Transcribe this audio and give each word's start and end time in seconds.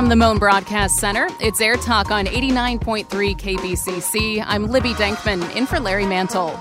From 0.00 0.08
the 0.08 0.16
Mohn 0.16 0.38
Broadcast 0.38 0.96
Center, 0.96 1.28
it's 1.40 1.60
Air 1.60 1.76
Talk 1.76 2.10
on 2.10 2.24
89.3 2.24 3.04
KPCC. 3.06 4.42
I'm 4.46 4.66
Libby 4.66 4.94
Denkman, 4.94 5.54
in 5.54 5.66
for 5.66 5.78
Larry 5.78 6.06
Mantle. 6.06 6.58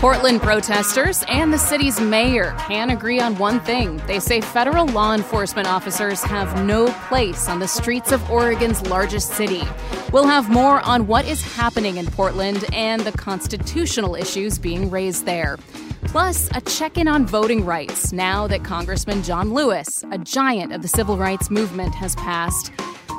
Portland 0.00 0.42
protesters 0.42 1.24
and 1.28 1.50
the 1.50 1.58
city's 1.58 1.98
mayor 1.98 2.54
can 2.58 2.90
agree 2.90 3.20
on 3.20 3.38
one 3.38 3.58
thing. 3.60 3.96
They 4.06 4.20
say 4.20 4.42
federal 4.42 4.84
law 4.84 5.14
enforcement 5.14 5.66
officers 5.66 6.22
have 6.24 6.62
no 6.66 6.88
place 7.08 7.48
on 7.48 7.58
the 7.58 7.68
streets 7.68 8.12
of 8.12 8.30
Oregon's 8.30 8.86
largest 8.86 9.30
city. 9.30 9.62
We'll 10.12 10.26
have 10.26 10.50
more 10.50 10.82
on 10.82 11.06
what 11.06 11.26
is 11.26 11.42
happening 11.56 11.96
in 11.96 12.04
Portland 12.06 12.66
and 12.74 13.00
the 13.00 13.12
constitutional 13.12 14.14
issues 14.14 14.58
being 14.58 14.90
raised 14.90 15.24
there. 15.24 15.56
Plus, 16.02 16.48
a 16.54 16.60
check 16.60 16.98
in 16.98 17.08
on 17.08 17.26
voting 17.26 17.64
rights 17.64 18.12
now 18.12 18.46
that 18.46 18.64
Congressman 18.64 19.22
John 19.22 19.52
Lewis, 19.52 20.04
a 20.10 20.18
giant 20.18 20.72
of 20.72 20.82
the 20.82 20.88
civil 20.88 21.16
rights 21.16 21.50
movement, 21.50 21.94
has 21.94 22.14
passed. 22.16 22.68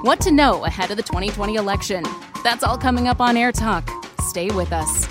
What 0.04 0.20
to 0.22 0.32
know 0.32 0.66
ahead 0.66 0.92
of 0.92 0.98
the 0.98 1.04
2020 1.04 1.56
election. 1.56 2.04
That's 2.44 2.64
all 2.64 2.78
coming 2.78 3.08
up 3.08 3.20
on 3.20 3.36
Air 3.36 3.52
Talk. 3.52 3.90
Stay 4.22 4.50
with 4.52 4.72
us. 4.72 5.08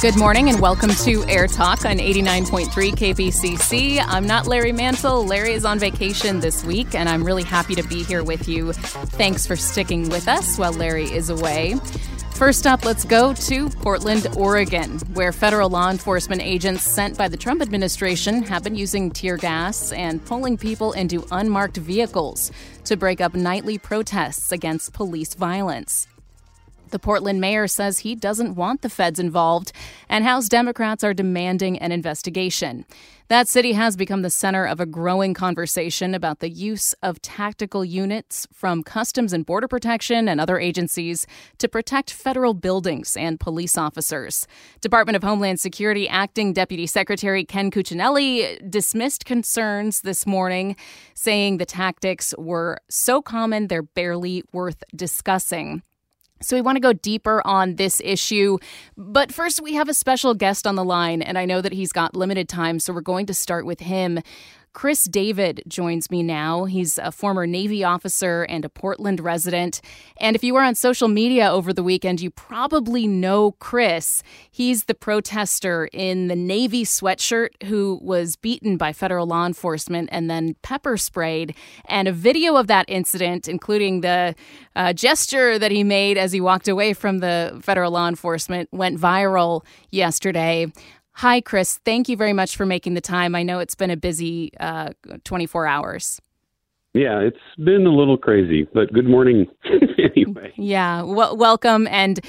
Good 0.00 0.16
morning 0.16 0.48
and 0.48 0.60
welcome 0.60 0.90
to 0.90 1.24
Air 1.24 1.48
Talk 1.48 1.84
on 1.84 1.96
89.3 1.96 2.68
KPCC. 2.68 4.00
I'm 4.00 4.28
not 4.28 4.46
Larry 4.46 4.70
Mantle. 4.70 5.26
Larry 5.26 5.54
is 5.54 5.64
on 5.64 5.80
vacation 5.80 6.38
this 6.38 6.64
week, 6.64 6.94
and 6.94 7.08
I'm 7.08 7.24
really 7.24 7.42
happy 7.42 7.74
to 7.74 7.82
be 7.82 8.04
here 8.04 8.22
with 8.22 8.46
you. 8.46 8.72
Thanks 8.74 9.44
for 9.44 9.56
sticking 9.56 10.08
with 10.08 10.28
us 10.28 10.56
while 10.56 10.72
Larry 10.72 11.10
is 11.10 11.30
away. 11.30 11.74
First 12.34 12.64
up, 12.64 12.84
let's 12.84 13.04
go 13.04 13.34
to 13.34 13.68
Portland, 13.70 14.28
Oregon, 14.36 15.00
where 15.14 15.32
federal 15.32 15.68
law 15.68 15.90
enforcement 15.90 16.42
agents 16.42 16.84
sent 16.84 17.18
by 17.18 17.26
the 17.26 17.36
Trump 17.36 17.60
administration 17.60 18.44
have 18.44 18.62
been 18.62 18.76
using 18.76 19.10
tear 19.10 19.36
gas 19.36 19.90
and 19.90 20.24
pulling 20.24 20.56
people 20.56 20.92
into 20.92 21.26
unmarked 21.32 21.76
vehicles 21.76 22.52
to 22.84 22.96
break 22.96 23.20
up 23.20 23.34
nightly 23.34 23.78
protests 23.78 24.52
against 24.52 24.92
police 24.92 25.34
violence. 25.34 26.06
The 26.90 26.98
Portland 26.98 27.40
mayor 27.40 27.66
says 27.66 27.98
he 27.98 28.14
doesn't 28.14 28.54
want 28.54 28.82
the 28.82 28.88
feds 28.88 29.18
involved, 29.18 29.72
and 30.08 30.24
House 30.24 30.48
Democrats 30.48 31.04
are 31.04 31.14
demanding 31.14 31.78
an 31.78 31.92
investigation. 31.92 32.84
That 33.28 33.46
city 33.46 33.72
has 33.72 33.94
become 33.94 34.22
the 34.22 34.30
center 34.30 34.64
of 34.64 34.80
a 34.80 34.86
growing 34.86 35.34
conversation 35.34 36.14
about 36.14 36.38
the 36.38 36.48
use 36.48 36.94
of 37.02 37.20
tactical 37.20 37.84
units 37.84 38.46
from 38.54 38.82
Customs 38.82 39.34
and 39.34 39.44
Border 39.44 39.68
Protection 39.68 40.30
and 40.30 40.40
other 40.40 40.58
agencies 40.58 41.26
to 41.58 41.68
protect 41.68 42.10
federal 42.10 42.54
buildings 42.54 43.18
and 43.18 43.38
police 43.38 43.76
officers. 43.76 44.46
Department 44.80 45.14
of 45.14 45.22
Homeland 45.22 45.60
Security 45.60 46.08
Acting 46.08 46.54
Deputy 46.54 46.86
Secretary 46.86 47.44
Ken 47.44 47.70
Cuccinelli 47.70 48.70
dismissed 48.70 49.26
concerns 49.26 50.00
this 50.00 50.26
morning, 50.26 50.74
saying 51.12 51.58
the 51.58 51.66
tactics 51.66 52.34
were 52.38 52.78
so 52.88 53.20
common 53.20 53.66
they're 53.66 53.82
barely 53.82 54.42
worth 54.54 54.82
discussing. 54.96 55.82
So, 56.40 56.56
we 56.56 56.62
want 56.62 56.76
to 56.76 56.80
go 56.80 56.92
deeper 56.92 57.42
on 57.44 57.76
this 57.76 58.00
issue. 58.04 58.58
But 58.96 59.32
first, 59.32 59.60
we 59.60 59.74
have 59.74 59.88
a 59.88 59.94
special 59.94 60.34
guest 60.34 60.66
on 60.66 60.74
the 60.74 60.84
line, 60.84 61.22
and 61.22 61.38
I 61.38 61.44
know 61.44 61.60
that 61.60 61.72
he's 61.72 61.92
got 61.92 62.14
limited 62.16 62.48
time, 62.48 62.78
so 62.78 62.92
we're 62.92 63.00
going 63.00 63.26
to 63.26 63.34
start 63.34 63.66
with 63.66 63.80
him. 63.80 64.20
Chris 64.78 65.06
David 65.06 65.64
joins 65.66 66.08
me 66.08 66.22
now. 66.22 66.66
He's 66.66 66.98
a 66.98 67.10
former 67.10 67.48
Navy 67.48 67.82
officer 67.82 68.44
and 68.44 68.64
a 68.64 68.68
Portland 68.68 69.18
resident. 69.18 69.80
And 70.18 70.36
if 70.36 70.44
you 70.44 70.54
were 70.54 70.62
on 70.62 70.76
social 70.76 71.08
media 71.08 71.50
over 71.50 71.72
the 71.72 71.82
weekend, 71.82 72.20
you 72.20 72.30
probably 72.30 73.08
know 73.08 73.56
Chris. 73.58 74.22
He's 74.48 74.84
the 74.84 74.94
protester 74.94 75.88
in 75.92 76.28
the 76.28 76.36
Navy 76.36 76.84
sweatshirt 76.84 77.60
who 77.64 77.98
was 78.00 78.36
beaten 78.36 78.76
by 78.76 78.92
federal 78.92 79.26
law 79.26 79.46
enforcement 79.46 80.10
and 80.12 80.30
then 80.30 80.54
pepper 80.62 80.96
sprayed. 80.96 81.56
And 81.86 82.06
a 82.06 82.12
video 82.12 82.54
of 82.54 82.68
that 82.68 82.84
incident, 82.86 83.48
including 83.48 84.02
the 84.02 84.36
uh, 84.76 84.92
gesture 84.92 85.58
that 85.58 85.72
he 85.72 85.82
made 85.82 86.16
as 86.16 86.30
he 86.30 86.40
walked 86.40 86.68
away 86.68 86.92
from 86.92 87.18
the 87.18 87.58
federal 87.64 87.90
law 87.90 88.06
enforcement, 88.06 88.68
went 88.70 88.96
viral 89.00 89.64
yesterday. 89.90 90.70
Hi, 91.18 91.40
Chris. 91.40 91.78
Thank 91.84 92.08
you 92.08 92.16
very 92.16 92.32
much 92.32 92.56
for 92.56 92.64
making 92.64 92.94
the 92.94 93.00
time. 93.00 93.34
I 93.34 93.42
know 93.42 93.58
it's 93.58 93.74
been 93.74 93.90
a 93.90 93.96
busy 93.96 94.52
uh, 94.60 94.90
24 95.24 95.66
hours. 95.66 96.20
Yeah, 96.94 97.18
it's 97.18 97.36
been 97.56 97.86
a 97.86 97.90
little 97.90 98.16
crazy, 98.16 98.68
but 98.72 98.92
good 98.92 99.08
morning 99.08 99.48
anyway. 99.98 100.52
Yeah, 100.56 101.02
well, 101.02 101.36
welcome. 101.36 101.88
And 101.88 102.20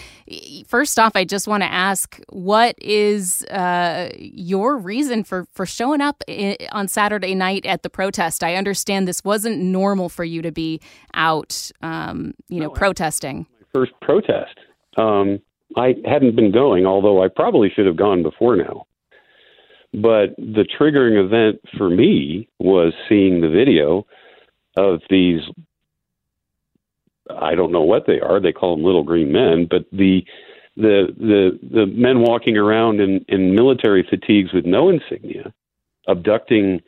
first 0.66 0.98
off, 0.98 1.12
I 1.14 1.24
just 1.24 1.48
want 1.48 1.62
to 1.62 1.72
ask, 1.72 2.20
what 2.30 2.74
is 2.82 3.44
uh, 3.52 4.10
your 4.18 4.76
reason 4.76 5.24
for 5.24 5.46
for 5.54 5.68
showing 5.68 6.02
up 6.02 6.24
on 6.72 6.88
Saturday 6.88 7.36
night 7.36 7.68
at 7.68 7.84
the 7.84 7.92
protest? 7.92 8.44
I 8.44 8.56
understand 8.56 9.08
this 9.08 9.24
wasn't 9.24 9.60
normal 9.60 10.10
for 10.10 10.24
you 10.24 10.42
to 10.42 10.52
be 10.52 10.82
out, 11.14 11.70
um, 11.84 12.34
you 12.48 12.60
know, 12.60 12.70
no, 12.70 12.74
protesting. 12.74 13.46
My 13.60 13.68
first 13.72 13.92
protest. 14.02 14.58
Um, 14.98 15.42
I 15.76 15.96
hadn't 16.06 16.36
been 16.36 16.52
going, 16.52 16.86
although 16.86 17.24
I 17.24 17.28
probably 17.28 17.70
should 17.70 17.86
have 17.86 17.98
gone 17.98 18.24
before 18.24 18.56
now. 18.56 18.86
But 19.94 20.36
the 20.38 20.68
triggering 20.80 21.24
event 21.24 21.62
for 21.78 21.90
me 21.90 22.48
was 22.60 22.94
seeing 23.08 23.42
the 23.42 23.50
video 23.50 24.06
of 24.78 25.02
these 25.10 25.42
I 27.30 27.56
don't 27.56 27.72
know 27.72 27.82
what 27.82 28.06
they 28.08 28.20
are. 28.20 28.40
They 28.40 28.52
call 28.52 28.76
them 28.76 28.86
little 28.86 29.04
green 29.04 29.32
men, 29.32 29.68
but 29.70 29.86
the 29.92 30.24
the 30.76 31.08
the 31.18 31.60
the 31.62 31.86
men 31.86 32.22
walking 32.22 32.58
around 32.58 33.00
in 33.00 33.26
in 33.28 33.56
military 33.56 34.06
fatigues 34.10 34.54
with 34.54 34.66
no 34.66 34.90
insignia, 34.90 35.54
abducting 36.08 36.82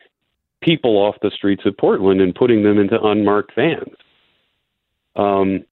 people 0.62 0.98
off 0.98 1.16
the 1.22 1.32
streets 1.32 1.64
of 1.66 1.78
Portland 1.78 2.22
and 2.22 2.36
putting 2.36 2.64
them 2.64 2.80
into 2.80 3.02
unmarked 3.02 3.54
vans. 3.56 3.96
Um, 5.16 5.66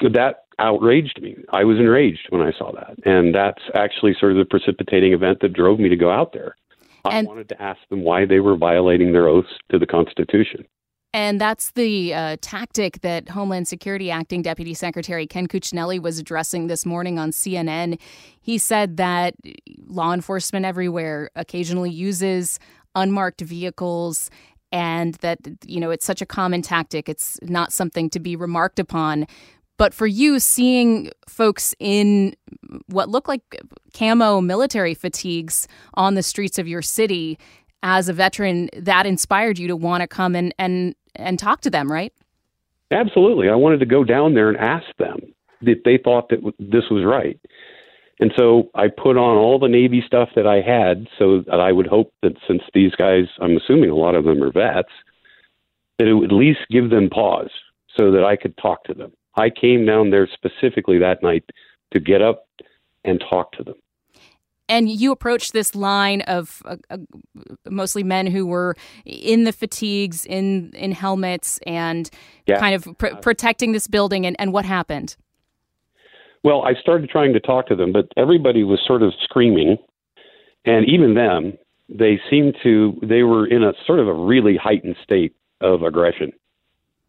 that 0.00 0.45
outraged 0.58 1.20
me. 1.20 1.36
I 1.52 1.64
was 1.64 1.78
enraged 1.78 2.26
when 2.30 2.42
I 2.42 2.52
saw 2.58 2.72
that. 2.72 2.96
And 3.04 3.34
that's 3.34 3.62
actually 3.74 4.16
sort 4.18 4.32
of 4.32 4.38
the 4.38 4.44
precipitating 4.44 5.12
event 5.12 5.38
that 5.40 5.52
drove 5.52 5.78
me 5.78 5.88
to 5.88 5.96
go 5.96 6.10
out 6.10 6.32
there. 6.32 6.56
I 7.04 7.18
and, 7.18 7.28
wanted 7.28 7.48
to 7.50 7.62
ask 7.62 7.78
them 7.88 8.02
why 8.02 8.26
they 8.26 8.40
were 8.40 8.56
violating 8.56 9.12
their 9.12 9.28
oaths 9.28 9.50
to 9.70 9.78
the 9.78 9.86
Constitution. 9.86 10.64
And 11.12 11.40
that's 11.40 11.70
the 11.70 12.12
uh, 12.12 12.36
tactic 12.42 13.00
that 13.00 13.30
Homeland 13.30 13.68
Security 13.68 14.10
Acting 14.10 14.42
Deputy 14.42 14.74
Secretary 14.74 15.26
Ken 15.26 15.46
Cuccinelli 15.46 16.00
was 16.00 16.18
addressing 16.18 16.66
this 16.66 16.84
morning 16.84 17.18
on 17.18 17.30
CNN. 17.30 17.98
He 18.40 18.58
said 18.58 18.98
that 18.98 19.34
law 19.86 20.12
enforcement 20.12 20.66
everywhere 20.66 21.30
occasionally 21.34 21.90
uses 21.90 22.58
unmarked 22.94 23.40
vehicles 23.40 24.30
and 24.72 25.14
that 25.16 25.38
you 25.64 25.80
know 25.80 25.90
it's 25.90 26.04
such 26.04 26.20
a 26.20 26.26
common 26.26 26.60
tactic 26.60 27.08
it's 27.08 27.38
not 27.42 27.72
something 27.72 28.10
to 28.10 28.18
be 28.18 28.34
remarked 28.34 28.78
upon 28.78 29.26
but 29.78 29.92
for 29.92 30.06
you, 30.06 30.38
seeing 30.38 31.10
folks 31.28 31.74
in 31.78 32.34
what 32.86 33.08
look 33.08 33.28
like 33.28 33.42
camo 33.94 34.40
military 34.40 34.94
fatigues 34.94 35.68
on 35.94 36.14
the 36.14 36.22
streets 36.22 36.58
of 36.58 36.66
your 36.66 36.82
city 36.82 37.38
as 37.82 38.08
a 38.08 38.12
veteran, 38.12 38.68
that 38.76 39.06
inspired 39.06 39.58
you 39.58 39.68
to 39.68 39.76
want 39.76 40.00
to 40.00 40.08
come 40.08 40.34
and, 40.34 40.54
and, 40.58 40.94
and 41.14 41.38
talk 41.38 41.60
to 41.60 41.70
them, 41.70 41.90
right? 41.90 42.12
Absolutely. 42.90 43.48
I 43.48 43.54
wanted 43.54 43.80
to 43.80 43.86
go 43.86 44.04
down 44.04 44.34
there 44.34 44.48
and 44.48 44.56
ask 44.56 44.86
them 44.98 45.18
if 45.60 45.82
they 45.84 45.98
thought 46.02 46.28
that 46.30 46.40
this 46.58 46.84
was 46.90 47.04
right. 47.04 47.38
And 48.18 48.32
so 48.36 48.70
I 48.74 48.86
put 48.88 49.18
on 49.18 49.36
all 49.36 49.58
the 49.58 49.68
Navy 49.68 50.02
stuff 50.06 50.30
that 50.36 50.46
I 50.46 50.62
had 50.62 51.06
so 51.18 51.42
that 51.46 51.60
I 51.60 51.72
would 51.72 51.86
hope 51.86 52.12
that 52.22 52.36
since 52.48 52.62
these 52.72 52.94
guys, 52.94 53.24
I'm 53.40 53.56
assuming 53.56 53.90
a 53.90 53.94
lot 53.94 54.14
of 54.14 54.24
them 54.24 54.42
are 54.42 54.52
vets, 54.52 54.88
that 55.98 56.08
it 56.08 56.14
would 56.14 56.32
at 56.32 56.36
least 56.36 56.60
give 56.70 56.90
them 56.90 57.10
pause 57.10 57.50
so 57.94 58.10
that 58.12 58.24
I 58.24 58.36
could 58.36 58.56
talk 58.56 58.84
to 58.84 58.94
them. 58.94 59.12
I 59.36 59.50
came 59.50 59.84
down 59.84 60.10
there 60.10 60.28
specifically 60.32 60.98
that 60.98 61.22
night 61.22 61.44
to 61.92 62.00
get 62.00 62.22
up 62.22 62.46
and 63.04 63.22
talk 63.30 63.52
to 63.52 63.64
them. 63.64 63.76
And 64.68 64.88
you 64.88 65.12
approached 65.12 65.52
this 65.52 65.76
line 65.76 66.22
of 66.22 66.60
uh, 66.64 66.76
uh, 66.90 66.96
mostly 67.70 68.02
men 68.02 68.26
who 68.26 68.46
were 68.46 68.74
in 69.04 69.44
the 69.44 69.52
fatigues, 69.52 70.26
in 70.26 70.72
in 70.74 70.90
helmets, 70.90 71.60
and 71.66 72.10
yeah. 72.46 72.58
kind 72.58 72.74
of 72.74 72.98
pr- 72.98 73.14
protecting 73.22 73.70
this 73.70 73.86
building. 73.86 74.26
And, 74.26 74.34
and 74.40 74.52
what 74.52 74.64
happened? 74.64 75.16
Well, 76.42 76.62
I 76.62 76.74
started 76.80 77.10
trying 77.10 77.32
to 77.34 77.40
talk 77.40 77.68
to 77.68 77.76
them, 77.76 77.92
but 77.92 78.08
everybody 78.16 78.64
was 78.64 78.80
sort 78.84 79.02
of 79.02 79.12
screaming, 79.22 79.78
and 80.64 80.84
even 80.88 81.14
them, 81.14 81.56
they 81.88 82.20
seemed 82.28 82.56
to 82.64 82.98
they 83.02 83.22
were 83.22 83.46
in 83.46 83.62
a 83.62 83.72
sort 83.86 84.00
of 84.00 84.08
a 84.08 84.14
really 84.14 84.56
heightened 84.56 84.96
state 85.02 85.34
of 85.60 85.82
aggression. 85.82 86.32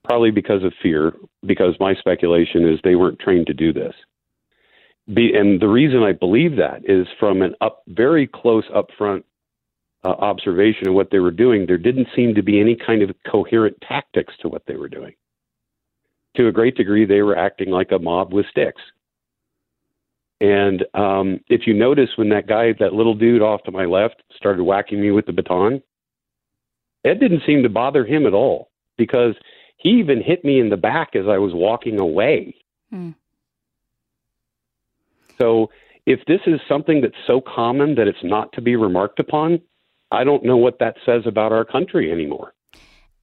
Probably 0.08 0.32
because 0.32 0.64
of 0.64 0.74
fear, 0.82 1.14
because 1.46 1.76
my 1.80 1.94
speculation 1.96 2.68
is 2.68 2.80
they 2.84 2.96
weren't 2.96 3.20
trained 3.20 3.48
to 3.48 3.54
do 3.54 3.74
this. 3.74 3.94
Be, 5.14 5.34
and 5.34 5.62
the 5.62 5.68
reason 5.68 6.04
I 6.04 6.12
believe 6.12 6.56
that 6.58 6.82
is 6.84 7.08
from 7.20 7.42
an 7.42 7.56
up, 7.62 7.84
very 7.88 8.28
close 8.28 8.66
upfront 8.76 9.24
uh, 10.04 10.10
observation 10.10 10.88
of 10.88 10.94
what 10.94 11.12
they 11.12 11.20
were 11.20 11.32
doing, 11.32 11.66
there 11.66 11.78
didn't 11.78 12.08
seem 12.16 12.36
to 12.36 12.42
be 12.42 12.60
any 12.60 12.76
kind 12.76 13.02
of 13.02 13.16
coherent 13.30 13.78
tactics 13.88 14.34
to 14.42 14.50
what 14.50 14.64
they 14.68 14.76
were 14.76 14.90
doing. 14.90 15.14
To 16.36 16.48
a 16.48 16.52
great 16.52 16.76
degree, 16.76 17.06
they 17.06 17.22
were 17.22 17.38
acting 17.38 17.70
like 17.70 17.92
a 17.92 18.00
mob 18.00 18.34
with 18.34 18.46
sticks. 18.52 18.82
And 20.40 20.84
um, 20.94 21.40
if 21.48 21.66
you 21.66 21.74
notice, 21.74 22.10
when 22.16 22.30
that 22.30 22.48
guy, 22.48 22.74
that 22.80 22.94
little 22.94 23.16
dude 23.16 23.42
off 23.42 23.64
to 23.64 23.72
my 23.72 23.86
left, 23.86 24.22
started 24.36 24.64
whacking 24.64 25.02
me 25.02 25.12
with 25.12 25.26
the 25.26 25.34
baton, 25.34 25.82
it 27.04 27.20
didn't 27.20 27.44
seem 27.46 27.64
to 27.64 27.70
bother 27.70 28.06
him 28.06 28.26
at 28.28 28.34
all 28.34 28.70
because 28.98 29.36
he 29.78 29.90
even 29.90 30.22
hit 30.22 30.44
me 30.44 30.60
in 30.60 30.70
the 30.70 30.78
back 30.78 31.16
as 31.16 31.26
I 31.28 31.38
was 31.38 31.54
walking 31.54 32.00
away. 32.00 32.56
Hmm. 32.90 33.12
So 35.38 35.70
if 36.06 36.20
this 36.26 36.42
is 36.48 36.60
something 36.68 37.02
that's 37.02 37.14
so 37.26 37.42
common 37.42 37.96
that 37.96 38.08
it's 38.08 38.24
not 38.24 38.52
to 38.54 38.62
be 38.62 38.76
remarked 38.76 39.20
upon, 39.20 39.62
I 40.12 40.24
don't 40.24 40.44
know 40.44 40.58
what 40.58 40.80
that 40.80 40.96
says 41.06 41.24
about 41.26 41.52
our 41.52 41.66
country 41.66 42.12
anymore. 42.12 42.54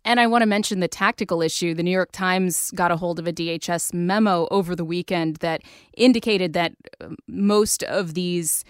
And 0.04 0.20
I 0.20 0.26
want 0.26 0.42
to 0.42 0.46
mention 0.46 0.80
the 0.80 0.88
tactical 0.88 1.40
issue. 1.40 1.74
The 1.74 1.82
New 1.82 1.90
York 1.90 2.12
Times 2.12 2.70
got 2.72 2.90
a 2.90 2.96
hold 2.96 3.18
of 3.18 3.26
a 3.26 3.32
DHS 3.32 3.94
memo 3.94 4.46
over 4.50 4.76
the 4.76 4.84
weekend 4.84 5.36
that 5.36 5.62
indicated 5.96 6.52
that 6.52 6.72
uh, 7.00 7.08
most 7.26 7.82
of 7.84 8.12
these 8.12 8.64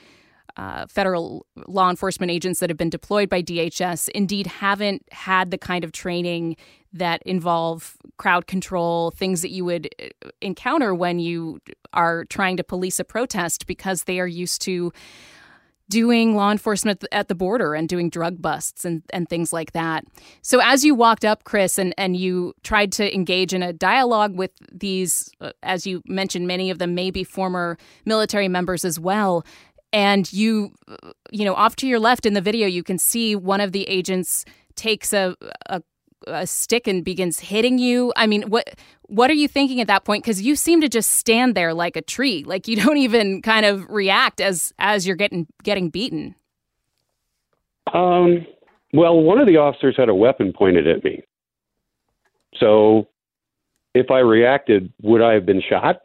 uh, 0.57 0.87
federal 0.87 1.45
law 1.67 1.91
enforcement 1.91 2.31
agents 2.31 2.61
that 2.61 2.71
have 2.71 2.77
been 2.77 2.91
deployed 2.91 3.29
by 3.29 3.43
DHS 3.43 4.09
indeed 4.11 4.47
haven't 4.47 5.03
had 5.11 5.51
the 5.51 5.59
kind 5.59 5.83
of 5.83 5.91
training 5.91 6.57
that 6.94 7.23
involve 7.26 7.96
crowd 8.17 8.46
control, 8.46 9.11
things 9.11 9.43
that 9.43 9.50
you 9.50 9.64
would 9.64 9.88
uh, 10.00 10.31
encounter 10.41 10.94
when 10.94 11.19
you 11.19 11.61
are 11.93 12.25
trying 12.25 12.56
to 12.56 12.64
police 12.64 12.99
a 12.99 13.05
protest 13.05 13.67
because 13.67 14.05
they 14.05 14.20
are 14.20 14.26
used 14.26 14.62
to 14.62 14.93
doing 15.91 16.35
law 16.35 16.50
enforcement 16.50 17.05
at 17.12 17.29
the 17.29 17.35
border 17.35 17.75
and 17.75 17.88
doing 17.88 18.08
drug 18.08 18.41
busts 18.41 18.85
and, 18.85 19.02
and 19.11 19.29
things 19.29 19.52
like 19.52 19.73
that. 19.73 20.05
So 20.41 20.61
as 20.62 20.85
you 20.85 20.94
walked 20.94 21.25
up, 21.25 21.44
Chris, 21.44 21.79
and, 21.79 21.93
and 21.99 22.17
you 22.17 22.55
tried 22.62 22.91
to 22.93 23.14
engage 23.14 23.52
in 23.52 23.62
a 23.62 23.73
dialogue 23.73 24.35
with 24.35 24.52
these, 24.73 25.31
uh, 25.40 25.50
as 25.62 25.87
you 25.87 26.02
mentioned, 26.06 26.47
many 26.47 26.70
of 26.70 26.79
them 26.79 26.94
may 26.94 27.11
be 27.11 27.23
former 27.23 27.76
military 28.06 28.49
members 28.49 28.85
as 28.85 28.99
well. 28.99 29.44
And 29.93 30.32
you, 30.32 30.73
uh, 30.88 31.12
you 31.31 31.44
know, 31.44 31.55
off 31.55 31.76
to 31.76 31.87
your 31.87 31.99
left 31.99 32.25
in 32.25 32.32
the 32.32 32.40
video, 32.40 32.67
you 32.67 32.82
can 32.82 32.99
see 32.99 33.37
one 33.37 33.61
of 33.61 33.73
the 33.73 33.82
agents 33.85 34.44
takes 34.76 35.12
a, 35.12 35.37
a 35.67 35.82
a 36.26 36.47
stick 36.47 36.87
and 36.87 37.05
begins 37.05 37.38
hitting 37.38 37.79
you? 37.79 38.12
I 38.17 38.26
mean 38.26 38.43
what 38.43 38.79
what 39.03 39.31
are 39.31 39.35
you 39.35 39.49
thinking 39.49 39.81
at 39.81 39.87
that 39.87 40.05
point? 40.05 40.25
Because 40.25 40.43
you 40.43 40.56
seem 40.56 40.81
to 40.81 40.88
just 40.88 41.12
stand 41.12 41.55
there 41.55 41.75
like 41.75 41.97
a 41.97 42.03
tree 42.03 42.44
like 42.47 42.69
you 42.69 42.76
don't 42.82 42.99
even 42.99 43.43
kind 43.43 43.67
of 43.67 43.88
react 43.88 44.41
as 44.41 44.73
as 44.79 45.06
you're 45.06 45.17
getting 45.17 45.47
getting 45.62 45.91
beaten. 45.91 46.35
Um 47.93 48.47
well 48.93 49.21
one 49.21 49.38
of 49.38 49.47
the 49.47 49.56
officers 49.56 49.94
had 49.97 50.09
a 50.09 50.15
weapon 50.15 50.53
pointed 50.53 50.87
at 50.87 51.05
me. 51.05 51.23
So 52.56 53.09
if 53.94 54.11
i 54.11 54.19
reacted 54.19 54.93
would 55.03 55.23
i 55.23 55.32
have 55.35 55.47
been 55.47 55.62
shot? 55.69 55.97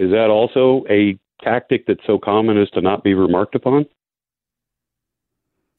Is 0.00 0.10
that 0.10 0.28
also 0.28 0.84
a 0.90 1.18
tactic 1.42 1.86
that's 1.86 2.04
so 2.06 2.18
common 2.18 2.60
as 2.60 2.68
to 2.70 2.80
not 2.80 3.04
be 3.04 3.14
remarked 3.14 3.54
upon? 3.54 3.86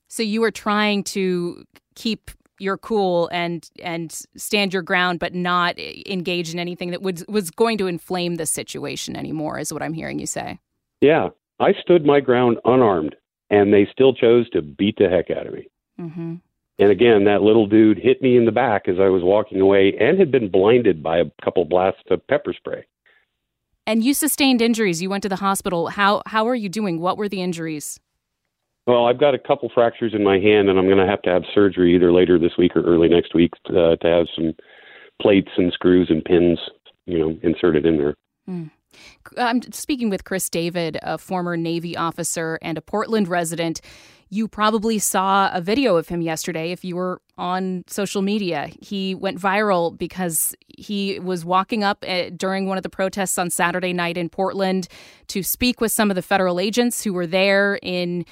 So 0.07 0.23
you 0.23 0.41
were 0.41 0.51
trying 0.51 1.03
to 1.05 1.65
keep 1.95 2.31
you're 2.59 2.77
cool 2.77 3.29
and 3.31 3.69
and 3.81 4.11
stand 4.35 4.73
your 4.73 4.81
ground, 4.81 5.19
but 5.19 5.33
not 5.33 5.77
engage 5.77 6.53
in 6.53 6.59
anything 6.59 6.91
that 6.91 7.01
was 7.01 7.25
was 7.27 7.51
going 7.51 7.77
to 7.79 7.87
inflame 7.87 8.35
the 8.35 8.45
situation 8.45 9.15
anymore. 9.15 9.59
Is 9.59 9.73
what 9.73 9.83
I'm 9.83 9.93
hearing 9.93 10.19
you 10.19 10.27
say. 10.27 10.59
Yeah, 11.01 11.29
I 11.59 11.73
stood 11.81 12.05
my 12.05 12.19
ground 12.19 12.57
unarmed, 12.65 13.15
and 13.49 13.73
they 13.73 13.87
still 13.91 14.13
chose 14.13 14.49
to 14.51 14.61
beat 14.61 14.97
the 14.97 15.09
heck 15.09 15.35
out 15.35 15.47
of 15.47 15.53
me. 15.53 15.67
Mm-hmm. 15.99 16.35
And 16.77 16.91
again, 16.91 17.23
that 17.25 17.41
little 17.41 17.67
dude 17.67 17.97
hit 17.97 18.21
me 18.21 18.35
in 18.35 18.45
the 18.45 18.51
back 18.51 18.87
as 18.87 18.99
I 18.99 19.07
was 19.07 19.23
walking 19.23 19.61
away, 19.61 19.93
and 19.99 20.19
had 20.19 20.31
been 20.31 20.49
blinded 20.49 21.01
by 21.01 21.19
a 21.19 21.25
couple 21.43 21.63
blasts 21.65 22.03
of 22.09 22.25
pepper 22.27 22.53
spray. 22.53 22.85
And 23.87 24.03
you 24.03 24.13
sustained 24.13 24.61
injuries. 24.61 25.01
You 25.01 25.09
went 25.09 25.23
to 25.23 25.29
the 25.29 25.37
hospital. 25.37 25.89
How 25.89 26.21
how 26.25 26.47
are 26.47 26.55
you 26.55 26.69
doing? 26.69 26.99
What 26.99 27.17
were 27.17 27.29
the 27.29 27.41
injuries? 27.41 27.99
Well, 28.87 29.05
I've 29.07 29.19
got 29.19 29.33
a 29.33 29.39
couple 29.39 29.69
fractures 29.73 30.13
in 30.13 30.23
my 30.23 30.37
hand, 30.37 30.69
and 30.69 30.77
I'm 30.77 30.85
going 30.85 30.99
to 30.99 31.07
have 31.07 31.21
to 31.23 31.31
have 31.31 31.43
surgery 31.53 31.95
either 31.95 32.11
later 32.11 32.37
this 32.37 32.55
week 32.57 32.75
or 32.75 32.83
early 32.83 33.07
next 33.07 33.33
week 33.33 33.51
uh, 33.69 33.95
to 33.95 34.07
have 34.07 34.27
some 34.35 34.53
plates 35.19 35.49
and 35.57 35.73
screws 35.73 36.07
and 36.09 36.23
pins, 36.23 36.59
you 37.05 37.17
know, 37.17 37.37
inserted 37.41 37.85
in 37.85 37.97
there. 37.97 38.15
Mm. 38.47 38.69
I'm 39.37 39.61
speaking 39.71 40.09
with 40.09 40.23
Chris 40.23 40.49
David, 40.49 40.97
a 41.01 41.17
former 41.17 41.57
Navy 41.57 41.97
officer 41.97 42.59
and 42.61 42.77
a 42.77 42.81
Portland 42.81 43.27
resident. 43.27 43.81
You 44.29 44.47
probably 44.47 44.99
saw 44.99 45.49
a 45.53 45.61
video 45.61 45.97
of 45.97 46.07
him 46.07 46.21
yesterday 46.21 46.71
if 46.71 46.83
you 46.83 46.95
were 46.95 47.21
on 47.37 47.83
social 47.87 48.21
media. 48.21 48.69
He 48.81 49.13
went 49.13 49.39
viral 49.39 49.97
because 49.97 50.55
he 50.67 51.19
was 51.19 51.43
walking 51.45 51.83
up 51.83 52.03
eh, 52.07 52.29
during 52.35 52.67
one 52.67 52.77
of 52.77 52.83
the 52.83 52.89
protests 52.89 53.37
on 53.37 53.49
Saturday 53.49 53.93
night 53.93 54.17
in 54.17 54.29
Portland 54.29 54.87
to 55.27 55.43
speak 55.43 55.81
with 55.81 55.91
some 55.91 56.09
of 56.09 56.15
the 56.15 56.21
federal 56.21 56.59
agents 56.59 57.03
who 57.03 57.13
were 57.13 57.27
there 57.27 57.79
in 57.81 58.25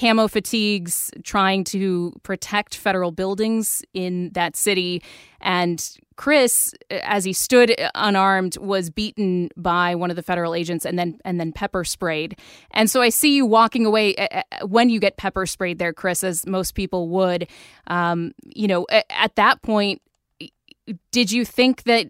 camo 0.00 0.28
fatigues, 0.28 1.10
trying 1.24 1.62
to 1.64 2.12
protect 2.22 2.74
federal 2.76 3.12
buildings 3.12 3.82
in 3.92 4.30
that 4.32 4.56
city. 4.56 5.02
And 5.40 5.86
Chris, 6.16 6.74
as 6.90 7.24
he 7.24 7.32
stood 7.32 7.74
unarmed, 7.94 8.56
was 8.58 8.88
beaten 8.88 9.50
by 9.56 9.94
one 9.94 10.08
of 10.10 10.16
the 10.16 10.22
federal 10.22 10.54
agents 10.54 10.86
and 10.86 10.98
then 10.98 11.18
and 11.24 11.38
then 11.38 11.52
pepper 11.52 11.84
sprayed. 11.84 12.38
And 12.70 12.90
so 12.90 13.02
I 13.02 13.10
see 13.10 13.34
you 13.36 13.44
walking 13.44 13.84
away 13.84 14.14
when 14.62 14.88
you 14.90 15.00
get 15.00 15.16
pepper 15.16 15.44
sprayed 15.46 15.78
there, 15.78 15.92
Chris, 15.92 16.24
as 16.24 16.46
most 16.46 16.74
people 16.74 17.08
would. 17.08 17.48
Um, 17.86 18.32
you 18.44 18.68
know, 18.68 18.86
at 19.10 19.36
that 19.36 19.62
point, 19.62 20.00
did 21.10 21.30
you 21.30 21.44
think 21.44 21.84
that 21.84 22.06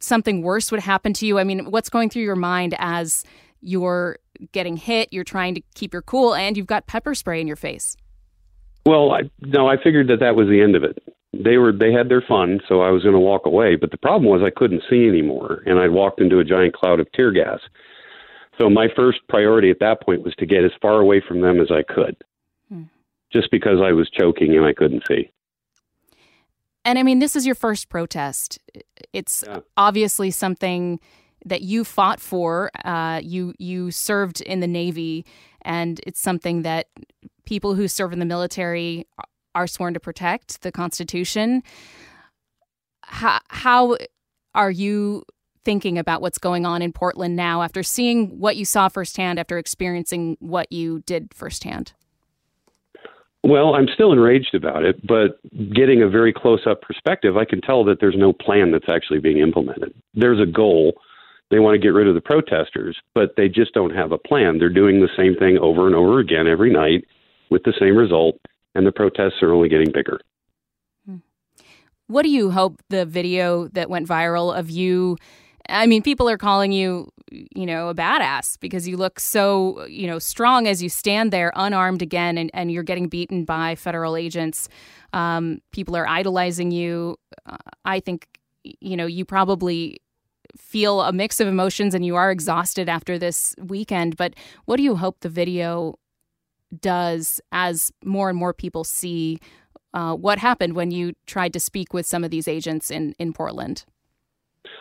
something 0.00 0.42
worse 0.42 0.70
would 0.70 0.80
happen 0.80 1.12
to 1.14 1.26
you? 1.26 1.38
I 1.38 1.44
mean, 1.44 1.70
what's 1.70 1.88
going 1.88 2.10
through 2.10 2.22
your 2.22 2.36
mind 2.36 2.74
as 2.78 3.24
you're 3.62 4.18
getting 4.52 4.76
hit, 4.76 5.12
you're 5.12 5.24
trying 5.24 5.54
to 5.54 5.62
keep 5.74 5.92
your 5.92 6.02
cool, 6.02 6.34
and 6.34 6.56
you've 6.56 6.66
got 6.66 6.86
pepper 6.86 7.14
spray 7.14 7.40
in 7.40 7.46
your 7.46 7.56
face. 7.56 7.96
Well, 8.86 9.12
I, 9.12 9.30
no, 9.40 9.66
I 9.68 9.76
figured 9.82 10.08
that 10.08 10.20
that 10.20 10.36
was 10.36 10.48
the 10.48 10.60
end 10.62 10.74
of 10.76 10.84
it. 10.84 11.02
They 11.32 11.58
were 11.58 11.72
they 11.72 11.92
had 11.92 12.08
their 12.08 12.22
fun, 12.26 12.60
so 12.68 12.80
I 12.80 12.90
was 12.90 13.02
going 13.02 13.14
to 13.14 13.20
walk 13.20 13.46
away. 13.46 13.76
But 13.76 13.92
the 13.92 13.98
problem 13.98 14.30
was 14.30 14.42
I 14.42 14.50
couldn't 14.50 14.82
see 14.90 15.06
anymore, 15.06 15.62
and 15.64 15.78
I 15.78 15.88
walked 15.88 16.20
into 16.20 16.40
a 16.40 16.44
giant 16.44 16.74
cloud 16.74 16.98
of 16.98 17.10
tear 17.12 17.30
gas. 17.30 17.60
So 18.58 18.68
my 18.68 18.88
first 18.94 19.20
priority 19.28 19.70
at 19.70 19.78
that 19.80 20.02
point 20.02 20.22
was 20.22 20.34
to 20.36 20.46
get 20.46 20.64
as 20.64 20.72
far 20.82 21.00
away 21.00 21.22
from 21.26 21.40
them 21.40 21.60
as 21.60 21.70
I 21.70 21.82
could, 21.82 22.16
hmm. 22.68 22.84
just 23.32 23.50
because 23.50 23.78
I 23.80 23.92
was 23.92 24.10
choking 24.10 24.56
and 24.56 24.66
I 24.66 24.72
couldn't 24.72 25.04
see. 25.06 25.30
And 26.84 26.98
I 26.98 27.02
mean, 27.02 27.18
this 27.20 27.36
is 27.36 27.46
your 27.46 27.54
first 27.54 27.88
protest. 27.88 28.58
It's 29.12 29.44
yeah. 29.46 29.60
obviously 29.76 30.30
something 30.30 30.98
that 31.44 31.62
you 31.62 31.84
fought 31.84 32.20
for. 32.20 32.70
Uh, 32.84 33.20
you 33.22 33.54
you 33.58 33.90
served 33.90 34.40
in 34.40 34.60
the 34.60 34.66
Navy, 34.66 35.24
and 35.62 36.00
it's 36.06 36.20
something 36.20 36.62
that 36.62 36.88
people 37.44 37.74
who 37.74 37.88
serve 37.88 38.12
in 38.12 38.18
the 38.18 38.24
military 38.24 39.06
are 39.54 39.66
sworn 39.66 39.94
to 39.94 40.00
protect 40.00 40.62
the 40.62 40.72
Constitution. 40.72 41.62
How, 43.02 43.40
how 43.48 43.96
are 44.54 44.70
you 44.70 45.24
thinking 45.64 45.98
about 45.98 46.22
what's 46.22 46.38
going 46.38 46.64
on 46.64 46.80
in 46.82 46.92
Portland 46.92 47.36
now 47.36 47.62
after 47.62 47.82
seeing 47.82 48.38
what 48.38 48.56
you 48.56 48.64
saw 48.64 48.88
firsthand, 48.88 49.38
after 49.38 49.58
experiencing 49.58 50.36
what 50.40 50.70
you 50.70 51.00
did 51.00 51.34
firsthand? 51.34 51.92
Well, 53.42 53.74
I'm 53.74 53.88
still 53.92 54.12
enraged 54.12 54.54
about 54.54 54.84
it, 54.84 55.04
but 55.06 55.40
getting 55.74 56.02
a 56.02 56.08
very 56.08 56.32
close 56.32 56.66
up 56.66 56.82
perspective, 56.82 57.36
I 57.36 57.46
can 57.46 57.60
tell 57.60 57.84
that 57.84 57.98
there's 57.98 58.16
no 58.16 58.32
plan 58.32 58.70
that's 58.70 58.88
actually 58.88 59.18
being 59.18 59.38
implemented. 59.38 59.94
There's 60.14 60.40
a 60.40 60.46
goal 60.46 60.92
they 61.50 61.58
want 61.58 61.74
to 61.74 61.78
get 61.78 61.88
rid 61.88 62.06
of 62.06 62.14
the 62.14 62.20
protesters, 62.20 62.96
but 63.14 63.34
they 63.36 63.48
just 63.48 63.74
don't 63.74 63.94
have 63.94 64.12
a 64.12 64.18
plan. 64.18 64.58
They're 64.58 64.68
doing 64.68 65.00
the 65.00 65.08
same 65.16 65.34
thing 65.34 65.58
over 65.58 65.86
and 65.86 65.96
over 65.96 66.20
again 66.20 66.46
every 66.46 66.72
night 66.72 67.04
with 67.50 67.64
the 67.64 67.74
same 67.78 67.96
result, 67.96 68.36
and 68.74 68.86
the 68.86 68.92
protests 68.92 69.42
are 69.42 69.52
only 69.52 69.68
getting 69.68 69.90
bigger. 69.92 70.20
Hmm. 71.06 71.16
What 72.06 72.22
do 72.22 72.30
you 72.30 72.50
hope 72.50 72.80
the 72.88 73.04
video 73.04 73.68
that 73.68 73.90
went 73.90 74.08
viral 74.08 74.56
of 74.56 74.70
you? 74.70 75.16
I 75.68 75.86
mean, 75.86 76.02
people 76.02 76.28
are 76.28 76.38
calling 76.38 76.72
you, 76.72 77.12
you 77.30 77.66
know, 77.66 77.88
a 77.88 77.94
badass 77.94 78.58
because 78.60 78.88
you 78.88 78.96
look 78.96 79.20
so, 79.20 79.84
you 79.86 80.06
know, 80.06 80.18
strong 80.18 80.66
as 80.66 80.82
you 80.82 80.88
stand 80.88 81.32
there 81.32 81.52
unarmed 81.54 82.02
again 82.02 82.38
and, 82.38 82.50
and 82.54 82.72
you're 82.72 82.82
getting 82.82 83.08
beaten 83.08 83.44
by 83.44 83.74
federal 83.74 84.16
agents. 84.16 84.68
Um, 85.12 85.60
people 85.72 85.96
are 85.96 86.06
idolizing 86.06 86.70
you. 86.70 87.18
Uh, 87.46 87.56
I 87.84 88.00
think, 88.00 88.26
you 88.62 88.96
know, 88.96 89.06
you 89.06 89.24
probably 89.24 90.00
feel 90.56 91.02
a 91.02 91.12
mix 91.12 91.40
of 91.40 91.48
emotions 91.48 91.94
and 91.94 92.04
you 92.04 92.16
are 92.16 92.30
exhausted 92.30 92.88
after 92.88 93.18
this 93.18 93.54
weekend. 93.58 94.16
But 94.16 94.34
what 94.64 94.76
do 94.76 94.82
you 94.82 94.96
hope 94.96 95.20
the 95.20 95.28
video 95.28 95.98
does 96.80 97.40
as 97.52 97.92
more 98.04 98.28
and 98.28 98.38
more 98.38 98.52
people 98.54 98.84
see 98.84 99.38
Uh, 99.92 100.14
what 100.14 100.38
happened 100.38 100.74
when 100.76 100.92
you 100.92 101.12
tried 101.26 101.52
to 101.52 101.58
speak 101.58 101.92
with 101.92 102.06
some 102.06 102.22
of 102.24 102.30
these 102.30 102.46
agents 102.46 102.90
in, 102.92 103.12
in 103.18 103.32
Portland? 103.32 103.84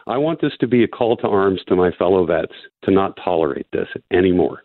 I 0.06 0.18
want 0.20 0.40
this 0.40 0.56
to 0.60 0.68
be 0.68 0.84
a 0.84 0.88
call 0.88 1.18
to 1.18 1.28
arms 1.28 1.62
to 1.66 1.76
my 1.76 1.92
fellow 1.98 2.28
vets 2.28 2.54
to 2.84 2.92
not 2.92 3.18
tolerate 3.18 3.66
this 3.72 3.88
anymore. 4.12 4.58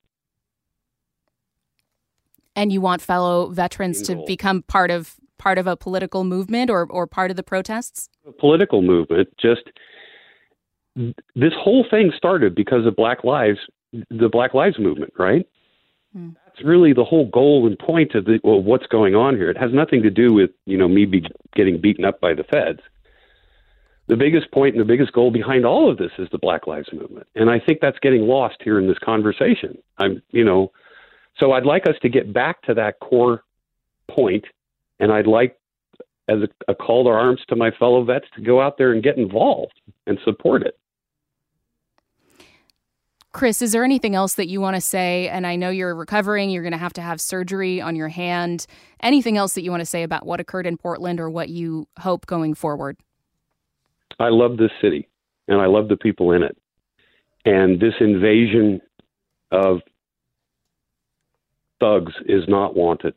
And 2.55 2.71
you 2.73 2.83
want 2.83 3.01
fellow 3.01 3.49
veterans 3.49 4.03
to 4.03 4.23
become 4.27 4.63
part 4.63 4.91
of 4.91 5.17
part 5.39 5.59
of 5.59 5.67
a 5.67 5.77
political 5.77 6.25
movement 6.25 6.69
or, 6.71 6.87
or 6.91 7.07
part 7.07 7.31
of 7.31 7.37
the 7.37 7.43
protests? 7.43 8.11
A 8.29 8.33
political 8.33 8.83
movement. 8.83 9.29
Just 9.41 9.65
this 10.97 11.53
whole 11.59 11.85
thing 11.91 12.13
started 12.17 12.55
because 12.55 12.87
of 12.87 12.97
Black 12.97 13.25
Lives, 13.25 13.59
the 14.11 14.29
Black 14.31 14.55
Lives 14.55 14.79
movement, 14.79 15.13
right? 15.19 15.47
Hmm. 16.13 16.31
That's 16.47 16.65
really 16.65 16.93
the 16.93 17.05
whole 17.05 17.29
goal 17.31 17.67
and 17.67 17.79
point 17.79 18.15
of 18.15 18.27
the, 18.27 18.39
well, 18.45 18.63
what's 18.63 18.87
going 18.87 19.15
on 19.15 19.37
here. 19.37 19.51
It 19.51 19.59
has 19.59 19.73
nothing 19.73 20.03
to 20.03 20.11
do 20.11 20.33
with 20.33 20.51
you 20.67 20.79
know 20.79 20.89
me 20.89 21.05
be 21.05 21.27
getting 21.55 21.81
beaten 21.81 22.05
up 22.05 22.21
by 22.21 22.35
the 22.35 22.45
feds 22.45 22.81
the 24.07 24.17
biggest 24.17 24.51
point 24.53 24.75
and 24.75 24.81
the 24.81 24.87
biggest 24.87 25.13
goal 25.13 25.31
behind 25.31 25.65
all 25.65 25.91
of 25.91 25.97
this 25.97 26.11
is 26.19 26.29
the 26.31 26.39
Black 26.39 26.67
Lives 26.67 26.89
Movement. 26.93 27.27
And 27.35 27.51
I 27.51 27.59
think 27.59 27.79
that's 27.81 27.99
getting 28.01 28.23
lost 28.23 28.57
here 28.63 28.79
in 28.79 28.87
this 28.87 28.99
conversation. 28.99 29.79
I'm, 29.99 30.23
you 30.31 30.45
know, 30.45 30.73
so 31.39 31.53
I'd 31.53 31.65
like 31.65 31.87
us 31.89 31.95
to 32.03 32.09
get 32.09 32.33
back 32.33 32.63
to 32.63 32.75
that 32.75 33.01
core 33.01 33.45
point, 34.11 34.45
and 35.01 35.11
I'd 35.11 35.27
like, 35.27 35.57
as 36.29 36.39
a, 36.41 36.71
a 36.71 36.75
call 36.75 37.05
to 37.05 37.11
arms 37.11 37.41
to 37.49 37.57
my 37.57 37.71
fellow 37.79 38.05
vets, 38.05 38.27
to 38.37 38.43
go 38.43 38.61
out 38.61 38.77
there 38.79 38.93
and 38.93 39.03
get 39.03 39.17
involved 39.17 39.81
and 40.07 40.19
support 40.25 40.63
it. 40.63 40.79
Chris, 43.35 43.61
is 43.61 43.73
there 43.73 43.83
anything 43.83 44.15
else 44.15 44.35
that 44.35 44.47
you 44.47 44.61
want 44.61 44.77
to 44.77 44.81
say? 44.81 45.29
And 45.29 45.45
I 45.45 45.57
know 45.57 45.69
you're 45.69 45.95
recovering, 45.95 46.51
you're 46.51 46.63
going 46.63 46.73
to 46.73 46.79
have 46.79 46.93
to 46.93 47.03
have 47.03 47.21
surgery 47.21 47.81
on 47.81 47.97
your 47.97 48.09
hand. 48.09 48.65
Anything 49.01 49.37
else 49.37 49.55
that 49.55 49.63
you 49.63 49.73
want 49.73 49.81
to 49.81 49.87
say 49.87 50.05
about 50.05 50.25
what 50.25 50.39
occurred 50.39 50.69
in 50.69 50.77
Portland 50.77 51.19
or 51.19 51.29
what 51.29 51.49
you 51.49 51.89
hope 51.99 52.27
going 52.27 52.55
forward? 52.55 52.97
I 54.21 54.29
love 54.29 54.57
this 54.57 54.71
city 54.81 55.09
and 55.49 55.61
I 55.61 55.67
love 55.67 55.89
the 55.89 55.97
people 55.97 56.31
in 56.31 56.45
it. 56.45 56.57
And 57.45 57.81
this 57.81 57.95
invasion 57.99 58.81
of 59.51 59.81
thugs 61.81 62.13
is 62.27 62.45
not 62.47 62.77
wanted, 62.77 63.15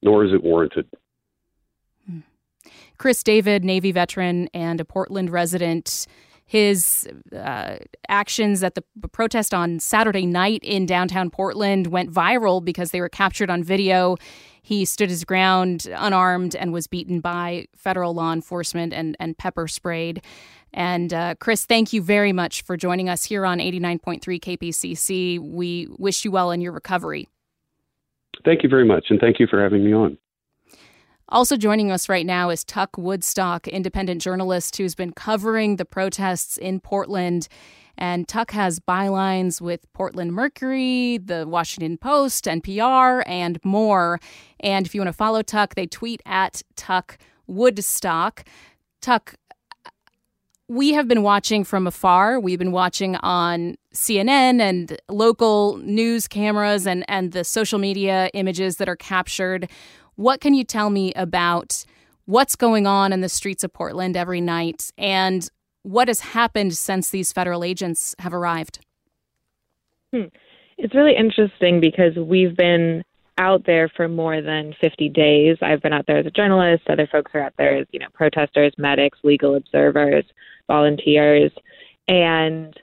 nor 0.00 0.24
is 0.24 0.32
it 0.32 0.42
warranted. 0.42 0.86
Hmm. 2.08 2.20
Chris 2.96 3.22
David, 3.22 3.64
Navy 3.64 3.92
veteran 3.92 4.48
and 4.54 4.80
a 4.80 4.84
Portland 4.86 5.28
resident, 5.28 6.06
his 6.46 7.08
uh, 7.34 7.76
actions 8.08 8.62
at 8.62 8.76
the 8.76 8.82
protest 9.12 9.52
on 9.52 9.80
Saturday 9.80 10.26
night 10.26 10.62
in 10.62 10.86
downtown 10.86 11.28
Portland 11.28 11.88
went 11.88 12.10
viral 12.10 12.64
because 12.64 12.92
they 12.92 13.00
were 13.00 13.08
captured 13.08 13.50
on 13.50 13.64
video. 13.64 14.16
He 14.62 14.84
stood 14.84 15.10
his 15.10 15.24
ground 15.24 15.88
unarmed 15.96 16.54
and 16.54 16.72
was 16.72 16.86
beaten 16.86 17.20
by 17.20 17.66
federal 17.76 18.14
law 18.14 18.32
enforcement 18.32 18.92
and, 18.92 19.16
and 19.18 19.36
pepper 19.36 19.66
sprayed. 19.66 20.22
And 20.72 21.12
uh, 21.12 21.34
Chris, 21.40 21.64
thank 21.66 21.92
you 21.92 22.00
very 22.00 22.32
much 22.32 22.62
for 22.62 22.76
joining 22.76 23.08
us 23.08 23.24
here 23.24 23.44
on 23.44 23.58
89.3 23.58 24.20
KPCC. 24.20 25.40
We 25.40 25.88
wish 25.98 26.24
you 26.24 26.30
well 26.30 26.52
in 26.52 26.60
your 26.60 26.72
recovery. 26.72 27.28
Thank 28.44 28.62
you 28.62 28.68
very 28.68 28.84
much, 28.84 29.06
and 29.10 29.18
thank 29.18 29.40
you 29.40 29.46
for 29.48 29.60
having 29.60 29.84
me 29.84 29.92
on. 29.92 30.18
Also 31.28 31.56
joining 31.56 31.90
us 31.90 32.08
right 32.08 32.24
now 32.24 32.50
is 32.50 32.62
Tuck 32.62 32.96
Woodstock, 32.96 33.66
independent 33.66 34.22
journalist 34.22 34.76
who's 34.76 34.94
been 34.94 35.10
covering 35.10 35.74
the 35.74 35.84
protests 35.84 36.56
in 36.56 36.78
Portland. 36.78 37.48
And 37.98 38.28
Tuck 38.28 38.52
has 38.52 38.78
bylines 38.78 39.60
with 39.60 39.92
Portland 39.92 40.34
Mercury, 40.34 41.18
the 41.18 41.44
Washington 41.48 41.98
Post, 41.98 42.44
NPR, 42.44 43.24
and 43.26 43.58
more. 43.64 44.20
And 44.60 44.86
if 44.86 44.94
you 44.94 45.00
want 45.00 45.08
to 45.08 45.12
follow 45.14 45.42
Tuck, 45.42 45.74
they 45.74 45.86
tweet 45.86 46.22
at 46.26 46.62
Tuck 46.76 47.18
Woodstock. 47.48 48.44
Tuck, 49.00 49.34
we 50.68 50.92
have 50.92 51.08
been 51.08 51.22
watching 51.22 51.64
from 51.64 51.88
afar. 51.88 52.38
We've 52.38 52.58
been 52.58 52.72
watching 52.72 53.16
on 53.16 53.76
CNN 53.94 54.60
and 54.60 54.96
local 55.08 55.78
news 55.78 56.28
cameras 56.28 56.86
and, 56.86 57.04
and 57.08 57.32
the 57.32 57.42
social 57.42 57.80
media 57.80 58.30
images 58.34 58.76
that 58.76 58.88
are 58.88 58.96
captured. 58.96 59.68
What 60.16 60.40
can 60.40 60.54
you 60.54 60.64
tell 60.64 60.90
me 60.90 61.12
about 61.14 61.84
what's 62.24 62.56
going 62.56 62.86
on 62.86 63.12
in 63.12 63.20
the 63.20 63.28
streets 63.28 63.62
of 63.62 63.72
Portland 63.72 64.16
every 64.16 64.40
night 64.40 64.90
and 64.98 65.48
what 65.82 66.08
has 66.08 66.20
happened 66.20 66.74
since 66.74 67.10
these 67.10 67.32
federal 67.32 67.62
agents 67.62 68.14
have 68.18 68.34
arrived? 68.34 68.80
Hmm. 70.12 70.24
It's 70.78 70.94
really 70.94 71.14
interesting 71.16 71.80
because 71.80 72.16
we've 72.16 72.56
been 72.56 73.02
out 73.38 73.64
there 73.66 73.88
for 73.94 74.08
more 74.08 74.40
than 74.40 74.74
50 74.80 75.08
days. 75.10 75.58
I've 75.62 75.82
been 75.82 75.92
out 75.92 76.06
there 76.06 76.18
as 76.18 76.26
a 76.26 76.30
journalist. 76.30 76.84
Other 76.88 77.06
folks 77.06 77.32
are 77.34 77.42
out 77.42 77.54
there 77.58 77.76
as, 77.78 77.86
you 77.92 77.98
know, 77.98 78.08
protesters, 78.14 78.72
medics, 78.78 79.18
legal 79.22 79.54
observers, 79.54 80.24
volunteers. 80.66 81.52
And 82.08 82.78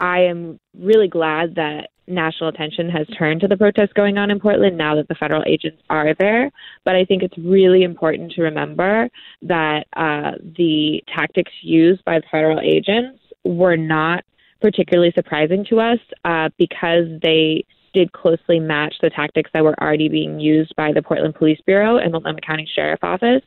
I 0.00 0.20
am 0.20 0.58
really 0.78 1.08
glad 1.08 1.56
that 1.56 1.90
national 2.12 2.48
attention 2.48 2.88
has 2.88 3.06
turned 3.18 3.40
to 3.40 3.48
the 3.48 3.56
protests 3.56 3.92
going 3.94 4.18
on 4.18 4.30
in 4.30 4.38
Portland 4.38 4.76
now 4.76 4.94
that 4.94 5.08
the 5.08 5.14
federal 5.14 5.42
agents 5.46 5.82
are 5.90 6.14
there. 6.18 6.50
But 6.84 6.94
I 6.94 7.04
think 7.04 7.22
it's 7.22 7.36
really 7.38 7.82
important 7.82 8.32
to 8.32 8.42
remember 8.42 9.08
that 9.42 9.86
uh, 9.96 10.32
the 10.56 11.02
tactics 11.14 11.52
used 11.62 12.04
by 12.04 12.20
the 12.20 12.26
federal 12.30 12.60
agents 12.60 13.18
were 13.44 13.76
not 13.76 14.24
particularly 14.60 15.12
surprising 15.14 15.64
to 15.70 15.80
us 15.80 15.98
uh, 16.24 16.48
because 16.56 17.06
they 17.22 17.64
did 17.92 18.12
closely 18.12 18.58
match 18.58 18.94
the 19.02 19.10
tactics 19.10 19.50
that 19.52 19.62
were 19.62 19.74
already 19.82 20.08
being 20.08 20.40
used 20.40 20.74
by 20.76 20.92
the 20.92 21.02
Portland 21.02 21.34
Police 21.34 21.60
Bureau 21.66 21.98
and 21.98 22.12
Multnomah 22.12 22.40
County 22.40 22.68
Sheriff 22.74 23.00
Office 23.02 23.42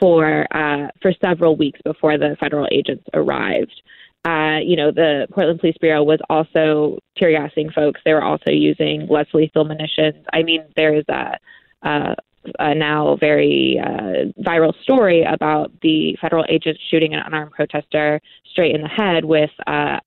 for 0.00 0.46
uh, 0.54 0.88
for 1.00 1.12
several 1.24 1.56
weeks 1.56 1.80
before 1.84 2.18
the 2.18 2.36
federal 2.40 2.66
agents 2.72 3.04
arrived 3.14 3.82
uh, 4.24 4.58
you 4.64 4.76
know, 4.76 4.90
the 4.90 5.26
Portland 5.32 5.60
Police 5.60 5.76
Bureau 5.80 6.02
was 6.02 6.18
also 6.30 6.98
tear 7.16 7.30
gassing 7.30 7.70
folks. 7.70 8.00
They 8.04 8.14
were 8.14 8.24
also 8.24 8.50
using 8.50 9.06
less 9.08 9.26
lethal 9.34 9.64
munitions. 9.64 10.24
I 10.32 10.42
mean, 10.42 10.64
there 10.76 10.94
is 10.94 11.04
a, 11.08 11.38
a, 11.82 12.74
now 12.74 13.16
very 13.20 13.78
uh, 13.84 14.32
viral 14.42 14.72
story 14.82 15.24
about 15.24 15.72
the 15.82 16.16
federal 16.22 16.46
agents 16.48 16.80
shooting 16.90 17.12
an 17.12 17.20
unarmed 17.26 17.52
protester 17.52 18.20
straight 18.50 18.74
in 18.74 18.80
the 18.80 18.88
head 18.88 19.26
with 19.26 19.50
uh, 19.66 20.00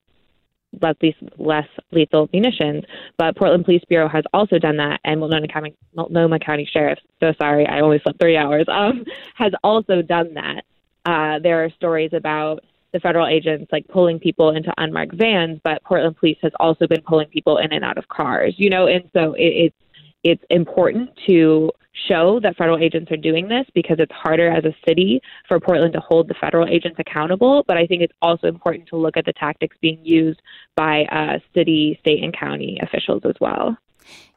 less, 0.82 0.96
less 1.38 1.68
lethal 1.92 2.28
munitions. 2.34 2.86
But 3.20 3.36
Portland 3.36 3.66
Police 3.66 3.84
Bureau 3.88 4.10
has 4.10 4.24
also 4.34 4.58
done 4.58 4.78
that, 4.78 5.00
and 5.04 5.20
Multnomah 5.20 5.48
County, 5.48 5.76
Multnomah 5.96 6.40
County 6.40 6.68
Sheriff, 6.72 6.98
so 7.20 7.34
sorry, 7.40 7.68
I 7.68 7.82
only 7.82 8.00
slept 8.00 8.20
three 8.20 8.38
hours, 8.38 8.66
um, 8.68 9.06
has 9.36 9.54
also 9.64 10.02
done 10.02 10.34
that. 10.34 10.64
Uh, 11.06 11.40
there 11.40 11.64
are 11.64 11.70
stories 11.70 12.12
about 12.14 12.64
the 12.94 13.00
federal 13.00 13.28
agents 13.28 13.68
like 13.72 13.88
pulling 13.88 14.20
people 14.20 14.50
into 14.56 14.74
unmarked 14.78 15.16
vans, 15.16 15.60
but 15.64 15.84
Portland 15.84 16.18
police 16.18 16.38
has 16.42 16.52
also 16.60 16.88
been 16.88 17.02
pulling 17.02 17.28
people 17.28 17.58
in 17.58 17.74
and 17.74 17.84
out 17.84 17.98
of 17.98 18.08
cars, 18.08 18.56
you 18.58 18.70
know, 18.70 18.88
and 18.88 19.04
so 19.14 19.34
it, 19.34 19.44
it's 19.44 19.76
it's 20.24 20.44
important 20.50 21.10
to 21.28 21.72
show 22.08 22.40
that 22.42 22.56
federal 22.58 22.78
agents 22.78 23.12
are 23.12 23.18
doing 23.18 23.48
this 23.48 23.66
because 23.74 23.98
it's 24.00 24.12
harder 24.12 24.50
as 24.50 24.66
a 24.66 24.76
city 24.88 25.22
for 25.48 25.60
Portland 25.60 25.94
to 25.94 26.00
hold 26.00 26.28
the 26.28 26.36
federal 26.40 26.68
agents 26.68 26.98
accountable. 27.00 27.64
But 27.68 27.78
I 27.78 27.88
think 27.88 28.02
it's 28.02 28.14
also 28.22 28.48
important 28.48 28.88
to 28.90 28.98
look 28.98 29.18
at 29.18 29.26
the 29.26 29.34
tactics 29.34 29.76
being 29.82 30.00
used 30.04 30.42
by 30.76 31.06
uh, 31.06 31.40
city, 31.54 31.98
state, 32.02 32.24
and 32.24 32.38
county 32.38 32.78
officials 32.82 33.22
as 33.26 33.36
well. 33.40 33.78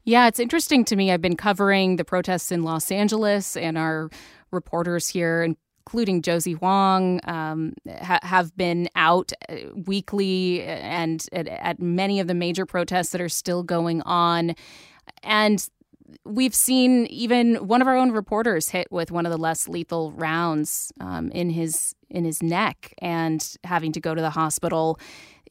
Yeah, 0.04 0.26
it's 0.26 0.40
interesting 0.40 0.84
to 0.86 0.96
me. 0.96 1.12
I've 1.12 1.20
been 1.20 1.36
covering 1.36 1.96
the 1.96 2.04
protests 2.04 2.50
in 2.50 2.62
Los 2.62 2.90
Angeles, 2.90 3.56
and 3.56 3.76
our 3.76 4.10
reporters 4.50 5.08
here 5.08 5.42
in 5.42 5.56
including 5.90 6.22
Josie 6.22 6.52
Huang, 6.52 7.18
um, 7.24 7.74
ha- 8.00 8.20
have 8.22 8.56
been 8.56 8.88
out 8.94 9.32
uh, 9.48 9.56
weekly 9.74 10.62
and 10.62 11.26
at, 11.32 11.48
at 11.48 11.80
many 11.80 12.20
of 12.20 12.28
the 12.28 12.34
major 12.34 12.64
protests 12.64 13.10
that 13.10 13.20
are 13.20 13.28
still 13.28 13.64
going 13.64 14.00
on. 14.02 14.54
And 15.24 15.68
we've 16.24 16.54
seen 16.54 17.06
even 17.06 17.56
one 17.56 17.82
of 17.82 17.88
our 17.88 17.96
own 17.96 18.12
reporters 18.12 18.68
hit 18.68 18.86
with 18.92 19.10
one 19.10 19.26
of 19.26 19.32
the 19.32 19.36
less 19.36 19.66
lethal 19.66 20.12
rounds 20.12 20.92
um, 21.00 21.32
in 21.32 21.50
his 21.50 21.96
in 22.08 22.24
his 22.24 22.40
neck 22.40 22.94
and 23.02 23.56
having 23.64 23.90
to 23.90 24.00
go 24.00 24.14
to 24.14 24.20
the 24.20 24.30
hospital 24.30 24.96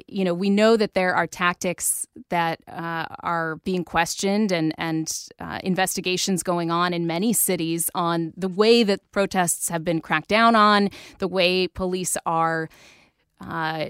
you 0.08 0.24
know, 0.24 0.34
we 0.34 0.50
know 0.50 0.78
that 0.78 0.94
there 0.94 1.14
are 1.14 1.28
tactics 1.28 2.08
that 2.30 2.60
uh, 2.68 3.06
are 3.22 3.58
being 3.58 3.84
questioned 3.84 4.52
and 4.52 4.74
and 4.78 5.28
uh, 5.40 5.60
investigations 5.64 6.44
going 6.44 6.72
on 6.72 6.94
in 6.94 7.06
many 7.08 7.34
cities 7.34 7.90
on 7.94 8.34
the 8.36 8.48
way 8.48 8.84
that 8.84 9.00
protests 9.12 9.70
have 9.70 9.84
been 9.84 10.02
cracked 10.02 10.30
down 10.30 10.56
on, 10.56 10.90
the 11.20 11.28
way 11.28 11.68
police 11.68 12.18
are. 12.26 12.70
Uh, 13.42 13.86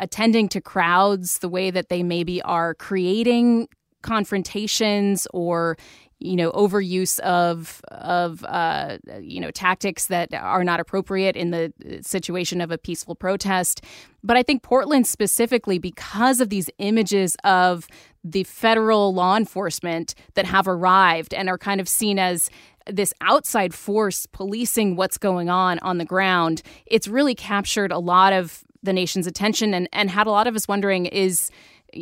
attending 0.00 0.48
to 0.48 0.60
crowds, 0.60 1.38
the 1.38 1.48
way 1.48 1.70
that 1.70 1.88
they 1.88 2.02
maybe 2.02 2.42
are 2.42 2.74
creating 2.74 3.68
confrontations 4.02 5.26
or 5.32 5.76
you 6.20 6.36
know 6.36 6.50
overuse 6.52 7.18
of 7.20 7.80
of 7.88 8.44
uh, 8.44 8.98
you 9.20 9.40
know 9.40 9.50
tactics 9.50 10.06
that 10.06 10.32
are 10.34 10.64
not 10.64 10.80
appropriate 10.80 11.36
in 11.36 11.50
the 11.50 11.72
situation 12.02 12.60
of 12.60 12.70
a 12.70 12.78
peaceful 12.78 13.14
protest. 13.14 13.84
But 14.24 14.36
I 14.36 14.42
think 14.42 14.62
Portland 14.62 15.06
specifically, 15.06 15.78
because 15.78 16.40
of 16.40 16.50
these 16.50 16.68
images 16.78 17.36
of 17.44 17.86
the 18.24 18.44
federal 18.44 19.14
law 19.14 19.36
enforcement 19.36 20.14
that 20.34 20.44
have 20.44 20.66
arrived 20.66 21.32
and 21.32 21.48
are 21.48 21.58
kind 21.58 21.80
of 21.80 21.88
seen 21.88 22.18
as 22.18 22.50
this 22.86 23.12
outside 23.20 23.74
force 23.74 24.26
policing 24.26 24.96
what's 24.96 25.18
going 25.18 25.48
on 25.48 25.78
on 25.80 25.98
the 25.98 26.04
ground, 26.04 26.62
it's 26.86 27.06
really 27.06 27.34
captured 27.34 27.92
a 27.92 27.98
lot 27.98 28.32
of 28.32 28.64
the 28.82 28.92
nation's 28.92 29.26
attention 29.26 29.74
and, 29.74 29.88
and 29.92 30.10
had 30.10 30.26
a 30.26 30.30
lot 30.30 30.46
of 30.46 30.56
us 30.56 30.66
wondering 30.66 31.06
is 31.06 31.50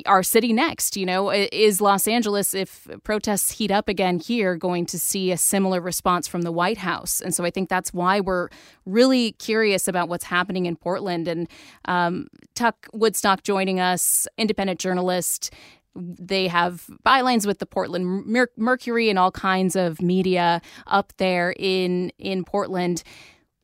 our 0.06 0.22
city 0.22 0.52
next? 0.52 0.96
You 0.96 1.06
know, 1.06 1.30
is 1.30 1.80
Los 1.80 2.08
Angeles, 2.08 2.54
if 2.54 2.88
protests 3.04 3.52
heat 3.52 3.70
up 3.70 3.88
again 3.88 4.18
here, 4.18 4.56
going 4.56 4.86
to 4.86 4.98
see 4.98 5.30
a 5.30 5.36
similar 5.36 5.80
response 5.80 6.26
from 6.26 6.42
the 6.42 6.52
White 6.52 6.78
House? 6.78 7.20
And 7.20 7.34
so 7.34 7.44
I 7.44 7.50
think 7.50 7.68
that's 7.68 7.92
why 7.92 8.20
we're 8.20 8.48
really 8.84 9.32
curious 9.32 9.88
about 9.88 10.08
what's 10.08 10.24
happening 10.24 10.66
in 10.66 10.76
Portland. 10.76 11.28
And 11.28 11.48
um, 11.86 12.28
Tuck 12.54 12.88
Woodstock 12.92 13.42
joining 13.42 13.80
us, 13.80 14.26
independent 14.36 14.80
journalist. 14.80 15.52
They 15.94 16.48
have 16.48 16.86
bylines 17.06 17.46
with 17.46 17.58
the 17.58 17.66
Portland 17.66 18.26
Mer- 18.26 18.50
Mercury 18.56 19.08
and 19.08 19.18
all 19.18 19.30
kinds 19.30 19.76
of 19.76 20.02
media 20.02 20.60
up 20.86 21.12
there 21.16 21.54
in 21.58 22.10
in 22.18 22.44
Portland. 22.44 23.02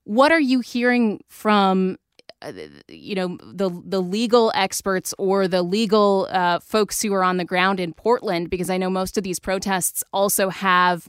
What 0.04 0.32
are 0.32 0.40
you 0.40 0.60
hearing 0.60 1.22
from 1.28 1.98
you 2.88 3.14
know 3.14 3.38
the 3.42 3.70
the 3.84 4.00
legal 4.00 4.52
experts 4.54 5.14
or 5.18 5.48
the 5.48 5.62
legal 5.62 6.28
uh, 6.30 6.58
folks 6.60 7.00
who 7.02 7.12
are 7.14 7.24
on 7.24 7.36
the 7.36 7.44
ground 7.44 7.80
in 7.80 7.92
Portland 7.92 8.50
because 8.50 8.70
I 8.70 8.76
know 8.76 8.90
most 8.90 9.16
of 9.16 9.24
these 9.24 9.38
protests 9.38 10.02
also 10.12 10.48
have 10.48 11.08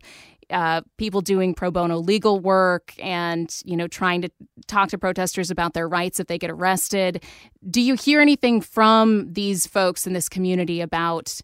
uh, 0.50 0.82
people 0.98 1.22
doing 1.22 1.54
pro 1.54 1.72
bono 1.72 1.98
legal 1.98 2.40
work 2.40 2.94
and 3.00 3.56
you 3.66 3.76
know 3.76 3.88
trying 3.88 4.22
to 4.22 4.30
talk 4.68 4.90
to 4.90 4.98
protesters 4.98 5.50
about 5.50 5.74
their 5.74 5.88
rights 5.88 6.20
if 6.20 6.28
they 6.28 6.38
get 6.38 6.50
arrested. 6.50 7.24
Do 7.70 7.82
you 7.82 7.96
hear 7.96 8.22
anything 8.22 8.62
from 8.62 9.32
these 9.34 9.66
folks 9.66 10.06
in 10.06 10.14
this 10.14 10.30
community 10.30 10.82
about 10.82 11.40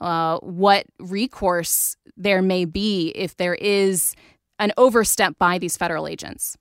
uh, 0.00 0.38
what 0.38 0.86
recourse 0.98 1.96
there 2.16 2.42
may 2.42 2.64
be 2.64 3.12
if 3.14 3.36
there 3.36 3.54
is 3.54 4.14
an 4.58 4.72
overstep 4.76 5.38
by 5.38 5.58
these 5.58 5.76
federal 5.76 6.06
agents? 6.06 6.56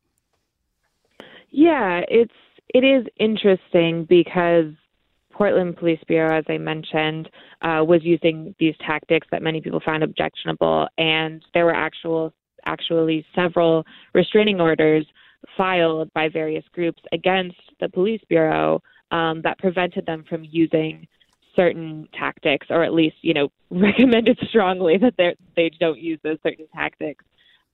Yeah, 1.51 2.01
it's 2.07 2.33
it 2.69 2.83
is 2.83 3.05
interesting 3.17 4.05
because 4.05 4.73
Portland 5.31 5.77
Police 5.77 6.01
Bureau, 6.07 6.37
as 6.37 6.45
I 6.49 6.57
mentioned, 6.57 7.29
uh, 7.61 7.83
was 7.87 8.01
using 8.03 8.53
these 8.59 8.75
tactics 8.85 9.27
that 9.31 9.41
many 9.41 9.61
people 9.61 9.81
found 9.83 10.03
objectionable, 10.03 10.87
and 10.97 11.43
there 11.53 11.65
were 11.65 11.75
actual 11.75 12.33
actually 12.65 13.25
several 13.33 13.85
restraining 14.13 14.59
orders 14.59 15.05
filed 15.55 16.11
by 16.13 16.27
various 16.27 16.65
groups 16.73 17.01
against 17.13 17.55
the 17.79 17.87
police 17.87 18.21
bureau 18.27 18.81
um, 19.11 19.41
that 19.43 19.57
prevented 19.59 20.05
them 20.05 20.25
from 20.27 20.43
using 20.43 21.07
certain 21.55 22.07
tactics, 22.13 22.67
or 22.69 22.83
at 22.83 22.93
least 22.93 23.15
you 23.21 23.33
know 23.33 23.49
recommended 23.69 24.37
strongly 24.49 24.97
that 24.97 25.13
they 25.17 25.35
they 25.55 25.71
don't 25.79 25.99
use 25.99 26.19
those 26.23 26.37
certain 26.43 26.67
tactics. 26.75 27.23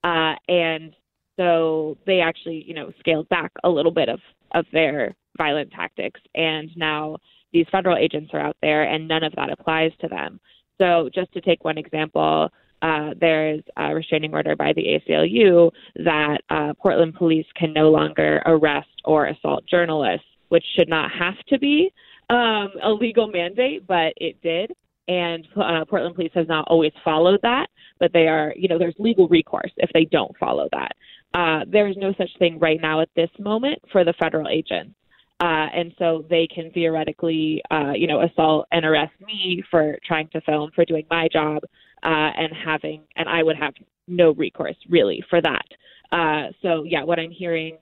Uh, 0.04 0.34
and 0.48 0.94
so 1.36 1.96
they 2.06 2.20
actually 2.20 2.64
you 2.66 2.74
know 2.74 2.92
scaled 2.98 3.28
back 3.28 3.52
a 3.64 3.68
little 3.68 3.92
bit 3.92 4.08
of 4.08 4.20
of 4.54 4.64
their 4.72 5.14
violent 5.36 5.70
tactics. 5.70 6.20
And 6.34 6.70
now 6.76 7.18
these 7.52 7.66
federal 7.70 7.96
agents 7.96 8.30
are 8.32 8.40
out 8.40 8.56
there, 8.62 8.84
and 8.84 9.06
none 9.06 9.22
of 9.22 9.34
that 9.36 9.50
applies 9.50 9.92
to 10.00 10.08
them. 10.08 10.40
So, 10.78 11.08
just 11.14 11.32
to 11.32 11.40
take 11.40 11.64
one 11.64 11.78
example, 11.78 12.48
uh, 12.82 13.10
there's 13.18 13.62
a 13.76 13.94
restraining 13.94 14.34
order 14.34 14.54
by 14.54 14.72
the 14.74 15.00
ACLU 15.08 15.70
that 16.04 16.38
uh, 16.50 16.74
Portland 16.80 17.14
police 17.14 17.46
can 17.56 17.72
no 17.72 17.90
longer 17.90 18.42
arrest 18.44 18.88
or 19.04 19.26
assault 19.26 19.64
journalists, 19.66 20.26
which 20.48 20.64
should 20.76 20.88
not 20.88 21.10
have 21.10 21.38
to 21.48 21.58
be 21.58 21.90
um, 22.28 22.68
a 22.82 22.90
legal 22.90 23.26
mandate, 23.26 23.86
but 23.86 24.12
it 24.16 24.40
did. 24.42 24.72
And 25.08 25.46
uh, 25.56 25.84
Portland 25.88 26.16
police 26.16 26.32
has 26.34 26.48
not 26.48 26.66
always 26.68 26.92
followed 27.04 27.38
that, 27.42 27.68
but 28.00 28.12
they 28.12 28.26
are, 28.26 28.52
you 28.56 28.68
know, 28.68 28.78
there's 28.78 28.96
legal 28.98 29.28
recourse 29.28 29.70
if 29.76 29.88
they 29.94 30.04
don't 30.04 30.36
follow 30.36 30.68
that. 30.72 30.92
Uh, 31.36 31.60
there's 31.70 31.96
no 31.98 32.14
such 32.16 32.30
thing 32.38 32.58
right 32.58 32.80
now 32.80 33.02
at 33.02 33.10
this 33.14 33.28
moment 33.38 33.78
for 33.92 34.04
the 34.04 34.14
federal 34.18 34.48
agents. 34.48 34.94
Uh, 35.38 35.68
and 35.74 35.92
so 35.98 36.24
they 36.30 36.46
can 36.46 36.70
theoretically, 36.70 37.60
uh, 37.70 37.92
you 37.94 38.06
know, 38.06 38.22
assault 38.22 38.66
and 38.72 38.86
arrest 38.86 39.12
me 39.20 39.62
for 39.70 39.98
trying 40.06 40.26
to 40.28 40.40
film, 40.40 40.70
for 40.74 40.86
doing 40.86 41.04
my 41.10 41.28
job, 41.30 41.62
uh, 42.02 42.30
and 42.38 42.50
having, 42.64 43.02
and 43.16 43.28
I 43.28 43.42
would 43.42 43.56
have 43.56 43.74
no 44.08 44.32
recourse 44.32 44.76
really 44.88 45.22
for 45.28 45.42
that. 45.42 45.66
Uh, 46.10 46.52
so 46.62 46.84
yeah, 46.84 47.04
what 47.04 47.18
I'm 47.18 47.30
hearing 47.30 47.76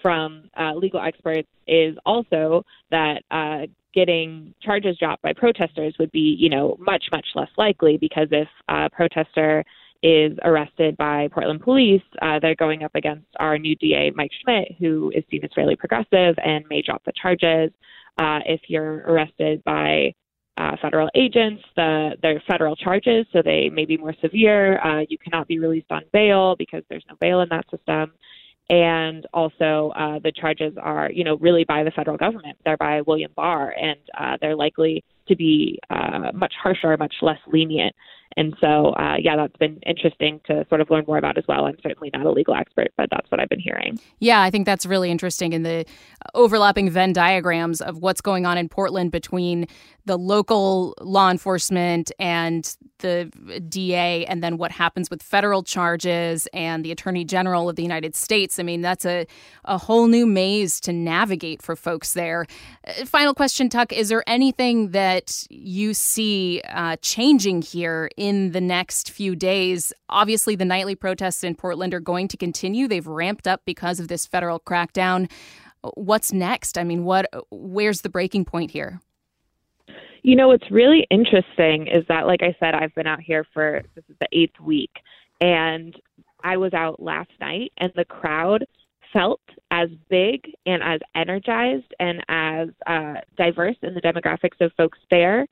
from 0.00 0.48
uh, 0.58 0.72
legal 0.72 1.00
experts 1.00 1.48
is 1.66 1.94
also 2.06 2.64
that 2.90 3.22
uh, 3.30 3.66
getting 3.92 4.54
charges 4.62 4.96
dropped 4.98 5.22
by 5.22 5.34
protesters 5.34 5.94
would 5.98 6.10
be, 6.10 6.36
you 6.38 6.48
know, 6.48 6.76
much 6.78 7.04
much 7.12 7.26
less 7.34 7.50
likely 7.58 7.98
because 7.98 8.28
if 8.30 8.48
a 8.68 8.88
protester 8.88 9.62
is 10.04 10.36
arrested 10.44 10.98
by 10.98 11.28
Portland 11.32 11.62
police, 11.62 12.02
uh, 12.20 12.38
they're 12.38 12.54
going 12.54 12.82
up 12.82 12.94
against 12.94 13.26
our 13.40 13.58
new 13.58 13.74
DA, 13.76 14.12
Mike 14.14 14.30
Schmidt, 14.42 14.76
who 14.78 15.10
is 15.14 15.24
seen 15.30 15.42
as 15.42 15.50
fairly 15.54 15.76
progressive 15.76 16.36
and 16.44 16.62
may 16.68 16.82
drop 16.82 17.02
the 17.06 17.12
charges. 17.20 17.70
Uh, 18.18 18.40
if 18.44 18.60
you're 18.68 18.98
arrested 19.06 19.64
by 19.64 20.12
uh, 20.58 20.76
federal 20.82 21.08
agents, 21.14 21.62
the, 21.74 22.10
they're 22.20 22.42
federal 22.46 22.76
charges, 22.76 23.24
so 23.32 23.40
they 23.42 23.70
may 23.70 23.86
be 23.86 23.96
more 23.96 24.14
severe. 24.20 24.78
Uh, 24.80 25.06
you 25.08 25.16
cannot 25.16 25.48
be 25.48 25.58
released 25.58 25.90
on 25.90 26.02
bail 26.12 26.54
because 26.58 26.82
there's 26.90 27.04
no 27.08 27.16
bail 27.18 27.40
in 27.40 27.48
that 27.48 27.64
system. 27.70 28.12
And 28.68 29.26
also, 29.32 29.90
uh, 29.96 30.18
the 30.22 30.32
charges 30.32 30.74
are, 30.80 31.10
you 31.10 31.24
know, 31.24 31.38
really 31.38 31.64
by 31.64 31.82
the 31.82 31.90
federal 31.92 32.18
government. 32.18 32.58
They're 32.62 32.76
by 32.76 33.00
William 33.00 33.32
Barr, 33.34 33.70
and 33.70 33.98
uh, 34.18 34.36
they're 34.40 34.54
likely 34.54 35.02
to 35.28 35.36
be 35.36 35.78
uh, 35.90 36.30
much 36.34 36.54
harsher, 36.62 36.96
much 36.96 37.14
less 37.22 37.38
lenient. 37.46 37.94
And 38.36 38.56
so, 38.60 38.90
uh, 38.94 39.16
yeah, 39.20 39.36
that's 39.36 39.56
been 39.58 39.78
interesting 39.86 40.40
to 40.46 40.66
sort 40.68 40.80
of 40.80 40.90
learn 40.90 41.04
more 41.06 41.18
about 41.18 41.38
as 41.38 41.44
well. 41.46 41.66
I'm 41.66 41.76
certainly 41.82 42.10
not 42.12 42.26
a 42.26 42.30
legal 42.30 42.54
expert, 42.54 42.88
but 42.96 43.08
that's 43.10 43.30
what 43.30 43.40
I've 43.40 43.48
been 43.48 43.60
hearing. 43.60 43.98
Yeah, 44.18 44.42
I 44.42 44.50
think 44.50 44.66
that's 44.66 44.86
really 44.86 45.10
interesting 45.10 45.52
in 45.52 45.62
the 45.62 45.84
overlapping 46.34 46.90
Venn 46.90 47.12
diagrams 47.12 47.80
of 47.80 47.98
what's 47.98 48.20
going 48.20 48.44
on 48.44 48.58
in 48.58 48.68
Portland 48.68 49.12
between 49.12 49.68
the 50.06 50.18
local 50.18 50.94
law 51.00 51.30
enforcement 51.30 52.10
and 52.18 52.76
the 52.98 53.30
DA, 53.68 54.24
and 54.26 54.42
then 54.42 54.56
what 54.56 54.72
happens 54.72 55.10
with 55.10 55.22
federal 55.22 55.62
charges 55.62 56.48
and 56.52 56.84
the 56.84 56.90
Attorney 56.90 57.24
General 57.24 57.68
of 57.68 57.76
the 57.76 57.82
United 57.82 58.16
States. 58.16 58.58
I 58.58 58.62
mean, 58.62 58.80
that's 58.80 59.04
a, 59.04 59.26
a 59.64 59.78
whole 59.78 60.06
new 60.06 60.26
maze 60.26 60.80
to 60.80 60.92
navigate 60.92 61.62
for 61.62 61.76
folks 61.76 62.14
there. 62.14 62.46
Uh, 62.86 63.04
final 63.04 63.34
question, 63.34 63.68
Tuck 63.68 63.92
Is 63.92 64.08
there 64.08 64.24
anything 64.26 64.90
that 64.90 65.13
you 65.50 65.94
see 65.94 66.60
uh, 66.68 66.96
changing 67.02 67.62
here 67.62 68.10
in 68.16 68.52
the 68.52 68.60
next 68.60 69.10
few 69.10 69.36
days? 69.36 69.92
Obviously, 70.08 70.56
the 70.56 70.64
nightly 70.64 70.94
protests 70.94 71.44
in 71.44 71.54
Portland 71.54 71.94
are 71.94 72.00
going 72.00 72.28
to 72.28 72.36
continue. 72.36 72.88
They've 72.88 73.06
ramped 73.06 73.46
up 73.46 73.62
because 73.64 74.00
of 74.00 74.08
this 74.08 74.26
federal 74.26 74.60
crackdown. 74.60 75.30
What's 75.94 76.32
next? 76.32 76.78
I 76.78 76.84
mean, 76.84 77.04
what? 77.04 77.26
Where's 77.50 78.00
the 78.00 78.08
breaking 78.08 78.44
point 78.44 78.70
here? 78.70 79.00
You 80.22 80.36
know, 80.36 80.48
what's 80.48 80.70
really 80.70 81.06
interesting 81.10 81.86
is 81.86 82.04
that, 82.08 82.26
like 82.26 82.42
I 82.42 82.56
said, 82.58 82.74
I've 82.74 82.94
been 82.94 83.06
out 83.06 83.20
here 83.20 83.44
for 83.52 83.82
this 83.94 84.04
is 84.08 84.16
the 84.20 84.28
eighth 84.32 84.58
week, 84.58 84.92
and 85.40 85.94
I 86.42 86.56
was 86.56 86.72
out 86.72 87.00
last 87.00 87.30
night, 87.40 87.72
and 87.76 87.92
the 87.94 88.06
crowd 88.06 88.64
felt 89.12 89.42
as 89.74 89.88
big 90.08 90.40
and 90.66 90.82
as 90.84 91.00
energized 91.16 91.92
and 91.98 92.24
as 92.28 92.68
uh, 92.86 93.14
diverse 93.36 93.76
in 93.82 93.92
the 93.92 94.00
demographics 94.00 94.60
of 94.60 94.70
folks 94.76 94.98
there 95.10 95.46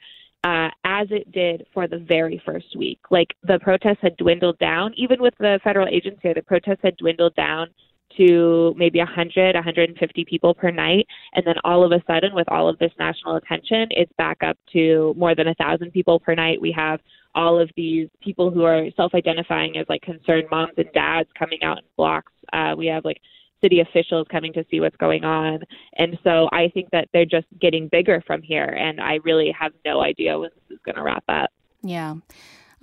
uh, 0.44 0.68
as 0.84 1.08
it 1.10 1.30
did 1.32 1.66
for 1.74 1.88
the 1.88 1.98
very 1.98 2.40
first 2.44 2.76
week. 2.76 3.00
Like 3.10 3.34
the 3.42 3.58
protests 3.60 3.98
had 4.00 4.16
dwindled 4.16 4.58
down, 4.58 4.92
even 4.96 5.20
with 5.20 5.34
the 5.38 5.58
federal 5.64 5.88
agency, 5.88 6.32
the 6.32 6.42
protests 6.42 6.80
had 6.82 6.96
dwindled 6.98 7.34
down 7.34 7.68
to 8.16 8.74
maybe 8.76 8.98
100, 8.98 9.54
150 9.54 10.24
people 10.26 10.54
per 10.54 10.70
night. 10.70 11.06
And 11.34 11.44
then 11.46 11.54
all 11.64 11.82
of 11.84 11.92
a 11.92 12.02
sudden, 12.06 12.34
with 12.34 12.48
all 12.48 12.68
of 12.68 12.78
this 12.78 12.92
national 12.98 13.36
attention, 13.36 13.86
it's 13.90 14.12
back 14.18 14.38
up 14.44 14.56
to 14.74 15.14
more 15.16 15.34
than 15.34 15.48
a 15.48 15.54
thousand 15.54 15.92
people 15.92 16.20
per 16.20 16.34
night. 16.34 16.60
We 16.60 16.72
have 16.72 17.00
all 17.34 17.58
of 17.58 17.70
these 17.76 18.08
people 18.22 18.50
who 18.50 18.64
are 18.64 18.84
self 18.96 19.14
identifying 19.14 19.78
as 19.78 19.86
like 19.88 20.02
concerned 20.02 20.48
moms 20.50 20.74
and 20.76 20.92
dads 20.92 21.30
coming 21.38 21.62
out 21.62 21.78
in 21.78 21.84
blocks. 21.96 22.32
Uh, 22.52 22.74
we 22.76 22.86
have 22.86 23.04
like 23.04 23.20
city 23.62 23.80
officials 23.80 24.26
coming 24.30 24.52
to 24.52 24.64
see 24.70 24.80
what's 24.80 24.96
going 24.96 25.24
on. 25.24 25.60
And 25.96 26.18
so 26.24 26.48
I 26.52 26.68
think 26.74 26.90
that 26.90 27.08
they're 27.12 27.24
just 27.24 27.46
getting 27.60 27.88
bigger 27.88 28.22
from 28.26 28.42
here. 28.42 28.64
And 28.64 29.00
I 29.00 29.20
really 29.24 29.54
have 29.58 29.72
no 29.84 30.02
idea 30.02 30.38
when 30.38 30.50
this 30.54 30.76
is 30.76 30.82
going 30.84 30.96
to 30.96 31.02
wrap 31.02 31.24
up. 31.28 31.50
Yeah. 31.82 32.16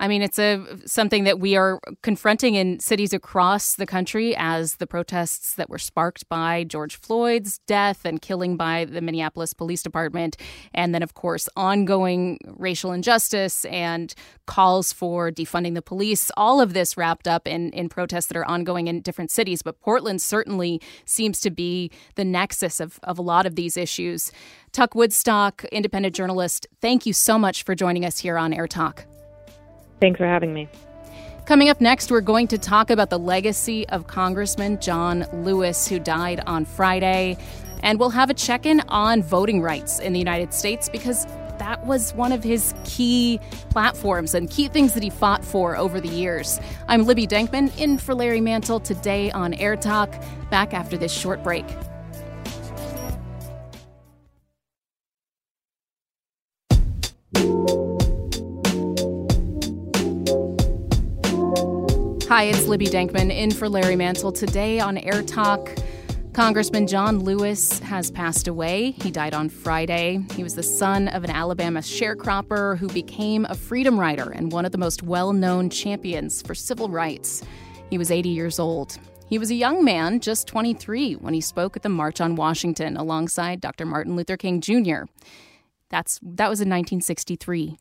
I 0.00 0.08
mean, 0.08 0.22
it's 0.22 0.38
a 0.38 0.64
something 0.86 1.24
that 1.24 1.40
we 1.40 1.56
are 1.56 1.78
confronting 2.02 2.54
in 2.54 2.80
cities 2.80 3.12
across 3.12 3.74
the 3.74 3.84
country 3.84 4.34
as 4.34 4.76
the 4.76 4.86
protests 4.86 5.54
that 5.56 5.68
were 5.68 5.78
sparked 5.78 6.26
by 6.30 6.64
George 6.64 6.96
Floyd's 6.96 7.58
death 7.66 8.06
and 8.06 8.22
killing 8.22 8.56
by 8.56 8.86
the 8.86 9.02
Minneapolis 9.02 9.52
Police 9.52 9.82
Department, 9.82 10.38
and 10.72 10.94
then 10.94 11.02
of 11.02 11.12
course 11.12 11.50
ongoing 11.54 12.38
racial 12.46 12.92
injustice 12.92 13.66
and 13.66 14.14
calls 14.46 14.90
for 14.90 15.30
defunding 15.30 15.74
the 15.74 15.82
police. 15.82 16.30
All 16.34 16.62
of 16.62 16.72
this 16.72 16.96
wrapped 16.96 17.28
up 17.28 17.46
in 17.46 17.70
in 17.72 17.90
protests 17.90 18.26
that 18.28 18.38
are 18.38 18.46
ongoing 18.46 18.86
in 18.86 19.02
different 19.02 19.30
cities, 19.30 19.60
but 19.60 19.80
Portland 19.80 20.22
certainly 20.22 20.80
seems 21.04 21.42
to 21.42 21.50
be 21.50 21.90
the 22.14 22.24
nexus 22.24 22.80
of 22.80 22.98
of 23.02 23.18
a 23.18 23.22
lot 23.22 23.44
of 23.44 23.54
these 23.54 23.76
issues. 23.76 24.32
Tuck 24.72 24.94
Woodstock, 24.94 25.64
independent 25.64 26.14
journalist, 26.14 26.66
thank 26.80 27.04
you 27.04 27.12
so 27.12 27.38
much 27.38 27.64
for 27.64 27.74
joining 27.74 28.06
us 28.06 28.20
here 28.20 28.38
on 28.38 28.54
Air 28.54 28.66
Talk. 28.66 29.04
Thanks 30.00 30.18
for 30.18 30.26
having 30.26 30.52
me. 30.54 30.68
Coming 31.46 31.68
up 31.68 31.80
next, 31.80 32.10
we're 32.10 32.20
going 32.20 32.46
to 32.48 32.58
talk 32.58 32.90
about 32.90 33.10
the 33.10 33.18
legacy 33.18 33.88
of 33.88 34.06
Congressman 34.06 34.78
John 34.80 35.26
Lewis, 35.32 35.88
who 35.88 35.98
died 35.98 36.40
on 36.46 36.64
Friday. 36.64 37.36
And 37.82 37.98
we'll 37.98 38.10
have 38.10 38.30
a 38.30 38.34
check 38.34 38.66
in 38.66 38.80
on 38.88 39.22
voting 39.22 39.62
rights 39.62 39.98
in 39.98 40.12
the 40.12 40.18
United 40.18 40.54
States 40.54 40.88
because 40.88 41.26
that 41.58 41.84
was 41.86 42.12
one 42.14 42.32
of 42.32 42.42
his 42.42 42.74
key 42.84 43.40
platforms 43.70 44.34
and 44.34 44.50
key 44.50 44.68
things 44.68 44.94
that 44.94 45.02
he 45.02 45.10
fought 45.10 45.44
for 45.44 45.76
over 45.76 46.00
the 46.00 46.08
years. 46.08 46.60
I'm 46.88 47.04
Libby 47.04 47.26
Denkman 47.26 47.76
in 47.78 47.98
for 47.98 48.14
Larry 48.14 48.40
Mantle 48.40 48.80
today 48.80 49.30
on 49.32 49.54
Air 49.54 49.76
Talk. 49.76 50.14
Back 50.50 50.72
after 50.72 50.96
this 50.96 51.12
short 51.12 51.42
break. 51.42 51.66
Hi, 62.30 62.44
it's 62.44 62.68
Libby 62.68 62.86
Denkman 62.86 63.36
in 63.36 63.50
for 63.50 63.68
Larry 63.68 63.96
Mantle 63.96 64.30
today 64.30 64.78
on 64.78 64.96
Air 64.98 65.20
Talk. 65.20 65.68
Congressman 66.32 66.86
John 66.86 67.18
Lewis 67.18 67.80
has 67.80 68.12
passed 68.12 68.46
away. 68.46 68.92
He 68.92 69.10
died 69.10 69.34
on 69.34 69.48
Friday. 69.48 70.24
He 70.36 70.44
was 70.44 70.54
the 70.54 70.62
son 70.62 71.08
of 71.08 71.24
an 71.24 71.30
Alabama 71.30 71.80
sharecropper 71.80 72.78
who 72.78 72.86
became 72.90 73.46
a 73.46 73.56
freedom 73.56 73.98
rider 73.98 74.30
and 74.30 74.52
one 74.52 74.64
of 74.64 74.70
the 74.70 74.78
most 74.78 75.02
well 75.02 75.32
known 75.32 75.70
champions 75.70 76.40
for 76.40 76.54
civil 76.54 76.88
rights. 76.88 77.42
He 77.90 77.98
was 77.98 78.12
80 78.12 78.28
years 78.28 78.60
old. 78.60 78.96
He 79.26 79.36
was 79.36 79.50
a 79.50 79.56
young 79.56 79.84
man, 79.84 80.20
just 80.20 80.46
23, 80.46 81.14
when 81.14 81.34
he 81.34 81.40
spoke 81.40 81.76
at 81.76 81.82
the 81.82 81.88
March 81.88 82.20
on 82.20 82.36
Washington 82.36 82.96
alongside 82.96 83.60
Dr. 83.60 83.84
Martin 83.84 84.14
Luther 84.14 84.36
King 84.36 84.60
Jr. 84.60 85.06
That's, 85.88 86.20
that 86.22 86.48
was 86.48 86.60
in 86.60 86.68
1963. 86.68 87.76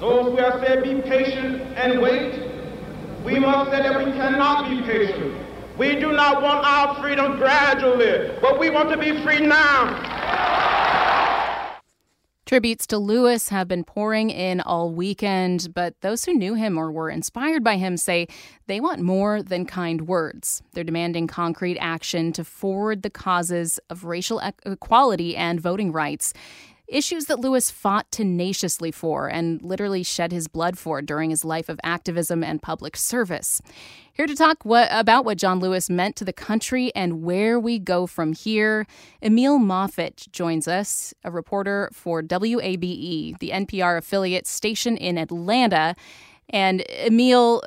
Those 0.00 0.30
who 0.30 0.36
have 0.36 0.64
said, 0.66 0.82
be 0.82 1.02
patient 1.02 1.60
and 1.76 2.00
wait, 2.00 2.51
we 3.24 3.38
must 3.38 3.70
say 3.70 3.82
that 3.82 4.04
we 4.04 4.12
cannot 4.12 4.68
be 4.68 4.82
patient. 4.82 5.34
We 5.78 5.94
do 5.96 6.12
not 6.12 6.42
want 6.42 6.64
our 6.66 7.00
freedom 7.00 7.36
gradually, 7.36 8.36
but 8.40 8.58
we 8.58 8.70
want 8.70 8.90
to 8.90 8.96
be 8.96 9.22
free 9.22 9.40
now. 9.40 10.20
Tributes 12.44 12.86
to 12.88 12.98
Lewis 12.98 13.48
have 13.48 13.66
been 13.66 13.82
pouring 13.82 14.28
in 14.28 14.60
all 14.60 14.92
weekend, 14.92 15.72
but 15.74 15.98
those 16.02 16.24
who 16.24 16.34
knew 16.34 16.52
him 16.52 16.76
or 16.76 16.92
were 16.92 17.08
inspired 17.08 17.64
by 17.64 17.76
him 17.76 17.96
say 17.96 18.26
they 18.66 18.80
want 18.80 19.00
more 19.00 19.42
than 19.42 19.64
kind 19.64 20.02
words. 20.02 20.60
They're 20.74 20.84
demanding 20.84 21.28
concrete 21.28 21.78
action 21.78 22.32
to 22.34 22.44
forward 22.44 23.02
the 23.02 23.10
causes 23.10 23.80
of 23.88 24.04
racial 24.04 24.42
equality 24.66 25.34
and 25.34 25.60
voting 25.60 25.92
rights 25.92 26.34
issues 26.92 27.26
that 27.26 27.40
Lewis 27.40 27.70
fought 27.70 28.10
tenaciously 28.10 28.90
for 28.90 29.28
and 29.28 29.62
literally 29.62 30.02
shed 30.02 30.32
his 30.32 30.48
blood 30.48 30.78
for 30.78 31.02
during 31.02 31.30
his 31.30 31.44
life 31.44 31.68
of 31.68 31.80
activism 31.82 32.44
and 32.44 32.62
public 32.62 32.96
service. 32.96 33.60
Here 34.12 34.26
to 34.26 34.34
talk 34.34 34.64
what, 34.64 34.88
about 34.90 35.24
what 35.24 35.38
John 35.38 35.58
Lewis 35.58 35.88
meant 35.88 36.16
to 36.16 36.24
the 36.24 36.32
country 36.32 36.92
and 36.94 37.22
where 37.22 37.58
we 37.58 37.78
go 37.78 38.06
from 38.06 38.32
here, 38.32 38.86
Emil 39.22 39.58
Moffatt 39.58 40.30
joins 40.32 40.68
us, 40.68 41.14
a 41.24 41.30
reporter 41.30 41.90
for 41.92 42.22
WABE, 42.22 43.38
the 43.38 43.50
NPR 43.50 43.98
affiliate 43.98 44.46
station 44.46 44.96
in 44.96 45.16
Atlanta. 45.16 45.96
And 46.50 46.84
Emil, 46.90 47.62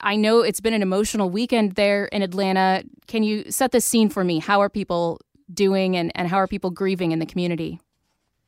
I 0.00 0.16
know 0.16 0.40
it's 0.40 0.60
been 0.60 0.74
an 0.74 0.82
emotional 0.82 1.28
weekend 1.28 1.72
there 1.72 2.06
in 2.06 2.22
Atlanta. 2.22 2.84
Can 3.06 3.22
you 3.22 3.50
set 3.50 3.72
the 3.72 3.80
scene 3.80 4.08
for 4.08 4.24
me? 4.24 4.38
How 4.38 4.60
are 4.60 4.70
people 4.70 5.20
doing 5.52 5.96
and, 5.96 6.10
and 6.14 6.28
how 6.28 6.38
are 6.38 6.46
people 6.46 6.70
grieving 6.70 7.12
in 7.12 7.18
the 7.18 7.26
community? 7.26 7.78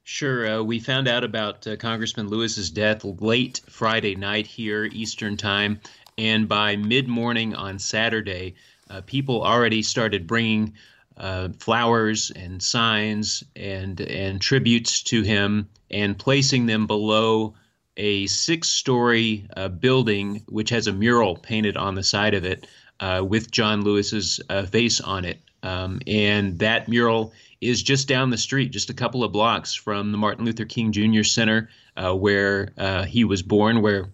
Sure. 0.04 0.58
Uh, 0.58 0.62
we 0.62 0.80
found 0.80 1.06
out 1.06 1.22
about 1.22 1.66
uh, 1.66 1.76
Congressman 1.76 2.28
Lewis's 2.28 2.70
death 2.70 3.04
late 3.04 3.60
Friday 3.68 4.16
night 4.16 4.46
here, 4.48 4.84
Eastern 4.84 5.36
Time. 5.36 5.80
And 6.18 6.48
by 6.48 6.76
mid 6.76 7.06
morning 7.06 7.54
on 7.54 7.78
Saturday, 7.78 8.56
uh, 8.90 9.02
people 9.02 9.42
already 9.42 9.82
started 9.82 10.26
bringing 10.26 10.74
uh, 11.16 11.50
flowers 11.58 12.32
and 12.32 12.60
signs 12.60 13.44
and, 13.54 14.00
and 14.00 14.40
tributes 14.40 15.04
to 15.04 15.22
him 15.22 15.68
and 15.90 16.18
placing 16.18 16.66
them 16.66 16.86
below 16.86 17.54
a 17.96 18.26
six 18.26 18.68
story 18.68 19.46
uh, 19.56 19.68
building 19.68 20.42
which 20.48 20.70
has 20.70 20.88
a 20.88 20.92
mural 20.92 21.36
painted 21.36 21.76
on 21.76 21.94
the 21.94 22.02
side 22.02 22.34
of 22.34 22.44
it 22.44 22.66
uh, 22.98 23.22
with 23.26 23.50
John 23.50 23.82
Lewis's 23.82 24.40
face 24.70 25.00
on 25.00 25.24
it. 25.24 25.40
Um, 25.62 26.00
and 26.08 26.58
that 26.58 26.88
mural 26.88 27.32
is 27.62 27.82
just 27.82 28.08
down 28.08 28.30
the 28.30 28.36
street, 28.36 28.72
just 28.72 28.90
a 28.90 28.94
couple 28.94 29.22
of 29.22 29.32
blocks 29.32 29.72
from 29.72 30.10
the 30.10 30.18
Martin 30.18 30.44
Luther 30.44 30.64
King 30.64 30.90
Jr. 30.90 31.22
Center, 31.22 31.70
uh, 31.96 32.12
where 32.12 32.72
uh, 32.76 33.04
he 33.04 33.24
was 33.24 33.42
born, 33.42 33.80
where 33.80 34.10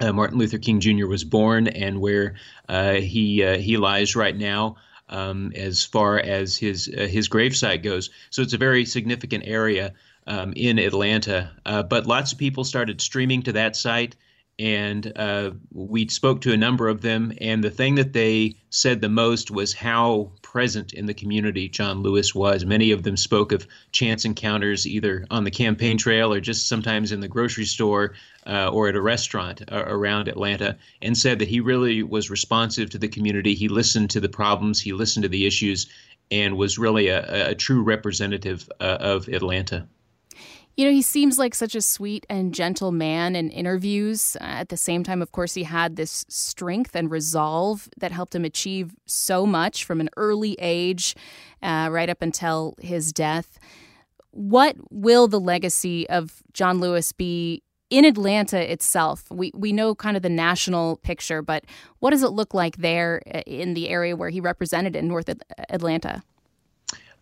uh, 0.00 0.12
Martin 0.12 0.38
Luther 0.38 0.58
King 0.58 0.80
Jr. 0.80 1.06
was 1.06 1.22
born, 1.22 1.68
and 1.68 2.00
where 2.00 2.34
uh, 2.68 2.94
he 2.94 3.44
uh, 3.44 3.56
he 3.56 3.76
lies 3.76 4.16
right 4.16 4.36
now. 4.36 4.76
Um, 5.08 5.52
as 5.54 5.84
far 5.84 6.18
as 6.18 6.56
his 6.56 6.88
uh, 6.88 7.02
his 7.02 7.28
gravesite 7.28 7.82
goes, 7.82 8.10
so 8.30 8.42
it's 8.42 8.54
a 8.54 8.58
very 8.58 8.84
significant 8.86 9.44
area 9.46 9.92
um, 10.26 10.52
in 10.56 10.78
Atlanta. 10.78 11.52
but 11.64 12.06
lots 12.06 12.32
of 12.32 12.38
people 12.38 12.64
started 12.64 13.00
streaming 13.00 13.42
to 13.42 13.52
that 13.52 13.76
site 13.76 14.16
and 14.58 15.12
uh, 15.16 15.50
we 15.72 16.08
spoke 16.08 16.42
to 16.42 16.52
a 16.52 16.56
number 16.56 16.88
of 16.88 17.00
them. 17.00 17.32
And 17.40 17.62
the 17.62 17.70
thing 17.70 17.96
that 17.96 18.12
they 18.12 18.56
said 18.70 19.00
the 19.00 19.08
most 19.08 19.50
was 19.50 19.72
how 19.72 20.30
present 20.42 20.92
in 20.92 21.06
the 21.06 21.14
community 21.14 21.68
John 21.68 22.02
Lewis 22.02 22.34
was. 22.34 22.64
Many 22.64 22.92
of 22.92 23.02
them 23.02 23.16
spoke 23.16 23.50
of 23.52 23.66
chance 23.90 24.24
encounters 24.24 24.86
either 24.86 25.26
on 25.30 25.44
the 25.44 25.50
campaign 25.50 25.98
trail 25.98 26.32
or 26.32 26.40
just 26.40 26.68
sometimes 26.68 27.10
in 27.10 27.20
the 27.20 27.28
grocery 27.28 27.64
store 27.64 28.14
uh, 28.46 28.68
or 28.68 28.88
at 28.88 28.94
a 28.94 29.00
restaurant 29.00 29.62
uh, 29.72 29.84
around 29.86 30.28
Atlanta, 30.28 30.76
and 31.02 31.16
said 31.16 31.38
that 31.40 31.48
he 31.48 31.60
really 31.60 32.02
was 32.02 32.30
responsive 32.30 32.90
to 32.90 32.98
the 32.98 33.08
community. 33.08 33.54
He 33.54 33.68
listened 33.68 34.10
to 34.10 34.20
the 34.20 34.28
problems, 34.28 34.80
he 34.80 34.92
listened 34.92 35.24
to 35.24 35.28
the 35.28 35.46
issues, 35.46 35.88
and 36.30 36.56
was 36.56 36.78
really 36.78 37.08
a, 37.08 37.50
a 37.50 37.54
true 37.54 37.82
representative 37.82 38.68
uh, 38.80 38.98
of 39.00 39.28
Atlanta. 39.28 39.88
You 40.76 40.86
know, 40.86 40.90
he 40.90 41.02
seems 41.02 41.38
like 41.38 41.54
such 41.54 41.76
a 41.76 41.80
sweet 41.80 42.26
and 42.28 42.52
gentle 42.52 42.90
man 42.90 43.36
in 43.36 43.48
interviews. 43.50 44.36
Uh, 44.40 44.44
at 44.44 44.70
the 44.70 44.76
same 44.76 45.04
time, 45.04 45.22
of 45.22 45.30
course, 45.30 45.54
he 45.54 45.62
had 45.62 45.94
this 45.94 46.24
strength 46.28 46.96
and 46.96 47.10
resolve 47.10 47.88
that 47.96 48.10
helped 48.10 48.34
him 48.34 48.44
achieve 48.44 48.92
so 49.06 49.46
much 49.46 49.84
from 49.84 50.00
an 50.00 50.10
early 50.16 50.56
age, 50.58 51.14
uh, 51.62 51.88
right 51.92 52.10
up 52.10 52.22
until 52.22 52.74
his 52.80 53.12
death. 53.12 53.58
What 54.32 54.74
will 54.90 55.28
the 55.28 55.38
legacy 55.38 56.08
of 56.08 56.42
John 56.52 56.80
Lewis 56.80 57.12
be 57.12 57.62
in 57.88 58.04
Atlanta 58.04 58.72
itself? 58.72 59.30
We 59.30 59.52
we 59.54 59.72
know 59.72 59.94
kind 59.94 60.16
of 60.16 60.24
the 60.24 60.28
national 60.28 60.96
picture, 60.96 61.40
but 61.40 61.64
what 62.00 62.10
does 62.10 62.24
it 62.24 62.30
look 62.30 62.52
like 62.52 62.78
there 62.78 63.22
uh, 63.32 63.42
in 63.46 63.74
the 63.74 63.88
area 63.90 64.16
where 64.16 64.30
he 64.30 64.40
represented 64.40 64.96
in 64.96 65.06
North 65.06 65.30
Atlanta? 65.68 66.24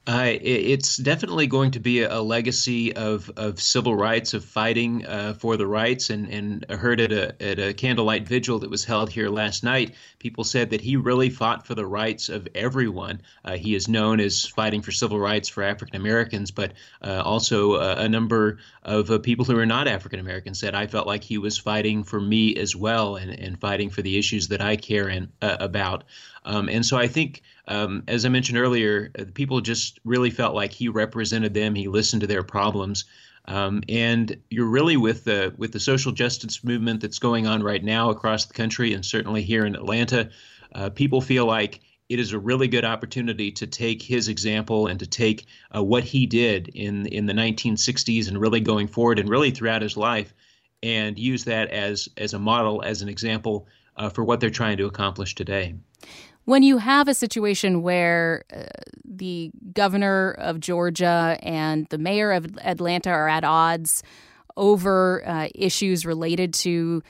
Uh, 0.05 0.33
it's 0.41 0.97
definitely 0.97 1.47
going 1.47 1.71
to 1.71 1.79
be 1.79 2.03
a, 2.03 2.21
legacy 2.21 2.93
of, 2.97 3.31
of 3.37 3.61
civil 3.61 3.95
rights, 3.95 4.35
of 4.35 4.45
fighting 4.45 5.07
uh, 5.07 5.33
for 5.35 5.57
the 5.57 5.67
rights. 5.67 6.11
And, 6.11 6.29
and 6.29 6.67
I 6.69 6.75
heard 6.75 7.01
at 7.01 7.13
a, 7.13 7.41
at 7.41 7.61
a 7.61 7.73
candlelight 7.73 8.27
vigil 8.27 8.59
that 8.61 8.71
was 8.71 8.85
held 8.85 9.11
here 9.11 9.29
last 9.29 9.63
night, 9.63 9.95
people 10.19 10.43
said 10.43 10.71
that 10.71 10.81
he 10.81 10.97
really 10.97 11.31
fought 11.31 11.69
for 11.69 11.77
the 11.77 11.87
rights 11.87 12.29
of 12.31 12.49
everyone. 12.53 13.23
Uh, 13.45 13.57
he 13.57 13.77
is 13.77 13.87
known 13.87 14.19
as 14.19 14.45
fighting 14.45 14.83
for 14.83 14.91
civil 14.91 15.21
rights 15.21 15.49
for 15.49 15.63
African 15.63 15.95
Americans, 15.95 16.51
but 16.51 16.73
uh, 17.03 17.23
also 17.25 17.77
a 17.77 18.09
number 18.09 18.59
of 18.83 19.09
uh, 19.09 19.19
people 19.21 19.45
who 19.45 19.57
are 19.57 19.67
not 19.67 19.87
African 19.87 20.19
Americans 20.19 20.59
said, 20.59 20.75
I 20.75 20.89
felt 20.89 21.07
like 21.07 21.23
he 21.23 21.39
was 21.39 21.59
fighting 21.59 22.03
for 22.03 22.21
me 22.21 22.57
as 22.57 22.75
well 22.75 23.15
and, 23.17 23.31
and 23.31 23.61
fighting 23.61 23.91
for 23.91 24.03
the 24.03 24.19
issues 24.19 24.49
that 24.49 24.61
I 24.61 24.77
care 24.77 25.09
in, 25.09 25.31
uh, 25.41 25.59
about. 25.61 26.03
Um, 26.45 26.69
and 26.69 26.85
so 26.85 26.97
I 26.97 27.07
think, 27.07 27.43
um, 27.69 28.03
as 28.09 28.25
I 28.25 28.29
mentioned 28.29 28.59
earlier, 28.59 29.11
uh, 29.19 29.25
people 29.35 29.61
just 29.61 30.01
really 30.05 30.31
felt 30.31 30.55
like 30.55 30.73
he 30.73 30.89
represented 30.89 31.55
them. 31.55 31.75
He 31.75 31.89
listened 31.89 32.21
to 32.23 32.27
their 32.27 32.43
problems. 32.43 33.05
Um, 33.47 33.83
and 33.89 34.37
you're 34.51 34.67
really 34.69 34.97
with 34.97 35.25
the 35.25 35.53
with 35.57 35.73
the 35.73 35.81
social 35.81 36.13
justice 36.13 36.63
movement 36.63 37.01
that's 37.01 37.19
going 37.19 37.47
on 37.47 37.63
right 37.63 37.83
now 37.83 38.11
across 38.11 38.47
the 38.47 38.55
country, 38.55 38.95
and 38.95 39.05
certainly 39.05 39.43
here 39.43 39.67
in 39.67 39.75
Atlanta, 39.75 40.31
uh, 40.75 40.91
people 40.91 41.21
feel 41.21 41.45
like 41.45 41.81
it 42.09 42.21
is 42.21 42.33
a 42.33 42.39
really 42.39 42.69
good 42.69 42.85
opportunity 42.85 43.51
to 43.51 43.67
take 43.67 44.01
his 44.03 44.29
example 44.29 44.87
and 44.87 45.01
to 45.01 45.07
take 45.07 45.47
uh, 45.75 45.83
what 45.83 46.05
he 46.05 46.27
did 46.27 46.69
in 46.69 47.07
in 47.07 47.27
the 47.27 47.33
1960s 47.33 48.29
and 48.29 48.41
really 48.41 48.61
going 48.61 48.87
forward 48.87 49.19
and 49.19 49.29
really 49.29 49.51
throughout 49.51 49.83
his 49.83 49.97
life, 49.97 50.33
and 50.81 51.19
use 51.19 51.45
that 51.45 51.69
as 51.71 52.09
as 52.17 52.35
a 52.35 52.39
model, 52.39 52.81
as 52.83 53.03
an 53.03 53.09
example 53.09 53.67
uh, 53.97 54.09
for 54.09 54.23
what 54.23 54.39
they're 54.39 54.51
trying 54.51 54.77
to 54.77 54.87
accomplish 54.87 55.35
today 55.35 55.75
when 56.45 56.63
you 56.63 56.79
have 56.79 57.09
a 57.09 57.15
situation 57.15 57.83
where 57.83 58.45
uh, 58.55 58.65
the 59.05 59.51
governor 59.73 60.33
of 60.33 60.61
Georgia 60.61 61.39
and 61.43 61.87
the 61.91 61.99
mayor 61.99 62.33
of 62.33 62.47
Atlanta 62.63 63.11
are 63.11 63.29
at 63.29 63.45
odds 63.45 64.03
over 64.57 65.27
uh, 65.27 65.49
issues 65.55 66.05
related 66.05 66.53
to 66.53 67.03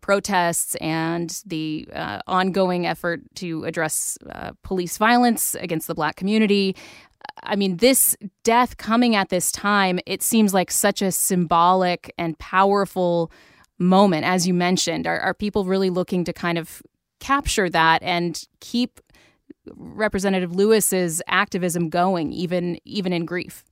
protests 0.00 0.74
and 0.76 1.42
the 1.46 1.88
uh, 1.92 2.20
ongoing 2.26 2.86
effort 2.86 3.22
to 3.36 3.64
address 3.64 4.18
uh, 4.30 4.52
police 4.62 4.98
violence 4.98 5.54
against 5.56 5.86
the 5.86 5.94
black 5.94 6.16
community. 6.16 6.74
I 7.42 7.56
mean, 7.56 7.78
this 7.78 8.16
death 8.42 8.76
coming 8.76 9.14
at 9.14 9.28
this 9.28 9.52
time, 9.52 10.00
it 10.06 10.22
seems 10.22 10.52
like 10.54 10.70
such 10.70 11.02
a 11.02 11.12
symbolic 11.12 12.12
and 12.18 12.38
powerful 12.38 13.30
moment, 13.78 14.24
as 14.24 14.46
you 14.46 14.54
mentioned? 14.54 15.06
Are, 15.06 15.20
are 15.20 15.34
people 15.34 15.64
really 15.64 15.90
looking 15.90 16.24
to 16.24 16.32
kind 16.32 16.58
of 16.58 16.82
capture 17.20 17.68
that 17.70 18.02
and 18.02 18.42
keep 18.60 19.00
Representative 19.74 20.54
Lewis's 20.54 21.22
activism 21.26 21.88
going, 21.88 22.32
even 22.32 22.78
even 22.84 23.12
in 23.12 23.24
grief? 23.24 23.64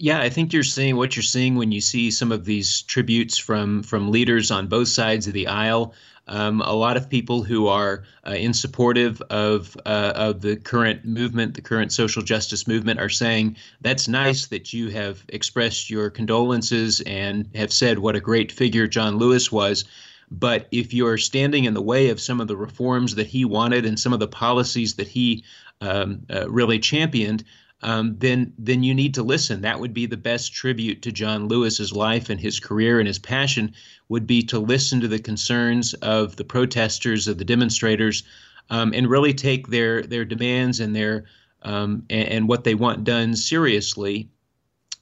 Yeah, 0.00 0.20
I 0.20 0.28
think 0.28 0.52
you're 0.52 0.62
seeing 0.62 0.96
what 0.96 1.16
you're 1.16 1.24
seeing 1.24 1.56
when 1.56 1.72
you 1.72 1.80
see 1.80 2.12
some 2.12 2.30
of 2.30 2.44
these 2.44 2.82
tributes 2.82 3.36
from 3.36 3.82
from 3.82 4.12
leaders 4.12 4.50
on 4.50 4.68
both 4.68 4.88
sides 4.88 5.26
of 5.26 5.32
the 5.32 5.48
aisle. 5.48 5.92
Um, 6.28 6.60
a 6.60 6.74
lot 6.74 6.96
of 6.98 7.08
people 7.08 7.42
who 7.42 7.68
are 7.68 8.04
uh, 8.24 8.32
in 8.32 8.52
supportive 8.52 9.20
of 9.22 9.76
uh, 9.86 10.12
of 10.14 10.40
the 10.42 10.56
current 10.56 11.04
movement, 11.04 11.54
the 11.54 11.62
current 11.62 11.90
social 11.90 12.22
justice 12.22 12.68
movement, 12.68 13.00
are 13.00 13.08
saying 13.08 13.56
that's 13.80 14.06
nice 14.06 14.46
that 14.46 14.72
you 14.72 14.90
have 14.90 15.24
expressed 15.30 15.90
your 15.90 16.10
condolences 16.10 17.00
and 17.00 17.48
have 17.56 17.72
said 17.72 17.98
what 17.98 18.14
a 18.14 18.20
great 18.20 18.52
figure 18.52 18.86
John 18.86 19.16
Lewis 19.16 19.50
was. 19.50 19.84
But 20.30 20.68
if 20.70 20.92
you're 20.92 21.18
standing 21.18 21.64
in 21.64 21.74
the 21.74 21.82
way 21.82 22.10
of 22.10 22.20
some 22.20 22.40
of 22.40 22.48
the 22.48 22.56
reforms 22.56 23.14
that 23.14 23.26
he 23.26 23.44
wanted 23.44 23.86
and 23.86 23.98
some 23.98 24.12
of 24.12 24.20
the 24.20 24.28
policies 24.28 24.94
that 24.94 25.08
he 25.08 25.44
um, 25.80 26.26
uh, 26.30 26.50
really 26.50 26.78
championed, 26.78 27.44
um, 27.82 28.16
then 28.18 28.52
then 28.58 28.82
you 28.82 28.94
need 28.94 29.14
to 29.14 29.22
listen. 29.22 29.60
That 29.60 29.78
would 29.78 29.94
be 29.94 30.06
the 30.06 30.16
best 30.16 30.52
tribute 30.52 31.02
to 31.02 31.12
John 31.12 31.46
Lewis's 31.46 31.92
life 31.92 32.28
and 32.28 32.40
his 32.40 32.58
career 32.58 32.98
and 32.98 33.06
his 33.06 33.20
passion 33.20 33.74
would 34.08 34.26
be 34.26 34.42
to 34.44 34.58
listen 34.58 35.00
to 35.00 35.08
the 35.08 35.20
concerns 35.20 35.94
of 35.94 36.34
the 36.36 36.44
protesters, 36.44 37.28
of 37.28 37.38
the 37.38 37.44
demonstrators, 37.44 38.24
um, 38.70 38.92
and 38.94 39.08
really 39.08 39.32
take 39.32 39.68
their 39.68 40.02
their 40.02 40.24
demands 40.24 40.80
and 40.80 40.94
their 40.94 41.26
um, 41.62 42.04
and, 42.10 42.28
and, 42.28 42.48
what 42.48 42.64
they 42.64 42.74
want 42.74 43.04
done 43.04 43.34
seriously. 43.34 44.28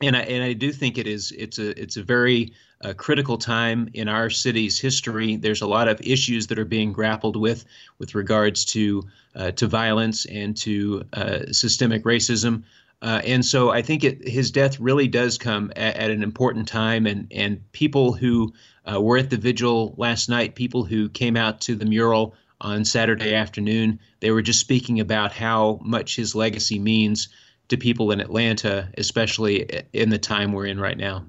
And 0.03 0.17
I 0.17 0.21
and 0.21 0.43
I 0.43 0.53
do 0.53 0.71
think 0.71 0.99
it 0.99 1.07
is 1.07 1.33
it's 1.33 1.59
a 1.59 1.81
it's 1.81 1.97
a 1.97 2.03
very 2.03 2.53
a 2.83 2.95
critical 2.95 3.39
time 3.39 3.89
in 3.95 4.09
our 4.09 4.29
city's 4.29 4.79
history. 4.79 5.37
There's 5.37 5.63
a 5.63 5.67
lot 5.67 5.89
of 5.89 6.01
issues 6.01 6.47
that 6.49 6.59
are 6.59 6.65
being 6.65 6.93
grappled 6.93 7.37
with 7.37 7.65
with 7.99 8.15
regards 8.15 8.65
to 8.67 9.05
uh, 9.35 9.51
to 9.53 9.67
violence 9.67 10.27
and 10.27 10.57
to 10.59 11.05
uh, 11.13 11.53
systemic 11.53 12.05
racism. 12.05 12.63
Uh, 13.03 13.21
and 13.25 13.45
so 13.45 13.71
I 13.71 13.83
think 13.83 14.05
it, 14.05 14.27
his 14.27 14.51
death 14.51 14.81
really 14.81 15.07
does 15.07 15.37
come 15.37 15.71
at, 15.77 15.97
at, 15.97 16.11
an 16.11 16.23
important 16.23 16.67
time, 16.69 17.07
and 17.07 17.27
and 17.31 17.61
people 17.73 18.13
who 18.13 18.53
uh, 18.91 19.01
were 19.01 19.19
at 19.19 19.31
the 19.31 19.37
vigil 19.37 19.95
last 19.99 20.29
night, 20.29 20.55
people 20.55 20.85
who 20.85 21.09
came 21.09 21.37
out 21.37 21.61
to 21.63 21.75
the 21.75 21.85
mural 21.85 22.35
on 22.61 22.85
Saturday 22.85 23.35
afternoon, 23.35 24.01
they 24.21 24.31
were 24.31 24.43
just 24.43 24.61
speaking 24.61 25.01
about 25.01 25.33
how 25.33 25.79
much 25.83 26.17
his 26.17 26.35
legacy 26.35 26.79
means 26.79 27.29
to 27.69 27.77
people 27.77 28.13
in 28.13 28.21
Atlanta, 28.21 28.89
especially 28.97 29.85
in 29.93 30.09
the 30.09 30.19
time 30.19 30.53
we're 30.53 30.67
in 30.67 30.81
right 30.81 30.97
now. 30.97 31.27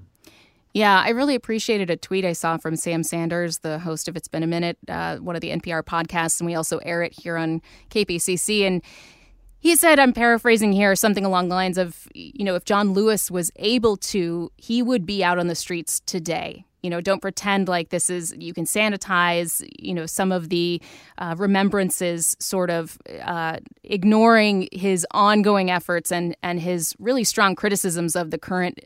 Yeah, 0.74 1.02
I 1.04 1.10
really 1.10 1.36
appreciated 1.36 1.90
a 1.90 1.98
tweet 1.98 2.26
I 2.26 2.34
saw 2.34 2.58
from 2.58 2.76
Sam 2.76 3.02
Sanders, 3.04 3.60
the 3.60 3.80
host 3.80 4.08
of 4.08 4.16
It's 4.16 4.28
Been 4.28 4.44
a 4.44 4.48
Minute, 4.48 4.78
uh, 4.88 5.18
one 5.18 5.36
of 5.36 5.42
the 5.42 5.50
NPR 5.50 5.82
podcasts, 5.84 6.40
and 6.40 6.46
we 6.46 6.56
also 6.56 6.78
air 6.80 7.02
it 7.02 7.14
here 7.14 7.38
on 7.38 7.62
KPCC. 7.90 8.68
And 8.68 8.84
he 9.60 9.76
said, 9.76 9.98
I'm 9.98 10.14
paraphrasing 10.14 10.74
here, 10.74 10.96
something 10.96 11.26
along 11.26 11.50
the 11.50 11.56
lines 11.56 11.78
of, 11.78 12.08
you 12.14 12.46
know, 12.46 12.56
if 12.56 12.64
John 12.64 12.94
Lewis 12.94 13.32
was 13.32 13.52
able 13.56 13.98
to, 13.98 14.52
he 14.58 14.84
would 14.84 15.06
be 15.06 15.24
out 15.24 15.40
on 15.40 15.48
the 15.48 15.56
streets 15.56 16.00
today. 16.02 16.64
You 16.84 16.92
know, 16.92 17.02
don't 17.02 17.22
pretend 17.22 17.68
like 17.68 17.90
this 17.90 18.10
is, 18.10 18.36
you 18.38 18.54
can 18.54 18.66
sanitize, 18.66 19.68
you 19.80 19.96
know, 19.96 20.06
some 20.06 20.32
of 20.32 20.50
the 20.50 20.80
uh, 21.18 21.34
remembrances, 21.38 22.36
sort 22.40 22.70
of 22.70 23.00
uh, 23.24 23.58
ignoring 23.84 24.70
his 24.72 25.06
ongoing 25.12 25.72
efforts 25.72 26.12
and, 26.12 26.38
and 26.44 26.60
his 26.60 26.96
really 27.00 27.24
strong 27.24 27.56
criticisms 27.56 28.16
of 28.16 28.30
the 28.30 28.38
current 28.38 28.80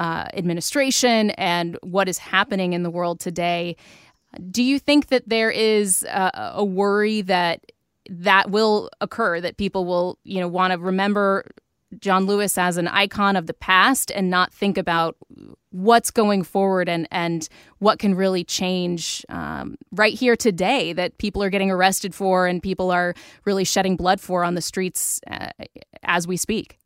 uh, 0.00 0.24
administration 0.32 1.30
and 1.32 1.78
what 1.82 2.08
is 2.08 2.16
happening 2.18 2.72
in 2.72 2.82
the 2.82 2.90
world 2.90 3.20
today. 3.20 3.76
Do 4.50 4.62
you 4.62 4.78
think 4.78 5.08
that 5.08 5.28
there 5.28 5.50
is 5.50 6.04
a, 6.04 6.52
a 6.56 6.64
worry 6.64 7.20
that 7.22 7.60
that 8.08 8.50
will 8.50 8.90
occur, 9.00 9.40
that 9.40 9.58
people 9.58 9.84
will, 9.84 10.18
you 10.24 10.40
know, 10.40 10.48
want 10.48 10.72
to 10.72 10.78
remember 10.78 11.44
John 11.98 12.24
Lewis 12.24 12.56
as 12.56 12.76
an 12.76 12.88
icon 12.88 13.36
of 13.36 13.46
the 13.46 13.52
past 13.52 14.10
and 14.10 14.30
not 14.30 14.54
think 14.54 14.78
about 14.78 15.16
what's 15.70 16.10
going 16.10 16.44
forward 16.44 16.88
and 16.88 17.06
and 17.10 17.48
what 17.78 17.98
can 17.98 18.14
really 18.14 18.42
change 18.42 19.24
um, 19.28 19.76
right 19.92 20.14
here 20.14 20.34
today 20.34 20.92
that 20.94 21.18
people 21.18 21.42
are 21.42 21.50
getting 21.50 21.70
arrested 21.70 22.14
for 22.14 22.46
and 22.46 22.62
people 22.62 22.90
are 22.90 23.14
really 23.44 23.64
shedding 23.64 23.96
blood 23.96 24.20
for 24.20 24.44
on 24.44 24.54
the 24.54 24.62
streets 24.62 25.20
uh, 25.30 25.50
as 26.02 26.26
we 26.26 26.38
speak. 26.38 26.79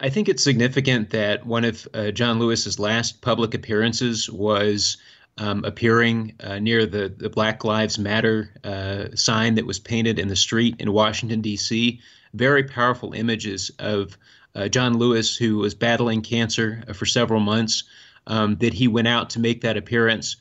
I 0.00 0.10
think 0.10 0.28
it's 0.28 0.44
significant 0.44 1.10
that 1.10 1.44
one 1.44 1.64
of 1.64 1.88
uh, 1.92 2.10
John 2.12 2.38
Lewis's 2.38 2.78
last 2.78 3.20
public 3.20 3.54
appearances 3.54 4.30
was 4.30 4.96
um, 5.38 5.64
appearing 5.64 6.34
uh, 6.40 6.58
near 6.60 6.86
the, 6.86 7.08
the 7.08 7.28
Black 7.28 7.64
Lives 7.64 7.98
Matter 7.98 8.54
uh, 8.62 9.06
sign 9.14 9.56
that 9.56 9.66
was 9.66 9.80
painted 9.80 10.18
in 10.18 10.28
the 10.28 10.36
street 10.36 10.76
in 10.78 10.92
Washington, 10.92 11.40
D.C. 11.40 12.00
Very 12.32 12.64
powerful 12.64 13.12
images 13.12 13.72
of 13.78 14.16
uh, 14.54 14.68
John 14.68 14.98
Lewis, 14.98 15.36
who 15.36 15.58
was 15.58 15.74
battling 15.74 16.22
cancer 16.22 16.84
uh, 16.88 16.92
for 16.92 17.06
several 17.06 17.40
months, 17.40 17.84
um, 18.26 18.56
that 18.56 18.74
he 18.74 18.86
went 18.88 19.08
out 19.08 19.30
to 19.30 19.40
make 19.40 19.62
that 19.62 19.76
appearance. 19.76 20.36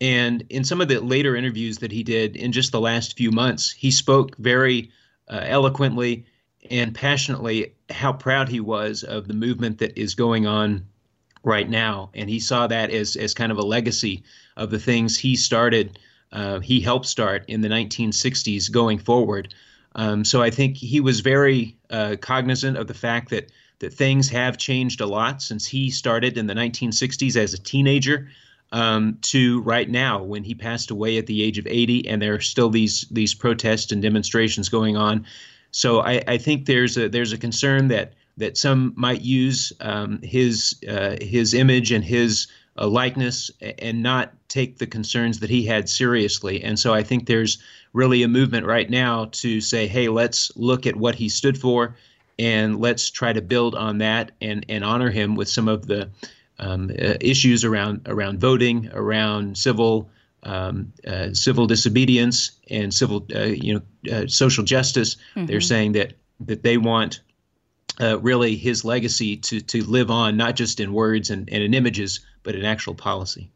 And 0.00 0.44
in 0.48 0.64
some 0.64 0.80
of 0.80 0.88
the 0.88 1.00
later 1.00 1.36
interviews 1.36 1.78
that 1.78 1.92
he 1.92 2.02
did 2.02 2.36
in 2.36 2.52
just 2.52 2.72
the 2.72 2.80
last 2.80 3.16
few 3.16 3.30
months, 3.30 3.72
he 3.72 3.90
spoke 3.90 4.36
very 4.36 4.90
uh, 5.28 5.40
eloquently 5.42 6.26
and 6.70 6.94
passionately 6.94 7.75
how 7.90 8.12
proud 8.12 8.48
he 8.48 8.60
was 8.60 9.02
of 9.02 9.28
the 9.28 9.34
movement 9.34 9.78
that 9.78 9.98
is 9.98 10.14
going 10.14 10.46
on 10.46 10.86
right 11.42 11.68
now. 11.68 12.10
And 12.14 12.28
he 12.28 12.40
saw 12.40 12.66
that 12.66 12.90
as, 12.90 13.16
as 13.16 13.34
kind 13.34 13.52
of 13.52 13.58
a 13.58 13.62
legacy 13.62 14.24
of 14.56 14.70
the 14.70 14.78
things 14.78 15.16
he 15.16 15.36
started, 15.36 15.98
uh, 16.32 16.60
he 16.60 16.80
helped 16.80 17.06
start 17.06 17.44
in 17.48 17.60
the 17.60 17.68
1960s 17.68 18.70
going 18.70 18.98
forward. 18.98 19.54
Um, 19.94 20.24
so 20.24 20.42
I 20.42 20.50
think 20.50 20.76
he 20.76 21.00
was 21.00 21.20
very 21.20 21.76
uh, 21.90 22.16
cognizant 22.20 22.76
of 22.76 22.86
the 22.86 22.94
fact 22.94 23.30
that 23.30 23.50
that 23.78 23.92
things 23.92 24.28
have 24.30 24.56
changed 24.56 25.00
a 25.02 25.06
lot 25.06 25.42
since 25.42 25.66
he 25.66 25.90
started 25.90 26.38
in 26.38 26.46
the 26.46 26.54
1960s 26.54 27.36
as 27.36 27.52
a 27.52 27.58
teenager 27.58 28.28
um, 28.72 29.18
to 29.22 29.60
right 29.62 29.88
now 29.88 30.22
when 30.22 30.44
he 30.44 30.54
passed 30.54 30.90
away 30.90 31.18
at 31.18 31.26
the 31.26 31.42
age 31.42 31.58
of 31.58 31.66
80, 31.66 32.08
and 32.08 32.20
there 32.20 32.34
are 32.34 32.40
still 32.40 32.70
these 32.70 33.06
these 33.10 33.34
protests 33.34 33.92
and 33.92 34.02
demonstrations 34.02 34.68
going 34.68 34.96
on. 34.96 35.26
So 35.76 36.00
I, 36.00 36.22
I 36.26 36.38
think 36.38 36.64
there's 36.64 36.96
a 36.96 37.06
there's 37.06 37.34
a 37.34 37.38
concern 37.38 37.88
that 37.88 38.14
that 38.38 38.56
some 38.56 38.94
might 38.96 39.20
use 39.20 39.74
um, 39.80 40.22
his 40.22 40.74
uh, 40.88 41.16
his 41.20 41.52
image 41.52 41.92
and 41.92 42.02
his 42.02 42.46
uh, 42.78 42.86
likeness 42.86 43.50
and 43.60 44.02
not 44.02 44.32
take 44.48 44.78
the 44.78 44.86
concerns 44.86 45.40
that 45.40 45.50
he 45.50 45.66
had 45.66 45.90
seriously. 45.90 46.64
And 46.64 46.78
so 46.78 46.94
I 46.94 47.02
think 47.02 47.26
there's 47.26 47.58
really 47.92 48.22
a 48.22 48.28
movement 48.28 48.64
right 48.64 48.88
now 48.88 49.26
to 49.32 49.60
say, 49.60 49.86
hey, 49.86 50.08
let's 50.08 50.50
look 50.56 50.86
at 50.86 50.96
what 50.96 51.14
he 51.14 51.28
stood 51.28 51.58
for, 51.60 51.94
and 52.38 52.80
let's 52.80 53.10
try 53.10 53.34
to 53.34 53.42
build 53.42 53.74
on 53.74 53.98
that 53.98 54.32
and 54.40 54.64
and 54.70 54.82
honor 54.82 55.10
him 55.10 55.36
with 55.36 55.48
some 55.48 55.68
of 55.68 55.86
the 55.86 56.08
um, 56.58 56.90
uh, 56.90 57.16
issues 57.20 57.64
around 57.64 58.00
around 58.06 58.40
voting, 58.40 58.88
around 58.94 59.58
civil 59.58 60.08
um, 60.46 60.92
uh, 61.06 61.32
civil 61.32 61.66
disobedience 61.66 62.52
and 62.70 62.94
civil, 62.94 63.26
uh, 63.34 63.40
you 63.40 63.74
know, 63.74 64.16
uh, 64.16 64.26
social 64.26 64.64
justice. 64.64 65.16
Mm-hmm. 65.34 65.46
They're 65.46 65.60
saying 65.60 65.92
that 65.92 66.14
that 66.40 66.62
they 66.62 66.76
want 66.76 67.20
uh, 68.00 68.18
really 68.20 68.56
his 68.56 68.84
legacy 68.84 69.36
to 69.36 69.60
to 69.60 69.82
live 69.84 70.10
on, 70.10 70.36
not 70.36 70.56
just 70.56 70.80
in 70.80 70.92
words 70.92 71.30
and, 71.30 71.48
and 71.50 71.62
in 71.62 71.74
images, 71.74 72.20
but 72.42 72.54
in 72.54 72.64
actual 72.64 72.94
policy. 72.94 73.50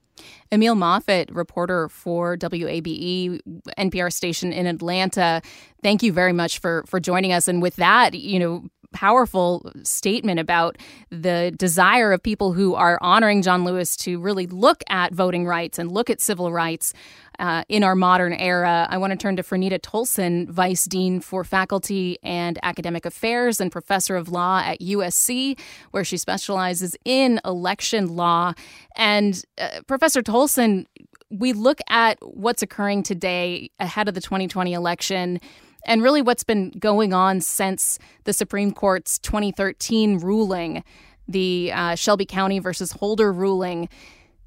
Emil 0.53 0.75
Moffatt, 0.75 1.29
reporter 1.31 1.89
for 1.89 2.37
WABE, 2.37 3.41
NPR 3.79 4.13
station 4.13 4.53
in 4.53 4.67
Atlanta. 4.67 5.41
Thank 5.81 6.03
you 6.03 6.13
very 6.13 6.33
much 6.33 6.59
for 6.59 6.83
for 6.87 6.99
joining 6.99 7.33
us. 7.33 7.47
And 7.47 7.63
with 7.63 7.77
that, 7.77 8.15
you 8.15 8.39
know, 8.39 8.65
powerful 8.93 9.71
statement 9.83 10.41
about 10.41 10.77
the 11.11 11.53
desire 11.57 12.13
of 12.13 12.23
people 12.23 12.53
who 12.53 12.75
are 12.75 12.99
honoring 13.01 13.43
John 13.43 13.65
Lewis 13.65 13.97
to 13.99 14.19
really 14.19 14.47
look 14.47 14.83
at 14.89 15.13
voting 15.13 15.47
rights 15.47 15.79
and 15.79 15.91
look 15.91 16.11
at 16.11 16.21
civil 16.21 16.53
rights 16.53 16.93
uh, 17.39 17.65
in 17.69 17.83
our 17.83 17.95
modern 17.95 18.35
era. 18.35 18.87
I 18.91 18.99
want 18.99 19.13
to 19.13 19.17
turn 19.17 19.37
to 19.37 19.43
Franita 19.43 19.81
Tolson, 19.81 20.49
Vice 20.49 20.85
Dean 20.85 21.21
for 21.21 21.43
Faculty 21.43 22.19
and 22.23 22.59
Academic 22.63 23.07
Affairs 23.07 23.61
and 23.61 23.73
Professor 23.73 24.17
of 24.17 24.29
Law 24.29 24.61
at 24.65 24.81
USC, 24.81 25.59
where 25.91 26.05
she 26.05 26.19
specializes 26.19 26.97
in 27.05 27.41
election 27.45 28.15
law. 28.15 28.53
And 28.97 29.43
uh, 29.59 29.81
Professor 29.87 30.23
Tolson, 30.23 30.85
we 31.31 31.53
look 31.53 31.81
at 31.89 32.19
what's 32.21 32.63
occurring 32.63 33.05
today 33.05 33.71
ahead 33.79 34.09
of 34.09 34.15
the 34.15 34.21
2020 34.21 34.75
election 34.75 35.41
and 35.85 36.03
really 36.03 36.23
what's 36.23 36.45
been 36.45 36.71
going 36.79 37.13
on 37.13 37.41
since 37.41 37.99
the 38.25 38.33
Supreme 38.33 38.73
Court's 38.73 39.19
2013 39.19 40.19
ruling, 40.19 40.85
the 41.29 41.73
uh, 41.73 41.95
Shelby 41.95 42.27
County 42.27 42.59
versus 42.59 42.93
Holder 42.93 43.33
ruling, 43.33 43.89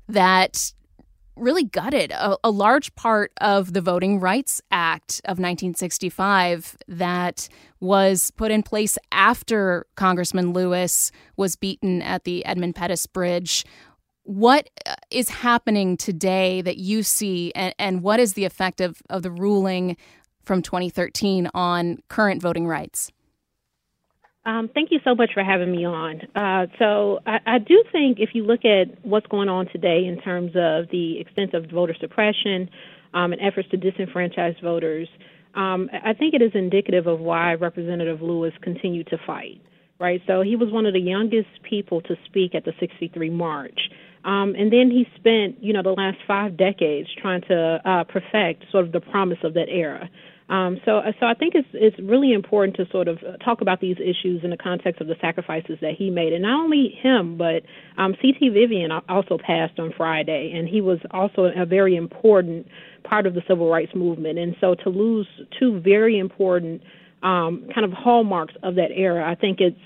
that 0.07 0.73
really 1.35 1.63
gutted 1.63 2.11
a, 2.11 2.37
a, 2.43 2.51
large 2.51 2.93
part 2.95 3.31
of 3.41 3.73
the 3.73 3.81
Voting 3.81 4.19
Rights 4.19 4.61
Act 4.71 5.19
of 5.25 5.39
1965 5.39 6.77
that 6.87 7.49
was 7.79 8.31
put 8.31 8.51
in 8.51 8.63
place 8.63 8.97
after 9.11 9.87
Congressman 9.95 10.53
Lewis 10.53 11.11
was 11.35 11.55
beaten 11.55 12.01
at 12.01 12.23
the 12.23 12.45
Edmund 12.45 12.75
Pettus 12.75 13.07
Bridge. 13.07 13.65
What 14.23 14.69
uh, 14.85 14.95
happening 15.29 15.97
today 15.97 16.61
that 16.61 16.77
you 16.77 17.03
see, 17.03 17.51
and, 17.55 17.73
and 17.79 18.03
what 18.03 18.19
is 18.19 18.33
the 18.33 18.45
effect 18.45 18.79
of, 18.79 19.01
of 19.09 19.23
the 19.23 19.31
ruling 19.31 19.97
from 20.43 20.61
2013 20.61 21.49
on 21.53 21.99
current 22.09 22.41
voting 22.41 22.67
rights? 22.67 23.11
Um, 24.45 24.69
thank 24.73 24.91
you 24.91 24.99
so 25.05 25.15
much 25.15 25.31
for 25.33 25.43
having 25.43 25.71
me 25.71 25.85
on. 25.85 26.21
Uh, 26.35 26.67
so, 26.77 27.19
I, 27.25 27.39
I, 27.45 27.59
do 27.59 27.81
think 27.93 28.19
if 28.19 28.31
you 28.33 28.43
look 28.43 28.65
at 28.65 29.05
what's 29.05 29.25
going 29.27 29.47
on 29.47 29.67
today 29.67 30.05
in 30.05 30.19
terms 30.19 30.49
of 30.49 30.89
the 30.91 31.19
extent 31.21 31.53
of 31.53 31.71
voter 31.71 31.95
suppression 31.97 32.69
um, 33.13 33.31
and 33.31 33.41
efforts 33.41 33.69
to 33.69 33.77
disenfranchise 33.77 34.61
voters, 34.61 35.07
um, 35.55 35.89
I 35.93 36.11
think 36.13 36.33
it 36.33 36.41
is 36.41 36.51
indicative 36.55 37.07
of 37.07 37.21
why 37.21 37.53
Representative 37.53 38.21
Lewis 38.21 38.53
continued 38.61 39.07
to 39.07 39.17
fight. 39.25 39.61
Right, 39.99 40.21
so 40.27 40.41
he 40.41 40.57
was 40.57 40.69
one 40.69 40.85
of 40.85 40.93
the 40.93 40.99
youngest 40.99 41.47
people 41.61 42.01
to 42.01 42.15
speak 42.25 42.55
at 42.55 42.65
the 42.65 42.73
63 42.79 43.29
March. 43.29 43.79
Um, 44.25 44.55
and 44.57 44.73
then 44.73 44.89
he 44.89 45.05
spent, 45.15 45.63
you 45.63 45.71
know, 45.71 45.83
the 45.83 45.91
last 45.91 46.17
five 46.27 46.57
decades 46.57 47.07
trying 47.21 47.41
to 47.43 47.79
uh, 47.85 48.03
perfect 48.05 48.65
sort 48.71 48.85
of 48.85 48.91
the 48.91 48.99
promise 48.99 49.37
of 49.43 49.53
that 49.53 49.69
era. 49.69 50.09
Um, 50.49 50.79
so, 50.83 51.01
so 51.19 51.25
I 51.25 51.33
think 51.33 51.55
it's 51.55 51.67
it's 51.73 51.97
really 51.99 52.33
important 52.33 52.75
to 52.77 52.85
sort 52.91 53.07
of 53.07 53.19
talk 53.43 53.61
about 53.61 53.79
these 53.79 53.97
issues 53.97 54.43
in 54.43 54.49
the 54.49 54.57
context 54.57 54.99
of 54.99 55.07
the 55.07 55.15
sacrifices 55.21 55.77
that 55.81 55.93
he 55.97 56.09
made, 56.09 56.33
and 56.33 56.43
not 56.43 56.63
only 56.63 56.89
him, 57.01 57.37
but 57.37 57.63
um, 57.97 58.15
C.T. 58.21 58.49
Vivian 58.49 58.91
also 59.07 59.37
passed 59.37 59.79
on 59.79 59.93
Friday, 59.95 60.53
and 60.53 60.67
he 60.67 60.81
was 60.81 60.99
also 61.11 61.45
a 61.55 61.65
very 61.65 61.95
important 61.95 62.67
part 63.03 63.25
of 63.25 63.33
the 63.33 63.41
civil 63.47 63.69
rights 63.69 63.93
movement. 63.95 64.37
And 64.37 64.55
so, 64.59 64.75
to 64.83 64.89
lose 64.89 65.27
two 65.57 65.79
very 65.79 66.19
important 66.19 66.81
um, 67.23 67.69
kind 67.73 67.85
of 67.85 67.91
hallmarks 67.93 68.53
of 68.63 68.75
that 68.75 68.91
era, 68.93 69.29
I 69.29 69.35
think 69.35 69.61
it's 69.61 69.79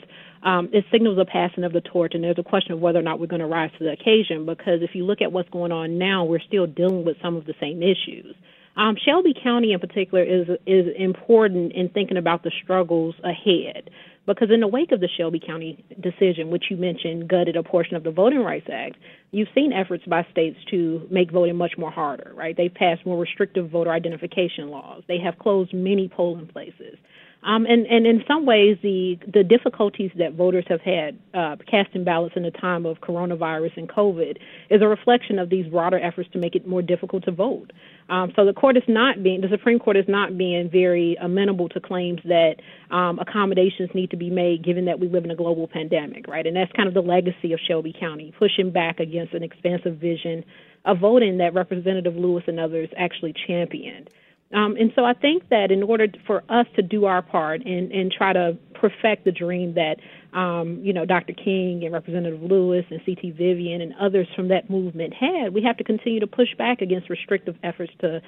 um, 0.44 0.70
it 0.74 0.86
signals 0.92 1.20
a 1.20 1.26
passing 1.26 1.66
of 1.66 1.74
the 1.74 1.82
torch, 1.82 2.14
and 2.16 2.24
there's 2.24 2.40
a 2.40 2.44
question 2.44 2.72
of 2.72 2.80
whether 2.80 3.00
or 3.00 3.04
not 3.04 3.20
we're 3.20 3.28
going 3.28 3.42
to 3.42 3.48
rise 3.48 3.72
to 3.78 3.84
the 3.84 3.92
occasion. 3.92 4.46
Because 4.46 4.82
if 4.82 4.92
you 4.96 5.06
look 5.06 5.22
at 5.22 5.32
what's 5.32 5.50
going 5.50 5.72
on 5.72 6.00
now, 6.00 6.24
we're 6.26 6.40
still 6.40 6.66
dealing 6.66 7.06
with 7.06 7.18
some 7.22 7.36
of 7.36 7.46
the 7.46 7.54
same 7.60 7.84
issues. 7.84 8.36
Um, 8.78 8.96
Shelby 9.04 9.34
County, 9.34 9.74
in 9.74 9.80
particular, 9.80 10.24
is 10.24 10.48
is 10.68 10.86
important 10.98 11.74
in 11.74 11.90
thinking 11.90 12.18
about 12.18 12.44
the 12.44 12.52
struggles 12.64 13.16
ahead. 13.24 13.90
Because 14.28 14.50
in 14.52 14.60
the 14.60 14.68
wake 14.68 14.92
of 14.92 15.00
the 15.00 15.08
Shelby 15.18 15.40
County 15.40 15.84
decision, 16.02 16.50
which 16.50 16.66
you 16.70 16.76
mentioned 16.76 17.30
gutted 17.30 17.56
a 17.56 17.64
portion 17.64 17.96
of 17.96 18.04
the 18.04 18.12
Voting 18.12 18.40
Rights 18.40 18.68
Act, 18.72 18.98
you've 19.32 19.48
seen 19.56 19.72
efforts 19.72 20.04
by 20.06 20.28
states 20.32 20.58
to 20.70 21.08
make 21.10 21.32
voting 21.32 21.56
much 21.56 21.78
more 21.78 21.90
harder, 21.90 22.34
right? 22.36 22.56
They've 22.56 22.74
passed 22.74 23.06
more 23.06 23.18
restrictive 23.18 23.70
voter 23.70 23.92
identification 23.92 24.70
laws. 24.70 25.04
They 25.08 25.18
have 25.20 25.40
closed 25.40 25.74
many 25.74 26.10
polling 26.10 26.48
places. 26.48 26.98
Um, 27.44 27.66
and, 27.66 27.86
and 27.86 28.06
in 28.06 28.24
some 28.28 28.46
ways, 28.46 28.78
the, 28.82 29.18
the 29.32 29.44
difficulties 29.44 30.12
that 30.18 30.34
voters 30.34 30.66
have 30.68 30.82
had 30.82 31.18
uh, 31.34 31.56
casting 31.70 32.04
ballots 32.04 32.36
in 32.36 32.44
the 32.44 32.52
time 32.52 32.86
of 32.86 32.98
coronavirus 32.98 33.78
and 33.78 33.88
COVID 33.88 34.38
is 34.70 34.82
a 34.82 34.88
reflection 34.88 35.40
of 35.40 35.50
these 35.50 35.66
broader 35.68 36.00
efforts 36.00 36.30
to 36.34 36.40
make 36.40 36.56
it 36.56 36.68
more 36.68 36.82
difficult 36.82 37.24
to 37.26 37.32
vote. 37.32 37.72
Um, 38.10 38.32
so 38.36 38.46
the 38.46 38.54
court 38.54 38.76
is 38.76 38.84
not 38.88 39.22
being, 39.22 39.42
the 39.42 39.50
Supreme 39.50 39.80
Court 39.80 39.98
is 39.98 40.06
not 40.08 40.38
being 40.38 40.70
very 40.70 41.16
amenable 41.22 41.70
to 41.70 41.80
claims 41.80 42.20
that 42.26 42.56
um, 42.90 43.20
accommodations 43.20 43.90
need 43.94 44.12
to 44.12 44.18
be 44.18 44.30
made 44.30 44.64
given 44.64 44.86
that 44.86 45.00
we 45.00 45.08
live 45.08 45.24
in 45.24 45.32
a 45.32 45.36
global 45.36 45.68
pandemic, 45.68 46.28
right? 46.28 46.46
And 46.46 46.56
that's 46.56 46.72
kind 46.72 46.88
of 46.88 46.94
the 46.94 47.02
legacy 47.02 47.54
of 47.54 47.60
Shelby 47.68 47.94
County, 47.98 48.34
pushing 48.38 48.72
back 48.72 49.00
against 49.00 49.34
an 49.34 49.44
expansive 49.44 49.98
vision 49.98 50.44
of 50.86 51.00
voting 51.00 51.38
that 51.38 51.54
Representative 51.54 52.16
Lewis 52.16 52.44
and 52.48 52.60
others 52.60 52.90
actually 52.98 53.34
championed. 53.46 54.10
Um, 54.54 54.78
and 54.80 54.92
so 54.96 55.04
I 55.04 55.14
think 55.14 55.50
that 55.50 55.72
in 55.72 55.84
order 55.84 56.08
for 56.26 56.44
us 56.50 56.66
to 56.76 56.82
do 56.82 57.06
our 57.06 57.22
part 57.22 57.66
and, 57.66 57.92
and 57.92 58.12
try 58.12 58.32
to 58.32 58.58
perfect 58.74 59.26
the 59.26 59.32
dream 59.32 59.76
that 59.76 59.98
um, 60.38 60.80
you 60.82 60.94
know 60.94 61.06
Dr. 61.06 61.34
King 61.34 61.84
and 61.84 61.94
Representative 61.94 62.42
Lewis 62.42 62.86
and 62.90 63.02
C.T. 63.06 63.32
Vivian 63.32 63.82
and 63.82 63.94
others 64.00 64.28
from 64.36 64.48
that 64.50 64.70
movement 64.70 65.14
had, 65.14 65.54
we 65.54 65.64
have 65.64 65.78
to 65.78 65.84
continue 65.84 66.20
to 66.20 66.28
push 66.28 66.56
back 66.58 66.82
against 66.82 67.10
restrictive 67.10 67.56
efforts 67.64 67.92
to 68.00 68.22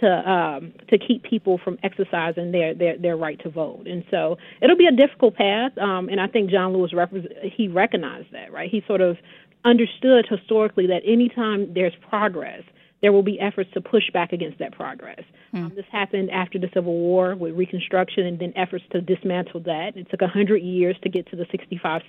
to 0.00 0.30
um, 0.30 0.72
to 0.88 0.98
keep 0.98 1.22
people 1.22 1.60
from 1.62 1.78
exercising 1.82 2.50
their, 2.50 2.74
their 2.74 2.98
their 2.98 3.16
right 3.16 3.38
to 3.42 3.50
vote. 3.50 3.86
And 3.86 4.04
so 4.10 4.38
it'll 4.60 4.76
be 4.76 4.86
a 4.86 4.92
difficult 4.92 5.36
path. 5.36 5.76
Um, 5.78 6.08
and 6.08 6.20
I 6.20 6.26
think 6.26 6.50
John 6.50 6.72
Lewis 6.72 6.92
he 7.56 7.68
recognized 7.68 8.32
that, 8.32 8.52
right? 8.52 8.70
He 8.70 8.82
sort 8.86 9.02
of 9.02 9.18
understood 9.64 10.26
historically 10.28 10.86
that 10.86 11.02
anytime 11.04 11.72
there's 11.74 11.92
progress 12.08 12.62
there 13.02 13.12
will 13.12 13.22
be 13.22 13.40
efforts 13.40 13.70
to 13.74 13.80
push 13.80 14.04
back 14.12 14.32
against 14.32 14.58
that 14.58 14.72
progress. 14.72 15.22
Mm. 15.54 15.64
Um, 15.64 15.72
this 15.74 15.86
happened 15.90 16.30
after 16.30 16.58
the 16.58 16.68
Civil 16.74 16.92
War 16.92 17.34
with 17.34 17.54
Reconstruction 17.54 18.26
and 18.26 18.38
then 18.38 18.52
efforts 18.56 18.84
to 18.92 19.00
dismantle 19.00 19.60
that. 19.60 19.92
It 19.96 20.08
took 20.10 20.20
100 20.20 20.58
years 20.58 20.96
to 21.02 21.08
get 21.08 21.28
to 21.30 21.36
the 21.36 21.46
65 21.50 22.02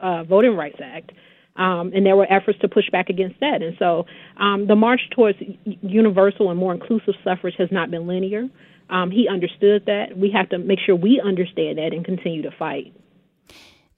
uh, 0.00 0.24
Voting 0.24 0.56
Rights 0.56 0.78
Act. 0.82 1.12
Um, 1.54 1.92
and 1.94 2.06
there 2.06 2.16
were 2.16 2.26
efforts 2.32 2.58
to 2.60 2.68
push 2.68 2.88
back 2.90 3.10
against 3.10 3.38
that. 3.40 3.62
And 3.62 3.76
so 3.78 4.06
um, 4.38 4.66
the 4.66 4.76
march 4.76 5.00
towards 5.14 5.38
universal 5.82 6.50
and 6.50 6.58
more 6.58 6.72
inclusive 6.72 7.14
suffrage 7.22 7.54
has 7.58 7.68
not 7.70 7.90
been 7.90 8.06
linear. 8.06 8.48
Um, 8.88 9.10
he 9.10 9.28
understood 9.28 9.84
that. 9.86 10.16
We 10.16 10.30
have 10.32 10.48
to 10.50 10.58
make 10.58 10.78
sure 10.84 10.96
we 10.96 11.20
understand 11.24 11.78
that 11.78 11.92
and 11.92 12.04
continue 12.04 12.42
to 12.42 12.50
fight. 12.58 12.94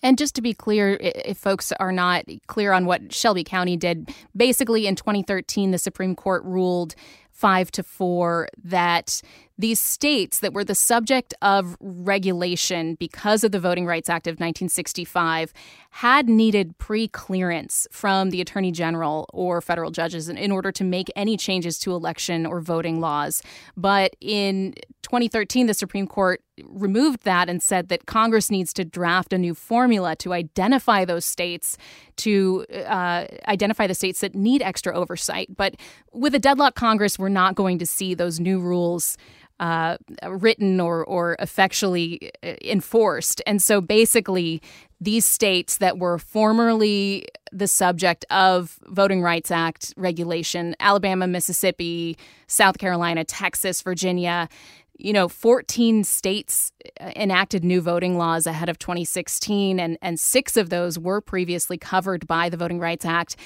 And 0.05 0.19
just 0.19 0.35
to 0.35 0.43
be 0.43 0.53
clear, 0.53 0.99
if 1.01 1.39
folks 1.39 1.73
are 1.81 1.91
not 1.91 2.27
clear 2.47 2.73
on 2.73 2.85
what 2.85 3.11
Shelby 3.11 3.43
County 3.43 3.75
did, 3.75 4.11
basically 4.37 4.87
in 4.87 4.97
2013, 4.97 5.71
the 5.71 5.79
Supreme 5.79 6.15
Court 6.15 6.45
ruled 6.45 6.95
five 7.31 7.71
to 7.73 7.83
four 7.83 8.49
that 8.63 9.23
these 9.57 9.81
states 9.81 10.41
that 10.41 10.53
were 10.53 10.63
the 10.63 10.75
subject 10.75 11.33
of 11.41 11.77
regulation 11.81 12.97
because 12.97 13.45
of 13.45 13.53
the 13.53 13.59
Voting 13.59 13.87
Rights 13.87 14.11
Act 14.11 14.27
of 14.27 14.33
1965 14.33 15.53
had 15.91 16.29
needed 16.29 16.77
pre 16.77 17.09
clearance 17.09 17.87
from 17.91 18.31
the 18.31 18.41
Attorney 18.41 18.73
General 18.73 19.27
or 19.33 19.61
federal 19.61 19.91
judges 19.91 20.29
in, 20.29 20.53
order 20.53 20.71
to 20.73 20.85
make 20.85 21.11
any 21.17 21.37
changes 21.37 21.79
to 21.79 21.93
election 21.93 22.45
or 22.45 22.61
voting 22.61 23.01
laws. 23.01 23.43
But 23.77 24.17
in 24.21 24.75
2013, 25.03 25.67
the 25.67 25.75
Supreme 25.75 26.07
Court 26.07 26.43
removed 26.63 27.23
that 27.25 27.49
and 27.49 27.63
said 27.63 27.89
that 27.89 28.07
Congress 28.07 28.51
needs 28.51 28.73
to 28.75 28.85
draft 28.85 29.33
a 29.33 29.39
new 29.39 29.55
formula 29.55 30.15
to 30.17 30.33
identify 30.33 31.05
those 31.05 31.25
states, 31.25 31.77
to 32.17 32.65
uh, 32.87 33.27
identify 33.49 33.87
the 33.87 33.95
states 33.95 34.21
that 34.21 34.35
need 34.35 34.63
extra 34.63 34.95
oversight. 34.95 35.57
But 35.57 35.77
with 36.13 36.35
a 36.35 36.39
deadlock 36.39 36.75
Congress, 36.75 37.19
we're 37.19 37.29
not 37.29 37.55
going 37.55 37.79
to 37.79 37.87
see 37.87 38.15
those 38.15 38.39
new 38.39 38.61
rules 38.61 39.17
uh, 39.61 39.97
written 40.27 40.81
or, 40.81 41.05
or 41.05 41.37
effectually 41.39 42.31
uh, 42.43 42.55
enforced. 42.63 43.41
And 43.47 43.63
so 43.63 43.81
basically, 43.81 44.61
these 45.01 45.25
states 45.25 45.79
that 45.79 45.99
were 45.99 46.19
formerly 46.19 47.27
the 47.53 47.69
subject 47.69 48.25
of 48.31 48.81
Voting 48.87 49.23
Rights 49.23 49.51
Act 49.51 49.95
regulation 49.97 50.75
Alabama, 50.81 51.27
Mississippi, 51.27 52.17
South 52.47 52.79
Carolina, 52.79 53.25
Texas, 53.25 53.81
Virginia 53.83 54.49
you 54.97 55.13
know, 55.13 55.29
14 55.29 56.05
states 56.05 56.73
uh, 57.01 57.11
enacted 57.17 57.65
new 57.65 57.81
voting 57.81 58.17
laws 58.17 58.47
ahead 58.47 58.69
of 58.69 58.79
2016, 58.79 59.81
and, 59.81 59.99
and 60.01 60.19
six 60.19 60.57
of 60.57 60.71
those 60.71 60.99
were 60.99 61.21
previously 61.21 61.77
covered 61.77 62.27
by 62.27 62.49
the 62.49 62.57
Voting 62.57 62.79
Rights 62.79 63.05
Act. 63.05 63.37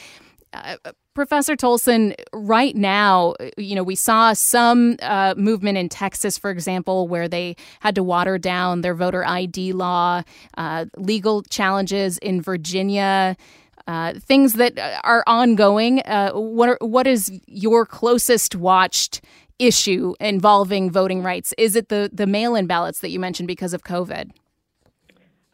Uh, 0.52 0.76
Professor 1.14 1.56
Tolson, 1.56 2.14
right 2.32 2.76
now, 2.76 3.34
you 3.56 3.74
know, 3.74 3.82
we 3.82 3.96
saw 3.96 4.32
some 4.34 4.96
uh, 5.02 5.34
movement 5.36 5.76
in 5.76 5.88
Texas, 5.88 6.38
for 6.38 6.50
example, 6.50 7.08
where 7.08 7.26
they 7.26 7.56
had 7.80 7.96
to 7.96 8.04
water 8.04 8.38
down 8.38 8.82
their 8.82 8.94
voter 8.94 9.26
ID 9.26 9.72
law, 9.72 10.22
uh, 10.56 10.84
legal 10.96 11.42
challenges 11.42 12.18
in 12.18 12.40
Virginia. 12.40 13.36
Uh, 13.88 14.12
things 14.20 14.52
that 14.52 14.78
are 15.02 15.24
ongoing. 15.26 16.00
Uh, 16.00 16.30
what 16.32 16.68
are, 16.68 16.78
what 16.82 17.06
is 17.06 17.32
your 17.46 17.86
closest 17.86 18.54
watched 18.54 19.22
issue 19.58 20.14
involving 20.20 20.90
voting 20.90 21.22
rights? 21.22 21.54
Is 21.58 21.76
it 21.76 21.88
the 21.88 22.10
the 22.12 22.26
mail-in 22.26 22.66
ballots 22.66 23.00
that 23.00 23.10
you 23.10 23.20
mentioned 23.20 23.48
because 23.48 23.74
of 23.74 23.82
COVID? 23.84 24.30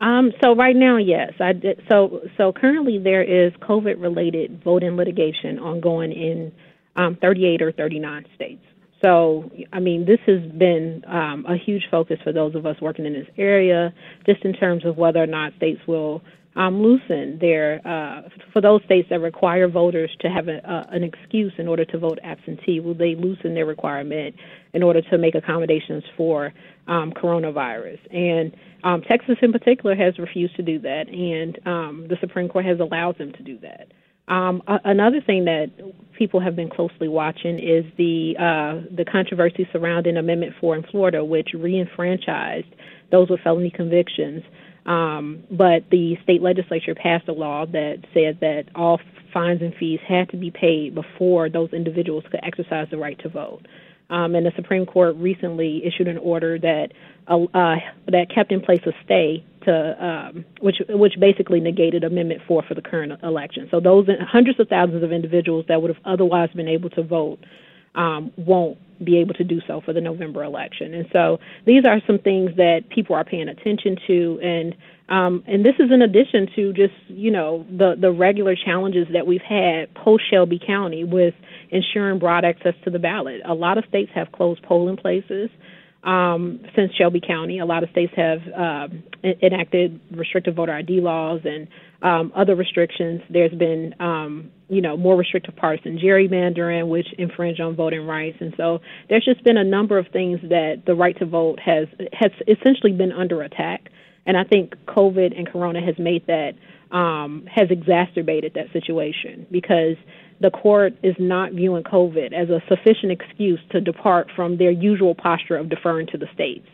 Um, 0.01 0.33
so 0.43 0.55
right 0.55 0.77
now, 0.77 0.97
yes. 0.97 1.33
I 1.41 1.53
did, 1.53 1.81
so 1.91 2.21
so 2.37 2.53
currently 2.53 2.99
there 2.99 3.23
is 3.23 3.53
COVID 3.63 4.01
related 4.01 4.63
voting 4.63 4.97
litigation 4.97 5.59
ongoing 5.59 6.13
in 6.13 6.53
um, 6.97 7.17
38 7.21 7.63
or 7.63 7.73
39 7.73 8.27
states. 8.35 8.65
So 9.03 9.51
I 9.73 9.81
mean, 9.81 10.05
this 10.07 10.21
has 10.27 10.43
been 10.53 11.05
um, 11.07 11.47
a 11.49 11.57
huge 11.57 11.85
focus 11.91 12.19
for 12.25 12.33
those 12.33 12.55
of 12.55 12.67
us 12.67 12.77
working 12.81 13.07
in 13.07 13.13
this 13.13 13.29
area, 13.39 13.95
just 14.27 14.45
in 14.45 14.53
terms 14.53 14.85
of 14.85 14.97
whether 14.97 15.23
or 15.23 15.27
not 15.27 15.55
states 15.57 15.81
will 15.87 16.23
um, 16.57 16.83
loosen 16.83 17.39
their 17.41 17.81
uh, 17.87 18.29
for 18.53 18.61
those 18.61 18.81
states 18.85 19.09
that 19.11 19.21
require 19.21 19.69
voters 19.69 20.11
to 20.21 20.29
have 20.29 20.49
a, 20.49 20.59
uh, 20.71 20.85
an 20.91 21.03
excuse 21.03 21.53
in 21.59 21.67
order 21.67 21.85
to 21.85 21.99
vote 21.99 22.19
absentee. 22.23 22.81
Will 22.81 22.95
they 22.95 23.15
loosen 23.15 23.55
their 23.55 23.67
requirement 23.67 24.37
in 24.73 24.83
order 24.83 25.03
to 25.03 25.19
make 25.19 25.35
accommodations 25.35 26.05
for 26.17 26.53
um, 26.87 27.13
coronavirus? 27.13 27.99
And 28.15 28.55
um, 28.85 29.03
Texas, 29.03 29.37
in 29.43 29.53
particular, 29.53 29.97
has 29.97 30.19
refused 30.19 30.57
to 30.57 30.63
do 30.63 30.79
that, 30.81 31.09
and 31.09 31.59
um, 31.67 32.07
the 32.09 32.17
Supreme 32.21 32.49
Court 32.49 32.65
has 32.67 32.79
allowed 32.81 33.19
them 33.19 33.33
to 33.33 33.43
do 33.43 33.59
that. 33.59 33.89
Um, 34.27 34.63
another 34.67 35.21
thing 35.21 35.45
that 35.45 35.71
people 36.17 36.41
have 36.41 36.57
been 36.57 36.71
closely 36.71 37.09
watching 37.09 37.59
is 37.59 37.85
the 37.99 38.35
uh, 38.39 38.95
the 38.95 39.05
controversy 39.05 39.69
surrounding 39.71 40.17
Amendment 40.17 40.55
Four 40.61 40.77
in 40.77 40.83
Florida, 40.85 41.23
which 41.23 41.49
reenfranchised 41.55 42.73
those 43.11 43.29
with 43.29 43.41
felony 43.41 43.71
convictions. 43.71 44.43
Um, 44.87 45.45
but 45.51 45.89
the 45.91 46.17
state 46.23 46.43
legislature 46.43 46.95
passed 46.95 47.29
a 47.29 47.33
law 47.33 47.65
that 47.67 48.05
said 48.13 48.39
that 48.41 48.65
all 48.75 49.01
fines 49.33 49.63
and 49.63 49.75
fees 49.75 50.01
had 50.07 50.29
to 50.31 50.37
be 50.37 50.51
paid 50.51 50.95
before 50.95 51.49
those 51.49 51.73
individuals 51.73 52.25
could 52.31 52.41
exercise 52.43 52.87
the 52.91 52.99
right 52.99 53.19
to 53.21 53.29
vote. 53.29 53.67
Um, 54.11 54.35
and 54.35 54.45
the 54.45 54.53
Supreme 54.55 54.85
Court 54.85 55.17
recently 55.17 55.83
issued 55.85 56.09
an 56.09 56.19
order 56.19 56.59
that 56.59 56.89
uh, 57.27 57.45
uh, 57.45 57.77
that 58.07 58.27
kept 58.35 58.53
in 58.53 58.61
place 58.61 58.83
a 58.85 58.93
stay 59.05 59.45
to 59.65 60.05
um, 60.05 60.45
which 60.61 60.77
which 60.91 61.15
basically 61.19 61.59
negated 61.59 62.05
Amendment 62.05 62.43
Four 62.47 62.63
for 62.69 62.75
the 62.75 62.83
current 62.83 63.13
election. 63.23 63.69
So 63.71 63.81
those 63.81 64.07
hundreds 64.31 64.61
of 64.61 64.69
thousands 64.69 65.03
of 65.03 65.11
individuals 65.11 65.65
that 65.69 65.81
would 65.81 65.89
have 65.89 66.05
otherwise 66.05 66.51
been 66.55 66.69
able 66.69 66.91
to 66.91 67.03
vote 67.03 67.39
um, 67.95 68.31
won't 68.37 68.79
be 69.05 69.19
able 69.19 69.35
to 69.35 69.45
do 69.45 69.61
so 69.67 69.81
for 69.85 69.93
the 69.93 70.01
November 70.01 70.43
election. 70.43 70.95
And 70.95 71.07
so 71.13 71.39
these 71.67 71.85
are 71.87 72.01
some 72.07 72.19
things 72.19 72.51
that 72.57 72.83
people 72.91 73.17
are 73.17 73.25
paying 73.25 73.49
attention 73.49 73.97
to, 74.07 74.41
and 74.43 74.75
um, 75.09 75.45
and 75.47 75.65
this 75.65 75.75
is 75.79 75.91
in 75.93 76.01
addition 76.01 76.49
to 76.57 76.73
just 76.73 76.95
you 77.09 77.31
know 77.31 77.67
the 77.71 77.95
the 78.01 78.11
regular 78.11 78.55
challenges 78.57 79.07
that 79.13 79.27
we've 79.27 79.43
had 79.43 79.93
post 79.95 80.25
Shelby 80.31 80.61
County 80.65 81.05
with 81.05 81.35
ensuring 81.71 82.19
broad 82.19 82.45
access 82.45 82.75
to 82.85 82.91
the 82.91 82.99
ballot. 82.99 83.43
A 83.45 83.55
lot 83.55 83.79
of 83.79 83.85
states 83.89 84.11
have 84.15 84.33
closed 84.33 84.63
polling 84.63 84.97
places. 84.97 85.51
Um, 86.05 86.61
since 86.77 86.93
Shelby 86.95 87.23
County, 87.27 87.61
a 87.61 87.65
lot 87.65 87.83
of 87.83 87.89
states 87.89 88.13
have 88.17 88.41
uh, 88.55 88.89
enacted 89.43 90.01
restrictive 90.11 90.55
voter 90.55 90.75
ID 90.75 91.01
laws 91.01 91.41
and 91.45 91.67
um, 92.05 92.33
other 92.37 92.55
restrictions. 92.55 93.23
There's 93.31 93.55
been, 93.55 93.95
um, 93.99 94.51
you 94.69 94.83
know, 94.83 94.97
more 94.97 95.17
restrictive 95.17 95.57
partisan 95.57 95.99
gerrymandering, 95.99 96.89
which 96.89 97.07
infringe 97.19 97.59
on 97.61 97.75
voting 97.75 98.07
rights, 98.07 98.37
and 98.41 98.53
so 98.57 98.81
there's 99.09 99.25
just 99.25 99.43
been 99.43 99.57
a 99.57 99.65
number 99.65 99.99
of 99.99 100.07
things 100.13 100.39
that 100.43 100.83
the 100.87 100.95
right 100.95 101.19
to 101.19 101.27
vote 101.27 101.59
has 101.59 101.89
has 102.13 102.31
essentially 102.47 102.93
been 102.93 103.11
under 103.11 103.43
attack. 103.43 103.89
And 104.27 104.37
I 104.37 104.45
think 104.45 104.75
COVID 104.87 105.37
and 105.37 105.47
Corona 105.51 105.85
has 105.85 105.97
made 105.99 106.27
that 106.27 106.53
um, 106.97 107.47
has 107.53 107.69
exacerbated 107.71 108.55
that 108.55 108.73
situation 108.73 109.47
because 109.51 109.97
the 110.41 110.51
court 110.51 110.95
is 111.03 111.15
not 111.19 111.53
viewing 111.53 111.85
COVID 111.85 112.33
as 112.33 112.49
a 112.49 112.61
sufficient 112.69 113.13
excuse 113.13 113.61
to 113.73 113.81
depart 113.81 114.29
from 114.35 114.59
their 114.59 114.71
usual 114.71 115.15
posture 115.15 115.57
of 115.57 115.69
deferring 115.69 116.07
to 116.09 116.19
the 116.19 116.27
states. 116.35 116.67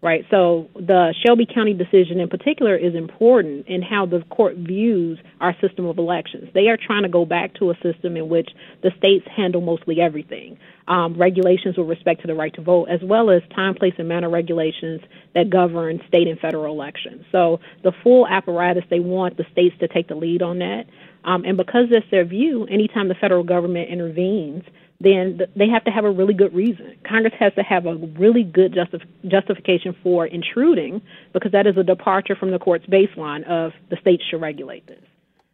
Right. 0.00 0.24
So 0.30 0.68
the 0.76 1.12
Shelby 1.26 1.44
County 1.52 1.74
decision 1.74 2.20
in 2.20 2.28
particular 2.28 2.76
is 2.76 2.94
important 2.94 3.66
in 3.66 3.82
how 3.82 4.06
the 4.06 4.22
court 4.30 4.54
views 4.56 5.18
our 5.40 5.56
system 5.60 5.86
of 5.86 5.98
elections. 5.98 6.48
They 6.54 6.68
are 6.68 6.76
trying 6.76 7.02
to 7.02 7.08
go 7.08 7.24
back 7.24 7.54
to 7.54 7.72
a 7.72 7.74
system 7.82 8.16
in 8.16 8.28
which 8.28 8.48
the 8.84 8.92
states 8.96 9.26
handle 9.36 9.60
mostly 9.60 10.00
everything. 10.00 10.56
Um, 10.86 11.18
regulations 11.18 11.76
with 11.76 11.88
respect 11.88 12.20
to 12.20 12.28
the 12.28 12.34
right 12.34 12.54
to 12.54 12.62
vote, 12.62 12.84
as 12.88 13.00
well 13.02 13.28
as 13.28 13.42
time, 13.56 13.74
place, 13.74 13.94
and 13.98 14.06
manner 14.06 14.30
regulations 14.30 15.00
that 15.34 15.50
govern 15.50 16.00
state 16.06 16.28
and 16.28 16.38
federal 16.38 16.72
elections. 16.72 17.24
So 17.32 17.58
the 17.82 17.92
full 18.04 18.24
apparatus, 18.28 18.84
they 18.90 19.00
want 19.00 19.36
the 19.36 19.46
states 19.50 19.74
to 19.80 19.88
take 19.88 20.06
the 20.06 20.14
lead 20.14 20.42
on 20.42 20.60
that. 20.60 20.84
Um, 21.24 21.44
and 21.44 21.56
because 21.56 21.86
that's 21.90 22.08
their 22.12 22.24
view, 22.24 22.66
anytime 22.70 23.08
the 23.08 23.16
federal 23.20 23.42
government 23.42 23.90
intervenes, 23.90 24.62
then 25.00 25.40
they 25.54 25.68
have 25.68 25.84
to 25.84 25.90
have 25.90 26.04
a 26.04 26.10
really 26.10 26.34
good 26.34 26.52
reason. 26.54 26.96
Congress 27.08 27.34
has 27.38 27.54
to 27.54 27.62
have 27.62 27.86
a 27.86 27.94
really 27.94 28.42
good 28.42 28.72
justif- 28.72 29.06
justification 29.26 29.94
for 30.02 30.26
intruding 30.26 31.00
because 31.32 31.52
that 31.52 31.66
is 31.66 31.76
a 31.76 31.84
departure 31.84 32.34
from 32.34 32.50
the 32.50 32.58
court's 32.58 32.86
baseline 32.86 33.44
of 33.48 33.72
the 33.90 33.96
states 34.00 34.24
should 34.28 34.40
regulate 34.40 34.86
this. 34.86 35.02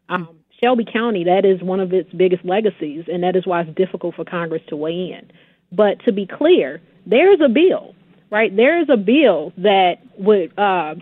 Um, 0.08 0.38
Shelby 0.62 0.86
County, 0.90 1.24
that 1.24 1.44
is 1.44 1.62
one 1.62 1.80
of 1.80 1.92
its 1.92 2.10
biggest 2.12 2.44
legacies, 2.44 3.04
and 3.12 3.22
that 3.22 3.36
is 3.36 3.46
why 3.46 3.60
it's 3.60 3.76
difficult 3.76 4.14
for 4.14 4.24
Congress 4.24 4.62
to 4.68 4.76
weigh 4.76 5.12
in. 5.12 5.30
But 5.70 6.02
to 6.04 6.12
be 6.12 6.26
clear, 6.26 6.80
there 7.04 7.32
is 7.32 7.40
a 7.44 7.48
bill, 7.48 7.94
right? 8.30 8.54
There 8.54 8.80
is 8.80 8.88
a 8.88 8.96
bill 8.96 9.52
that 9.58 9.96
would 10.16 10.58
uh, 10.58 10.94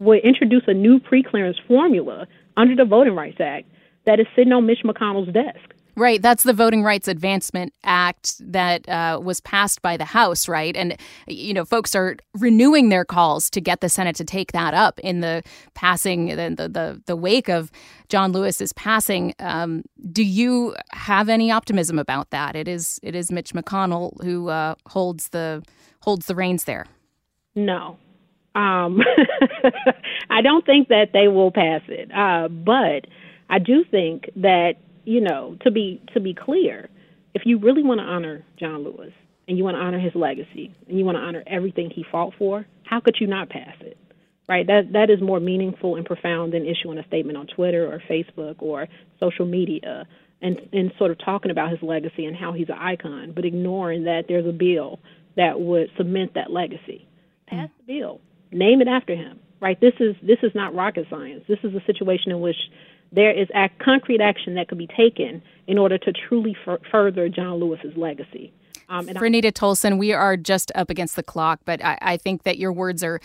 would 0.00 0.20
introduce 0.20 0.64
a 0.66 0.74
new 0.74 0.98
preclearance 0.98 1.60
formula 1.68 2.26
under 2.56 2.74
the 2.74 2.84
Voting 2.84 3.14
Rights 3.14 3.40
Act 3.40 3.68
that 4.04 4.18
is 4.18 4.26
sitting 4.34 4.52
on 4.52 4.66
Mitch 4.66 4.82
McConnell's 4.84 5.32
desk. 5.32 5.74
Right. 5.94 6.22
That's 6.22 6.42
the 6.42 6.54
Voting 6.54 6.82
Rights 6.82 7.06
Advancement 7.06 7.74
Act 7.84 8.36
that 8.40 8.88
uh, 8.88 9.20
was 9.22 9.40
passed 9.40 9.82
by 9.82 9.98
the 9.98 10.06
House, 10.06 10.48
right? 10.48 10.74
And, 10.74 10.96
you 11.26 11.52
know, 11.52 11.66
folks 11.66 11.94
are 11.94 12.16
renewing 12.34 12.88
their 12.88 13.04
calls 13.04 13.50
to 13.50 13.60
get 13.60 13.82
the 13.82 13.90
Senate 13.90 14.16
to 14.16 14.24
take 14.24 14.52
that 14.52 14.72
up 14.72 14.98
in 15.00 15.20
the 15.20 15.42
passing, 15.74 16.28
the, 16.28 16.54
the, 16.56 17.02
the 17.04 17.16
wake 17.16 17.50
of 17.50 17.70
John 18.08 18.32
Lewis's 18.32 18.72
passing. 18.72 19.34
Um, 19.38 19.82
do 20.10 20.24
you 20.24 20.74
have 20.92 21.28
any 21.28 21.50
optimism 21.50 21.98
about 21.98 22.30
that? 22.30 22.56
It 22.56 22.68
is 22.68 22.98
it 23.02 23.14
is 23.14 23.30
Mitch 23.30 23.52
McConnell 23.52 24.22
who 24.22 24.48
uh, 24.48 24.74
holds 24.86 25.28
the 25.28 25.62
holds 26.00 26.26
the 26.26 26.34
reins 26.34 26.64
there. 26.64 26.86
No. 27.54 27.98
Um, 28.54 29.00
I 30.30 30.42
don't 30.42 30.64
think 30.66 30.88
that 30.88 31.10
they 31.12 31.28
will 31.28 31.50
pass 31.50 31.82
it. 31.88 32.10
Uh, 32.14 32.48
but 32.48 33.06
I 33.48 33.58
do 33.58 33.84
think 33.84 34.30
that 34.36 34.74
you 35.04 35.20
know, 35.20 35.56
to 35.62 35.70
be 35.70 36.02
to 36.14 36.20
be 36.20 36.34
clear, 36.34 36.88
if 37.34 37.42
you 37.44 37.58
really 37.58 37.82
want 37.82 38.00
to 38.00 38.04
honor 38.04 38.44
John 38.58 38.84
Lewis 38.84 39.12
and 39.48 39.58
you 39.58 39.64
want 39.64 39.76
to 39.76 39.80
honor 39.80 39.98
his 39.98 40.14
legacy 40.14 40.74
and 40.88 40.98
you 40.98 41.04
want 41.04 41.16
to 41.16 41.22
honor 41.22 41.42
everything 41.46 41.90
he 41.90 42.04
fought 42.10 42.34
for, 42.38 42.66
how 42.84 43.00
could 43.00 43.16
you 43.20 43.26
not 43.26 43.48
pass 43.48 43.74
it? 43.80 43.96
Right? 44.48 44.66
That 44.66 44.92
that 44.92 45.10
is 45.10 45.20
more 45.20 45.40
meaningful 45.40 45.96
and 45.96 46.04
profound 46.04 46.52
than 46.52 46.66
issuing 46.66 46.98
a 46.98 47.06
statement 47.06 47.38
on 47.38 47.46
Twitter 47.46 47.86
or 47.86 48.02
Facebook 48.08 48.56
or 48.58 48.88
social 49.18 49.46
media 49.46 50.06
and 50.42 50.60
and 50.72 50.92
sort 50.98 51.10
of 51.10 51.18
talking 51.24 51.50
about 51.50 51.70
his 51.70 51.82
legacy 51.82 52.26
and 52.26 52.36
how 52.36 52.52
he's 52.52 52.68
an 52.68 52.78
icon, 52.78 53.32
but 53.34 53.44
ignoring 53.44 54.04
that 54.04 54.24
there's 54.28 54.46
a 54.46 54.52
bill 54.52 55.00
that 55.36 55.60
would 55.60 55.88
cement 55.96 56.34
that 56.34 56.50
legacy. 56.50 57.06
Pass 57.46 57.70
the 57.78 57.98
bill. 57.98 58.20
Name 58.50 58.82
it 58.82 58.88
after 58.88 59.14
him. 59.14 59.40
Right? 59.60 59.80
This 59.80 59.94
is 60.00 60.16
this 60.22 60.38
is 60.42 60.52
not 60.54 60.74
rocket 60.74 61.06
science. 61.08 61.44
This 61.48 61.60
is 61.62 61.72
a 61.74 61.84
situation 61.86 62.32
in 62.32 62.40
which 62.40 62.56
there 63.12 63.30
is 63.30 63.48
a 63.54 63.68
concrete 63.82 64.20
action 64.20 64.54
that 64.54 64.68
could 64.68 64.78
be 64.78 64.88
taken 64.88 65.42
in 65.66 65.78
order 65.78 65.98
to 65.98 66.12
truly 66.12 66.56
f- 66.66 66.80
further 66.90 67.28
John 67.28 67.60
Lewis's 67.60 67.96
legacy. 67.96 68.52
Um, 68.88 69.08
and 69.08 69.16
Franita 69.16 69.52
Tolson, 69.52 69.98
we 69.98 70.12
are 70.12 70.36
just 70.36 70.70
up 70.74 70.90
against 70.90 71.16
the 71.16 71.22
clock, 71.22 71.60
but 71.64 71.82
I, 71.82 71.98
I 72.02 72.16
think 72.18 72.42
that 72.42 72.58
your 72.58 72.72
words 72.72 73.02
are 73.02 73.20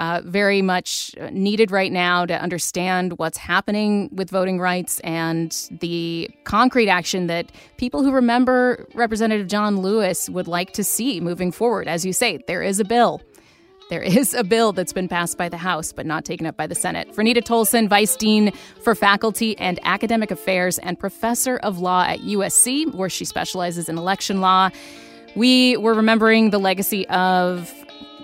uh, 0.00 0.20
very 0.24 0.62
much 0.62 1.14
needed 1.30 1.70
right 1.70 1.92
now 1.92 2.26
to 2.26 2.34
understand 2.40 3.18
what's 3.18 3.38
happening 3.38 4.08
with 4.12 4.30
voting 4.30 4.58
rights 4.58 4.98
and 5.00 5.56
the 5.80 6.28
concrete 6.42 6.88
action 6.88 7.28
that 7.28 7.52
people 7.76 8.02
who 8.02 8.10
remember 8.10 8.88
Representative 8.94 9.46
John 9.46 9.80
Lewis 9.80 10.28
would 10.28 10.48
like 10.48 10.72
to 10.72 10.82
see 10.82 11.20
moving 11.20 11.52
forward. 11.52 11.86
As 11.86 12.04
you 12.04 12.12
say, 12.12 12.42
there 12.48 12.62
is 12.62 12.80
a 12.80 12.84
bill 12.84 13.22
there 13.92 14.02
is 14.02 14.32
a 14.32 14.42
bill 14.42 14.72
that's 14.72 14.94
been 14.94 15.06
passed 15.06 15.36
by 15.36 15.50
the 15.50 15.58
House 15.58 15.92
but 15.92 16.06
not 16.06 16.24
taken 16.24 16.46
up 16.46 16.56
by 16.56 16.66
the 16.66 16.74
Senate. 16.74 17.14
Franita 17.14 17.42
Tolson, 17.42 17.90
Vice 17.90 18.16
Dean 18.16 18.50
for 18.80 18.94
Faculty 18.94 19.54
and 19.58 19.78
Academic 19.82 20.30
Affairs 20.30 20.78
and 20.78 20.98
Professor 20.98 21.58
of 21.58 21.78
Law 21.78 22.04
at 22.04 22.20
USC, 22.20 22.94
where 22.94 23.10
she 23.10 23.26
specializes 23.26 23.90
in 23.90 23.98
election 23.98 24.40
law. 24.40 24.70
We 25.36 25.76
were 25.76 25.92
remembering 25.92 26.48
the 26.48 26.58
legacy 26.58 27.06
of 27.08 27.70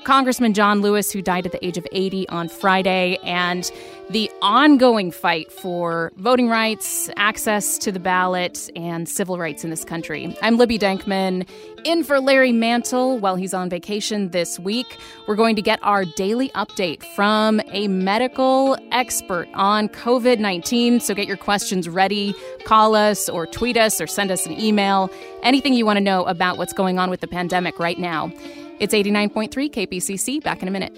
Congressman 0.05 0.55
John 0.55 0.81
Lewis, 0.81 1.13
who 1.13 1.21
died 1.21 1.45
at 1.45 1.53
the 1.53 1.63
age 1.63 1.77
of 1.77 1.87
80 1.93 2.27
on 2.31 2.49
Friday, 2.49 3.19
and 3.23 3.71
the 4.11 4.31
ongoing 4.41 5.11
fight 5.11 5.53
for 5.53 6.13
voting 6.17 6.49
rights, 6.49 7.11
access 7.17 7.77
to 7.79 7.93
the 7.93 8.01
ballot, 8.01 8.71
and 8.75 9.07
civil 9.07 9.37
rights 9.37 9.65
in 9.65 9.71
this 9.71 9.85
country. 9.85 10.35
I'm 10.41 10.57
Libby 10.57 10.79
Denkman, 10.79 11.47
in 11.85 12.03
for 12.03 12.19
Larry 12.19 12.53
Mantle 12.53 13.19
while 13.19 13.37
he's 13.37 13.53
on 13.53 13.69
vacation 13.69 14.31
this 14.31 14.59
week. 14.59 14.97
We're 15.27 15.37
going 15.37 15.57
to 15.57 15.63
get 15.63 15.79
our 15.83 16.07
daily 16.07 16.49
update 16.51 17.05
from 17.15 17.61
a 17.73 17.87
medical 17.89 18.79
expert 18.93 19.49
on 19.53 19.89
COVID 19.91 20.39
19. 20.39 21.01
So 21.01 21.15
get 21.15 21.27
your 21.27 21.37
questions 21.37 21.87
ready. 21.87 22.35
Call 22.65 22.95
us 22.95 23.29
or 23.29 23.47
tweet 23.47 23.77
us 23.77 24.01
or 24.01 24.07
send 24.07 24.31
us 24.31 24.47
an 24.47 24.59
email. 24.59 25.11
Anything 25.43 25.75
you 25.75 25.85
want 25.85 25.99
to 25.99 26.03
know 26.03 26.25
about 26.25 26.57
what's 26.57 26.73
going 26.73 26.99
on 26.99 27.11
with 27.11 27.21
the 27.21 27.29
pandemic 27.29 27.79
right 27.79 27.99
now. 27.99 28.33
It's 28.81 28.95
89.3 28.95 29.51
KPCC. 29.71 30.43
Back 30.43 30.63
in 30.63 30.69
a 30.69 30.71
minute. 30.71 30.97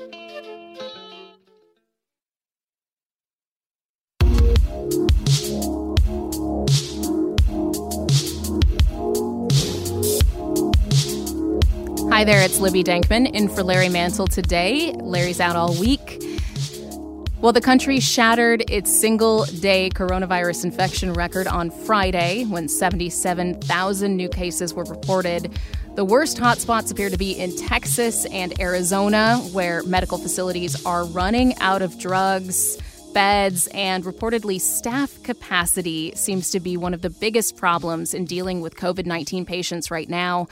Hi 12.21 12.25
there, 12.25 12.43
it's 12.43 12.59
Libby 12.59 12.85
Denkman 12.85 13.33
in 13.33 13.49
for 13.49 13.62
Larry 13.62 13.89
Mantle 13.89 14.27
today. 14.27 14.93
Larry's 14.93 15.41
out 15.41 15.57
all 15.57 15.73
week. 15.81 16.23
Well, 17.39 17.55
the 17.55 17.62
country 17.62 17.99
shattered 17.99 18.62
its 18.71 18.95
single 18.95 19.47
day 19.47 19.89
coronavirus 19.89 20.64
infection 20.64 21.14
record 21.14 21.47
on 21.47 21.71
Friday 21.71 22.45
when 22.45 22.68
77,000 22.68 24.14
new 24.14 24.29
cases 24.29 24.75
were 24.75 24.85
reported. 24.85 25.51
The 25.95 26.05
worst 26.05 26.37
hotspots 26.37 26.93
appear 26.93 27.09
to 27.09 27.16
be 27.16 27.39
in 27.39 27.57
Texas 27.57 28.27
and 28.27 28.61
Arizona, 28.61 29.39
where 29.53 29.83
medical 29.85 30.18
facilities 30.18 30.85
are 30.85 31.07
running 31.07 31.57
out 31.61 31.81
of 31.81 31.99
drugs. 31.99 32.77
beds, 33.14 33.66
and 33.68 34.05
reportedly 34.05 34.61
staff 34.61 35.21
capacity 35.23 36.12
seems 36.14 36.51
to 36.51 36.61
be 36.61 36.77
one 36.77 36.95
of 36.95 37.03
the 37.03 37.11
biggest 37.11 37.57
problems 37.57 38.14
in 38.14 38.25
dealing 38.25 38.61
with 38.61 38.77
COVID 38.77 39.07
19 39.07 39.47
patients 39.47 39.91
right 39.91 40.09
now. 40.09 40.47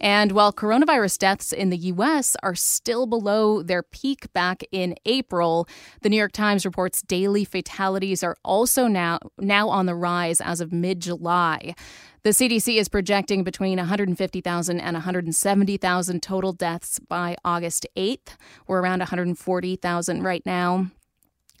And 0.00 0.32
while 0.32 0.52
coronavirus 0.52 1.18
deaths 1.18 1.52
in 1.52 1.68
the 1.68 1.76
U.S. 1.76 2.34
are 2.42 2.54
still 2.54 3.06
below 3.06 3.62
their 3.62 3.82
peak 3.82 4.32
back 4.32 4.62
in 4.72 4.94
April, 5.04 5.68
the 6.00 6.08
New 6.08 6.16
York 6.16 6.32
Times 6.32 6.64
reports 6.64 7.02
daily 7.02 7.44
fatalities 7.44 8.22
are 8.22 8.36
also 8.42 8.86
now, 8.86 9.18
now 9.38 9.68
on 9.68 9.84
the 9.84 9.94
rise 9.94 10.40
as 10.40 10.60
of 10.62 10.72
mid 10.72 11.00
July. 11.00 11.74
The 12.22 12.30
CDC 12.30 12.76
is 12.76 12.88
projecting 12.88 13.44
between 13.44 13.78
150,000 13.78 14.80
and 14.80 14.94
170,000 14.94 16.22
total 16.22 16.52
deaths 16.52 16.98
by 16.98 17.36
August 17.44 17.86
8th. 17.96 18.36
We're 18.66 18.80
around 18.80 19.00
140,000 19.00 20.22
right 20.22 20.44
now. 20.44 20.86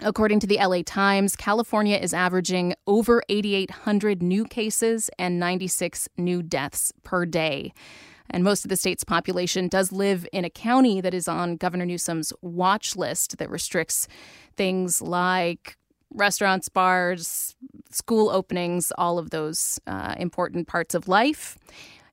According 0.02 0.40
to 0.40 0.46
the 0.46 0.56
LA 0.56 0.80
Times, 0.84 1.36
California 1.36 1.96
is 1.96 2.14
averaging 2.14 2.74
over 2.86 3.22
8,800 3.28 4.22
new 4.22 4.46
cases 4.46 5.10
and 5.18 5.38
96 5.38 6.08
new 6.16 6.42
deaths 6.42 6.92
per 7.02 7.26
day. 7.26 7.72
And 8.30 8.44
most 8.44 8.64
of 8.64 8.68
the 8.68 8.76
state's 8.76 9.04
population 9.04 9.68
does 9.68 9.92
live 9.92 10.26
in 10.32 10.44
a 10.44 10.50
county 10.50 11.00
that 11.00 11.14
is 11.14 11.28
on 11.28 11.56
Governor 11.56 11.86
Newsom's 11.86 12.32
watch 12.40 12.96
list 12.96 13.38
that 13.38 13.50
restricts 13.50 14.08
things 14.56 15.02
like 15.02 15.76
restaurants, 16.12 16.68
bars, 16.68 17.56
school 17.90 18.30
openings, 18.30 18.92
all 18.98 19.18
of 19.18 19.30
those 19.30 19.80
uh, 19.86 20.14
important 20.18 20.66
parts 20.66 20.94
of 20.94 21.08
life. 21.08 21.56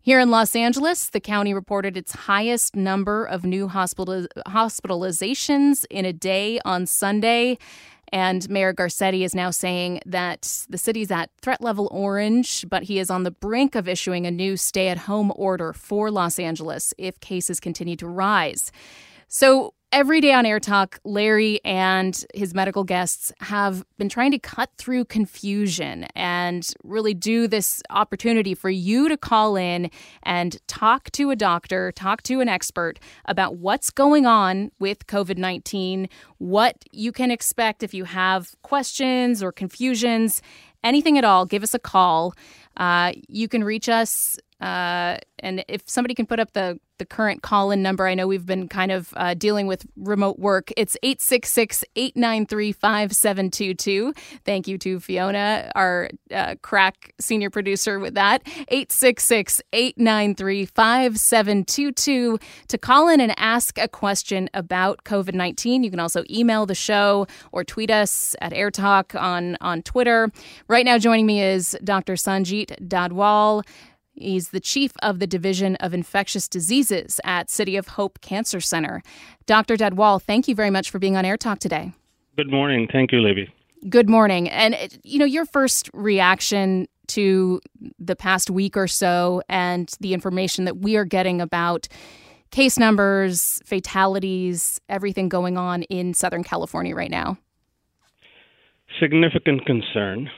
Here 0.01 0.20
in 0.20 0.32
Los 0.32 0.55
Angeles, 0.55 1.09
the 1.09 1.20
county 1.20 1.53
reported 1.53 1.97
its 1.97 2.13
highest 2.13 2.76
number 2.76 3.26
of 3.26 3.43
new 3.43 3.68
hospital- 3.68 4.28
hospitalizations 4.47 5.86
in 5.89 6.05
a 6.05 6.13
day 6.13 6.61
on 6.63 6.86
Sunday. 6.86 7.57
And 8.12 8.49
Mayor 8.49 8.74
Garcetti 8.74 9.24
is 9.26 9.36
now 9.36 9.51
saying 9.51 10.01
that 10.05 10.66
the 10.70 10.78
city's 10.78 11.12
at 11.12 11.30
threat 11.41 11.62
level 11.62 11.89
orange, 11.91 12.66
but 12.70 12.84
he 12.84 12.99
is 12.99 13.10
on 13.10 13.24
the 13.24 13.32
brink 13.32 13.76
of 13.76 13.88
issuing 13.88 14.26
a 14.26 14.32
new 14.32 14.55
stay 14.55 14.88
at 14.88 14.99
home 14.99 15.34
order 15.36 15.74
for 15.74 16.10
Los 16.10 16.39
Angeles 16.39 16.93
if 16.97 17.20
cases 17.20 17.60
continue 17.60 17.95
to 17.97 18.08
rise. 18.08 18.72
So, 19.28 19.74
Every 19.93 20.19
day 20.19 20.33
on 20.33 20.45
Air 20.45 20.59
Talk, 20.59 20.99
Larry 21.05 21.61
and 21.63 22.25
his 22.33 22.53
medical 22.53 22.83
guests 22.83 23.31
have 23.39 23.85
been 23.97 24.09
trying 24.09 24.31
to 24.31 24.38
cut 24.39 24.69
through 24.77 25.05
confusion 25.05 26.05
and 26.13 26.69
really 26.83 27.13
do 27.13 27.47
this 27.47 27.81
opportunity 27.89 28.53
for 28.53 28.69
you 28.69 29.07
to 29.07 29.15
call 29.15 29.55
in 29.55 29.89
and 30.23 30.57
talk 30.67 31.09
to 31.11 31.31
a 31.31 31.38
doctor, 31.38 31.93
talk 31.93 32.21
to 32.23 32.41
an 32.41 32.49
expert 32.49 32.99
about 33.25 33.55
what's 33.55 33.89
going 33.89 34.25
on 34.25 34.71
with 34.77 35.07
COVID 35.07 35.38
19, 35.38 36.09
what 36.38 36.83
you 36.91 37.13
can 37.13 37.31
expect 37.31 37.81
if 37.81 37.93
you 37.93 38.03
have 38.03 38.55
questions 38.63 39.41
or 39.41 39.53
confusions, 39.53 40.41
anything 40.83 41.17
at 41.17 41.23
all. 41.23 41.45
Give 41.45 41.63
us 41.63 41.73
a 41.73 41.79
call. 41.79 42.33
Uh, 42.75 43.13
you 43.29 43.47
can 43.47 43.63
reach 43.63 43.88
us 43.88 44.38
uh, 44.59 45.17
and 45.39 45.63
if 45.67 45.83
somebody 45.85 46.15
can 46.15 46.25
put 46.25 46.39
up 46.39 46.53
the, 46.53 46.79
the 46.98 47.06
current 47.06 47.41
call 47.41 47.72
in 47.72 47.82
number, 47.82 48.08
I 48.08 48.16
know 48.16 48.28
we've 48.28 48.45
been 48.45 48.68
kind 48.68 48.91
of 48.91 49.14
uh, 49.16 49.34
dealing 49.34 49.68
with 49.68 49.86
remote 49.95 50.39
work. 50.39 50.72
It's 50.78 50.98
866 51.04 51.84
893 51.95 52.72
5722. 52.72 54.14
Thank 54.45 54.68
you 54.68 54.78
to 54.80 55.00
Fiona, 55.00 55.72
our 55.76 56.10
uh, 56.32 56.56
crack 56.62 57.14
senior 57.20 57.50
producer, 57.50 58.00
with 58.00 58.16
that. 58.16 58.41
866 58.70 59.62
893 59.74 60.66
5722 60.66 62.39
to 62.68 62.78
call 62.78 63.10
in 63.10 63.22
and 63.22 63.34
ask 63.38 63.78
a 63.78 63.88
question 63.88 64.50
about 64.54 65.04
COVID 65.04 65.34
19. 65.34 65.84
You 65.84 65.89
can 65.89 66.00
also 66.00 66.24
email 66.30 66.66
the 66.66 66.76
show 66.76 67.28
or 67.52 67.64
tweet 67.64 67.91
us 67.91 68.36
at 68.41 68.52
AirTalk 68.54 69.20
on, 69.20 69.58
on 69.62 69.82
Twitter. 69.82 70.32
Right 70.68 70.86
now, 70.86 70.98
joining 70.98 71.26
me 71.26 71.41
is 71.41 71.78
Dr. 71.84 72.14
Sanjeet 72.14 72.88
Dadwal. 72.88 73.64
He's 74.18 74.49
the 74.49 74.59
chief 74.59 74.93
of 75.03 75.20
the 75.20 75.28
Division 75.28 75.76
of 75.76 75.93
Infectious 75.93 76.47
Diseases 76.47 77.20
at 77.24 77.49
City 77.49 77.78
of 77.78 77.89
Hope 77.89 78.20
Cancer 78.22 78.59
Center. 78.59 79.03
Dr. 79.45 79.78
Dadwal, 79.78 80.22
thank 80.22 80.47
you 80.47 80.55
very 80.55 80.72
much 80.72 80.89
for 80.89 80.97
being 80.97 81.15
on 81.15 81.24
Air 81.24 81.38
Talk 81.38 81.59
today. 81.59 81.93
Good 82.36 82.49
morning. 82.49 82.88
Thank 82.91 83.11
you, 83.11 83.20
Libby. 83.20 83.47
Good 83.88 84.09
morning. 84.09 84.49
And, 84.49 84.76
you 85.03 85.20
know, 85.20 85.26
your 85.26 85.45
first 85.45 85.89
reaction 85.93 86.88
to 87.09 87.61
the 87.99 88.15
past 88.15 88.49
week 88.49 88.76
or 88.76 88.88
so 88.88 89.41
and 89.49 89.89
the 89.99 90.13
information 90.13 90.65
that 90.65 90.78
we 90.78 90.97
are 90.97 91.05
getting 91.05 91.39
about 91.39 91.88
case 92.51 92.80
numbers, 92.80 93.61
fatalities, 93.65 94.82
everything 94.89 95.30
going 95.30 95.57
on 95.57 95.84
in 95.84 96.13
Southern 96.13 96.43
California 96.43 96.95
right 96.95 97.11
now? 97.11 97.38
Significant 98.99 99.65
concern. 99.65 100.30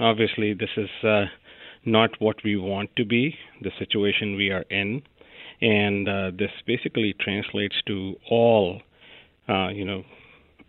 Obviously, 0.00 0.52
this 0.52 0.70
is. 0.76 0.88
Uh, 1.04 1.26
not 1.84 2.10
what 2.18 2.36
we 2.44 2.56
want 2.56 2.90
to 2.96 3.04
be, 3.04 3.34
the 3.62 3.70
situation 3.78 4.36
we 4.36 4.50
are 4.50 4.64
in. 4.70 5.02
And 5.60 6.08
uh, 6.08 6.30
this 6.36 6.50
basically 6.66 7.14
translates 7.18 7.76
to 7.86 8.16
all, 8.30 8.80
uh, 9.48 9.68
you 9.68 9.84
know, 9.84 10.04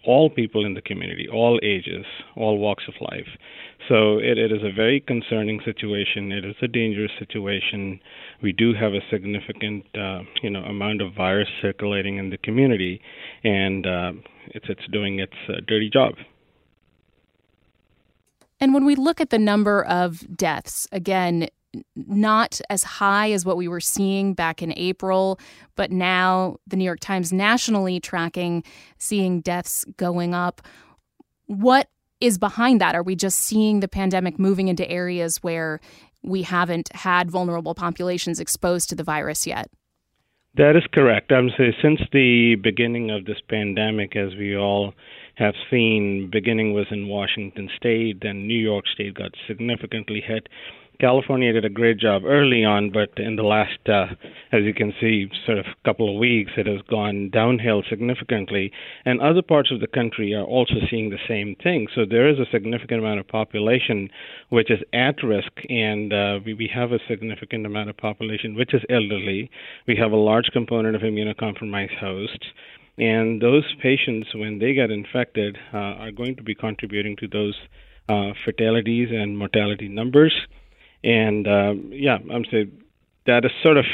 all 0.06 0.30
people 0.30 0.66
in 0.66 0.74
the 0.74 0.82
community, 0.82 1.28
all 1.32 1.60
ages, 1.62 2.06
all 2.36 2.58
walks 2.58 2.86
of 2.88 2.96
life. 3.02 3.28
So 3.88 4.18
it, 4.18 4.38
it 4.38 4.52
is 4.52 4.62
a 4.64 4.72
very 4.74 5.00
concerning 5.00 5.60
situation. 5.64 6.32
It 6.32 6.46
is 6.46 6.56
a 6.62 6.68
dangerous 6.68 7.12
situation. 7.20 8.00
We 8.42 8.52
do 8.52 8.74
have 8.74 8.94
a 8.94 9.02
significant, 9.10 9.86
uh, 9.96 10.22
you 10.42 10.50
know, 10.50 10.64
amount 10.64 11.02
of 11.02 11.14
virus 11.14 11.50
circulating 11.62 12.18
in 12.18 12.30
the 12.30 12.38
community, 12.38 13.02
and 13.44 13.86
uh, 13.86 14.12
it's 14.48 14.68
it's 14.70 14.88
doing 14.92 15.20
its 15.20 15.34
uh, 15.50 15.62
dirty 15.68 15.90
job. 15.90 16.16
And 18.62 18.76
when 18.76 18.86
we 18.86 18.96
look 18.96 19.20
at 19.20 19.32
the 19.32 19.40
number 19.40 19.84
of 19.84 20.24
deaths, 20.38 20.88
again, 20.92 21.48
not 21.96 22.62
as 22.70 22.84
high 22.84 23.32
as 23.32 23.44
what 23.44 23.58
we 23.58 23.68
were 23.68 23.80
seeing 23.80 24.34
back 24.34 24.62
in 24.62 24.72
April, 24.78 25.40
but 25.76 25.92
now 25.92 26.58
the 26.68 26.76
New 26.76 26.84
York 26.84 27.00
Times 27.00 27.34
nationally 27.34 28.00
tracking 28.00 28.64
seeing 29.00 29.42
deaths 29.42 29.84
going 29.98 30.36
up. 30.36 30.62
What 31.48 31.90
is 32.20 32.38
behind 32.38 32.82
that? 32.82 32.94
Are 32.94 33.04
we 33.04 33.16
just 33.16 33.40
seeing 33.40 33.80
the 33.80 33.88
pandemic 33.88 34.38
moving 34.38 34.68
into 34.68 34.88
areas 34.90 35.38
where 35.38 35.80
we 36.22 36.44
haven't 36.44 36.94
had 36.94 37.32
vulnerable 37.32 37.74
populations 37.74 38.40
exposed 38.40 38.90
to 38.90 38.96
the 38.96 39.04
virus 39.04 39.48
yet? 39.48 39.72
That 40.56 40.76
is 40.76 40.84
correct. 40.94 41.32
I'm 41.32 41.50
since 41.58 42.02
the 42.12 42.56
beginning 42.62 43.10
of 43.10 43.26
this 43.26 43.40
pandemic, 43.48 44.16
as 44.16 44.36
we 44.36 44.56
all 44.56 44.94
have 45.42 45.56
seen, 45.72 46.30
beginning 46.32 46.74
was 46.74 46.86
in 46.92 47.08
Washington 47.08 47.68
State, 47.76 48.20
then 48.22 48.48
New 48.48 48.60
York 48.60 48.86
State 48.94 49.16
got 49.16 49.32
significantly 49.48 50.22
hit. 50.26 50.48
California 51.00 51.52
did 51.52 51.66
a 51.66 51.70
great 51.70 51.98
job 51.98 52.22
early 52.26 52.64
on, 52.64 52.92
but 52.92 53.10
in 53.18 53.36
the 53.36 53.42
last, 53.42 53.80
uh, 53.90 54.06
as 54.52 54.62
you 54.62 54.72
can 54.72 54.94
see, 55.02 55.28
sort 55.48 55.58
of 55.58 55.66
couple 55.84 56.14
of 56.14 56.20
weeks, 56.20 56.52
it 56.58 56.68
has 56.68 56.80
gone 56.88 57.32
downhill 57.32 57.82
significantly. 57.90 58.72
And 59.04 59.20
other 59.20 59.42
parts 59.42 59.72
of 59.72 59.80
the 59.80 59.88
country 59.88 60.36
are 60.36 60.44
also 60.44 60.76
seeing 60.92 61.10
the 61.10 61.18
same 61.28 61.56
thing. 61.56 61.88
So 61.96 62.06
there 62.08 62.30
is 62.30 62.38
a 62.38 62.46
significant 62.52 63.00
amount 63.00 63.20
of 63.20 63.28
population 63.28 64.10
which 64.50 64.70
is 64.70 64.78
at 64.94 65.24
risk, 65.24 65.52
and 65.70 66.14
uh, 66.14 66.40
we, 66.46 66.54
we 66.54 66.70
have 66.72 66.92
a 66.92 67.00
significant 67.10 67.66
amount 67.66 67.90
of 67.90 67.98
population 67.98 68.54
which 68.54 68.76
is 68.76 68.84
elderly. 68.88 69.50
We 69.88 69.96
have 69.96 70.12
a 70.12 70.18
large 70.18 70.52
component 70.54 70.96
of 70.96 71.02
immunocompromised 71.02 71.98
hosts. 71.98 72.46
And 72.98 73.42
those 73.42 73.64
patients, 73.82 74.30
when 74.36 74.60
they 74.60 74.74
get 74.74 74.92
infected, 74.92 75.58
uh, 75.74 75.78
are 75.78 76.12
going 76.12 76.36
to 76.36 76.44
be 76.44 76.54
contributing 76.54 77.16
to 77.18 77.28
those 77.28 77.56
uh, 78.10 78.34
fatalities 78.46 79.10
and 79.12 79.38
mortality 79.38 79.88
numbers. 79.88 80.34
And 81.04 81.48
um, 81.48 81.90
yeah, 81.92 82.18
I'm 82.32 82.46
saying 82.52 82.84
that 83.26 83.46
is 83.46 83.52
sort 83.64 83.78
of 83.78 83.86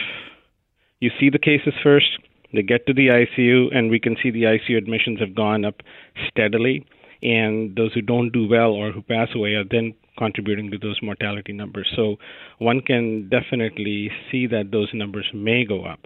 you 1.00 1.12
see 1.20 1.30
the 1.30 1.39
cases 1.39 1.74
first, 1.84 2.18
they 2.54 2.64
get 2.64 2.88
to 2.88 2.93
the 2.93 3.08
ICU, 3.08 3.76
and 3.76 3.89
we 3.91 4.00
can 4.00 4.16
see 4.22 4.32
the 4.32 4.43
ICU 4.43 4.78
admissions 4.78 5.20
have 5.20 5.36
gone 5.36 5.66
up 5.66 5.82
steadily. 6.28 6.86
And 7.22 7.76
those 7.76 7.93
who 7.93 8.02
don't 8.02 8.32
do 8.32 8.48
well 8.48 8.72
or 8.72 8.91
who 8.91 9.02
pass 9.02 9.30
away 9.34 9.54
are 9.54 9.64
then 9.70 9.93
contributing 10.18 10.72
to 10.72 10.78
those 10.78 11.00
mortality 11.02 11.52
numbers. 11.52 11.91
So 11.95 12.18
one 12.60 12.82
can 12.82 13.28
definitely 13.30 14.12
see 14.32 14.48
that 14.48 14.72
those 14.72 14.89
numbers 14.93 15.28
may 15.34 15.66
go 15.66 15.84
up. 15.84 16.06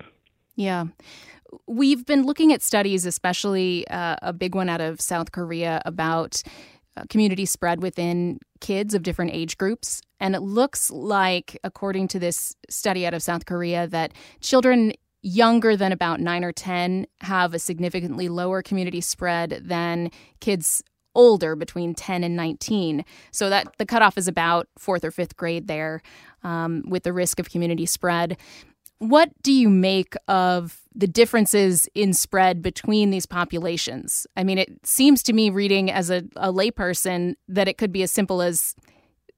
Yeah. 0.56 0.86
We've 1.68 2.06
been 2.06 2.26
looking 2.26 2.54
at 2.54 2.62
studies, 2.62 3.06
especially 3.06 3.88
uh, 3.88 4.16
a 4.22 4.34
big 4.34 4.56
one 4.56 4.70
out 4.70 4.82
of 4.82 5.02
South 5.02 5.32
Korea, 5.32 5.82
about 5.86 6.42
uh, 6.98 7.04
community 7.10 7.46
spread 7.46 7.82
within 7.82 8.40
kids 8.60 8.94
of 8.94 9.04
different 9.04 9.32
age 9.34 9.58
groups. 9.58 10.02
And 10.20 10.36
it 10.36 10.42
looks 10.42 10.92
like, 10.92 11.58
according 11.64 12.10
to 12.10 12.20
this 12.20 12.56
study 12.70 13.06
out 13.06 13.14
of 13.14 13.24
South 13.24 13.46
Korea, 13.46 13.88
that 13.88 14.14
children 14.40 14.94
younger 15.22 15.76
than 15.76 15.92
about 15.92 16.20
nine 16.20 16.44
or 16.44 16.52
10 16.52 17.06
have 17.22 17.54
a 17.54 17.60
significantly 17.60 18.28
lower 18.28 18.62
community 18.62 19.02
spread 19.02 19.62
than 19.64 20.10
kids 20.40 20.84
older 21.14 21.56
between 21.56 21.94
10 21.94 22.24
and 22.24 22.36
19 22.36 23.04
so 23.32 23.50
that 23.50 23.68
the 23.78 23.86
cutoff 23.86 24.18
is 24.18 24.28
about 24.28 24.68
fourth 24.78 25.04
or 25.04 25.12
fifth 25.12 25.36
grade 25.36 25.68
there 25.68 26.02
um, 26.44 26.84
with 26.88 27.04
the 27.04 27.14
risk 27.14 27.40
of 27.40 27.50
community 27.50 27.86
spread 27.86 28.38
what 29.02 29.32
do 29.42 29.52
you 29.52 29.68
make 29.68 30.14
of 30.28 30.80
the 30.94 31.08
differences 31.08 31.90
in 31.96 32.14
spread 32.14 32.62
between 32.62 33.10
these 33.10 33.26
populations? 33.26 34.28
I 34.38 34.44
mean, 34.44 34.60
it 34.60 34.86
seems 34.86 35.24
to 35.24 35.34
me, 35.34 35.50
reading 35.50 35.90
as 35.90 36.12
a, 36.12 36.18
a 36.36 36.54
layperson, 36.54 37.34
that 37.48 37.68
it 37.68 37.80
could 37.80 37.92
be 37.92 38.04
as 38.04 38.12
simple 38.12 38.44
as 38.44 38.76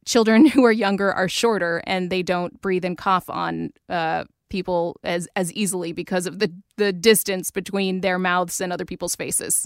children 0.05 0.45
who 0.49 0.65
are 0.65 0.71
younger 0.73 1.13
are 1.13 1.29
shorter 1.29 1.81
and 1.87 2.09
they 2.09 2.21
don't 2.21 2.59
breathe 2.59 2.83
and 2.83 2.97
cough 2.97 3.29
on 3.29 3.71
uh, 3.87 4.25
people 4.49 4.99
as 5.01 5.29
as 5.37 5.53
easily 5.53 5.93
because 5.93 6.27
of 6.27 6.39
the 6.39 6.53
the 6.75 6.91
distance 6.91 7.49
between 7.49 8.01
their 8.01 8.19
mouths 8.19 8.59
and 8.59 8.73
other 8.73 8.85
people's 8.85 9.15
faces. 9.15 9.65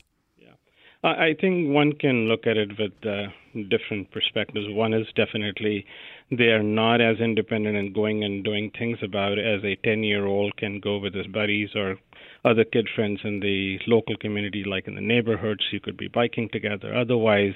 I 1.03 1.35
think 1.39 1.69
one 1.69 1.93
can 1.93 2.27
look 2.27 2.47
at 2.47 2.57
it 2.57 2.71
with 2.79 2.91
uh, 3.05 3.27
different 3.69 4.11
perspectives. 4.11 4.65
One 4.69 4.93
is 4.93 5.05
definitely 5.15 5.85
they 6.31 6.45
are 6.45 6.63
not 6.63 7.01
as 7.01 7.19
independent 7.19 7.77
and 7.77 7.93
going 7.93 8.23
and 8.23 8.43
doing 8.43 8.71
things 8.77 8.97
about 9.03 9.37
it 9.37 9.45
as 9.45 9.63
a 9.63 9.75
10 9.83 10.03
year 10.03 10.25
old 10.25 10.57
can 10.57 10.79
go 10.79 10.97
with 10.97 11.13
his 11.13 11.27
buddies 11.27 11.69
or 11.75 11.97
other 12.43 12.63
kid 12.63 12.87
friends 12.95 13.19
in 13.23 13.39
the 13.39 13.77
local 13.87 14.15
community, 14.17 14.63
like 14.65 14.87
in 14.87 14.95
the 14.95 15.01
neighborhoods. 15.01 15.61
You 15.71 15.79
could 15.79 15.97
be 15.97 16.07
biking 16.07 16.49
together 16.51 16.95
otherwise. 16.95 17.53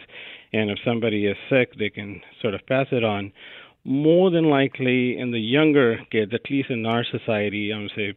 And 0.53 0.69
if 0.69 0.77
somebody 0.85 1.25
is 1.25 1.37
sick, 1.49 1.77
they 1.79 1.89
can 1.89 2.21
sort 2.41 2.53
of 2.53 2.65
pass 2.67 2.87
it 2.91 3.03
on. 3.03 3.31
More 3.83 4.29
than 4.29 4.45
likely, 4.45 5.17
in 5.17 5.31
the 5.31 5.39
younger 5.39 5.97
kids, 6.11 6.31
at 6.33 6.51
least 6.51 6.69
in 6.69 6.85
our 6.85 7.03
society, 7.03 7.73
I 7.73 7.79
would 7.79 7.91
say 7.95 8.13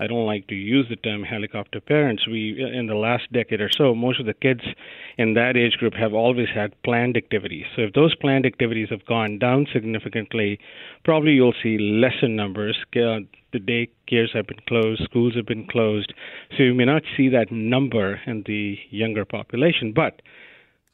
I 0.00 0.06
don't 0.06 0.26
like 0.26 0.46
to 0.46 0.54
use 0.54 0.86
the 0.88 0.96
term 0.96 1.24
helicopter 1.24 1.80
parents. 1.80 2.26
We, 2.26 2.56
in 2.60 2.86
the 2.86 2.94
last 2.94 3.32
decade 3.32 3.60
or 3.60 3.70
so, 3.70 3.94
most 3.96 4.20
of 4.20 4.26
the 4.26 4.34
kids 4.34 4.60
in 5.16 5.34
that 5.34 5.56
age 5.56 5.72
group 5.78 5.94
have 5.94 6.14
always 6.14 6.48
had 6.54 6.80
planned 6.84 7.16
activities. 7.16 7.64
So 7.74 7.82
if 7.82 7.94
those 7.94 8.14
planned 8.14 8.46
activities 8.46 8.90
have 8.90 9.04
gone 9.06 9.38
down 9.40 9.66
significantly, 9.72 10.60
probably 11.04 11.32
you'll 11.32 11.54
see 11.62 11.78
lesser 11.78 12.28
numbers. 12.28 12.76
The 12.92 13.26
daycares 13.54 14.34
have 14.34 14.46
been 14.46 14.60
closed, 14.68 15.02
schools 15.02 15.34
have 15.34 15.46
been 15.46 15.66
closed, 15.66 16.12
so 16.56 16.62
you 16.62 16.74
may 16.74 16.84
not 16.84 17.02
see 17.16 17.28
that 17.30 17.50
number 17.50 18.20
in 18.26 18.44
the 18.46 18.78
younger 18.90 19.24
population. 19.24 19.92
But 19.92 20.22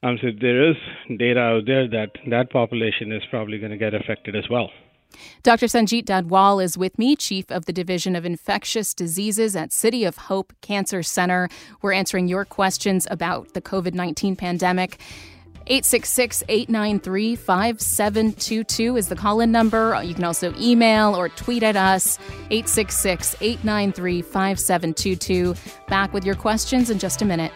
um, 0.03 0.19
so 0.23 0.29
there 0.41 0.71
is 0.71 0.77
data 1.19 1.41
out 1.41 1.67
there 1.67 1.89
that 1.89 2.13
that 2.31 2.51
population 2.51 3.13
is 3.13 3.23
probably 3.29 3.59
going 3.59 3.73
to 3.73 3.79
get 3.79 3.93
affected 3.93 4.37
as 4.37 4.45
well. 4.49 4.71
Dr. 5.43 5.67
Sanjeet 5.67 6.05
Dadwal 6.05 6.63
is 6.63 6.79
with 6.79 6.99
me, 6.99 7.17
Chief 7.17 7.51
of 7.51 7.67
the 7.67 7.73
Division 7.73 8.17
of 8.17 8.25
Infectious 8.25 8.95
Diseases 8.95 9.57
at 9.57 9.73
City 9.73 10.05
of 10.05 10.17
Hope 10.17 10.53
Cancer 10.61 11.03
Center. 11.03 11.49
We're 11.83 11.93
answering 11.93 12.29
your 12.29 12.45
questions 12.45 13.07
about 13.11 13.55
the 13.55 13.61
COVID 13.61 13.95
19 13.95 14.37
pandemic. 14.37 15.01
866 15.67 16.43
893 16.49 17.37
5722 17.37 18.97
is 18.97 19.09
the 19.09 19.17
call 19.17 19.41
in 19.41 19.51
number. 19.51 19.99
You 20.05 20.15
can 20.15 20.25
also 20.25 20.55
email 20.61 21.17
or 21.17 21.31
tweet 21.31 21.63
at 21.63 21.75
us 21.75 22.19
866 22.51 23.37
893 23.41 24.21
5722. 24.21 25.55
Back 25.89 26.13
with 26.13 26.27
your 26.27 26.35
questions 26.35 26.91
in 26.91 26.99
just 26.99 27.23
a 27.23 27.25
minute. 27.25 27.53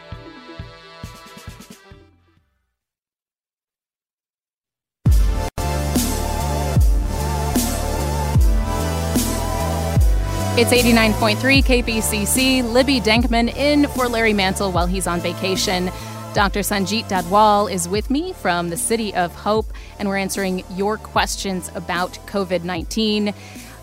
It's 10.61 10.73
89.3 10.73 11.63
KPCC. 11.63 12.73
Libby 12.73 13.01
Denkman 13.01 13.55
in 13.55 13.87
for 13.91 14.09
Larry 14.09 14.33
Mantle 14.33 14.73
while 14.73 14.89
he's 14.89 15.07
on 15.07 15.21
vacation. 15.21 15.89
Dr. 16.35 16.61
Sanjeet 16.63 17.05
Dadwal 17.05 17.71
is 17.71 17.89
with 17.89 18.11
me 18.11 18.33
from 18.33 18.69
the 18.69 18.77
City 18.77 19.15
of 19.15 19.33
Hope, 19.37 19.67
and 20.01 20.09
we're 20.09 20.17
answering 20.17 20.65
your 20.75 20.97
questions 20.97 21.71
about 21.77 22.15
COVID 22.27 22.65
19. 22.65 23.33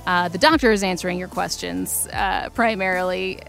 Uh, 0.05 0.27
the 0.27 0.37
doctor 0.37 0.73
is 0.73 0.83
answering 0.83 1.17
your 1.17 1.29
questions 1.29 2.09
uh, 2.11 2.49
primarily. 2.49 3.39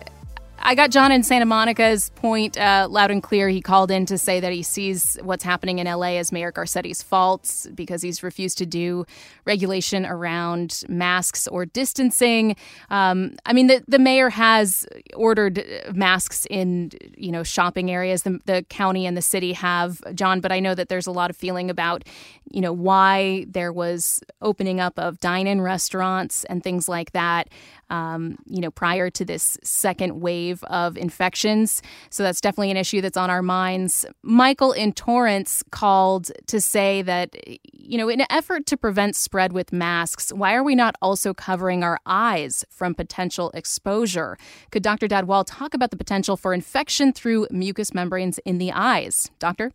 I 0.66 0.74
got 0.74 0.90
John 0.90 1.12
in 1.12 1.22
Santa 1.22 1.46
Monica's 1.46 2.10
point 2.16 2.58
uh, 2.58 2.88
loud 2.90 3.12
and 3.12 3.22
clear. 3.22 3.48
He 3.48 3.60
called 3.60 3.88
in 3.88 4.04
to 4.06 4.18
say 4.18 4.40
that 4.40 4.52
he 4.52 4.64
sees 4.64 5.16
what's 5.22 5.44
happening 5.44 5.78
in 5.78 5.86
LA 5.86 6.16
as 6.16 6.32
Mayor 6.32 6.50
Garcetti's 6.50 7.04
fault 7.04 7.68
because 7.72 8.02
he's 8.02 8.24
refused 8.24 8.58
to 8.58 8.66
do 8.66 9.06
regulation 9.44 10.04
around 10.04 10.82
masks 10.88 11.46
or 11.46 11.66
distancing. 11.66 12.56
Um, 12.90 13.36
I 13.46 13.52
mean, 13.52 13.68
the, 13.68 13.84
the 13.86 14.00
mayor 14.00 14.28
has 14.28 14.88
ordered 15.14 15.64
masks 15.94 16.48
in 16.50 16.90
you 17.16 17.30
know 17.30 17.44
shopping 17.44 17.88
areas. 17.88 18.24
The, 18.24 18.40
the 18.46 18.64
county 18.68 19.06
and 19.06 19.16
the 19.16 19.22
city 19.22 19.52
have 19.52 20.02
John, 20.16 20.40
but 20.40 20.50
I 20.50 20.58
know 20.58 20.74
that 20.74 20.88
there's 20.88 21.06
a 21.06 21.12
lot 21.12 21.30
of 21.30 21.36
feeling 21.36 21.70
about 21.70 22.02
you 22.50 22.60
know 22.60 22.72
why 22.72 23.46
there 23.48 23.72
was 23.72 24.20
opening 24.42 24.80
up 24.80 24.98
of 24.98 25.20
dine-in 25.20 25.60
restaurants 25.60 26.42
and 26.46 26.64
things 26.64 26.88
like 26.88 27.12
that 27.12 27.50
um, 27.90 28.36
you 28.46 28.60
know, 28.60 28.70
prior 28.70 29.10
to 29.10 29.24
this 29.24 29.58
second 29.62 30.20
wave 30.20 30.62
of 30.64 30.96
infections. 30.96 31.82
So 32.10 32.22
that's 32.22 32.40
definitely 32.40 32.70
an 32.70 32.76
issue 32.76 33.00
that's 33.00 33.16
on 33.16 33.30
our 33.30 33.42
minds. 33.42 34.06
Michael 34.22 34.72
in 34.72 34.92
Torrance 34.92 35.62
called 35.70 36.30
to 36.46 36.60
say 36.60 37.02
that, 37.02 37.36
you 37.72 37.98
know, 37.98 38.08
in 38.08 38.20
an 38.20 38.26
effort 38.30 38.66
to 38.66 38.76
prevent 38.76 39.16
spread 39.16 39.52
with 39.52 39.72
masks, 39.72 40.32
why 40.32 40.54
are 40.54 40.64
we 40.64 40.74
not 40.74 40.96
also 41.00 41.32
covering 41.32 41.82
our 41.82 41.98
eyes 42.06 42.64
from 42.70 42.94
potential 42.94 43.50
exposure? 43.54 44.36
Could 44.70 44.82
Dr. 44.82 45.08
Dadwal 45.08 45.44
talk 45.46 45.74
about 45.74 45.90
the 45.90 45.96
potential 45.96 46.36
for 46.36 46.52
infection 46.52 47.12
through 47.12 47.46
mucous 47.50 47.94
membranes 47.94 48.38
in 48.44 48.58
the 48.58 48.72
eyes? 48.72 49.30
Doctor? 49.38 49.72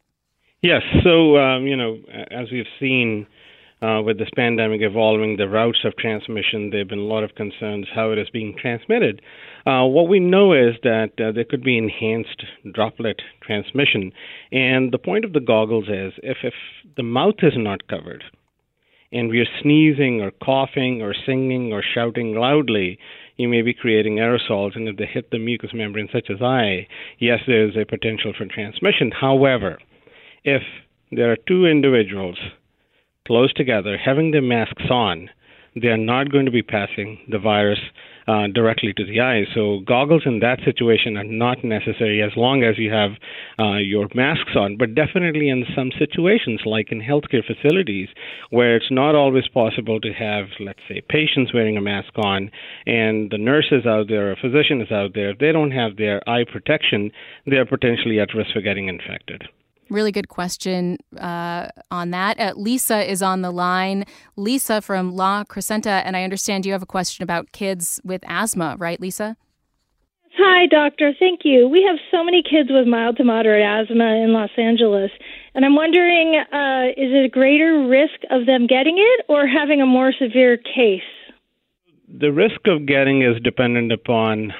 Yes. 0.61 0.81
So, 1.03 1.37
um, 1.37 1.65
you 1.65 1.75
know, 1.75 1.97
as 2.29 2.51
we've 2.51 2.65
seen, 2.79 3.25
uh, 3.81 4.01
with 4.01 4.19
this 4.19 4.29
pandemic 4.35 4.81
evolving, 4.81 5.37
the 5.37 5.49
routes 5.49 5.79
of 5.83 5.95
transmission, 5.97 6.69
there 6.69 6.79
have 6.79 6.89
been 6.89 6.99
a 6.99 7.01
lot 7.03 7.23
of 7.23 7.35
concerns 7.35 7.87
how 7.93 8.11
it 8.11 8.19
is 8.19 8.29
being 8.29 8.55
transmitted. 8.59 9.21
Uh, 9.65 9.85
what 9.85 10.07
we 10.07 10.19
know 10.19 10.53
is 10.53 10.75
that 10.83 11.11
uh, 11.19 11.31
there 11.31 11.43
could 11.43 11.63
be 11.63 11.77
enhanced 11.77 12.43
droplet 12.73 13.21
transmission. 13.41 14.11
And 14.51 14.91
the 14.91 14.99
point 14.99 15.25
of 15.25 15.33
the 15.33 15.39
goggles 15.39 15.87
is 15.87 16.13
if, 16.21 16.37
if 16.43 16.53
the 16.95 17.03
mouth 17.03 17.35
is 17.41 17.53
not 17.55 17.87
covered, 17.87 18.23
and 19.11 19.29
we 19.29 19.39
are 19.39 19.61
sneezing 19.61 20.21
or 20.21 20.31
coughing 20.31 21.01
or 21.01 21.13
singing 21.25 21.73
or 21.73 21.83
shouting 21.83 22.35
loudly, 22.35 22.97
you 23.35 23.49
may 23.49 23.61
be 23.61 23.73
creating 23.73 24.17
aerosols. 24.17 24.75
And 24.75 24.87
if 24.87 24.97
they 24.97 25.05
hit 25.05 25.31
the 25.31 25.39
mucous 25.39 25.71
membrane, 25.73 26.07
such 26.13 26.29
as 26.29 26.41
eye, 26.41 26.87
yes, 27.19 27.39
there 27.45 27.67
is 27.67 27.75
a 27.75 27.85
potential 27.85 28.31
for 28.37 28.45
transmission. 28.45 29.11
However, 29.11 29.79
if 30.43 30.61
there 31.11 31.31
are 31.31 31.37
two 31.47 31.65
individuals 31.65 32.37
close 33.27 33.53
together, 33.53 33.97
having 33.97 34.31
their 34.31 34.41
masks 34.41 34.89
on, 34.89 35.29
they 35.75 35.87
are 35.87 35.97
not 35.97 36.31
going 36.31 36.45
to 36.45 36.51
be 36.51 36.63
passing 36.63 37.19
the 37.29 37.39
virus 37.39 37.79
uh, 38.27 38.47
directly 38.53 38.93
to 38.93 39.05
the 39.05 39.19
eyes. 39.19 39.45
So 39.55 39.79
goggles 39.85 40.23
in 40.25 40.39
that 40.39 40.59
situation 40.63 41.17
are 41.17 41.23
not 41.23 41.63
necessary 41.63 42.21
as 42.21 42.31
long 42.35 42.63
as 42.63 42.77
you 42.77 42.91
have 42.91 43.11
uh, 43.59 43.77
your 43.77 44.07
masks 44.13 44.55
on. 44.55 44.77
But 44.77 44.95
definitely 44.95 45.49
in 45.49 45.65
some 45.75 45.91
situations, 45.97 46.61
like 46.65 46.91
in 46.91 47.01
healthcare 47.01 47.45
facilities, 47.45 48.09
where 48.49 48.75
it's 48.75 48.91
not 48.91 49.15
always 49.15 49.47
possible 49.47 49.99
to 50.01 50.13
have, 50.13 50.45
let's 50.59 50.81
say, 50.87 51.01
patients 51.09 51.53
wearing 51.53 51.77
a 51.77 51.81
mask 51.81 52.13
on, 52.17 52.51
and 52.85 53.31
the 53.31 53.37
nurses 53.37 53.85
out 53.85 54.07
there, 54.07 54.31
or 54.31 54.35
physician 54.35 54.81
is 54.81 54.91
out 54.91 55.11
there, 55.13 55.31
if 55.31 55.39
they 55.39 55.51
don't 55.51 55.71
have 55.71 55.97
their 55.97 56.21
eye 56.29 56.45
protection, 56.51 57.11
they 57.47 57.57
are 57.57 57.65
potentially 57.65 58.19
at 58.19 58.33
risk 58.35 58.51
for 58.53 58.61
getting 58.61 58.87
infected. 58.87 59.43
Really 59.91 60.13
good 60.13 60.29
question 60.29 60.97
uh, 61.19 61.67
on 61.91 62.11
that. 62.11 62.39
Uh, 62.39 62.53
Lisa 62.55 63.03
is 63.11 63.21
on 63.21 63.41
the 63.41 63.51
line. 63.51 64.05
Lisa 64.37 64.81
from 64.81 65.11
La 65.11 65.43
Crescenta, 65.43 66.01
and 66.05 66.15
I 66.15 66.23
understand 66.23 66.65
you 66.65 66.71
have 66.71 66.81
a 66.81 66.85
question 66.85 67.23
about 67.23 67.51
kids 67.51 67.99
with 68.05 68.23
asthma, 68.25 68.77
right, 68.79 69.01
Lisa? 69.01 69.35
Hi, 70.37 70.65
doctor. 70.67 71.11
Thank 71.19 71.41
you. 71.43 71.67
We 71.67 71.83
have 71.83 71.97
so 72.09 72.23
many 72.23 72.41
kids 72.41 72.69
with 72.71 72.87
mild 72.87 73.17
to 73.17 73.25
moderate 73.25 73.65
asthma 73.65 74.23
in 74.23 74.31
Los 74.31 74.51
Angeles, 74.57 75.11
and 75.53 75.65
I'm 75.65 75.75
wondering 75.75 76.35
uh, 76.37 76.91
is 76.95 77.11
it 77.11 77.25
a 77.25 77.29
greater 77.29 77.85
risk 77.85 78.21
of 78.29 78.45
them 78.45 78.67
getting 78.67 78.95
it 78.97 79.25
or 79.27 79.45
having 79.45 79.81
a 79.81 79.85
more 79.85 80.13
severe 80.17 80.55
case? 80.55 81.01
The 82.07 82.31
risk 82.31 82.65
of 82.65 82.85
getting 82.85 83.23
is 83.23 83.41
dependent 83.43 83.91
upon 83.91 84.53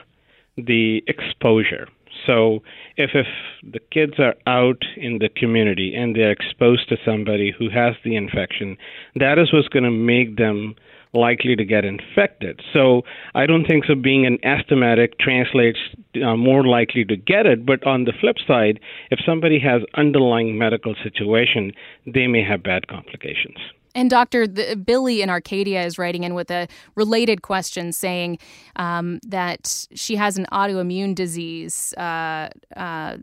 the 0.58 1.02
exposure. 1.08 1.88
So 2.26 2.62
if 2.98 3.12
if 3.14 3.28
the 3.64 3.80
kids 3.92 4.14
are 4.20 4.36
out 4.48 4.84
in 4.98 5.20
the 5.20 5.30
community 5.30 5.94
and 5.96 6.16
they're 6.16 6.32
exposed 6.32 6.90
to 6.90 6.98
somebody 7.06 7.54
who 7.58 7.70
has 7.70 7.96
the 8.04 8.16
infection, 8.16 8.78
that 9.16 9.40
is 9.40 9.52
what's 9.54 9.68
going 9.68 9.84
to 9.84 9.92
make 9.92 10.38
them 10.38 10.76
likely 11.14 11.56
to 11.56 11.66
get 11.66 11.84
infected. 11.84 12.62
So 12.72 13.02
I 13.36 13.46
don't 13.46 13.66
think 13.66 13.86
so. 13.86 13.96
Being 13.96 14.26
an 14.26 14.38
asthmatic 14.46 15.20
translates 15.20 15.80
uh, 16.24 16.36
more 16.36 16.66
likely 16.66 17.04
to 17.06 17.18
get 17.18 17.46
it. 17.46 17.66
But 17.66 17.86
on 17.86 18.06
the 18.06 18.14
flip 18.20 18.38
side, 18.48 18.80
if 19.10 19.20
somebody 19.26 19.60
has 19.60 19.82
underlying 19.96 20.58
medical 20.58 20.96
situation, 21.04 21.74
they 22.06 22.28
may 22.28 22.44
have 22.44 22.64
bad 22.64 22.88
complications. 22.88 23.58
And 23.94 24.10
Dr. 24.10 24.48
The, 24.48 24.76
Billy 24.76 25.22
in 25.22 25.30
Arcadia 25.30 25.84
is 25.84 25.98
writing 25.98 26.24
in 26.24 26.34
with 26.34 26.50
a 26.52 26.68
related 26.96 27.42
question 27.42 27.92
saying 27.92 28.40
um, 28.76 29.20
that 29.28 29.88
she 29.94 30.16
has 30.16 30.38
an 30.38 30.46
autoimmune 30.52 31.16
disease. 31.16 31.94
Uh, 31.94 32.50
uh, 32.76 33.18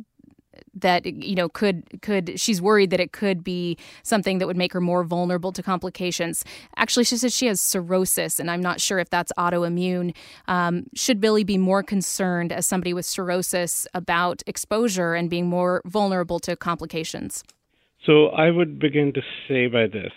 that 0.74 1.06
you 1.06 1.34
know 1.34 1.48
could 1.48 1.84
could 2.02 2.38
she's 2.38 2.60
worried 2.60 2.90
that 2.90 3.00
it 3.00 3.12
could 3.12 3.42
be 3.42 3.76
something 4.02 4.38
that 4.38 4.46
would 4.46 4.56
make 4.56 4.72
her 4.72 4.80
more 4.80 5.04
vulnerable 5.04 5.52
to 5.52 5.62
complications. 5.62 6.44
Actually, 6.76 7.04
she 7.04 7.16
says 7.16 7.34
she 7.34 7.46
has 7.46 7.60
cirrhosis, 7.60 8.38
and 8.38 8.50
I'm 8.50 8.60
not 8.60 8.80
sure 8.80 8.98
if 8.98 9.10
that's 9.10 9.32
autoimmune. 9.38 10.14
Um, 10.46 10.84
should 10.94 11.20
Billy 11.20 11.44
be 11.44 11.58
more 11.58 11.82
concerned 11.82 12.52
as 12.52 12.66
somebody 12.66 12.92
with 12.92 13.06
cirrhosis 13.06 13.86
about 13.94 14.42
exposure 14.46 15.14
and 15.14 15.30
being 15.30 15.46
more 15.46 15.82
vulnerable 15.84 16.38
to 16.40 16.56
complications? 16.56 17.44
So 18.08 18.28
I 18.28 18.50
would 18.50 18.78
begin 18.78 19.12
to 19.12 19.22
say 19.46 19.66
by 19.66 19.86
this: 19.86 20.12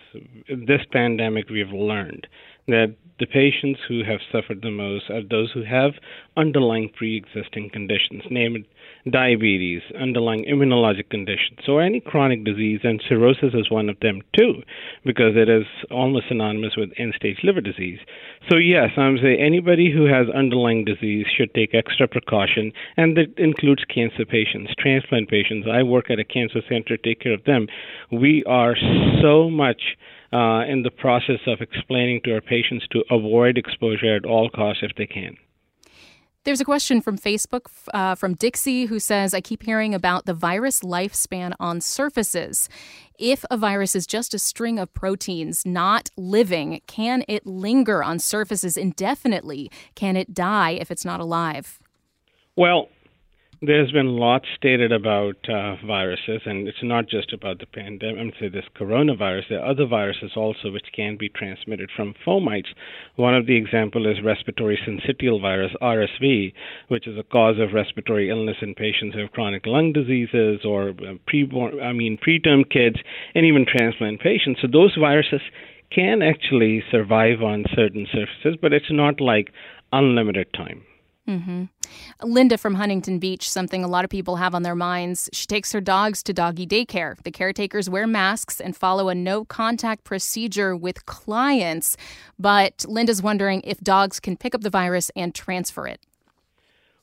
this 0.48 0.80
pandemic, 0.94 1.50
we've 1.50 1.74
learned 1.74 2.26
that 2.70 2.96
the 3.20 3.26
patients 3.26 3.82
who 3.86 4.06
have 4.06 4.22
suffered 4.32 4.62
the 4.62 4.72
most 4.72 5.10
are 5.10 5.22
those 5.22 5.52
who 5.52 5.64
have 5.64 5.96
underlying 6.38 6.88
pre-existing 6.96 7.70
conditions, 7.72 8.24
namely 8.30 8.66
diabetes, 9.10 9.82
underlying 10.00 10.46
immunologic 10.46 11.10
conditions, 11.10 11.60
so 11.66 11.80
any 11.80 12.00
chronic 12.00 12.44
disease, 12.44 12.82
and 12.84 13.02
cirrhosis 13.08 13.54
is 13.54 13.72
one 13.72 13.90
of 13.90 14.00
them 14.02 14.22
too, 14.38 14.62
because 15.06 15.36
it 15.36 15.50
is 15.50 15.66
almost 15.90 16.26
synonymous 16.28 16.76
with 16.78 16.90
end-stage 16.98 17.40
liver 17.44 17.62
disease. 17.62 18.00
So 18.50 18.58
yes, 18.58 18.90
I'm 18.98 19.18
saying 19.18 19.40
anybody 19.40 19.92
who 19.92 20.06
has 20.06 20.28
underlying 20.30 20.86
disease 20.86 21.26
should 21.36 21.54
take 21.54 21.74
extra 21.74 22.08
precaution, 22.08 22.72
and 22.98 23.18
that 23.18 23.34
includes 23.38 23.84
cancer 23.86 24.26
patients, 24.26 24.74
transplant 24.78 25.30
patients. 25.30 25.68
I 25.72 25.84
work 25.84 26.12
at 26.12 26.20
a 26.20 26.24
cancer 26.24 26.62
center, 26.70 26.98
take 26.98 27.22
care 27.22 27.34
of 27.34 27.44
them. 27.46 27.68
We 28.12 28.44
are 28.46 28.76
so 29.22 29.50
much 29.50 29.82
uh, 30.34 30.64
in 30.68 30.84
the 30.84 30.92
process 30.92 31.40
of 31.48 31.62
explaining 31.62 32.22
to 32.24 32.34
our 32.34 32.42
patients 32.42 32.86
to 32.92 33.04
avoid 33.12 33.58
exposure 33.58 34.16
at 34.16 34.26
all 34.26 34.50
costs 34.50 34.84
if 34.84 34.96
they 34.96 35.08
can. 35.08 35.36
There's 36.44 36.60
a 36.60 36.66
question 36.66 37.02
from 37.02 37.20
Facebook 37.20 37.68
uh, 37.94 38.16
from 38.16 38.34
Dixie 38.34 38.86
who 38.86 39.00
says, 39.00 39.36
I 39.36 39.42
keep 39.42 39.62
hearing 39.62 39.94
about 39.94 40.26
the 40.26 40.34
virus 40.34 40.80
lifespan 40.80 41.54
on 41.60 41.82
surfaces. 41.82 42.68
If 43.20 43.46
a 43.52 43.58
virus 43.58 43.96
is 43.96 44.08
just 44.08 44.34
a 44.34 44.40
string 44.40 44.80
of 44.80 44.92
proteins, 44.96 45.68
not 45.68 46.10
living, 46.18 46.82
can 46.88 47.24
it 47.28 47.46
linger 47.46 48.04
on 48.04 48.18
surfaces 48.18 48.76
indefinitely? 48.76 49.70
Can 49.94 50.18
it 50.18 50.34
die 50.34 50.72
if 50.72 50.90
it's 50.90 51.06
not 51.06 51.20
alive? 51.20 51.78
Well, 52.56 52.90
there's 53.64 53.92
been 53.92 54.18
lots 54.18 54.48
stated 54.56 54.92
about 54.92 55.36
uh, 55.48 55.76
viruses, 55.86 56.42
and 56.46 56.68
it's 56.68 56.82
not 56.82 57.08
just 57.08 57.32
about 57.32 57.60
the 57.60 57.68
pandemic. 57.68 58.20
I'm 58.20 58.32
say 58.40 58.50
this 58.50 58.66
coronavirus. 58.76 59.50
There 59.50 59.60
are 59.60 59.70
other 59.70 59.86
viruses 59.86 60.32
also 60.36 60.72
which 60.72 60.88
can 60.96 61.16
be 61.16 61.30
transmitted 61.30 61.92
from 61.96 62.16
fomites. 62.26 62.74
One 63.18 63.36
of 63.36 63.46
the 63.46 63.56
example 63.56 64.08
is 64.10 64.24
respiratory 64.24 64.80
syncytial 64.84 65.40
virus 65.40 65.74
(RSV), 65.80 66.54
which 66.88 67.08
is 67.08 67.20
a 67.20 67.24
cause 67.24 67.60
of 67.60 67.74
respiratory 67.74 68.32
illness 68.32 68.58
in 68.64 68.74
patients 68.74 69.14
who 69.14 69.22
have 69.22 69.32
chronic 69.32 69.68
lung 69.68 69.94
diseases 69.94 70.62
or 70.66 70.90
uh, 70.90 71.14
preborn, 71.32 71.84
I 71.84 71.94
mean 71.94 72.18
preterm 72.18 72.68
kids, 72.68 72.98
and 73.36 73.46
even 73.46 73.68
transplant 73.68 74.22
patients. 74.22 74.62
So 74.64 74.70
those 74.74 74.96
viruses 75.00 75.42
can 75.92 76.24
actually 76.24 76.84
survive 76.90 77.44
on 77.44 77.66
certain 77.76 78.08
surfaces, 78.12 78.58
but 78.60 78.74
it's 78.74 78.92
not 78.92 79.22
like 79.22 79.52
unlimited 79.94 80.52
time. 80.54 80.82
Mm-hmm. 81.32 82.30
Linda 82.30 82.58
from 82.58 82.76
Huntington 82.76 83.18
Beach, 83.18 83.50
something 83.50 83.86
a 83.86 83.88
lot 83.88 84.04
of 84.04 84.10
people 84.10 84.36
have 84.36 84.54
on 84.54 84.64
their 84.64 84.76
minds. 84.76 85.30
She 85.32 85.46
takes 85.46 85.72
her 85.72 85.80
dogs 85.80 86.22
to 86.24 86.34
doggy 86.34 86.68
daycare. 86.68 87.22
The 87.24 87.32
caretakers 87.32 87.90
wear 87.90 88.06
masks 88.06 88.60
and 88.60 88.76
follow 88.76 89.08
a 89.08 89.16
no 89.16 89.46
contact 89.46 90.04
procedure 90.04 90.76
with 90.76 91.06
clients. 91.06 91.96
But 92.38 92.86
Linda's 92.88 93.22
wondering 93.22 93.62
if 93.64 93.80
dogs 93.80 94.20
can 94.20 94.36
pick 94.36 94.54
up 94.54 94.62
the 94.62 94.70
virus 94.70 95.10
and 95.16 95.34
transfer 95.34 95.88
it. 95.88 96.02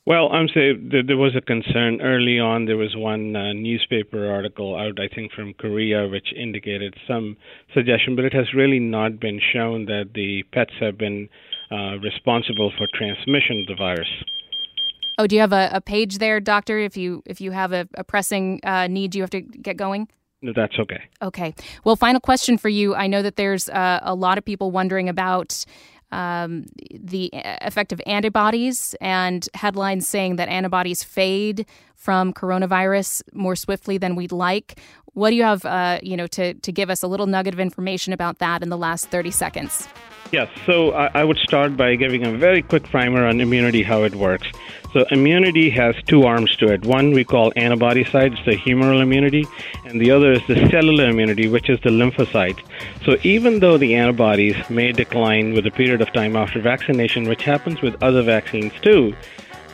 Well, 0.05 0.31
I'm 0.33 0.49
saying 0.55 0.91
there 1.07 1.18
was 1.18 1.37
a 1.37 1.43
concern 1.43 2.01
early 2.01 2.39
on. 2.39 2.64
There 2.64 2.79
was 2.79 2.97
one 2.97 3.37
uh, 3.37 3.53
newspaper 3.53 4.31
article 4.31 4.74
out, 4.74 4.99
I 4.99 5.09
think, 5.14 5.33
from 5.33 5.53
Korea, 5.53 6.09
which 6.09 6.33
indicated 6.35 6.95
some 7.07 7.37
suggestion, 7.74 8.16
but 8.16 8.24
it 8.24 8.33
has 8.33 8.55
really 8.55 8.79
not 8.79 9.20
been 9.20 9.39
shown 9.53 9.85
that 9.85 10.12
the 10.14 10.45
pets 10.51 10.72
have 10.81 10.97
been 10.97 11.29
uh, 11.71 11.99
responsible 11.99 12.73
for 12.77 12.87
transmission 12.95 13.61
of 13.61 13.66
the 13.66 13.75
virus. 13.77 14.09
Oh, 15.19 15.27
do 15.27 15.35
you 15.35 15.41
have 15.41 15.53
a, 15.53 15.69
a 15.73 15.81
page 15.81 16.19
there, 16.19 16.39
doctor? 16.41 16.79
If 16.79 16.97
you 16.97 17.23
if 17.27 17.41
you 17.41 17.51
have 17.51 17.73
a, 17.73 17.89
a 17.95 18.05
pressing 18.05 18.61
uh, 18.62 18.87
need, 18.87 19.14
you 19.14 19.23
have 19.23 19.31
to 19.31 19.41
get 19.41 19.77
going. 19.77 20.09
No, 20.41 20.53
that's 20.55 20.79
okay. 20.79 21.03
Okay. 21.21 21.55
Well, 21.83 21.97
final 21.97 22.21
question 22.21 22.59
for 22.59 22.69
you. 22.69 22.95
I 22.95 23.09
know 23.09 23.23
that 23.23 23.35
there's 23.35 23.69
uh, 23.69 23.99
a 24.03 24.14
lot 24.14 24.39
of 24.39 24.45
people 24.45 24.71
wondering 24.71 25.09
about 25.09 25.64
um, 26.11 26.67
the 26.91 27.31
effect 27.33 27.93
of 27.93 28.01
antibodies 28.07 28.95
and 29.01 29.49
headlines 29.55 30.09
saying 30.09 30.37
that 30.37 30.49
antibodies 30.49 31.03
fade 31.03 31.67
from 31.95 32.33
coronavirus 32.33 33.23
more 33.33 33.57
swiftly 33.57 33.99
than 33.99 34.15
we'd 34.17 34.33
like. 34.33 34.81
What 35.15 35.31
do 35.31 35.37
you 35.37 35.43
have, 35.43 35.65
uh, 35.65 35.99
you 36.03 36.17
know, 36.17 36.27
to, 36.29 36.55
to 36.55 36.73
give 36.73 36.91
us 36.91 37.03
a 37.03 37.09
little 37.09 37.27
nugget 37.27 37.55
of 37.55 37.61
information 37.61 38.13
about 38.13 38.39
that 38.39 38.63
in 38.63 38.69
the 38.69 38.79
last 38.79 39.09
30 39.09 39.31
seconds? 39.33 39.89
Yes, 40.31 40.49
so 40.67 40.93
I, 40.93 41.11
I 41.15 41.25
would 41.25 41.39
start 41.39 41.77
by 41.77 41.97
giving 41.97 42.27
a 42.27 42.37
very 42.37 42.63
quick 42.63 42.85
primer 42.85 43.27
on 43.27 43.41
immunity, 43.41 43.83
how 43.83 44.05
it 44.05 44.15
works. 44.15 44.47
So, 44.93 45.05
immunity 45.11 45.68
has 45.70 45.95
two 46.07 46.22
arms 46.24 46.57
to 46.57 46.72
it. 46.72 46.86
One 46.86 47.12
we 47.12 47.22
call 47.24 47.53
antibody 47.57 48.05
side, 48.05 48.32
it's 48.32 48.45
the 48.47 48.57
humoral 48.57 49.03
immunity, 49.03 49.47
and 49.84 50.01
the 50.01 50.11
other 50.11 50.32
is 50.32 50.47
the 50.47 50.57
cellular 50.70 51.09
immunity, 51.09 51.47
which 51.47 51.68
is 51.68 51.78
the 51.80 51.91
lymphocyte. 51.91 52.59
So, 53.05 53.18
even 53.22 53.61
though 53.61 53.76
the 53.76 53.95
antibodies 53.95 54.57
may 54.70 54.93
decline 54.93 55.53
with 55.53 55.66
a 55.66 55.70
period 55.70 56.01
of 56.01 56.12
time 56.12 56.36
after 56.36 56.61
vaccination, 56.61 57.28
which 57.28 57.43
happens 57.43 57.82
with 57.82 58.03
other 58.03 58.22
vaccines 58.22 58.72
too, 58.80 59.14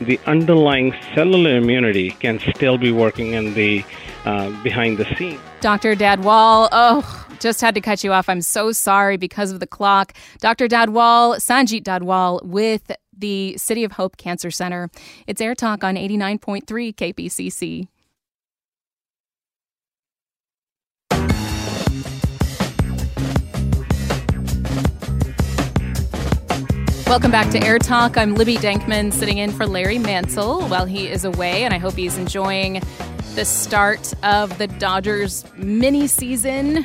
the 0.01 0.19
underlying 0.27 0.93
cellular 1.15 1.57
immunity 1.57 2.11
can 2.11 2.41
still 2.55 2.79
be 2.79 2.91
working 2.91 3.35
in 3.35 3.55
the 3.55 3.85
uh, 4.25 4.51
behind 4.63 4.99
the 4.99 5.05
scenes. 5.17 5.41
Dr. 5.61 5.95
Dadwal, 5.95 6.69
oh, 6.73 7.27
just 7.39 7.61
had 7.61 7.75
to 7.75 7.81
cut 7.81 8.03
you 8.03 8.13
off. 8.13 8.29
I'm 8.29 8.41
so 8.41 8.73
sorry 8.73 9.17
because 9.17 9.53
of 9.53 9.61
the 9.61 9.67
clock. 9.67 10.15
Dr. 10.41 10.67
Dadwal, 10.67 11.37
Sanjeet 11.37 11.85
Dadwal 11.85 12.43
with 12.45 12.91
the 13.19 13.57
City 13.57 13.85
of 13.85 13.93
Hope 13.93 14.17
Cancer 14.17 14.51
Center. 14.51 14.91
It's 15.27 15.41
Air 15.41 15.55
Talk 15.55 15.85
on 15.85 15.97
89.3 15.97 16.95
KPCC. 16.95 17.89
Welcome 27.07 27.31
back 27.31 27.51
to 27.51 27.63
Air 27.63 27.79
Talk. 27.79 28.17
I'm 28.17 28.35
Libby 28.35 28.57
Denkman 28.57 29.13
sitting 29.13 29.39
in 29.39 29.53
for 29.53 29.67
Larry 29.67 29.99
Mantle 29.99 30.63
while 30.63 30.85
he 30.85 31.07
is 31.07 31.25
away, 31.25 31.63
and 31.63 31.73
I 31.73 31.79
hope 31.79 31.95
he's 31.95 32.19
enjoying 32.19 32.83
the 33.37 33.45
start 33.45 34.13
of 34.25 34.59
the 34.59 34.67
Dodgers 34.67 35.45
mini 35.57 36.09
season. 36.09 36.85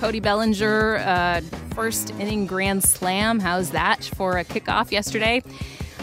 Cody 0.00 0.18
Bellinger, 0.18 0.96
uh, 0.96 1.42
first 1.74 2.08
inning 2.12 2.46
grand 2.46 2.82
slam. 2.82 3.38
How's 3.38 3.72
that 3.72 4.02
for 4.02 4.38
a 4.38 4.44
kickoff 4.46 4.90
yesterday? 4.90 5.42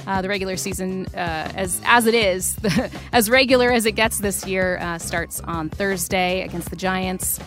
Uh, 0.05 0.21
the 0.21 0.29
regular 0.29 0.55
season, 0.55 1.07
uh, 1.15 1.51
as 1.55 1.81
as 1.83 2.05
it 2.05 2.13
is, 2.13 2.55
as 3.11 3.27
regular 3.27 3.71
as 3.71 3.87
it 3.87 3.93
gets 3.93 4.19
this 4.19 4.45
year, 4.45 4.77
uh, 4.77 4.99
starts 4.99 5.39
on 5.39 5.69
Thursday 5.69 6.43
against 6.43 6.69
the 6.69 6.75
Giants. 6.75 7.39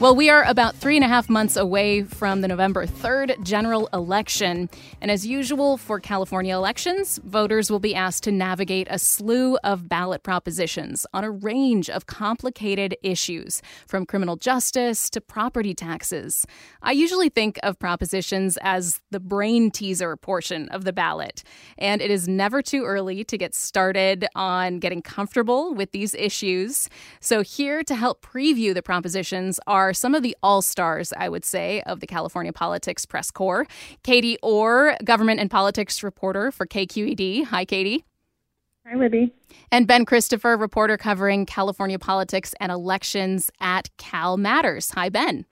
Well, 0.00 0.16
we 0.16 0.30
are 0.30 0.44
about 0.44 0.76
three 0.76 0.96
and 0.96 1.04
a 1.04 1.08
half 1.08 1.28
months 1.28 1.56
away 1.56 2.04
from 2.04 2.40
the 2.40 2.48
November 2.48 2.86
3rd 2.86 3.44
general 3.44 3.86
election. 3.92 4.70
And 5.02 5.10
as 5.10 5.26
usual 5.26 5.76
for 5.76 6.00
California 6.00 6.56
elections, 6.56 7.20
voters 7.22 7.70
will 7.70 7.80
be 7.80 7.94
asked 7.94 8.24
to 8.24 8.32
navigate 8.32 8.86
a 8.90 8.98
slew 8.98 9.58
of 9.58 9.90
ballot 9.90 10.22
propositions 10.22 11.06
on 11.12 11.22
a 11.22 11.30
range 11.30 11.90
of 11.90 12.06
complicated 12.06 12.96
issues, 13.02 13.60
from 13.86 14.06
criminal 14.06 14.36
justice 14.36 15.10
to 15.10 15.20
property 15.20 15.74
taxes. 15.74 16.46
I 16.80 16.92
usually 16.92 17.28
think 17.28 17.60
of 17.62 17.78
propositions 17.78 18.56
as 18.62 19.02
the 19.10 19.20
brain 19.20 19.70
teaser 19.70 20.16
portion 20.16 20.70
of 20.70 20.84
the 20.84 20.94
ballot. 20.94 21.42
And 21.76 22.00
it 22.00 22.10
is 22.10 22.26
never 22.26 22.62
too 22.62 22.84
early 22.84 23.22
to 23.24 23.36
get 23.36 23.54
started 23.54 24.26
on 24.34 24.78
getting 24.78 25.02
comfortable 25.02 25.74
with 25.74 25.92
these 25.92 26.14
issues. 26.14 26.88
So, 27.20 27.42
here 27.42 27.82
to 27.82 27.94
help 27.94 28.24
preview 28.24 28.72
the 28.72 28.80
propositions 28.80 29.60
are 29.66 29.89
are 29.90 29.94
some 29.94 30.14
of 30.14 30.22
the 30.22 30.36
all 30.42 30.62
stars, 30.62 31.12
I 31.16 31.28
would 31.28 31.44
say, 31.44 31.82
of 31.82 31.98
the 31.98 32.06
California 32.06 32.52
Politics 32.52 33.04
Press 33.04 33.30
Corps. 33.30 33.66
Katie 34.04 34.38
Orr, 34.42 34.96
government 35.04 35.40
and 35.40 35.50
politics 35.50 36.02
reporter 36.04 36.52
for 36.52 36.64
KQED. 36.64 37.44
Hi, 37.46 37.64
Katie. 37.64 38.04
Hi, 38.86 38.96
Libby. 38.96 39.32
And 39.72 39.88
Ben 39.88 40.04
Christopher, 40.04 40.56
reporter 40.56 40.96
covering 40.96 41.44
California 41.44 41.98
politics 41.98 42.54
and 42.60 42.70
elections 42.70 43.50
at 43.60 43.90
Cal 43.98 44.36
Matters. 44.36 44.92
Hi, 44.92 45.08
Ben. 45.08 45.44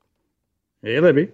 Hey, 0.83 1.01
Libby. 1.01 1.31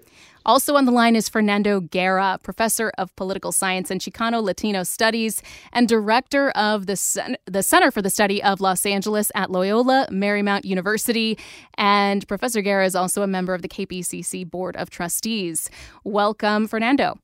Also 0.46 0.76
on 0.76 0.84
the 0.84 0.92
line 0.92 1.16
is 1.16 1.28
Fernando 1.28 1.80
Guerra, 1.80 2.38
professor 2.42 2.92
of 2.98 3.14
political 3.16 3.52
science 3.52 3.90
and 3.90 4.00
Chicano 4.00 4.42
Latino 4.42 4.82
studies 4.82 5.42
and 5.72 5.88
director 5.88 6.50
of 6.50 6.86
the, 6.86 6.96
Cen- 6.96 7.36
the 7.46 7.62
Center 7.62 7.90
for 7.90 8.02
the 8.02 8.10
Study 8.10 8.42
of 8.42 8.60
Los 8.60 8.84
Angeles 8.84 9.32
at 9.34 9.50
Loyola 9.50 10.06
Marymount 10.10 10.64
University. 10.64 11.38
And 11.76 12.26
Professor 12.28 12.62
Guerra 12.62 12.86
is 12.86 12.94
also 12.94 13.22
a 13.22 13.26
member 13.26 13.54
of 13.54 13.62
the 13.62 13.68
KPCC 13.68 14.48
Board 14.48 14.76
of 14.76 14.90
Trustees. 14.90 15.70
Welcome, 16.04 16.68
Fernando. 16.68 17.18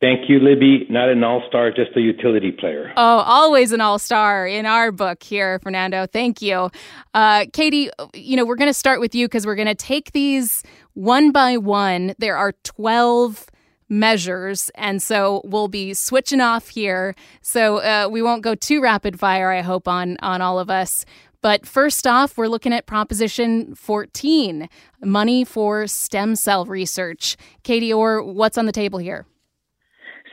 Thank 0.00 0.28
you, 0.28 0.40
Libby. 0.40 0.86
Not 0.90 1.08
an 1.08 1.24
all 1.24 1.42
star, 1.48 1.70
just 1.70 1.96
a 1.96 2.00
utility 2.00 2.52
player. 2.52 2.92
Oh, 2.98 3.18
always 3.18 3.72
an 3.72 3.80
all 3.80 3.98
star 3.98 4.46
in 4.46 4.66
our 4.66 4.92
book 4.92 5.22
here, 5.22 5.58
Fernando. 5.60 6.06
Thank 6.06 6.42
you. 6.42 6.70
Uh, 7.14 7.46
Katie, 7.54 7.88
you 8.12 8.36
know, 8.36 8.44
we're 8.44 8.56
going 8.56 8.68
to 8.68 8.74
start 8.74 9.00
with 9.00 9.14
you 9.14 9.26
because 9.26 9.46
we're 9.46 9.54
going 9.54 9.68
to 9.68 9.74
take 9.74 10.12
these 10.12 10.62
one 10.92 11.32
by 11.32 11.56
one. 11.56 12.14
There 12.18 12.36
are 12.36 12.52
12 12.64 13.46
measures. 13.88 14.70
And 14.74 15.02
so 15.02 15.40
we'll 15.44 15.68
be 15.68 15.94
switching 15.94 16.42
off 16.42 16.68
here. 16.68 17.14
So 17.40 17.78
uh, 17.78 18.08
we 18.10 18.20
won't 18.20 18.42
go 18.42 18.54
too 18.54 18.82
rapid 18.82 19.18
fire, 19.18 19.50
I 19.50 19.62
hope, 19.62 19.88
on, 19.88 20.18
on 20.20 20.42
all 20.42 20.58
of 20.58 20.68
us. 20.68 21.06
But 21.40 21.64
first 21.64 22.06
off, 22.06 22.36
we're 22.36 22.48
looking 22.48 22.72
at 22.72 22.86
Proposition 22.86 23.74
14 23.74 24.68
money 25.02 25.44
for 25.44 25.86
stem 25.86 26.34
cell 26.34 26.64
research. 26.66 27.36
Katie 27.62 27.92
Orr, 27.92 28.22
what's 28.22 28.58
on 28.58 28.66
the 28.66 28.72
table 28.72 28.98
here? 28.98 29.26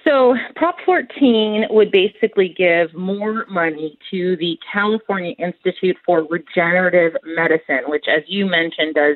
So, 0.04 0.36
Prop 0.56 0.76
14 0.86 1.68
would 1.70 1.92
basically 1.92 2.50
give 2.50 2.94
more 2.94 3.46
money 3.50 3.98
to 4.12 4.36
the 4.36 4.60
California 4.72 5.34
Institute 5.40 5.96
for 6.06 6.28
Regenerative 6.30 7.14
Medicine, 7.24 7.84
which, 7.88 8.06
as 8.10 8.24
you 8.28 8.46
mentioned, 8.46 8.96
does 8.96 9.16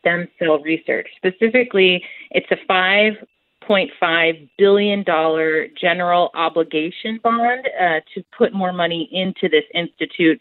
stem 0.00 0.26
cell 0.38 0.58
research. 0.58 1.08
Specifically, 1.16 2.02
it's 2.32 2.50
a 2.50 2.56
$5.5 2.68 4.48
billion 4.58 5.04
general 5.80 6.30
obligation 6.34 7.20
bond 7.22 7.68
uh, 7.80 8.00
to 8.14 8.24
put 8.36 8.52
more 8.52 8.72
money 8.72 9.08
into 9.12 9.48
this 9.48 9.64
institute 9.72 10.40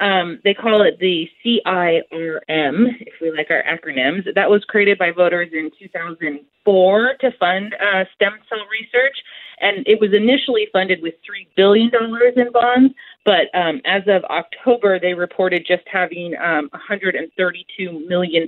um, 0.00 0.40
they 0.44 0.54
call 0.54 0.82
it 0.82 0.98
the 1.00 1.28
CIRM, 1.44 2.86
if 3.00 3.14
we 3.20 3.30
like 3.30 3.50
our 3.50 3.62
acronyms. 3.62 4.32
That 4.34 4.50
was 4.50 4.64
created 4.64 4.98
by 4.98 5.10
voters 5.10 5.48
in 5.52 5.70
2004 5.78 7.14
to 7.20 7.30
fund 7.38 7.74
uh, 7.74 8.04
stem 8.14 8.34
cell 8.48 8.64
research. 8.70 9.16
And 9.60 9.86
it 9.88 10.00
was 10.00 10.10
initially 10.12 10.68
funded 10.72 11.02
with 11.02 11.14
$3 11.14 11.46
billion 11.56 11.90
in 12.36 12.52
bonds. 12.52 12.94
But 13.24 13.52
um, 13.54 13.80
as 13.84 14.02
of 14.06 14.24
October, 14.24 15.00
they 15.00 15.14
reported 15.14 15.66
just 15.66 15.82
having 15.90 16.34
um, 16.36 16.70
$132 16.70 18.06
million 18.06 18.46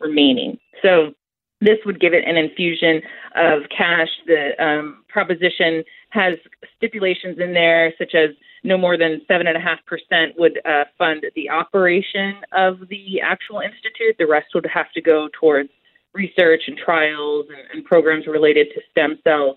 remaining. 0.00 0.58
So 0.82 1.14
this 1.60 1.78
would 1.84 2.00
give 2.00 2.12
it 2.12 2.24
an 2.26 2.36
infusion 2.36 3.02
of 3.34 3.62
cash. 3.76 4.08
The 4.26 4.50
um, 4.62 5.04
proposition 5.08 5.82
has 6.10 6.34
stipulations 6.76 7.38
in 7.40 7.52
there, 7.52 7.92
such 7.98 8.14
as 8.14 8.30
no 8.64 8.76
more 8.76 8.96
than 8.96 9.20
7.5% 9.30 10.38
would 10.38 10.60
uh, 10.64 10.84
fund 10.96 11.24
the 11.34 11.50
operation 11.50 12.36
of 12.52 12.88
the 12.88 13.20
actual 13.20 13.60
institute. 13.60 14.16
The 14.18 14.26
rest 14.26 14.48
would 14.54 14.66
have 14.72 14.90
to 14.92 15.00
go 15.00 15.28
towards 15.38 15.70
research 16.14 16.62
and 16.66 16.76
trials 16.76 17.46
and, 17.48 17.60
and 17.72 17.84
programs 17.84 18.26
related 18.26 18.68
to 18.74 18.80
stem 18.90 19.18
cells. 19.24 19.56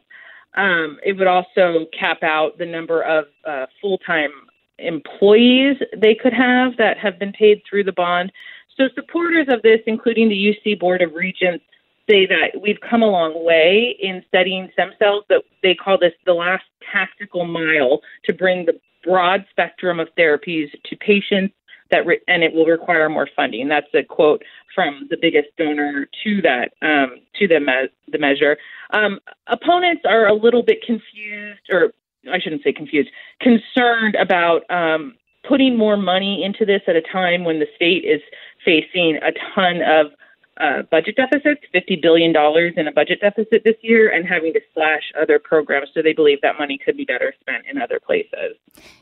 Um, 0.56 1.00
it 1.04 1.18
would 1.18 1.28
also 1.28 1.86
cap 1.98 2.24
out 2.24 2.58
the 2.58 2.66
number 2.66 3.02
of 3.04 3.26
uh, 3.46 3.68
full 3.82 3.98
time 4.00 4.32
employees 4.80 5.78
they 5.96 6.16
could 6.16 6.34
have 6.34 6.76
that 6.78 6.98
have 6.98 7.20
been 7.20 7.32
paid 7.32 7.62
through 7.70 7.84
the 7.84 7.94
bond. 7.94 8.32
So, 8.78 8.86
supporters 8.96 9.48
of 9.50 9.62
this, 9.62 9.80
including 9.86 10.30
the 10.30 10.36
UC 10.36 10.80
Board 10.80 11.02
of 11.02 11.14
Regents, 11.14 11.64
say 12.10 12.26
that 12.26 12.62
we've 12.62 12.80
come 12.90 13.04
a 13.04 13.08
long 13.08 13.46
way 13.46 13.96
in 14.00 14.24
studying 14.28 14.70
stem 14.74 14.92
cells, 15.00 15.24
but 15.30 15.44
they 15.64 15.76
call 15.76 15.98
this 15.98 16.14
the 16.26 16.34
last 16.34 16.64
tactical 16.92 17.46
mile 17.46 18.02
to 18.26 18.34
bring 18.34 18.66
the 18.66 18.80
broad 19.04 19.46
spectrum 19.50 20.00
of 20.00 20.08
therapies 20.18 20.72
to 20.86 20.96
patients 20.98 21.54
that 21.92 22.06
re- 22.06 22.22
and 22.28 22.44
it 22.44 22.54
will 22.54 22.66
require 22.66 23.10
more 23.10 23.30
funding. 23.36 23.68
That's 23.68 23.88
a 23.94 24.04
quote 24.04 24.44
from 24.74 25.08
the 25.10 25.18
biggest 25.22 25.50
donor 25.58 26.08
to 26.24 26.42
that 26.42 26.74
um, 26.82 27.18
to 27.36 27.48
the 27.48 27.60
me- 27.60 27.90
the 28.12 28.18
measure. 28.18 28.58
Um, 28.92 29.20
opponents 29.48 30.04
are 30.06 30.28
a 30.28 30.34
little 30.34 30.64
bit 30.64 30.82
confused, 30.86 31.62
or 31.70 31.94
I 32.32 32.40
shouldn't 32.40 32.64
say 32.64 32.74
confused, 32.74 33.10
concerned 33.40 34.16
about 34.16 34.70
um, 34.70 35.16
putting 35.48 35.78
more 35.78 35.98
money 35.98 36.44
into 36.44 36.66
this 36.66 36.82
at 36.88 36.96
a 36.96 37.02
time 37.02 37.44
when 37.44 37.60
the 37.60 37.68
state 37.76 38.06
is 38.06 38.22
facing 38.64 39.18
a 39.22 39.32
ton 39.54 39.82
of 39.82 40.08
budget 40.90 41.16
deficits, 41.16 41.62
$50 41.74 42.02
billion 42.02 42.32
in 42.76 42.88
a 42.88 42.92
budget 42.92 43.20
deficit 43.22 43.64
this 43.64 43.76
year, 43.82 44.10
and 44.10 44.28
having 44.28 44.54
to 44.54 44.60
slash 44.74 45.12
other 45.20 45.40
programs. 45.40 45.90
So 45.94 46.02
they 46.02 46.14
believe 46.14 46.40
that 46.42 46.58
money 46.60 46.78
could 46.78 46.98
be 46.98 47.06
better 47.06 47.34
spent 47.40 47.66
in 47.70 47.82
other 47.82 48.00
places. 48.00 48.56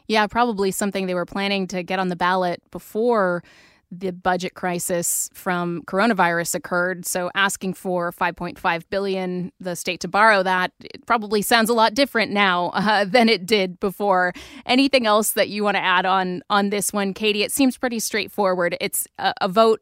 Yeah, 0.07 0.25
probably 0.27 0.71
something 0.71 1.07
they 1.07 1.13
were 1.13 1.25
planning 1.25 1.67
to 1.67 1.83
get 1.83 1.99
on 1.99 2.07
the 2.09 2.15
ballot 2.15 2.61
before 2.71 3.43
the 3.91 4.11
budget 4.11 4.53
crisis 4.53 5.29
from 5.33 5.81
coronavirus 5.83 6.53
occurred 6.53 7.05
so 7.05 7.31
asking 7.33 7.73
for 7.73 8.11
5.5 8.11 8.83
billion 8.91 9.51
the 9.59 9.75
state 9.75 9.99
to 9.99 10.07
borrow 10.07 10.43
that 10.43 10.71
it 10.79 11.03
probably 11.07 11.41
sounds 11.41 11.71
a 11.71 11.73
lot 11.73 11.95
different 11.95 12.31
now 12.31 12.67
uh, 12.75 13.03
than 13.03 13.27
it 13.27 13.47
did 13.47 13.79
before 13.79 14.31
anything 14.67 15.07
else 15.07 15.31
that 15.31 15.49
you 15.49 15.63
want 15.63 15.75
to 15.75 15.81
add 15.81 16.05
on 16.05 16.43
on 16.51 16.69
this 16.69 16.93
one 16.93 17.15
katie 17.15 17.41
it 17.41 17.51
seems 17.51 17.77
pretty 17.77 17.99
straightforward 17.99 18.77
it's 18.79 19.07
a, 19.17 19.33
a 19.41 19.47
vote 19.47 19.81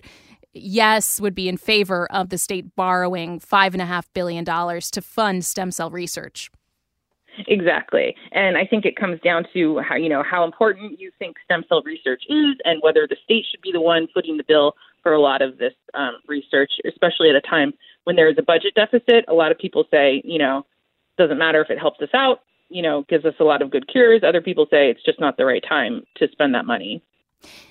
yes 0.62 1.20
would 1.20 1.36
be 1.36 1.50
in 1.50 1.58
favor 1.58 2.08
of 2.12 2.30
the 2.30 2.38
state 2.38 2.76
borrowing 2.76 3.40
$5.5 3.40 4.04
billion 4.14 4.46
to 4.46 5.02
fund 5.02 5.46
stem 5.46 5.72
cell 5.72 5.90
research. 5.90 6.52
Exactly. 7.48 8.16
And 8.32 8.58
I 8.58 8.66
think 8.66 8.86
it 8.86 8.96
comes 8.96 9.20
down 9.22 9.46
to 9.54 9.80
how, 9.80 9.96
you 9.96 10.10
know, 10.10 10.24
how 10.24 10.44
important 10.44 11.00
you 11.00 11.12
think 11.20 11.36
stem 11.46 11.64
cell 11.70 11.84
research 11.84 12.24
is 12.30 12.56
and 12.66 12.82
whether 12.82 13.08
the 13.08 13.18
state 13.24 13.46
should 13.50 13.62
be 13.62 13.72
the 13.72 13.82
one 13.82 14.08
footing 14.14 14.38
the 14.38 14.44
bill 14.44 14.74
for 15.04 15.14
a 15.14 15.22
lot 15.22 15.42
of 15.42 15.58
this 15.58 15.74
um, 15.94 16.14
research, 16.28 16.72
especially 16.88 17.30
at 17.30 17.36
a 17.36 17.42
time 17.42 17.74
when 18.06 18.16
there 18.16 18.30
is 18.30 18.38
a 18.38 18.42
budget 18.42 18.74
deficit. 18.76 19.26
A 19.28 19.34
lot 19.34 19.52
of 19.52 19.58
people 19.58 19.86
say, 19.92 20.22
you 20.26 20.40
know, 20.40 20.66
doesn't 21.18 21.38
matter 21.38 21.62
if 21.62 21.70
it 21.70 21.80
helps 21.80 22.02
us 22.02 22.10
out, 22.14 22.42
you 22.70 22.82
know, 22.82 23.06
gives 23.08 23.26
us 23.26 23.36
a 23.40 23.44
lot 23.44 23.62
of 23.62 23.70
good 23.70 23.88
cures. 23.88 24.22
Other 24.24 24.42
people 24.42 24.66
say 24.70 24.90
it's 24.90 25.04
just 25.04 25.20
not 25.20 25.38
the 25.38 25.46
right 25.46 25.64
time 25.68 26.04
to 26.18 26.28
spend 26.32 26.56
that 26.56 26.66
money. 26.66 27.04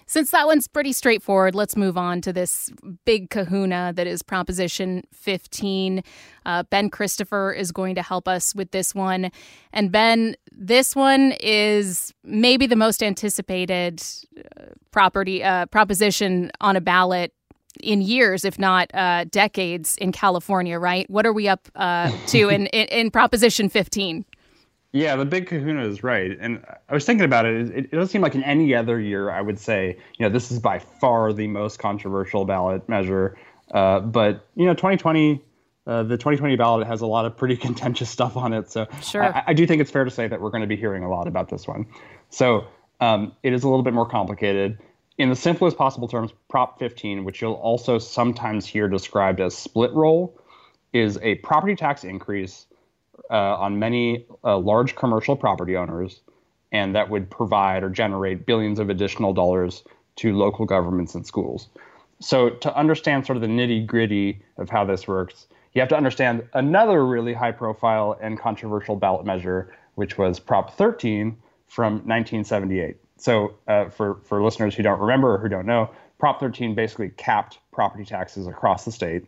Since 0.06 0.30
that 0.30 0.46
one's 0.46 0.68
pretty 0.68 0.92
straightforward, 0.92 1.54
let's 1.54 1.76
move 1.76 1.98
on 1.98 2.20
to 2.22 2.32
this 2.32 2.70
big 3.04 3.30
kahuna 3.30 3.92
that 3.96 4.06
is 4.06 4.22
Proposition 4.22 5.02
15. 5.12 6.02
Uh, 6.44 6.62
ben 6.64 6.90
Christopher 6.90 7.52
is 7.52 7.72
going 7.72 7.96
to 7.96 8.02
help 8.02 8.28
us 8.28 8.54
with 8.54 8.70
this 8.70 8.94
one. 8.94 9.30
And 9.72 9.90
Ben, 9.90 10.36
this 10.52 10.94
one 10.94 11.32
is 11.40 12.14
maybe 12.22 12.66
the 12.66 12.76
most 12.76 13.02
anticipated 13.02 14.02
uh, 14.38 14.66
property 14.92 15.42
uh, 15.42 15.66
proposition 15.66 16.52
on 16.60 16.76
a 16.76 16.80
ballot 16.80 17.32
in 17.82 18.00
years, 18.00 18.44
if 18.44 18.58
not 18.58 18.90
uh, 18.94 19.24
decades, 19.24 19.96
in 19.98 20.12
California, 20.12 20.78
right? 20.78 21.08
What 21.10 21.26
are 21.26 21.32
we 21.32 21.48
up 21.48 21.68
uh, 21.74 22.10
to 22.28 22.48
in, 22.48 22.66
in, 22.68 22.86
in 22.88 23.10
Proposition 23.10 23.68
15? 23.68 24.24
Yeah, 24.92 25.16
the 25.16 25.24
big 25.24 25.46
kahuna 25.46 25.84
is 25.86 26.02
right. 26.02 26.36
And 26.40 26.64
I 26.88 26.94
was 26.94 27.04
thinking 27.04 27.24
about 27.24 27.44
it. 27.44 27.70
It, 27.70 27.84
it 27.86 27.90
doesn't 27.90 28.08
seem 28.08 28.22
like 28.22 28.34
in 28.34 28.42
any 28.44 28.74
other 28.74 29.00
year 29.00 29.30
I 29.30 29.40
would 29.40 29.58
say, 29.58 29.98
you 30.18 30.26
know, 30.26 30.32
this 30.32 30.50
is 30.50 30.58
by 30.58 30.78
far 30.78 31.32
the 31.32 31.46
most 31.48 31.78
controversial 31.78 32.44
ballot 32.44 32.88
measure. 32.88 33.36
Uh, 33.72 34.00
but, 34.00 34.46
you 34.54 34.64
know, 34.64 34.74
2020, 34.74 35.44
uh, 35.86 36.02
the 36.04 36.16
2020 36.16 36.56
ballot 36.56 36.86
has 36.86 37.00
a 37.00 37.06
lot 37.06 37.26
of 37.26 37.36
pretty 37.36 37.56
contentious 37.66 38.08
stuff 38.08 38.36
on 38.36 38.52
it. 38.52 38.70
So 38.70 38.86
sure. 39.02 39.24
I, 39.24 39.44
I 39.48 39.52
do 39.52 39.66
think 39.66 39.80
it's 39.80 39.90
fair 39.90 40.04
to 40.04 40.10
say 40.10 40.28
that 40.28 40.40
we're 40.40 40.50
going 40.50 40.62
to 40.62 40.68
be 40.68 40.76
hearing 40.76 41.04
a 41.04 41.10
lot 41.10 41.26
about 41.26 41.48
this 41.48 41.66
one. 41.66 41.86
So 42.30 42.66
um, 43.00 43.32
it 43.42 43.52
is 43.52 43.64
a 43.64 43.68
little 43.68 43.84
bit 43.84 43.92
more 43.92 44.08
complicated. 44.08 44.78
In 45.18 45.30
the 45.30 45.36
simplest 45.36 45.78
possible 45.78 46.08
terms, 46.08 46.32
Prop 46.48 46.78
15, 46.78 47.24
which 47.24 47.40
you'll 47.40 47.54
also 47.54 47.98
sometimes 47.98 48.66
hear 48.66 48.88
described 48.88 49.40
as 49.40 49.56
split 49.56 49.92
roll, 49.92 50.38
is 50.92 51.18
a 51.22 51.36
property 51.36 51.74
tax 51.74 52.04
increase 52.04 52.66
uh, 53.30 53.56
on 53.56 53.78
many 53.78 54.26
uh, 54.44 54.58
large 54.58 54.94
commercial 54.94 55.36
property 55.36 55.76
owners, 55.76 56.20
and 56.72 56.94
that 56.94 57.10
would 57.10 57.30
provide 57.30 57.82
or 57.82 57.90
generate 57.90 58.46
billions 58.46 58.78
of 58.78 58.90
additional 58.90 59.32
dollars 59.32 59.82
to 60.16 60.36
local 60.36 60.64
governments 60.64 61.14
and 61.14 61.26
schools. 61.26 61.68
So, 62.20 62.50
to 62.50 62.74
understand 62.74 63.26
sort 63.26 63.36
of 63.36 63.42
the 63.42 63.48
nitty 63.48 63.86
gritty 63.86 64.40
of 64.56 64.70
how 64.70 64.84
this 64.84 65.06
works, 65.06 65.46
you 65.74 65.80
have 65.80 65.90
to 65.90 65.96
understand 65.96 66.48
another 66.54 67.04
really 67.04 67.34
high 67.34 67.52
profile 67.52 68.16
and 68.20 68.38
controversial 68.38 68.96
ballot 68.96 69.26
measure, 69.26 69.74
which 69.96 70.16
was 70.16 70.40
Prop 70.40 70.74
13 70.74 71.36
from 71.68 71.94
1978. 71.94 72.96
So, 73.18 73.54
uh, 73.68 73.90
for, 73.90 74.20
for 74.24 74.42
listeners 74.42 74.74
who 74.74 74.82
don't 74.82 75.00
remember 75.00 75.34
or 75.34 75.38
who 75.38 75.48
don't 75.48 75.66
know, 75.66 75.90
Prop 76.18 76.40
13 76.40 76.74
basically 76.74 77.10
capped 77.10 77.58
property 77.72 78.04
taxes 78.04 78.46
across 78.46 78.86
the 78.86 78.92
state. 78.92 79.26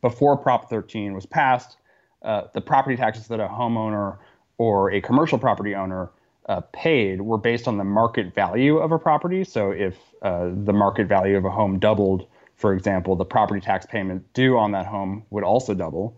Before 0.00 0.36
Prop 0.36 0.68
13 0.68 1.14
was 1.14 1.26
passed, 1.26 1.76
uh, 2.22 2.42
the 2.52 2.60
property 2.60 2.96
taxes 2.96 3.28
that 3.28 3.40
a 3.40 3.48
homeowner 3.48 4.18
or 4.58 4.90
a 4.90 5.00
commercial 5.00 5.38
property 5.38 5.74
owner 5.74 6.10
uh, 6.48 6.60
paid 6.72 7.20
were 7.20 7.38
based 7.38 7.68
on 7.68 7.78
the 7.78 7.84
market 7.84 8.34
value 8.34 8.78
of 8.78 8.92
a 8.92 8.98
property. 8.98 9.44
So 9.44 9.70
if 9.70 9.96
uh, 10.22 10.50
the 10.52 10.72
market 10.72 11.06
value 11.06 11.36
of 11.36 11.44
a 11.44 11.50
home 11.50 11.78
doubled, 11.78 12.26
for 12.56 12.74
example, 12.74 13.16
the 13.16 13.24
property 13.24 13.60
tax 13.60 13.86
payment 13.86 14.32
due 14.34 14.58
on 14.58 14.72
that 14.72 14.86
home 14.86 15.24
would 15.30 15.44
also 15.44 15.74
double. 15.74 16.16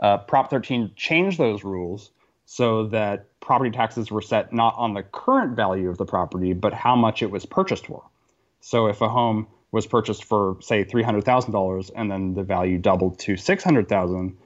Uh, 0.00 0.18
Prop 0.18 0.50
13 0.50 0.92
changed 0.96 1.38
those 1.38 1.62
rules 1.62 2.10
so 2.44 2.86
that 2.88 3.26
property 3.40 3.70
taxes 3.70 4.10
were 4.10 4.22
set 4.22 4.52
not 4.52 4.74
on 4.76 4.94
the 4.94 5.02
current 5.02 5.56
value 5.56 5.88
of 5.88 5.98
the 5.98 6.04
property, 6.04 6.52
but 6.52 6.72
how 6.72 6.96
much 6.96 7.22
it 7.22 7.30
was 7.30 7.46
purchased 7.46 7.86
for. 7.86 8.02
So 8.60 8.86
if 8.86 9.00
a 9.00 9.08
home 9.08 9.46
was 9.72 9.86
purchased 9.86 10.24
for 10.24 10.56
say 10.60 10.84
$300,000 10.84 11.90
and 11.94 12.10
then 12.10 12.34
the 12.34 12.42
value 12.42 12.78
doubled 12.78 13.18
to 13.20 13.36
600,000, 13.36 14.36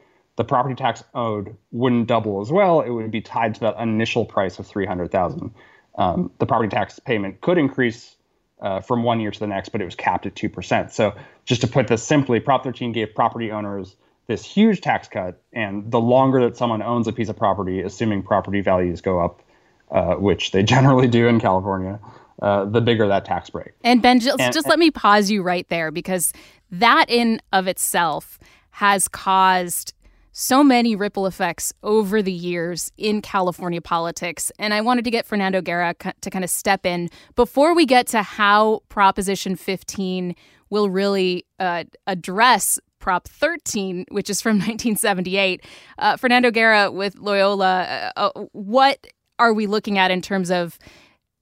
the 0.41 0.45
property 0.45 0.75
tax 0.75 1.05
owed 1.15 1.55
wouldn't 1.71 2.07
double 2.07 2.41
as 2.41 2.51
well. 2.51 2.81
It 2.81 2.89
would 2.89 3.11
be 3.11 3.21
tied 3.21 3.57
to 3.57 3.61
that 3.61 3.79
initial 3.79 4.25
price 4.25 4.59
of 4.59 4.67
300,000. 4.67 5.53
Um, 5.97 6.31
the 6.39 6.47
property 6.47 6.71
tax 6.71 6.99
payment 6.99 7.43
could 7.43 7.59
increase 7.59 8.17
uh, 8.63 8.81
from 8.81 9.03
one 9.03 9.21
year 9.21 9.31
to 9.31 9.39
the 9.39 9.47
next, 9.47 9.69
but 9.69 9.83
it 9.83 9.85
was 9.85 9.95
capped 9.95 10.25
at 10.25 10.35
2%. 10.35 10.93
So 10.93 11.15
just 11.45 11.61
to 11.61 11.67
put 11.67 11.89
this 11.89 12.03
simply, 12.03 12.41
Prop 12.41 12.65
13 12.65 12.93
gave 12.93 13.15
property 13.15 13.53
owners 13.53 13.97
this 14.29 14.43
huge 14.43 14.81
tax 14.81 15.09
cut, 15.09 15.43
and 15.53 15.91
the 15.93 16.01
longer 16.01 16.41
that 16.41 16.57
someone 16.57 16.81
owns 16.81 17.07
a 17.07 17.13
piece 17.13 17.29
of 17.29 17.37
property, 17.37 17.83
assuming 17.83 18.23
property 18.23 18.63
values 18.63 19.03
go 19.03 19.21
up, 19.21 19.43
uh, 19.91 20.15
which 20.15 20.53
they 20.53 20.63
generally 20.75 21.07
do 21.07 21.29
in 21.29 21.39
California, 21.39 22.01
uh, 22.41 22.65
the 22.65 22.81
bigger 22.81 23.07
that 23.09 23.27
tax 23.27 23.51
break. 23.51 23.73
And 23.85 24.01
Ben, 24.01 24.21
just, 24.21 24.41
and, 24.41 24.55
just 24.55 24.67
let 24.67 24.79
me 24.79 24.91
pause 24.91 25.31
you 25.31 25.43
right 25.43 25.69
there 25.69 25.91
because 25.91 26.33
that 26.71 27.11
in 27.11 27.43
of 27.53 27.67
itself 27.67 28.39
has 28.71 29.07
caused 29.07 29.93
so 30.41 30.65
many 30.65 30.97
ripple 30.97 31.27
effects 31.27 31.71
over 31.83 32.23
the 32.23 32.33
years 32.33 32.91
in 32.97 33.21
California 33.21 33.83
politics. 33.83 34.51
And 34.59 34.73
I 34.73 34.81
wanted 34.81 35.05
to 35.05 35.11
get 35.11 35.27
Fernando 35.27 35.61
Guerra 35.61 35.95
to 35.95 36.31
kind 36.31 36.43
of 36.43 36.49
step 36.49 36.87
in 36.87 37.11
before 37.37 37.75
we 37.75 37.85
get 37.85 38.07
to 38.09 38.23
how 38.23 38.81
Proposition 38.89 39.55
15 39.55 40.35
will 40.71 40.89
really 40.89 41.45
uh, 41.59 41.85
address 42.07 42.79
Prop 43.01 43.29
13, 43.29 44.07
which 44.13 44.31
is 44.31 44.41
from 44.41 44.53
1978. 44.57 45.63
Uh, 45.99 46.17
Fernando 46.17 46.51
Guerra 46.51 46.91
with 46.91 47.19
Loyola, 47.19 48.11
uh, 48.17 48.31
uh, 48.35 48.45
what 48.53 49.09
are 49.39 49.53
we 49.53 49.67
looking 49.67 49.99
at 49.99 50.11
in 50.11 50.23
terms 50.23 50.51
of 50.51 50.79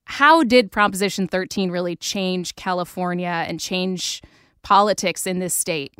how 0.03 0.43
did 0.43 0.73
Proposition 0.73 1.25
13 1.25 1.71
really 1.71 1.95
change 1.95 2.57
California 2.57 3.45
and 3.47 3.61
change 3.61 4.21
politics 4.61 5.25
in 5.25 5.39
this 5.39 5.53
state? 5.53 5.93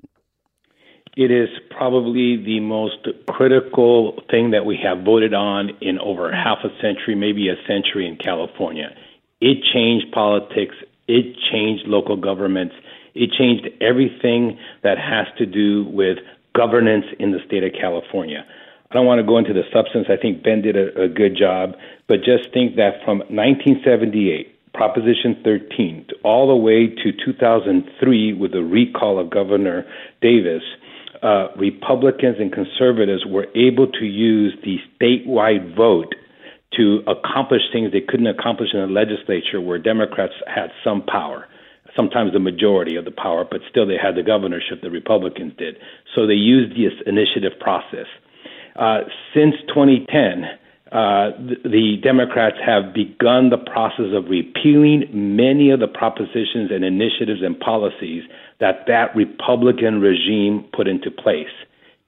It 1.18 1.32
is 1.32 1.49
probably 1.70 2.38
the 2.38 2.60
most 2.60 3.07
critical 3.28 4.22
thing 4.30 4.51
that 4.51 4.66
we 4.66 4.78
have 4.84 5.03
voted 5.03 5.34
on 5.34 5.72
in 5.82 5.99
over 5.99 6.32
half 6.32 6.60
a 6.64 6.70
century, 6.82 7.16
maybe 7.16 7.49
a 7.49 7.55
century 7.68 8.07
in 8.07 8.16
California. 8.16 8.95
It 9.41 9.64
changed 9.74 10.12
politics, 10.14 10.76
it 11.07 11.36
changed 11.51 11.88
local 11.88 12.16
governments, 12.16 12.76
it 13.16 13.32
changed 13.32 13.68
everything 13.82 14.60
that 14.84 14.97
has 14.97 15.28
to 15.38 15.45
do 15.45 15.86
with 15.86 16.18
governance 16.55 17.05
in 17.20 17.32
the 17.32 17.39
state 17.45 17.64
of 17.64 17.72
California. 17.80 18.45
I 18.91 18.95
don't 18.95 19.05
want 19.05 19.20
to 19.20 19.28
go 19.28 19.38
into 19.38 19.53
the 19.53 19.64
substance. 19.72 20.07
I 20.10 20.18
think 20.18 20.43
Ben 20.43 20.62
did 20.62 20.76
a, 20.76 21.03
a 21.03 21.07
good 21.07 21.38
job, 21.38 21.74
but 22.07 22.18
just 22.18 22.51
think 22.53 22.76
that 22.78 23.03
from 23.05 23.20
1978, 23.30 24.74
Proposition 24.74 25.36
13, 25.43 26.07
all 26.24 26.47
the 26.47 26.55
way 26.55 26.88
to 26.88 27.12
2003 27.12 28.34
with 28.34 28.51
the 28.51 28.64
recall 28.64 29.20
of 29.20 29.30
Governor 29.30 29.86
Davis, 30.22 30.64
uh, 31.22 31.47
Republicans 31.57 32.38
and 32.39 32.51
conservatives 32.51 33.26
were 33.26 33.47
able 33.55 33.88
to 33.88 34.05
use 34.05 34.57
the 34.63 34.78
statewide 34.95 35.76
vote 35.76 36.15
to 36.78 37.01
accomplish 37.07 37.61
things 37.74 37.91
they 37.91 38.01
couldn't 38.01 38.28
accomplish 38.28 38.70
in 38.74 38.80
the 38.80 38.88
legislature 38.88 39.59
where 39.59 39.80
Democrats 39.80 40.34
had 40.47 40.70
some 40.84 41.03
power, 41.03 41.47
sometimes 41.95 42.32
the 42.34 42.39
majority 42.39 42.95
of 42.95 43.05
the 43.05 43.11
power, 43.11 43.45
but 43.49 43.61
still 43.70 43.88
they 43.88 43.97
had 44.01 44.15
the 44.15 44.24
governorship, 44.24 44.82
the 44.82 44.89
Republicans 44.89 45.53
did. 45.57 45.76
So 46.15 46.28
they 46.28 46.34
used 46.34 46.74
this 46.74 46.93
initiative 47.05 47.59
process. 47.59 48.05
Uh, 48.76 48.99
since 49.34 49.55
2010, 49.67 50.45
uh, 50.91 51.38
the, 51.38 51.55
the 51.65 51.97
Democrats 52.01 52.57
have 52.65 52.93
begun 52.93 53.49
the 53.49 53.57
process 53.57 54.13
of 54.13 54.26
repealing 54.30 55.05
many 55.13 55.70
of 55.70 55.80
the 55.80 55.88
propositions 55.88 56.72
and 56.72 56.86
initiatives 56.86 57.41
and 57.43 57.59
policies 57.59 58.24
that 58.60 58.86
that 58.88 59.16
Republican 59.16 60.01
regime 60.01 60.66
put 60.74 60.88
into 60.88 61.12
place. 61.12 61.47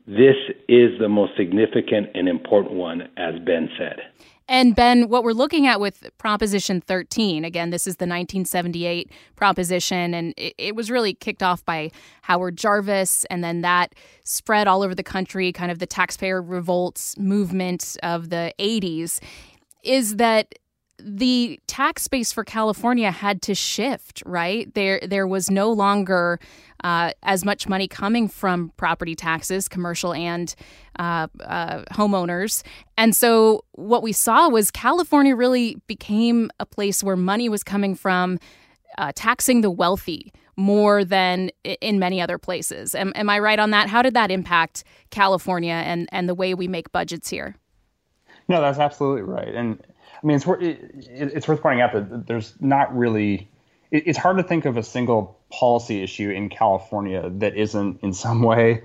This 0.08 0.36
is 0.68 0.99
the 0.99 1.08
most 1.10 1.34
significant 1.38 2.10
and 2.16 2.28
important 2.28 2.74
one, 2.76 3.04
as 3.18 3.36
Ben 3.45 3.70
said. 3.78 3.99
And 4.47 4.76
Ben, 4.76 5.08
what 5.08 5.24
we're 5.24 5.32
looking 5.32 5.66
at 5.66 5.80
with 5.80 6.10
Proposition 6.18 6.82
13, 6.82 7.45
again, 7.45 7.70
this 7.70 7.88
is 7.88 7.95
the 7.95 8.04
1978 8.04 9.10
proposition, 9.38 10.14
and 10.14 10.34
it, 10.36 10.54
it, 10.58 10.76
was 10.76 10.91
really 10.91 11.14
kicked 11.14 11.41
off 11.41 11.64
by 11.64 11.89
Howard 12.24 12.58
Jarvis, 12.58 13.24
and 13.30 13.43
then 13.43 13.62
that 13.62 13.95
spread 14.26 14.68
all 14.68 14.82
over 14.82 14.93
the 14.93 15.04
country, 15.04 15.54
kind 15.54 15.72
of 15.72 15.80
the 15.80 15.86
taxpayer 15.86 16.41
revolts 16.41 17.18
movement 17.18 17.95
of 18.04 18.30
the 18.30 18.54
80s, 18.60 19.22
is 19.84 20.18
that 20.18 20.54
the 21.04 21.60
tax 21.68 22.08
base 22.08 22.32
for 22.32 22.43
California 22.43 23.12
had 23.12 23.41
to 23.43 23.56
shift, 23.56 24.24
right? 24.26 24.74
There, 24.74 24.99
there 25.06 25.28
was 25.28 25.49
no 25.49 25.72
longer 25.72 26.39
uh, 26.84 27.12
as 27.24 27.45
much 27.45 27.68
money 27.68 27.88
coming 27.88 28.28
from 28.28 28.72
property 28.78 29.16
taxes, 29.16 29.68
commercial 29.68 30.14
and 30.14 30.54
uh, 30.99 31.28
uh, 31.43 31.84
homeowners. 31.91 32.64
And 32.97 33.16
so 33.16 33.66
what 33.74 34.04
we 34.04 34.12
saw 34.12 34.49
was 34.49 34.72
California 34.72 35.36
really 35.36 35.78
became 35.88 36.49
a 36.60 36.66
place 36.66 37.04
where 37.04 37.16
money 37.16 37.49
was 37.49 37.64
coming 37.64 37.95
from 37.95 38.39
uh, 38.97 39.12
taxing 39.16 39.62
the 39.62 39.72
wealthy 39.72 40.34
more 40.58 41.04
than 41.06 41.49
in 41.64 41.97
many 41.97 42.22
other 42.22 42.38
places. 42.38 42.93
Am, 42.93 43.14
am 43.16 43.30
I 43.30 43.39
right 43.39 43.60
on 43.60 43.72
that? 43.72 43.89
How 43.89 44.02
did 44.02 44.14
that 44.14 44.32
impact 44.32 44.84
California 45.10 45.74
and, 45.74 46.08
and 46.12 46.28
the 46.28 46.36
way 46.36 46.54
we 46.54 46.68
make 46.68 46.91
budgets 46.91 47.30
here? 47.30 47.56
No, 48.47 48.62
that's 48.62 48.80
absolutely 48.80 49.22
right. 49.22 49.54
And 49.54 49.82
I 50.22 50.28
mean, 50.28 50.36
it's 50.36 50.46
it's 51.10 51.48
worth 51.48 51.62
pointing 51.62 51.82
out 51.82 51.94
that 51.94 52.28
there's 52.28 52.54
not 52.60 52.96
really. 52.96 53.50
It, 53.90 54.08
it's 54.08 54.18
hard 54.18 54.38
to 54.38 54.44
think 54.44 54.66
of 54.66 54.78
a 54.78 54.84
single 54.84 55.40
policy 55.52 56.04
issue 56.04 56.30
in 56.30 56.50
California 56.50 57.30
that 57.30 57.56
isn't 57.56 58.02
in 58.02 58.14
some 58.14 58.42
way 58.44 58.84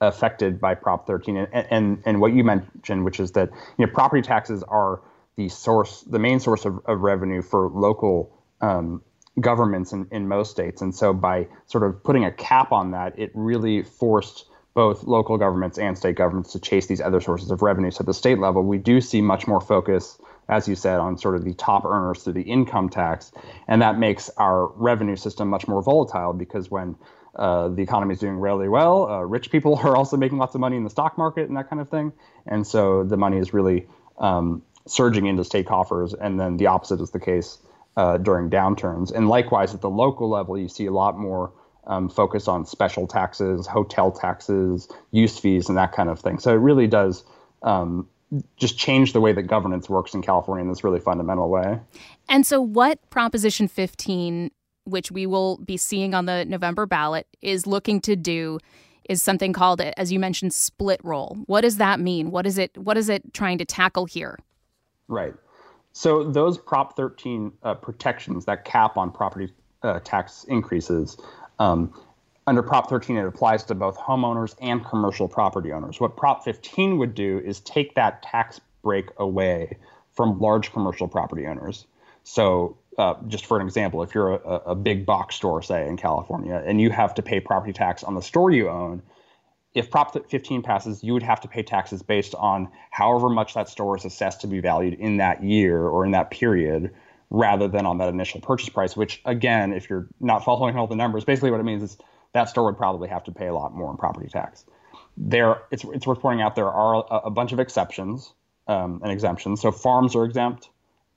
affected 0.00 0.60
by 0.60 0.74
Prop 0.74 1.06
13, 1.06 1.36
and 1.36 1.48
and, 1.70 2.02
and 2.04 2.20
what 2.20 2.32
you 2.32 2.42
mentioned, 2.42 3.04
which 3.04 3.20
is 3.20 3.32
that 3.32 3.50
you 3.78 3.86
know 3.86 3.92
property 3.92 4.22
taxes 4.22 4.62
are 4.64 5.00
the 5.36 5.48
source, 5.48 6.02
the 6.02 6.18
main 6.18 6.40
source 6.40 6.64
of, 6.64 6.80
of 6.86 7.00
revenue 7.00 7.42
for 7.42 7.68
local 7.68 8.36
um, 8.60 9.00
governments 9.40 9.92
in, 9.92 10.06
in 10.10 10.28
most 10.28 10.50
states, 10.50 10.82
and 10.82 10.94
so 10.94 11.12
by 11.12 11.46
sort 11.66 11.84
of 11.84 12.02
putting 12.02 12.24
a 12.24 12.32
cap 12.32 12.72
on 12.72 12.90
that, 12.90 13.16
it 13.18 13.30
really 13.34 13.82
forced 13.82 14.46
both 14.74 15.04
local 15.04 15.36
governments 15.36 15.78
and 15.78 15.96
state 15.96 16.16
governments 16.16 16.52
to 16.52 16.58
chase 16.58 16.86
these 16.86 17.00
other 17.00 17.20
sources 17.20 17.50
of 17.50 17.62
revenue. 17.62 17.90
So 17.90 18.00
at 18.00 18.06
the 18.06 18.14
state 18.14 18.38
level, 18.38 18.62
we 18.62 18.78
do 18.78 19.00
see 19.00 19.20
much 19.20 19.46
more 19.46 19.60
focus 19.60 20.18
as 20.48 20.68
you 20.68 20.74
said, 20.74 20.98
on 20.98 21.16
sort 21.18 21.34
of 21.34 21.44
the 21.44 21.54
top 21.54 21.84
earners 21.84 22.22
through 22.22 22.34
the 22.34 22.42
income 22.42 22.88
tax. 22.88 23.32
And 23.68 23.80
that 23.82 23.98
makes 23.98 24.30
our 24.36 24.66
revenue 24.74 25.16
system 25.16 25.48
much 25.48 25.68
more 25.68 25.82
volatile 25.82 26.32
because 26.32 26.70
when 26.70 26.96
uh, 27.36 27.68
the 27.68 27.82
economy 27.82 28.12
is 28.12 28.20
doing 28.20 28.36
really 28.36 28.68
well, 28.68 29.08
uh, 29.08 29.20
rich 29.20 29.50
people 29.50 29.76
are 29.84 29.96
also 29.96 30.16
making 30.16 30.38
lots 30.38 30.54
of 30.54 30.60
money 30.60 30.76
in 30.76 30.84
the 30.84 30.90
stock 30.90 31.16
market 31.16 31.48
and 31.48 31.56
that 31.56 31.70
kind 31.70 31.80
of 31.80 31.88
thing. 31.88 32.12
And 32.46 32.66
so 32.66 33.04
the 33.04 33.16
money 33.16 33.38
is 33.38 33.54
really 33.54 33.86
um, 34.18 34.62
surging 34.86 35.26
into 35.26 35.44
state 35.44 35.66
coffers. 35.66 36.14
And 36.14 36.38
then 36.38 36.56
the 36.56 36.66
opposite 36.66 37.00
is 37.00 37.10
the 37.10 37.20
case 37.20 37.58
uh, 37.96 38.18
during 38.18 38.50
downturns. 38.50 39.12
And 39.12 39.28
likewise, 39.28 39.74
at 39.74 39.80
the 39.80 39.90
local 39.90 40.28
level, 40.28 40.58
you 40.58 40.68
see 40.68 40.86
a 40.86 40.92
lot 40.92 41.18
more. 41.18 41.52
Um, 41.84 42.08
focus 42.08 42.46
on 42.46 42.64
special 42.64 43.08
taxes, 43.08 43.66
hotel 43.66 44.12
taxes, 44.12 44.86
use 45.10 45.36
fees, 45.36 45.68
and 45.68 45.76
that 45.78 45.90
kind 45.90 46.08
of 46.08 46.20
thing. 46.20 46.38
So 46.38 46.52
it 46.52 46.58
really 46.58 46.86
does 46.86 47.24
um, 47.64 48.06
just 48.56 48.78
change 48.78 49.12
the 49.12 49.20
way 49.20 49.32
that 49.32 49.42
governance 49.42 49.88
works 49.88 50.14
in 50.14 50.22
California 50.22 50.62
in 50.62 50.68
this 50.68 50.84
really 50.84 51.00
fundamental 51.00 51.48
way. 51.48 51.78
And 52.28 52.46
so, 52.46 52.60
what 52.60 52.98
Proposition 53.10 53.68
15, 53.68 54.50
which 54.84 55.10
we 55.10 55.26
will 55.26 55.58
be 55.58 55.76
seeing 55.76 56.14
on 56.14 56.26
the 56.26 56.44
November 56.44 56.86
ballot, 56.86 57.26
is 57.42 57.66
looking 57.66 58.00
to 58.02 58.16
do 58.16 58.58
is 59.08 59.22
something 59.22 59.52
called, 59.52 59.80
as 59.80 60.12
you 60.12 60.18
mentioned, 60.18 60.54
split 60.54 61.00
roll. 61.02 61.36
What 61.46 61.62
does 61.62 61.76
that 61.76 62.00
mean? 62.00 62.30
What 62.30 62.46
is 62.46 62.58
it? 62.58 62.76
What 62.78 62.96
is 62.96 63.08
it 63.08 63.34
trying 63.34 63.58
to 63.58 63.64
tackle 63.64 64.06
here? 64.06 64.38
Right. 65.08 65.34
So 65.92 66.24
those 66.24 66.56
Prop 66.56 66.96
13 66.96 67.52
uh, 67.62 67.74
protections, 67.74 68.46
that 68.46 68.64
cap 68.64 68.96
on 68.96 69.10
property 69.10 69.52
uh, 69.82 70.00
tax 70.00 70.44
increases, 70.44 71.18
um, 71.58 71.92
under 72.46 72.62
Prop 72.62 72.88
13, 72.88 73.16
it 73.16 73.26
applies 73.26 73.64
to 73.64 73.74
both 73.74 73.96
homeowners 73.96 74.54
and 74.60 74.84
commercial 74.84 75.28
property 75.28 75.72
owners. 75.72 76.00
What 76.00 76.16
Prop 76.16 76.44
15 76.44 76.98
would 76.98 77.14
do 77.14 77.40
is 77.44 77.60
take 77.60 77.94
that 77.94 78.22
tax 78.22 78.60
break 78.82 79.10
away 79.16 79.76
from 80.14 80.38
large 80.38 80.72
commercial 80.72 81.08
property 81.08 81.46
owners. 81.46 81.86
So, 82.24 82.78
uh, 82.98 83.14
just 83.28 83.46
for 83.46 83.58
an 83.58 83.66
example, 83.66 84.02
if 84.02 84.14
you're 84.14 84.34
a, 84.34 84.56
a, 84.66 84.74
big 84.74 85.06
box 85.06 85.36
store, 85.36 85.62
say 85.62 85.88
in 85.88 85.96
California, 85.96 86.62
and 86.66 86.80
you 86.80 86.90
have 86.90 87.14
to 87.14 87.22
pay 87.22 87.40
property 87.40 87.72
tax 87.72 88.04
on 88.04 88.14
the 88.14 88.20
store 88.20 88.50
you 88.50 88.68
own, 88.68 89.02
if 89.74 89.90
Prop 89.90 90.12
15 90.28 90.62
passes, 90.62 91.02
you 91.02 91.14
would 91.14 91.22
have 91.22 91.40
to 91.40 91.48
pay 91.48 91.62
taxes 91.62 92.02
based 92.02 92.34
on 92.34 92.68
however 92.90 93.30
much 93.30 93.54
that 93.54 93.70
store 93.70 93.96
is 93.96 94.04
assessed 94.04 94.42
to 94.42 94.46
be 94.46 94.60
valued 94.60 94.94
in 94.94 95.16
that 95.16 95.42
year 95.42 95.80
or 95.80 96.04
in 96.04 96.10
that 96.10 96.30
period, 96.30 96.90
rather 97.30 97.66
than 97.68 97.86
on 97.86 97.96
that 97.96 98.10
initial 98.10 98.40
purchase 98.40 98.68
price. 98.68 98.94
Which, 98.94 99.22
again, 99.24 99.72
if 99.72 99.88
you're 99.88 100.08
not 100.20 100.44
following 100.44 100.76
all 100.76 100.86
the 100.86 100.96
numbers, 100.96 101.24
basically 101.24 101.50
what 101.50 101.60
it 101.60 101.64
means 101.64 101.82
is 101.82 101.96
that 102.32 102.48
store 102.48 102.64
would 102.64 102.76
probably 102.76 103.08
have 103.08 103.24
to 103.24 103.32
pay 103.32 103.46
a 103.46 103.54
lot 103.54 103.74
more 103.74 103.90
in 103.90 103.96
property 103.96 104.28
tax. 104.28 104.64
There, 105.16 105.62
it's, 105.70 105.84
it's 105.84 106.06
worth 106.06 106.20
pointing 106.20 106.42
out 106.42 106.54
there 106.54 106.70
are 106.70 107.04
a, 107.10 107.16
a 107.26 107.30
bunch 107.30 107.52
of 107.52 107.60
exceptions 107.60 108.32
um, 108.66 109.00
and 109.02 109.12
exemptions. 109.12 109.60
So 109.60 109.70
farms 109.70 110.16
are 110.16 110.24
exempt, 110.24 110.70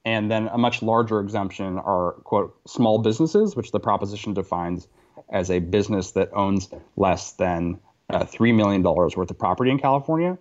and 0.03 0.29
then 0.29 0.47
a 0.47 0.57
much 0.57 0.81
larger 0.81 1.19
exemption 1.19 1.79
are 1.79 2.13
quote 2.23 2.55
small 2.67 2.99
businesses, 2.99 3.55
which 3.55 3.71
the 3.71 3.79
proposition 3.79 4.33
defines 4.33 4.87
as 5.29 5.49
a 5.49 5.59
business 5.59 6.11
that 6.11 6.29
owns 6.33 6.69
less 6.97 7.33
than 7.33 7.79
uh, 8.09 8.25
$3 8.25 8.53
million 8.53 8.83
worth 8.83 9.15
of 9.15 9.39
property 9.39 9.71
in 9.71 9.79
California. 9.79 10.37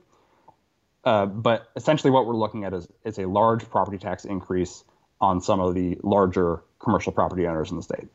Uh, 1.04 1.26
but 1.26 1.70
essentially, 1.76 2.10
what 2.10 2.26
we're 2.26 2.36
looking 2.36 2.64
at 2.64 2.72
is, 2.72 2.88
is 3.04 3.18
a 3.18 3.26
large 3.26 3.68
property 3.70 3.98
tax 3.98 4.24
increase 4.24 4.84
on 5.20 5.40
some 5.40 5.60
of 5.60 5.74
the 5.74 5.98
larger 6.02 6.62
commercial 6.80 7.12
property 7.12 7.46
owners 7.46 7.70
in 7.70 7.76
the 7.76 7.82
state. 7.82 8.06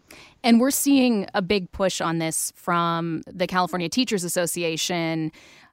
And 0.44 0.60
we're 0.60 0.72
seeing 0.72 1.28
a 1.34 1.42
big 1.42 1.72
push 1.72 2.02
on 2.02 2.20
this 2.20 2.54
from 2.56 3.24
the 3.28 3.48
California 3.48 3.90
Teachers 3.90 4.24
Association, 4.24 5.32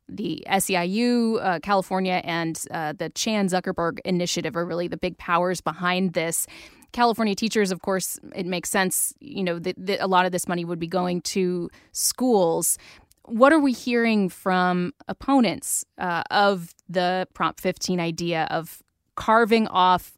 the 0.08 0.44
SEIU, 0.48 1.44
uh, 1.44 1.58
California, 1.60 2.20
and 2.24 2.62
uh, 2.70 2.94
the 2.96 3.10
Chan 3.10 3.48
Zuckerberg 3.48 3.98
Initiative 4.04 4.56
are 4.56 4.64
really 4.64 4.88
the 4.88 4.96
big 4.96 5.18
powers 5.18 5.60
behind 5.60 6.14
this. 6.14 6.46
California 6.92 7.34
teachers, 7.34 7.70
of 7.70 7.82
course, 7.82 8.18
it 8.34 8.46
makes 8.46 8.70
sense. 8.70 9.12
You 9.20 9.44
know, 9.44 9.58
that 9.58 10.00
a 10.00 10.06
lot 10.06 10.24
of 10.24 10.32
this 10.32 10.48
money 10.48 10.64
would 10.64 10.78
be 10.78 10.86
going 10.86 11.20
to 11.22 11.68
schools. 11.92 12.78
What 13.24 13.52
are 13.52 13.58
we 13.58 13.72
hearing 13.72 14.28
from 14.28 14.92
opponents 15.08 15.84
uh, 15.98 16.22
of 16.30 16.74
the 16.88 17.26
Prop 17.34 17.60
15 17.60 18.00
idea 18.00 18.46
of 18.50 18.82
carving 19.16 19.66
off 19.68 20.16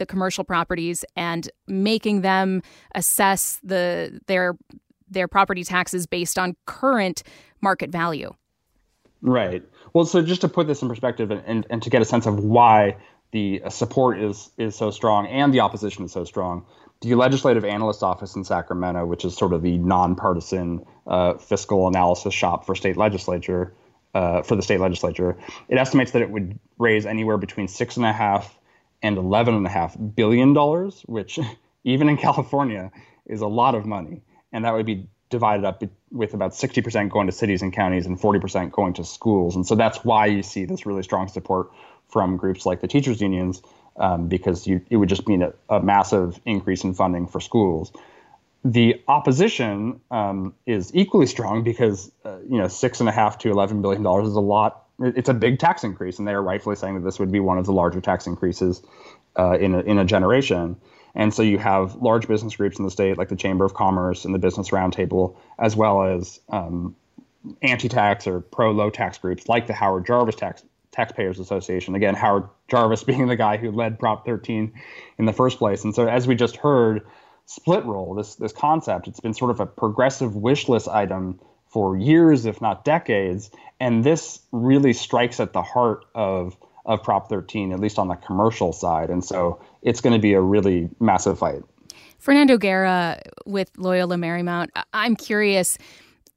the 0.00 0.06
commercial 0.06 0.42
properties 0.42 1.04
and 1.14 1.48
making 1.68 2.22
them 2.22 2.62
assess 2.96 3.60
the 3.62 4.20
their 4.26 4.56
their 5.08 5.28
property 5.28 5.62
taxes 5.62 6.06
based 6.06 6.38
on 6.38 6.56
current 6.66 7.22
market 7.60 7.90
value. 7.90 8.32
Right. 9.22 9.62
Well, 9.92 10.06
so 10.06 10.22
just 10.22 10.40
to 10.40 10.48
put 10.48 10.66
this 10.66 10.82
in 10.82 10.88
perspective 10.88 11.30
and, 11.30 11.42
and, 11.46 11.66
and 11.68 11.82
to 11.82 11.90
get 11.90 12.00
a 12.00 12.04
sense 12.04 12.26
of 12.26 12.42
why 12.42 12.96
the 13.32 13.62
support 13.68 14.18
is 14.18 14.50
is 14.56 14.74
so 14.74 14.90
strong 14.90 15.26
and 15.28 15.54
the 15.54 15.60
opposition 15.60 16.04
is 16.04 16.12
so 16.12 16.24
strong, 16.24 16.64
the 17.02 17.14
Legislative 17.14 17.64
Analyst 17.64 18.02
Office 18.02 18.34
in 18.34 18.44
Sacramento, 18.44 19.04
which 19.06 19.24
is 19.24 19.36
sort 19.36 19.52
of 19.52 19.62
the 19.62 19.78
nonpartisan 19.78 20.84
uh, 21.06 21.34
fiscal 21.34 21.86
analysis 21.86 22.32
shop 22.32 22.64
for 22.64 22.74
state 22.74 22.96
legislature, 22.96 23.74
uh, 24.14 24.42
for 24.42 24.56
the 24.56 24.62
state 24.62 24.80
legislature, 24.80 25.36
it 25.68 25.78
estimates 25.78 26.12
that 26.12 26.22
it 26.22 26.30
would 26.30 26.58
raise 26.78 27.06
anywhere 27.06 27.36
between 27.36 27.68
six 27.68 27.96
and 27.96 28.06
a 28.06 28.12
half 28.12 28.58
and 29.02 29.16
eleven 29.16 29.54
and 29.54 29.66
a 29.66 29.70
half 29.70 29.96
billion 30.14 30.52
dollars, 30.52 31.02
which 31.06 31.38
even 31.84 32.08
in 32.08 32.16
California 32.16 32.90
is 33.26 33.40
a 33.40 33.46
lot 33.46 33.74
of 33.74 33.86
money, 33.86 34.22
and 34.52 34.64
that 34.64 34.74
would 34.74 34.86
be 34.86 35.08
divided 35.30 35.64
up 35.64 35.82
with 36.10 36.34
about 36.34 36.50
60% 36.50 37.08
going 37.08 37.28
to 37.28 37.32
cities 37.32 37.62
and 37.62 37.72
counties 37.72 38.04
and 38.04 38.20
40% 38.20 38.72
going 38.72 38.94
to 38.94 39.04
schools. 39.04 39.54
And 39.54 39.64
so 39.66 39.76
that's 39.76 40.04
why 40.04 40.26
you 40.26 40.42
see 40.42 40.64
this 40.64 40.84
really 40.84 41.04
strong 41.04 41.28
support 41.28 41.70
from 42.08 42.36
groups 42.36 42.66
like 42.66 42.80
the 42.80 42.88
teachers 42.88 43.20
unions, 43.20 43.62
um, 43.96 44.26
because 44.28 44.66
you, 44.66 44.84
it 44.90 44.96
would 44.96 45.08
just 45.08 45.28
mean 45.28 45.42
a, 45.42 45.52
a, 45.68 45.80
massive 45.80 46.40
increase 46.44 46.82
in 46.82 46.94
funding 46.94 47.28
for 47.28 47.40
schools. 47.40 47.92
The 48.64 49.00
opposition 49.06 50.00
um, 50.10 50.54
is 50.66 50.94
equally 50.94 51.26
strong 51.26 51.62
because 51.62 52.10
uh, 52.24 52.38
you 52.40 52.58
know 52.58 52.68
six 52.68 53.00
and 53.00 53.08
a 53.08 53.12
half 53.12 53.38
to 53.38 53.50
eleven 53.50 53.80
billion 53.80 54.02
dollars 54.02 54.28
is 54.28 54.34
a 54.34 54.40
lot. 54.40 54.84
It's 55.00 55.28
a 55.28 55.34
big 55.34 55.58
tax 55.58 55.82
increase, 55.82 56.18
and 56.18 56.28
they 56.28 56.32
are 56.32 56.42
rightfully 56.42 56.76
saying 56.76 56.94
that 56.94 57.04
this 57.04 57.18
would 57.18 57.32
be 57.32 57.40
one 57.40 57.58
of 57.58 57.66
the 57.66 57.72
larger 57.72 58.00
tax 58.00 58.26
increases 58.26 58.82
uh, 59.38 59.58
in 59.58 59.74
a, 59.74 59.80
in 59.80 59.98
a 59.98 60.04
generation. 60.04 60.76
And 61.14 61.34
so 61.34 61.42
you 61.42 61.58
have 61.58 61.96
large 61.96 62.28
business 62.28 62.56
groups 62.56 62.78
in 62.78 62.84
the 62.84 62.90
state, 62.90 63.18
like 63.18 63.28
the 63.28 63.36
Chamber 63.36 63.64
of 63.64 63.74
Commerce 63.74 64.24
and 64.24 64.34
the 64.34 64.38
Business 64.38 64.70
Roundtable, 64.70 65.36
as 65.58 65.74
well 65.74 66.02
as 66.02 66.40
um, 66.50 66.94
anti-tax 67.62 68.26
or 68.26 68.40
pro-low 68.40 68.90
tax 68.90 69.18
groups 69.18 69.48
like 69.48 69.66
the 69.66 69.72
Howard 69.72 70.06
Jarvis 70.06 70.36
Tax 70.36 70.62
Taxpayers 70.92 71.38
Association. 71.38 71.94
Again, 71.94 72.14
Howard 72.14 72.48
Jarvis 72.68 73.04
being 73.04 73.26
the 73.26 73.36
guy 73.36 73.56
who 73.56 73.70
led 73.70 73.98
Prop 73.98 74.26
13 74.26 74.72
in 75.18 75.24
the 75.24 75.32
first 75.32 75.58
place. 75.58 75.84
And 75.84 75.94
so, 75.94 76.06
as 76.06 76.26
we 76.26 76.34
just 76.34 76.56
heard, 76.56 77.06
split 77.46 77.84
roll, 77.84 78.14
this 78.14 78.36
this 78.36 78.52
concept, 78.52 79.08
it's 79.08 79.20
been 79.20 79.34
sort 79.34 79.50
of 79.50 79.60
a 79.60 79.66
progressive 79.66 80.36
wish 80.36 80.68
list 80.68 80.88
item 80.88 81.40
for 81.68 81.96
years, 81.96 82.46
if 82.46 82.60
not 82.60 82.84
decades. 82.84 83.50
And 83.80 84.04
this 84.04 84.40
really 84.52 84.92
strikes 84.92 85.40
at 85.40 85.52
the 85.52 85.62
heart 85.62 86.04
of 86.14 86.56
of 86.86 87.02
Prop 87.02 87.28
13, 87.28 87.72
at 87.72 87.80
least 87.80 87.98
on 87.98 88.08
the 88.08 88.16
commercial 88.16 88.72
side. 88.72 89.10
And 89.10 89.24
so 89.24 89.60
it's 89.82 90.00
going 90.00 90.12
to 90.12 90.18
be 90.18 90.32
a 90.32 90.40
really 90.40 90.88
massive 90.98 91.38
fight. 91.38 91.62
Fernando 92.18 92.58
Guerra 92.58 93.20
with 93.46 93.70
Loyola 93.76 94.16
Marymount, 94.16 94.68
I'm 94.92 95.16
curious, 95.16 95.78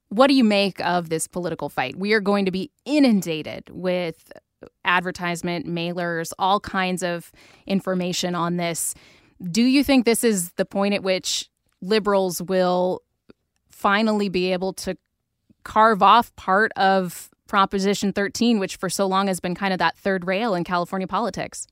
what 0.08 0.28
do 0.28 0.34
you 0.34 0.44
make 0.44 0.80
of 0.80 1.08
this 1.08 1.26
political 1.26 1.68
fight? 1.68 1.96
We 1.96 2.12
are 2.12 2.20
going 2.20 2.44
to 2.46 2.50
be 2.50 2.70
inundated 2.84 3.68
with 3.70 4.32
advertisement, 4.84 5.66
mailers, 5.66 6.32
all 6.38 6.60
kinds 6.60 7.02
of 7.02 7.30
information 7.66 8.34
on 8.34 8.56
this. 8.56 8.94
Do 9.42 9.62
you 9.62 9.84
think 9.84 10.04
this 10.04 10.24
is 10.24 10.52
the 10.52 10.64
point 10.64 10.94
at 10.94 11.02
which 11.02 11.50
liberals 11.82 12.40
will 12.40 13.02
finally 13.68 14.30
be 14.30 14.52
able 14.52 14.72
to 14.72 14.96
carve 15.64 16.02
off 16.02 16.34
part 16.36 16.72
of 16.76 17.30
Proposition 17.46 18.12
13, 18.12 18.58
which 18.58 18.76
for 18.76 18.88
so 18.88 19.06
long 19.06 19.26
has 19.26 19.40
been 19.40 19.54
kind 19.54 19.72
of 19.72 19.78
that 19.78 19.96
third 19.96 20.26
rail 20.26 20.54
in 20.54 20.64
California 20.64 21.06
politics? 21.06 21.66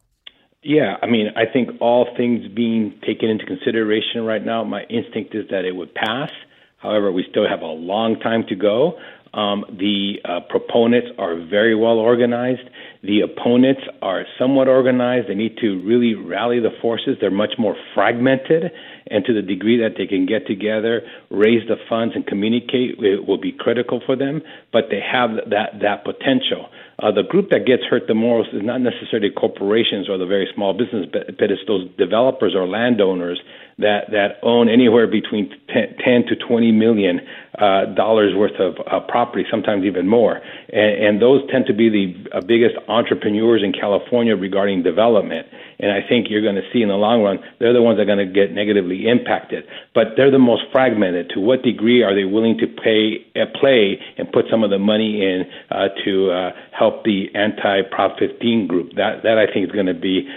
Yeah, 0.62 0.96
I 1.02 1.06
mean, 1.06 1.28
I 1.34 1.44
think 1.50 1.70
all 1.80 2.06
things 2.16 2.46
being 2.54 2.98
taken 3.04 3.28
into 3.28 3.44
consideration 3.44 4.24
right 4.24 4.44
now, 4.44 4.62
my 4.62 4.84
instinct 4.84 5.34
is 5.34 5.48
that 5.50 5.64
it 5.64 5.74
would 5.74 5.92
pass. 5.94 6.30
However, 6.76 7.10
we 7.10 7.24
still 7.28 7.48
have 7.48 7.62
a 7.62 7.66
long 7.66 8.20
time 8.20 8.44
to 8.48 8.54
go. 8.54 8.98
Um, 9.34 9.64
the 9.70 10.16
uh, 10.24 10.40
proponents 10.48 11.08
are 11.18 11.36
very 11.36 11.74
well 11.74 11.98
organized. 11.98 12.68
The 13.02 13.22
opponents 13.22 13.80
are 14.02 14.24
somewhat 14.38 14.68
organized. 14.68 15.28
They 15.28 15.34
need 15.34 15.56
to 15.58 15.80
really 15.82 16.14
rally 16.14 16.60
the 16.60 16.70
forces. 16.82 17.16
They're 17.20 17.30
much 17.30 17.54
more 17.58 17.74
fragmented, 17.94 18.70
and 19.10 19.24
to 19.24 19.32
the 19.32 19.42
degree 19.42 19.78
that 19.78 19.94
they 19.96 20.06
can 20.06 20.26
get 20.26 20.46
together, 20.46 21.02
raise 21.30 21.66
the 21.66 21.76
funds, 21.88 22.14
and 22.14 22.26
communicate, 22.26 22.98
it 22.98 23.26
will 23.26 23.40
be 23.40 23.52
critical 23.52 24.02
for 24.04 24.16
them. 24.16 24.42
But 24.70 24.84
they 24.90 25.00
have 25.00 25.30
that 25.48 25.80
that 25.80 26.04
potential. 26.04 26.68
Uh, 27.02 27.10
the 27.10 27.24
group 27.24 27.50
that 27.50 27.66
gets 27.66 27.82
hurt 27.84 28.06
the 28.06 28.14
most 28.14 28.50
is 28.52 28.62
not 28.62 28.80
necessarily 28.80 29.30
corporations 29.30 30.08
or 30.08 30.18
the 30.18 30.26
very 30.26 30.46
small 30.54 30.72
business, 30.72 31.06
but, 31.10 31.38
but 31.38 31.50
it's 31.50 31.62
those 31.66 31.88
developers 31.96 32.54
or 32.54 32.68
landowners 32.68 33.40
that 33.78 34.10
that 34.12 34.38
own 34.42 34.68
anywhere 34.68 35.06
between 35.06 35.50
10, 35.72 35.96
10 36.04 36.26
to 36.28 36.36
20 36.36 36.70
million 36.72 37.20
uh, 37.58 37.84
dollars 37.94 38.34
worth 38.34 38.58
of 38.58 38.76
uh, 38.86 39.00
property, 39.08 39.44
sometimes 39.50 39.84
even 39.84 40.08
more. 40.08 40.40
And, 40.72 41.04
and 41.04 41.22
those 41.22 41.42
tend 41.50 41.66
to 41.66 41.74
be 41.74 41.90
the 41.90 42.38
uh, 42.38 42.40
biggest 42.40 42.76
entrepreneurs 42.88 43.62
in 43.62 43.72
California 43.72 44.34
regarding 44.36 44.82
development. 44.82 45.46
And 45.78 45.90
I 45.90 46.00
think 46.06 46.28
you're 46.30 46.42
going 46.42 46.56
to 46.56 46.66
see 46.72 46.80
in 46.80 46.88
the 46.88 46.96
long 46.96 47.22
run, 47.22 47.40
they're 47.58 47.74
the 47.74 47.82
ones 47.82 47.98
that 47.98 48.02
are 48.02 48.16
going 48.16 48.26
to 48.26 48.32
get 48.32 48.52
negatively 48.52 49.06
impacted. 49.06 49.64
But 49.94 50.16
they're 50.16 50.30
the 50.30 50.38
most 50.38 50.62
fragmented. 50.72 51.30
To 51.34 51.40
what 51.40 51.62
degree 51.62 52.02
are 52.02 52.14
they 52.14 52.24
willing 52.24 52.56
to 52.58 52.66
pay 52.66 53.26
uh, 53.36 53.46
play 53.60 54.00
and 54.16 54.30
put 54.32 54.46
some 54.50 54.64
of 54.64 54.70
the 54.70 54.78
money 54.78 55.20
in 55.20 55.44
uh, 55.70 55.88
to 56.04 56.30
uh, 56.30 56.50
help 56.70 57.04
the 57.04 57.26
anti-Prop 57.34 58.18
15 58.18 58.66
group? 58.66 58.94
That 58.96 59.24
that 59.24 59.36
I 59.36 59.52
think 59.52 59.66
is 59.66 59.72
going 59.72 59.86
to 59.86 59.94
be 59.94 60.28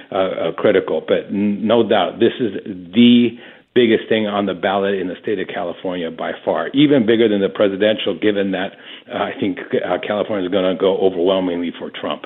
critical. 0.58 1.02
But 1.08 1.28
n- 1.28 1.66
no 1.66 1.88
doubt, 1.88 2.20
this 2.20 2.34
is 2.40 2.60
the 2.66 3.38
biggest 3.76 4.08
thing 4.08 4.26
on 4.26 4.46
the 4.46 4.54
ballot 4.54 4.96
in 4.96 5.08
the 5.08 5.16
state 5.22 5.38
of 5.38 5.48
California 5.48 6.10
by 6.10 6.32
far, 6.44 6.70
even 6.70 7.06
bigger 7.06 7.28
than 7.28 7.42
the 7.42 7.50
presidential, 7.50 8.18
given 8.18 8.52
that 8.52 8.72
uh, 9.12 9.18
I 9.18 9.34
think 9.38 9.60
uh, 9.60 9.98
California 10.00 10.48
is 10.48 10.52
going 10.52 10.74
to 10.74 10.80
go 10.80 10.98
overwhelmingly 10.98 11.74
for 11.78 11.92
Trump. 11.92 12.24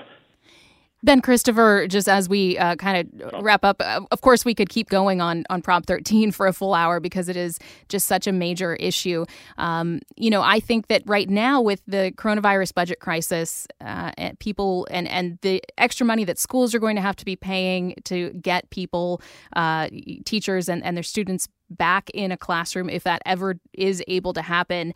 Ben 1.01 1.21
Christopher, 1.21 1.87
just 1.87 2.09
as 2.09 2.27
we 2.27 2.57
uh, 2.57 2.75
kind 2.75 3.13
of 3.23 3.43
wrap 3.43 3.63
up, 3.63 3.77
uh, 3.79 4.01
of 4.11 4.19
course, 4.19 4.43
we 4.43 4.53
could 4.53 4.67
keep 4.67 4.89
going 4.89 5.21
on 5.21 5.45
on 5.49 5.61
Prop 5.61 5.85
13 5.85 6.31
for 6.31 6.45
a 6.45 6.51
full 6.51 6.73
hour 6.73 6.99
because 6.99 7.29
it 7.29 7.37
is 7.37 7.57
just 7.87 8.05
such 8.05 8.27
a 8.27 8.33
major 8.33 8.75
issue. 8.75 9.25
Um, 9.57 10.01
you 10.17 10.29
know, 10.29 10.41
I 10.41 10.59
think 10.59 10.87
that 10.87 11.03
right 11.05 11.29
now 11.29 11.61
with 11.61 11.81
the 11.87 12.11
coronavirus 12.17 12.73
budget 12.73 12.99
crisis, 12.99 13.65
uh, 13.79 14.11
and 14.17 14.37
people 14.39 14.87
and 14.91 15.07
and 15.07 15.39
the 15.41 15.63
extra 15.77 16.05
money 16.05 16.25
that 16.25 16.37
schools 16.37 16.75
are 16.75 16.79
going 16.79 16.97
to 16.97 17.01
have 17.01 17.15
to 17.17 17.25
be 17.25 17.37
paying 17.37 17.95
to 18.03 18.31
get 18.31 18.69
people, 18.69 19.21
uh, 19.55 19.87
teachers 20.25 20.67
and 20.67 20.83
and 20.83 20.97
their 20.97 21.03
students 21.03 21.47
back 21.69 22.09
in 22.09 22.31
a 22.31 22.37
classroom, 22.37 22.89
if 22.89 23.03
that 23.03 23.21
ever 23.25 23.57
is 23.73 24.03
able 24.07 24.33
to 24.33 24.41
happen, 24.41 24.93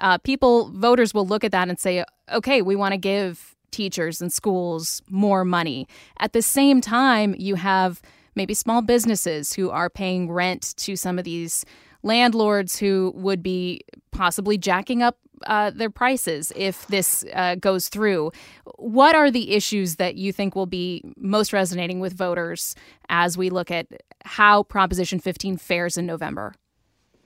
uh, 0.00 0.18
people 0.18 0.70
voters 0.72 1.14
will 1.14 1.26
look 1.26 1.44
at 1.44 1.52
that 1.52 1.68
and 1.68 1.78
say, 1.78 2.04
okay, 2.30 2.60
we 2.60 2.76
want 2.76 2.92
to 2.92 2.98
give 2.98 3.55
teachers 3.76 4.22
and 4.22 4.32
schools 4.32 5.02
more 5.10 5.44
money. 5.44 5.86
At 6.18 6.32
the 6.32 6.40
same 6.40 6.80
time, 6.80 7.34
you 7.38 7.56
have 7.56 8.00
maybe 8.34 8.54
small 8.54 8.80
businesses 8.80 9.52
who 9.52 9.70
are 9.70 9.90
paying 9.90 10.30
rent 10.30 10.74
to 10.78 10.96
some 10.96 11.18
of 11.18 11.24
these 11.24 11.64
landlords 12.02 12.78
who 12.78 13.12
would 13.14 13.42
be 13.42 13.82
possibly 14.12 14.56
jacking 14.56 15.02
up 15.02 15.18
uh, 15.46 15.70
their 15.70 15.90
prices 15.90 16.50
if 16.56 16.86
this 16.86 17.22
uh, 17.34 17.56
goes 17.56 17.90
through. 17.90 18.32
What 18.76 19.14
are 19.14 19.30
the 19.30 19.52
issues 19.52 19.96
that 19.96 20.14
you 20.14 20.32
think 20.32 20.54
will 20.54 20.66
be 20.66 21.02
most 21.18 21.52
resonating 21.52 22.00
with 22.00 22.14
voters 22.14 22.74
as 23.10 23.36
we 23.36 23.50
look 23.50 23.70
at 23.70 23.86
how 24.24 24.62
Proposition 24.62 25.18
15 25.18 25.58
fares 25.58 25.98
in 25.98 26.06
November? 26.06 26.54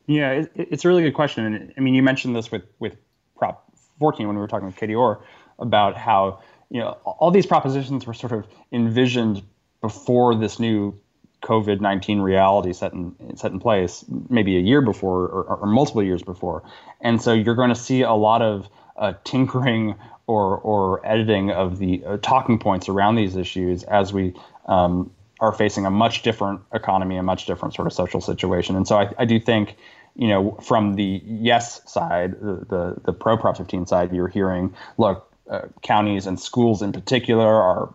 Yeah, 0.06 0.32
it, 0.32 0.50
it's 0.56 0.84
a 0.84 0.88
really 0.88 1.02
good 1.02 1.14
question. 1.14 1.72
I 1.76 1.80
mean, 1.80 1.94
you 1.94 2.02
mentioned 2.02 2.34
this 2.34 2.50
with, 2.50 2.64
with 2.80 2.96
Prop 3.36 3.70
14 4.00 4.26
when 4.26 4.34
we 4.34 4.40
were 4.40 4.48
talking 4.48 4.66
with 4.66 4.76
Katie 4.76 4.94
Orr 4.94 5.22
about 5.60 5.96
how 5.96 6.40
you 6.70 6.80
know 6.80 6.90
all 7.04 7.30
these 7.30 7.46
propositions 7.46 8.06
were 8.06 8.14
sort 8.14 8.32
of 8.32 8.46
envisioned 8.72 9.42
before 9.80 10.34
this 10.34 10.58
new 10.58 10.98
COVID 11.42 11.80
nineteen 11.80 12.20
reality 12.20 12.72
set 12.72 12.92
in 12.92 13.14
set 13.36 13.52
in 13.52 13.60
place, 13.60 14.04
maybe 14.28 14.56
a 14.56 14.60
year 14.60 14.80
before 14.82 15.22
or, 15.22 15.44
or, 15.44 15.66
multiple 15.66 16.02
years 16.02 16.22
before, 16.22 16.62
and 17.00 17.20
so 17.20 17.32
you're 17.32 17.54
going 17.54 17.70
to 17.70 17.74
see 17.74 18.02
a 18.02 18.12
lot 18.12 18.42
of 18.42 18.68
uh, 18.96 19.14
tinkering 19.24 19.94
or 20.26 20.58
or 20.58 21.04
editing 21.06 21.50
of 21.50 21.78
the 21.78 22.04
uh, 22.04 22.16
talking 22.18 22.58
points 22.58 22.88
around 22.88 23.14
these 23.16 23.36
issues 23.36 23.82
as 23.84 24.12
we 24.12 24.34
um, 24.66 25.10
are 25.40 25.52
facing 25.52 25.86
a 25.86 25.90
much 25.90 26.22
different 26.22 26.60
economy, 26.72 27.16
a 27.16 27.22
much 27.22 27.46
different 27.46 27.74
sort 27.74 27.86
of 27.86 27.92
social 27.92 28.20
situation. 28.20 28.76
And 28.76 28.86
so 28.86 28.98
I, 28.98 29.10
I 29.18 29.24
do 29.24 29.40
think, 29.40 29.76
you 30.14 30.28
know, 30.28 30.52
from 30.62 30.94
the 30.94 31.22
yes 31.24 31.80
side, 31.90 32.32
the 32.32 32.66
the, 32.68 32.96
the 33.06 33.12
pro 33.12 33.36
Prop 33.36 33.56
15 33.56 33.86
side, 33.86 34.12
you're 34.12 34.28
hearing, 34.28 34.74
look, 34.98 35.29
uh, 35.50 35.62
counties 35.82 36.26
and 36.26 36.38
schools 36.38 36.80
in 36.80 36.92
particular 36.92 37.46
are 37.46 37.92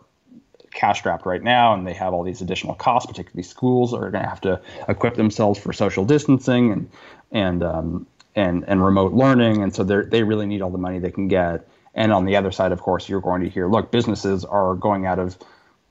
cash 0.72 1.00
strapped 1.00 1.26
right 1.26 1.42
now 1.42 1.74
and 1.74 1.88
they 1.88 1.94
have 1.94 2.14
all 2.14 2.22
these 2.22 2.42
additional 2.42 2.76
costs 2.76 3.08
particularly 3.08 3.44
schools 3.44 3.94
are 3.94 4.12
going 4.12 4.24
to 4.24 4.30
have 4.30 4.42
to 4.42 4.62
equip 4.90 5.16
themselves 5.16 5.58
for 5.58 5.72
social 5.72 6.04
distancing 6.06 6.72
and 6.72 6.90
and 7.32 7.64
um, 7.64 8.06
and 8.36 8.66
and 8.68 8.84
remote 8.84 9.14
learning 9.14 9.64
and 9.64 9.74
so 9.74 9.84
they 9.84 10.02
they 10.02 10.24
really 10.24 10.46
need 10.46 10.62
all 10.62 10.70
the 10.70 10.78
money 10.78 11.00
they 11.00 11.12
can 11.12 11.28
get. 11.28 11.68
And 11.94 12.12
on 12.12 12.26
the 12.26 12.36
other 12.36 12.52
side 12.52 12.74
of 12.74 12.82
course 12.82 13.08
you're 13.08 13.22
going 13.22 13.42
to 13.42 13.50
hear 13.50 13.70
look 13.70 13.90
businesses 13.90 14.44
are 14.44 14.76
going 14.76 15.06
out 15.06 15.18
of 15.18 15.38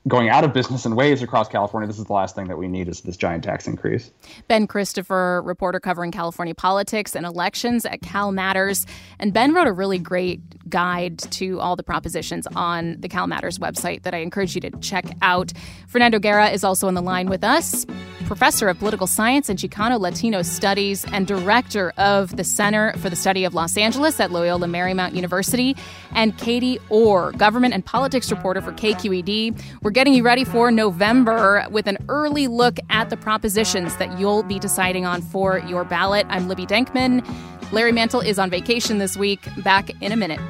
going 0.07 0.29
out 0.29 0.43
of 0.43 0.53
business 0.53 0.85
in 0.85 0.95
waves 0.95 1.23
across 1.23 1.47
California. 1.47 1.87
This 1.87 1.97
is 1.97 2.05
the 2.05 2.13
last 2.13 2.35
thing 2.35 2.47
that 2.47 2.57
we 2.57 2.67
need 2.67 2.87
is 2.87 3.01
this 3.01 3.17
giant 3.17 3.43
tax 3.43 3.67
increase. 3.67 4.11
Ben 4.47 4.67
Christopher, 4.67 5.41
reporter 5.43 5.79
covering 5.79 6.11
California 6.11 6.53
politics 6.53 7.15
and 7.15 7.25
elections 7.25 7.85
at 7.85 8.01
Cal 8.01 8.31
Matters. 8.31 8.85
And 9.17 9.33
Ben 9.33 9.53
wrote 9.53 9.67
a 9.67 9.71
really 9.71 9.97
great 9.97 10.69
guide 10.69 11.19
to 11.31 11.59
all 11.59 11.75
the 11.75 11.83
propositions 11.83 12.47
on 12.55 12.97
the 12.99 13.09
Cal 13.09 13.25
Matters 13.25 13.57
website 13.57 14.03
that 14.03 14.13
I 14.13 14.17
encourage 14.17 14.53
you 14.53 14.61
to 14.61 14.71
check 14.79 15.05
out. 15.21 15.53
Fernando 15.87 16.19
Guerra 16.19 16.49
is 16.49 16.63
also 16.63 16.87
on 16.87 16.93
the 16.93 17.01
line 17.01 17.27
with 17.27 17.43
us, 17.43 17.85
professor 18.25 18.67
of 18.67 18.77
political 18.77 19.07
science 19.07 19.49
and 19.49 19.57
Chicano 19.57 19.99
Latino 19.99 20.41
studies 20.41 21.05
and 21.13 21.25
director 21.25 21.93
of 21.97 22.35
the 22.35 22.43
Center 22.43 22.93
for 22.97 23.09
the 23.09 23.15
Study 23.15 23.43
of 23.43 23.53
Los 23.53 23.77
Angeles 23.77 24.19
at 24.19 24.31
Loyola 24.31 24.67
Marymount 24.67 25.13
University, 25.13 25.75
and 26.11 26.37
Katie 26.37 26.79
Orr, 26.89 27.31
government 27.33 27.73
and 27.73 27.85
politics 27.85 28.31
reporter 28.31 28.61
for 28.61 28.71
KQED. 28.71 29.61
We're 29.81 29.91
getting 29.95 30.13
you 30.13 30.23
ready 30.23 30.43
for 30.43 30.71
November 30.71 31.65
with 31.71 31.87
an 31.87 31.97
early 32.09 32.47
look 32.47 32.77
at 32.89 33.09
the 33.09 33.15
propositions 33.15 33.95
that 33.95 34.19
you'll 34.19 34.43
be 34.43 34.59
deciding 34.59 35.05
on 35.05 35.21
for 35.21 35.59
your 35.59 35.85
ballot. 35.85 36.27
I'm 36.29 36.49
Libby 36.49 36.65
Denkman. 36.65 37.25
Larry 37.71 37.93
Mantle 37.93 38.19
is 38.19 38.37
on 38.37 38.49
vacation 38.49 38.97
this 38.97 39.15
week. 39.15 39.47
Back 39.63 39.89
in 40.01 40.11
a 40.11 40.17
minute. 40.17 40.41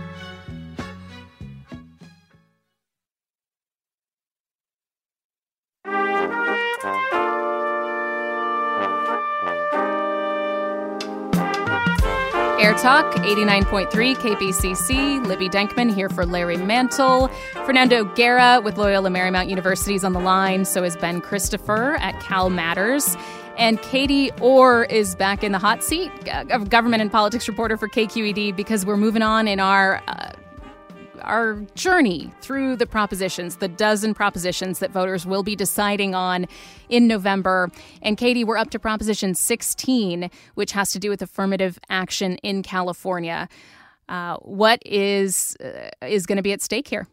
Air 12.66 12.74
Talk 12.74 13.14
89.3 13.18 14.16
KPCC. 14.16 15.24
Libby 15.28 15.50
Denkman 15.50 15.94
here 15.94 16.10
for 16.10 16.26
Larry 16.26 16.58
Mantle. 16.58 17.28
Fernando 17.64 18.04
Guerra 18.04 18.60
with 18.60 18.80
Loyola 18.80 19.12
Marymount 19.12 19.50
University 19.50 19.94
is 19.94 20.04
on 20.04 20.14
the 20.14 20.20
line. 20.20 20.66
So 20.66 20.84
is 20.84 20.98
Ben 20.98 21.22
Christopher 21.22 21.94
at 21.98 22.20
Cal 22.22 22.50
Matters. 22.50 23.16
And 23.60 23.80
Katie 23.84 24.32
Orr 24.42 24.86
is 24.86 25.14
back 25.14 25.44
in 25.44 25.52
the 25.52 25.60
hot 25.60 25.84
seat 25.84 26.12
of 26.50 26.72
government 26.72 27.04
and 27.04 27.12
politics 27.12 27.48
reporter 27.48 27.78
for 27.78 27.88
KQED 27.88 28.56
because 28.56 28.84
we're 28.84 28.98
moving 28.98 29.22
on 29.22 29.48
in 29.48 29.60
our 29.60 30.02
uh, 30.08 30.32
our 31.22 31.56
journey 31.76 32.32
through 32.42 32.76
the 32.76 32.86
propositions, 32.86 33.58
the 33.58 33.68
dozen 33.68 34.14
propositions 34.14 34.80
that 34.80 34.92
voters 34.92 35.26
will 35.26 35.44
be 35.44 35.56
deciding 35.56 36.16
on 36.16 36.46
in 36.90 37.08
November. 37.08 37.72
And 38.02 38.18
Katie, 38.18 38.44
we're 38.44 38.58
up 38.58 38.70
to 38.72 38.80
Proposition 38.80 39.36
16, 39.36 40.30
which 40.56 40.72
has 40.74 40.92
to 40.92 41.00
do 41.00 41.10
with 41.10 41.22
affirmative 41.22 41.80
action 41.90 42.38
in 42.38 42.64
California. 42.64 43.48
Uh, 44.08 44.38
what 44.38 44.80
is 44.86 45.58
uh, 45.64 45.90
is 46.06 46.26
going 46.26 46.38
to 46.38 46.44
be 46.44 46.52
at 46.52 46.62
stake 46.62 46.88
here? 46.88 47.08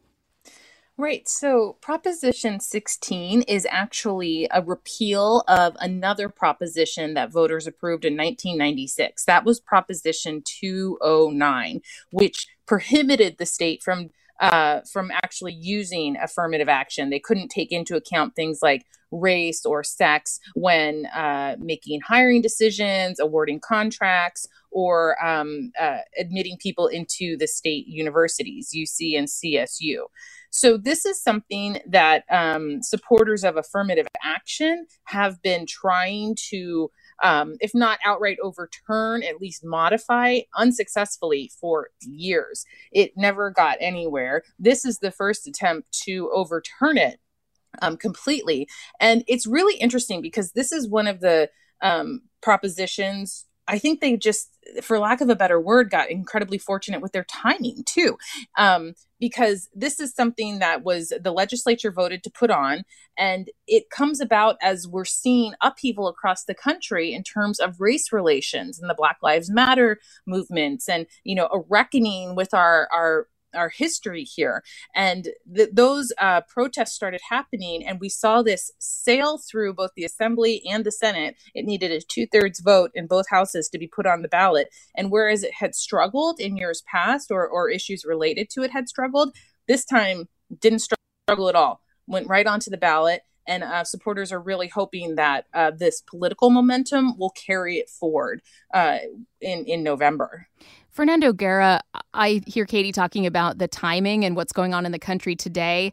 Right. 0.98 1.26
So 1.26 1.78
Proposition 1.80 2.60
16 2.60 3.42
is 3.42 3.66
actually 3.70 4.46
a 4.52 4.62
repeal 4.62 5.42
of 5.48 5.74
another 5.80 6.28
proposition 6.28 7.14
that 7.14 7.32
voters 7.32 7.66
approved 7.66 8.04
in 8.04 8.12
1996. 8.12 9.24
That 9.24 9.44
was 9.44 9.58
Proposition 9.58 10.42
209, 10.44 11.80
which 12.10 12.46
prohibited 12.72 13.36
the 13.36 13.44
state 13.44 13.82
from 13.82 14.08
uh, 14.40 14.80
from 14.90 15.10
actually 15.10 15.52
using 15.52 16.16
affirmative 16.16 16.70
action. 16.70 17.10
They 17.10 17.20
couldn't 17.20 17.50
take 17.50 17.70
into 17.70 17.96
account 17.96 18.34
things 18.34 18.60
like 18.62 18.86
race 19.10 19.66
or 19.66 19.84
sex 19.84 20.40
when 20.54 21.04
uh, 21.14 21.56
making 21.58 22.00
hiring 22.00 22.40
decisions, 22.40 23.20
awarding 23.20 23.60
contracts, 23.60 24.48
or 24.70 25.22
um, 25.22 25.70
uh, 25.78 25.98
admitting 26.18 26.56
people 26.56 26.86
into 26.86 27.36
the 27.36 27.46
state 27.46 27.86
universities, 27.88 28.70
UC 28.74 29.18
and 29.18 29.28
CSU. 29.28 30.04
So, 30.50 30.78
this 30.78 31.04
is 31.04 31.22
something 31.22 31.78
that 31.86 32.24
um, 32.30 32.82
supporters 32.82 33.44
of 33.44 33.58
affirmative 33.58 34.06
action 34.24 34.86
have 35.04 35.42
been 35.42 35.66
trying 35.66 36.36
to, 36.50 36.90
um, 37.22 37.56
if 37.60 37.72
not 37.74 37.98
outright 38.04 38.38
overturn, 38.42 39.22
at 39.22 39.40
least 39.40 39.64
modify 39.64 40.40
unsuccessfully 40.56 41.50
for 41.60 41.90
years. 42.00 42.64
It 42.90 43.12
never 43.16 43.50
got 43.50 43.78
anywhere. 43.80 44.42
This 44.58 44.84
is 44.84 44.98
the 44.98 45.12
first 45.12 45.46
attempt 45.46 45.92
to 46.04 46.30
overturn 46.34 46.98
it 46.98 47.20
um, 47.80 47.96
completely. 47.96 48.68
And 49.00 49.24
it's 49.28 49.46
really 49.46 49.76
interesting 49.76 50.20
because 50.20 50.52
this 50.52 50.72
is 50.72 50.88
one 50.88 51.06
of 51.06 51.20
the 51.20 51.48
um, 51.80 52.22
propositions 52.42 53.46
I 53.68 53.78
think 53.78 54.00
they 54.00 54.16
just, 54.16 54.48
for 54.82 54.98
lack 54.98 55.20
of 55.20 55.28
a 55.28 55.36
better 55.36 55.60
word, 55.60 55.90
got 55.90 56.10
incredibly 56.10 56.58
fortunate 56.58 57.00
with 57.00 57.12
their 57.12 57.24
timing 57.24 57.84
too, 57.86 58.18
um, 58.58 58.94
because 59.20 59.68
this 59.74 60.00
is 60.00 60.14
something 60.14 60.58
that 60.58 60.82
was 60.82 61.12
the 61.20 61.32
legislature 61.32 61.92
voted 61.92 62.24
to 62.24 62.30
put 62.30 62.50
on, 62.50 62.82
and 63.16 63.50
it 63.68 63.88
comes 63.90 64.20
about 64.20 64.56
as 64.62 64.88
we're 64.88 65.04
seeing 65.04 65.54
upheaval 65.60 66.08
across 66.08 66.44
the 66.44 66.54
country 66.54 67.12
in 67.12 67.22
terms 67.22 67.60
of 67.60 67.80
race 67.80 68.12
relations 68.12 68.80
and 68.80 68.90
the 68.90 68.94
Black 68.94 69.18
Lives 69.22 69.50
Matter 69.50 69.98
movements, 70.26 70.88
and 70.88 71.06
you 71.24 71.34
know 71.34 71.48
a 71.52 71.60
reckoning 71.68 72.34
with 72.34 72.52
our 72.52 72.88
our 72.92 73.28
our 73.54 73.68
history 73.68 74.24
here. 74.24 74.62
And 74.94 75.28
th- 75.54 75.70
those 75.72 76.12
uh, 76.18 76.42
protests 76.42 76.94
started 76.94 77.20
happening, 77.28 77.84
and 77.86 78.00
we 78.00 78.08
saw 78.08 78.42
this 78.42 78.70
sail 78.78 79.38
through 79.38 79.74
both 79.74 79.90
the 79.96 80.04
Assembly 80.04 80.62
and 80.68 80.84
the 80.84 80.92
Senate. 80.92 81.36
It 81.54 81.64
needed 81.64 81.90
a 81.90 82.00
two 82.00 82.26
thirds 82.26 82.60
vote 82.60 82.90
in 82.94 83.06
both 83.06 83.28
houses 83.28 83.68
to 83.68 83.78
be 83.78 83.86
put 83.86 84.06
on 84.06 84.22
the 84.22 84.28
ballot. 84.28 84.68
And 84.96 85.10
whereas 85.10 85.42
it 85.42 85.54
had 85.54 85.74
struggled 85.74 86.40
in 86.40 86.56
years 86.56 86.82
past, 86.90 87.30
or, 87.30 87.46
or 87.46 87.68
issues 87.68 88.04
related 88.04 88.50
to 88.50 88.62
it 88.62 88.70
had 88.70 88.88
struggled, 88.88 89.34
this 89.68 89.84
time 89.84 90.28
didn't 90.60 90.80
struggle 90.80 91.48
at 91.48 91.54
all. 91.54 91.80
Went 92.06 92.28
right 92.28 92.46
onto 92.46 92.70
the 92.70 92.76
ballot 92.76 93.22
and 93.46 93.64
uh, 93.64 93.84
supporters 93.84 94.32
are 94.32 94.40
really 94.40 94.68
hoping 94.68 95.16
that 95.16 95.46
uh, 95.52 95.70
this 95.70 96.02
political 96.02 96.50
momentum 96.50 97.18
will 97.18 97.30
carry 97.30 97.78
it 97.78 97.88
forward 97.88 98.42
uh, 98.72 98.98
in 99.40 99.64
in 99.64 99.82
November. 99.82 100.48
Fernando 100.92 101.32
Guerra, 101.32 101.80
I 102.12 102.42
hear 102.46 102.66
Katie 102.66 102.92
talking 102.92 103.26
about 103.26 103.58
the 103.58 103.66
timing 103.66 104.24
and 104.24 104.36
what's 104.36 104.52
going 104.52 104.74
on 104.74 104.84
in 104.84 104.92
the 104.92 104.98
country 104.98 105.34
today. 105.34 105.90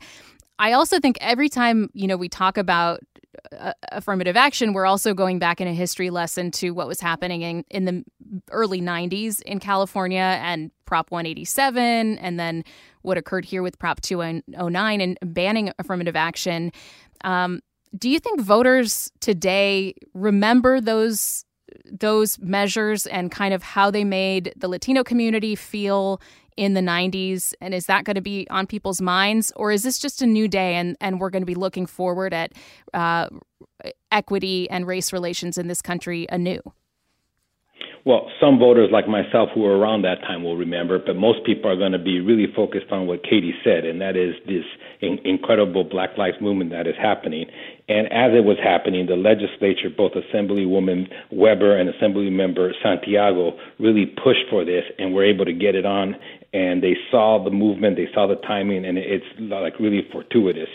I 0.60 0.74
also 0.74 1.00
think 1.00 1.18
every 1.22 1.48
time, 1.48 1.90
you 1.94 2.06
know, 2.06 2.18
we 2.18 2.28
talk 2.28 2.58
about 2.58 3.00
uh, 3.58 3.72
affirmative 3.94 4.36
action, 4.36 4.74
we're 4.74 4.86
also 4.86 5.14
going 5.14 5.40
back 5.40 5.62
in 5.62 5.70
a 5.70 5.74
history 5.74 6.10
lesson 6.10 6.52
to 6.52 6.72
what 6.72 6.86
was 6.86 7.00
happening 7.00 7.44
in, 7.44 7.64
in 7.70 7.86
the 7.86 8.04
early 8.52 8.82
90s 8.82 9.42
in 9.44 9.60
California 9.60 10.38
and 10.42 10.70
Prop 10.86 11.12
187, 11.12 12.18
and 12.18 12.38
then 12.38 12.66
what 13.02 13.18
occurred 13.18 13.46
here 13.46 13.64
with 13.64 13.80
Prop 13.80 14.02
209 14.02 15.02
and 15.02 15.18
banning 15.24 15.72
affirmative 15.80 16.18
action. 16.18 16.74
Um, 17.24 17.62
do 17.98 18.10
you 18.10 18.20
think 18.20 18.42
voters 18.42 19.12
today 19.22 19.94
remember 20.14 20.82
those 20.82 21.46
those 21.86 22.40
measures 22.40 23.08
and 23.08 23.32
kind 23.32 23.54
of 23.54 23.64
how 23.64 23.92
they 23.92 24.04
made 24.04 24.54
the 24.56 24.68
Latino 24.68 25.04
community 25.04 25.56
feel 25.56 26.22
in 26.58 26.74
the 26.74 26.82
90s? 26.82 27.54
And 27.62 27.74
is 27.74 27.86
that 27.86 28.04
going 28.04 28.16
to 28.16 28.22
be 28.22 28.48
on 28.50 28.68
people's 28.68 29.02
minds? 29.02 29.52
Or 29.56 29.72
is 29.72 29.84
this 29.84 29.98
just 29.98 30.22
a 30.22 30.26
new 30.26 30.48
day 30.48 30.76
and, 30.76 30.98
and 31.00 31.20
we're 31.20 31.30
going 31.30 31.42
to 31.42 31.48
be 31.48 31.56
looking 31.56 31.86
forward 31.86 32.34
at 32.34 32.54
uh, 32.94 33.28
equity 34.12 34.70
and 34.70 34.86
race 34.86 35.14
relations 35.14 35.58
in 35.58 35.68
this 35.68 35.82
country 35.82 36.28
anew? 36.30 36.62
Well, 38.06 38.32
some 38.40 38.58
voters 38.60 38.90
like 38.92 39.08
myself 39.08 39.50
who 39.54 39.62
were 39.62 39.78
around 39.78 40.04
that 40.04 40.22
time 40.22 40.44
will 40.44 40.56
remember, 40.56 41.00
but 41.00 41.16
most 41.16 41.46
people 41.46 41.70
are 41.70 41.76
going 41.76 41.92
to 41.92 42.00
be 42.00 42.22
really 42.22 42.48
focused 42.56 42.92
on 42.92 43.08
what 43.08 43.24
Katie 43.24 43.54
said, 43.64 43.86
and 43.86 44.00
that 44.02 44.16
is 44.16 44.36
this 44.48 44.64
in- 45.02 45.20
incredible 45.26 45.84
Black 45.84 46.18
Lives 46.18 46.38
Movement 46.40 46.72
that 46.72 46.88
is 46.88 46.96
happening. 47.00 47.46
And 47.90 48.06
as 48.14 48.38
it 48.38 48.46
was 48.46 48.58
happening, 48.64 49.08
the 49.08 49.16
legislature, 49.16 49.90
both 49.90 50.12
Assemblywoman 50.14 51.10
Weber 51.32 51.76
and 51.76 51.90
Assemblymember 51.90 52.72
Santiago, 52.84 53.58
really 53.80 54.06
pushed 54.06 54.46
for 54.50 54.64
this 54.64 54.84
and 55.00 55.16
were 55.16 55.26
able 55.26 55.44
to 55.46 55.54
get 55.54 55.74
it 55.74 55.88
on. 55.88 56.16
And 56.54 56.84
they 56.84 56.96
saw 57.10 57.44
the 57.44 57.50
movement, 57.50 57.98
they 57.98 58.08
saw 58.14 58.28
the 58.28 58.36
timing, 58.36 58.86
and 58.86 58.98
it's 58.98 59.26
like 59.40 59.80
really 59.80 60.08
fortuitous. 60.12 60.70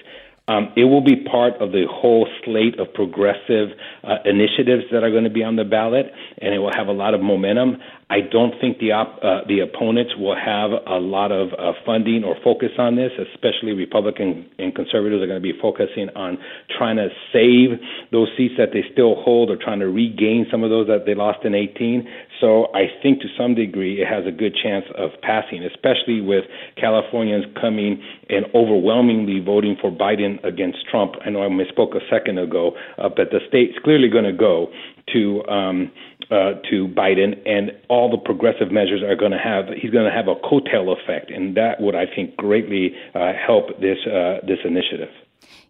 Um, 0.46 0.72
it 0.76 0.84
will 0.84 1.00
be 1.00 1.16
part 1.24 1.54
of 1.60 1.72
the 1.72 1.86
whole 1.90 2.28
slate 2.44 2.78
of 2.78 2.92
progressive 2.92 3.70
uh, 4.02 4.16
initiatives 4.26 4.84
that 4.92 5.02
are 5.02 5.10
going 5.10 5.24
to 5.24 5.30
be 5.30 5.42
on 5.42 5.56
the 5.56 5.64
ballot, 5.64 6.12
and 6.38 6.54
it 6.54 6.58
will 6.58 6.74
have 6.76 6.88
a 6.88 6.92
lot 6.92 7.14
of 7.14 7.22
momentum. 7.22 7.78
I 8.10 8.20
don't 8.20 8.52
think 8.60 8.78
the 8.78 8.92
op, 8.92 9.16
uh, 9.24 9.48
the 9.48 9.60
opponents 9.60 10.12
will 10.18 10.36
have 10.36 10.70
a 10.70 11.00
lot 11.00 11.32
of 11.32 11.48
uh, 11.56 11.72
funding 11.86 12.24
or 12.24 12.36
focus 12.44 12.76
on 12.76 12.96
this, 12.96 13.10
especially 13.32 13.72
Republican 13.72 14.44
and 14.58 14.74
conservatives 14.74 15.22
are 15.22 15.26
going 15.26 15.40
to 15.40 15.52
be 15.52 15.58
focusing 15.60 16.10
on 16.14 16.36
trying 16.76 16.96
to 16.96 17.08
save 17.32 17.80
those 18.12 18.28
seats 18.36 18.54
that 18.58 18.68
they 18.74 18.84
still 18.92 19.16
hold 19.24 19.48
or 19.48 19.56
trying 19.56 19.80
to 19.80 19.88
regain 19.88 20.44
some 20.50 20.62
of 20.62 20.68
those 20.68 20.86
that 20.88 21.06
they 21.06 21.14
lost 21.14 21.44
in 21.46 21.54
18. 21.54 22.06
So 22.40 22.66
I 22.74 22.86
think 23.02 23.20
to 23.20 23.28
some 23.38 23.54
degree 23.54 24.00
it 24.00 24.08
has 24.08 24.26
a 24.26 24.32
good 24.32 24.54
chance 24.60 24.84
of 24.96 25.10
passing, 25.22 25.62
especially 25.62 26.20
with 26.20 26.44
Californians 26.76 27.44
coming 27.60 28.02
and 28.28 28.46
overwhelmingly 28.54 29.40
voting 29.40 29.76
for 29.80 29.90
Biden 29.90 30.42
against 30.44 30.86
Trump. 30.90 31.14
I 31.24 31.30
know 31.30 31.42
I 31.44 31.48
misspoke 31.48 31.94
a 31.94 32.00
second 32.10 32.38
ago, 32.38 32.72
uh, 32.98 33.08
but 33.08 33.30
the 33.30 33.40
state's 33.48 33.78
clearly 33.82 34.08
going 34.08 34.24
to 34.24 34.32
go 34.32 34.70
to 35.12 35.44
um, 35.48 35.92
uh, 36.30 36.54
to 36.70 36.88
Biden, 36.88 37.36
and 37.46 37.70
all 37.88 38.10
the 38.10 38.16
progressive 38.16 38.72
measures 38.72 39.02
are 39.02 39.16
going 39.16 39.32
to 39.32 39.38
have. 39.38 39.66
He's 39.80 39.90
going 39.90 40.06
to 40.06 40.10
have 40.10 40.26
a 40.26 40.36
coattail 40.36 40.96
effect, 40.98 41.30
and 41.30 41.56
that 41.56 41.80
would, 41.80 41.94
I 41.94 42.06
think, 42.06 42.36
greatly 42.36 42.92
uh, 43.14 43.32
help 43.34 43.80
this 43.80 43.98
uh, 44.06 44.38
this 44.46 44.58
initiative. 44.64 45.10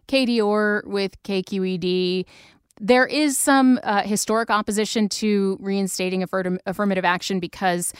Katie 0.07 0.39
Orr 0.39 0.83
with 0.85 1.21
KQED. 1.23 2.25
There 2.81 3.05
is 3.05 3.37
some 3.37 3.79
uh, 3.83 4.01
historic 4.01 4.49
opposition 4.49 5.07
to 5.09 5.57
reinstating 5.61 6.23
affirm- 6.23 6.59
affirmative 6.65 7.05
action 7.05 7.39
because 7.39 7.93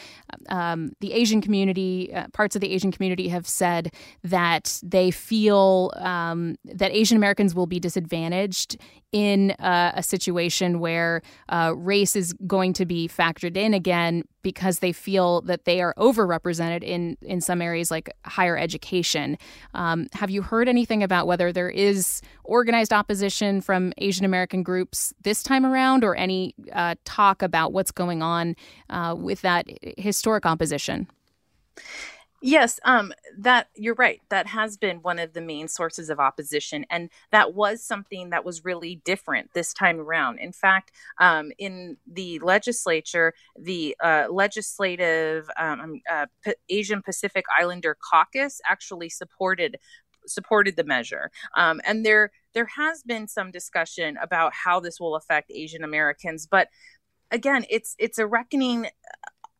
um, 0.50 0.92
the 1.00 1.12
Asian 1.12 1.40
community, 1.40 2.12
uh, 2.12 2.26
parts 2.34 2.56
of 2.56 2.60
the 2.60 2.70
Asian 2.72 2.92
community, 2.92 3.28
have 3.28 3.48
said 3.48 3.92
that 4.22 4.78
they 4.82 5.10
feel 5.10 5.92
um, 5.96 6.56
that 6.64 6.92
Asian 6.92 7.16
Americans 7.16 7.54
will 7.54 7.66
be 7.66 7.80
disadvantaged 7.80 8.76
in 9.12 9.52
uh, 9.52 9.92
a 9.94 10.02
situation 10.02 10.78
where 10.78 11.22
uh, 11.48 11.72
race 11.74 12.14
is 12.14 12.34
going 12.46 12.74
to 12.74 12.84
be 12.84 13.08
factored 13.08 13.56
in 13.56 13.72
again 13.72 14.24
because 14.46 14.78
they 14.78 14.92
feel 14.92 15.40
that 15.40 15.64
they 15.64 15.80
are 15.80 15.92
overrepresented 15.98 16.84
in 16.84 17.16
in 17.20 17.40
some 17.40 17.60
areas 17.60 17.90
like 17.90 18.08
higher 18.24 18.56
education. 18.56 19.36
Um, 19.74 20.06
have 20.12 20.30
you 20.30 20.40
heard 20.40 20.68
anything 20.68 21.02
about 21.02 21.26
whether 21.26 21.52
there 21.52 21.68
is 21.68 22.22
organized 22.44 22.92
opposition 22.92 23.60
from 23.60 23.92
Asian 23.98 24.24
American 24.24 24.62
groups 24.62 25.12
this 25.24 25.42
time 25.42 25.66
around, 25.66 26.04
or 26.04 26.14
any 26.14 26.54
uh, 26.72 26.94
talk 27.04 27.42
about 27.42 27.72
what's 27.72 27.90
going 27.90 28.22
on 28.22 28.54
uh, 28.88 29.16
with 29.18 29.40
that 29.40 29.66
historic 29.98 30.46
opposition? 30.46 31.08
Yes, 32.46 32.78
um, 32.84 33.12
that 33.38 33.70
you're 33.74 33.96
right. 33.96 34.20
That 34.28 34.46
has 34.46 34.76
been 34.76 34.98
one 34.98 35.18
of 35.18 35.32
the 35.32 35.40
main 35.40 35.66
sources 35.66 36.10
of 36.10 36.20
opposition, 36.20 36.86
and 36.90 37.10
that 37.32 37.54
was 37.54 37.82
something 37.82 38.30
that 38.30 38.44
was 38.44 38.64
really 38.64 39.02
different 39.04 39.52
this 39.52 39.74
time 39.74 39.98
around. 39.98 40.38
In 40.38 40.52
fact, 40.52 40.92
um, 41.18 41.50
in 41.58 41.96
the 42.06 42.38
legislature, 42.38 43.34
the 43.58 43.96
uh, 44.00 44.26
legislative 44.30 45.50
um, 45.58 45.80
um 45.80 46.00
uh, 46.08 46.26
P- 46.44 46.54
Asian 46.68 47.02
Pacific 47.02 47.44
Islander 47.58 47.96
Caucus 48.00 48.60
actually 48.64 49.08
supported 49.08 49.76
supported 50.28 50.76
the 50.76 50.84
measure, 50.84 51.32
um, 51.56 51.80
and 51.84 52.06
there 52.06 52.30
there 52.54 52.66
has 52.76 53.02
been 53.02 53.26
some 53.26 53.50
discussion 53.50 54.16
about 54.22 54.52
how 54.52 54.78
this 54.78 55.00
will 55.00 55.16
affect 55.16 55.50
Asian 55.50 55.82
Americans, 55.82 56.46
but 56.48 56.68
again, 57.30 57.64
it's 57.68 57.94
it's 57.98 58.18
a 58.18 58.26
reckoning 58.26 58.86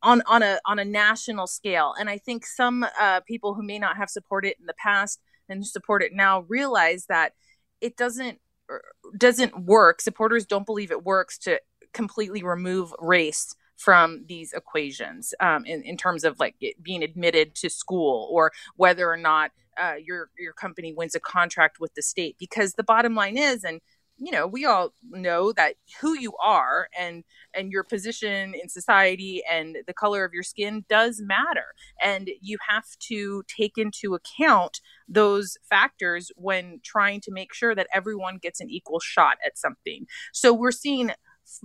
on 0.06 0.22
on 0.26 0.42
a 0.42 0.58
on 0.64 0.78
a 0.78 0.84
national 0.84 1.46
scale. 1.48 1.94
And 1.98 2.08
I 2.08 2.16
think 2.16 2.46
some 2.46 2.86
uh, 2.98 3.20
people 3.26 3.54
who 3.54 3.62
may 3.62 3.78
not 3.78 3.96
have 3.96 4.08
supported 4.08 4.52
it 4.52 4.60
in 4.60 4.66
the 4.66 4.74
past 4.74 5.20
and 5.48 5.66
support 5.66 6.02
it 6.02 6.12
now 6.14 6.40
realize 6.48 7.06
that 7.06 7.32
it 7.80 7.96
doesn't 7.96 8.38
er, 8.70 8.82
doesn't 9.18 9.64
work. 9.64 10.00
Supporters 10.00 10.46
don't 10.46 10.64
believe 10.64 10.92
it 10.92 11.04
works 11.04 11.36
to 11.38 11.60
completely 11.92 12.42
remove 12.42 12.94
race 13.00 13.54
from 13.76 14.24
these 14.26 14.52
equations 14.52 15.34
um, 15.40 15.66
in, 15.66 15.82
in 15.82 15.96
terms 15.96 16.24
of 16.24 16.38
like 16.38 16.54
being 16.80 17.02
admitted 17.02 17.54
to 17.56 17.68
school 17.68 18.28
or 18.30 18.52
whether 18.76 19.10
or 19.10 19.16
not 19.16 19.50
uh, 19.76 19.94
your 20.02 20.30
your 20.38 20.54
company 20.54 20.94
wins 20.96 21.14
a 21.14 21.20
contract 21.20 21.78
with 21.80 21.92
the 21.94 22.02
state 22.02 22.36
because 22.38 22.74
the 22.74 22.82
bottom 22.84 23.14
line 23.14 23.36
is 23.36 23.64
and 23.64 23.80
you 24.18 24.32
know 24.32 24.46
we 24.46 24.64
all 24.64 24.92
know 25.10 25.52
that 25.52 25.74
who 26.00 26.14
you 26.14 26.32
are 26.42 26.88
and 26.98 27.24
and 27.54 27.70
your 27.70 27.84
position 27.84 28.54
in 28.54 28.68
society 28.68 29.42
and 29.50 29.78
the 29.86 29.92
color 29.92 30.24
of 30.24 30.32
your 30.32 30.42
skin 30.42 30.84
does 30.88 31.20
matter 31.20 31.74
and 32.02 32.30
you 32.40 32.56
have 32.68 32.84
to 32.98 33.42
take 33.44 33.76
into 33.76 34.14
account 34.14 34.80
those 35.08 35.56
factors 35.68 36.30
when 36.36 36.80
trying 36.82 37.20
to 37.20 37.30
make 37.30 37.52
sure 37.52 37.74
that 37.74 37.88
everyone 37.92 38.38
gets 38.38 38.60
an 38.60 38.70
equal 38.70 39.00
shot 39.00 39.36
at 39.44 39.58
something 39.58 40.06
so 40.32 40.52
we're 40.52 40.70
seeing 40.70 41.10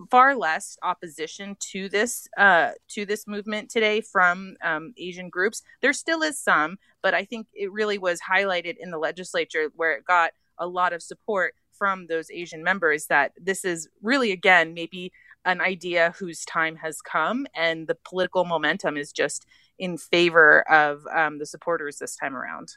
far 0.10 0.36
less 0.36 0.78
opposition 0.84 1.58
to 1.60 1.90
this 1.90 2.28
uh, 2.38 2.72
to 2.88 3.06
this 3.06 3.26
movement 3.28 3.70
today 3.70 4.00
from 4.00 4.56
um, 4.64 4.94
Asian 4.98 5.28
groups. 5.28 5.64
There 5.82 5.92
still 5.92 6.22
is 6.22 6.40
some, 6.40 6.78
but 7.02 7.16
I 7.16 7.26
think 7.26 7.48
it 7.54 7.72
really 7.72 7.98
was 7.98 8.20
highlighted 8.22 8.76
in 8.80 8.92
the 8.92 9.00
legislature 9.00 9.72
where 9.76 9.94
it 9.94 10.06
got 10.06 10.34
a 10.60 10.68
lot 10.68 10.94
of 10.94 11.02
support 11.02 11.56
from 11.82 12.06
those 12.06 12.30
Asian 12.30 12.64
members 12.64 13.08
that 13.08 13.32
this 13.42 13.66
is 13.66 13.90
really, 14.04 14.32
again, 14.32 14.76
maybe 14.76 15.12
an 15.46 15.62
idea 15.62 16.14
whose 16.20 16.46
time 16.46 16.76
has 16.76 17.02
come 17.02 17.48
and 17.56 17.88
the 17.88 17.98
political 18.06 18.46
momentum 18.46 18.98
is 18.98 19.12
just 19.12 19.48
in 19.80 19.98
favor 19.98 20.62
of 20.70 21.08
um, 21.08 21.40
the 21.40 21.46
supporters 21.48 21.98
this 21.98 22.16
time 22.16 22.36
around. 22.36 22.74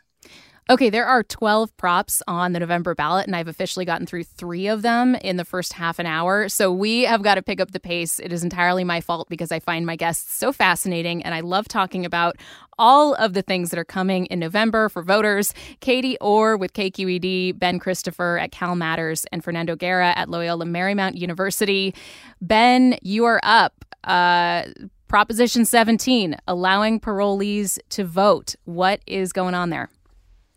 Okay, 0.70 0.88
there 0.88 1.04
are 1.04 1.22
12 1.22 1.76
props 1.76 2.22
on 2.26 2.54
the 2.54 2.58
November 2.58 2.94
ballot, 2.94 3.26
and 3.26 3.36
I've 3.36 3.48
officially 3.48 3.84
gotten 3.84 4.06
through 4.06 4.24
three 4.24 4.66
of 4.66 4.80
them 4.80 5.14
in 5.16 5.36
the 5.36 5.44
first 5.44 5.74
half 5.74 5.98
an 5.98 6.06
hour. 6.06 6.48
So 6.48 6.72
we 6.72 7.02
have 7.02 7.22
got 7.22 7.34
to 7.34 7.42
pick 7.42 7.60
up 7.60 7.72
the 7.72 7.80
pace. 7.80 8.18
It 8.18 8.32
is 8.32 8.42
entirely 8.42 8.82
my 8.82 9.02
fault 9.02 9.28
because 9.28 9.52
I 9.52 9.60
find 9.60 9.84
my 9.84 9.94
guests 9.94 10.34
so 10.34 10.52
fascinating, 10.52 11.22
and 11.22 11.34
I 11.34 11.40
love 11.40 11.68
talking 11.68 12.06
about 12.06 12.36
all 12.78 13.12
of 13.16 13.34
the 13.34 13.42
things 13.42 13.68
that 13.70 13.78
are 13.78 13.84
coming 13.84 14.24
in 14.26 14.38
November 14.38 14.88
for 14.88 15.02
voters. 15.02 15.52
Katie 15.80 16.16
Orr 16.22 16.56
with 16.56 16.72
KQED, 16.72 17.58
Ben 17.58 17.78
Christopher 17.78 18.38
at 18.38 18.50
Cal 18.50 18.74
Matters, 18.74 19.26
and 19.32 19.44
Fernando 19.44 19.76
Guerra 19.76 20.14
at 20.16 20.30
Loyola 20.30 20.64
Marymount 20.64 21.14
University. 21.14 21.94
Ben, 22.40 22.96
you 23.02 23.26
are 23.26 23.40
up. 23.42 23.84
Uh, 24.04 24.62
Proposition 25.08 25.66
17, 25.66 26.36
allowing 26.48 27.00
parolees 27.00 27.78
to 27.90 28.02
vote. 28.04 28.54
What 28.64 29.02
is 29.06 29.30
going 29.30 29.52
on 29.52 29.68
there? 29.68 29.90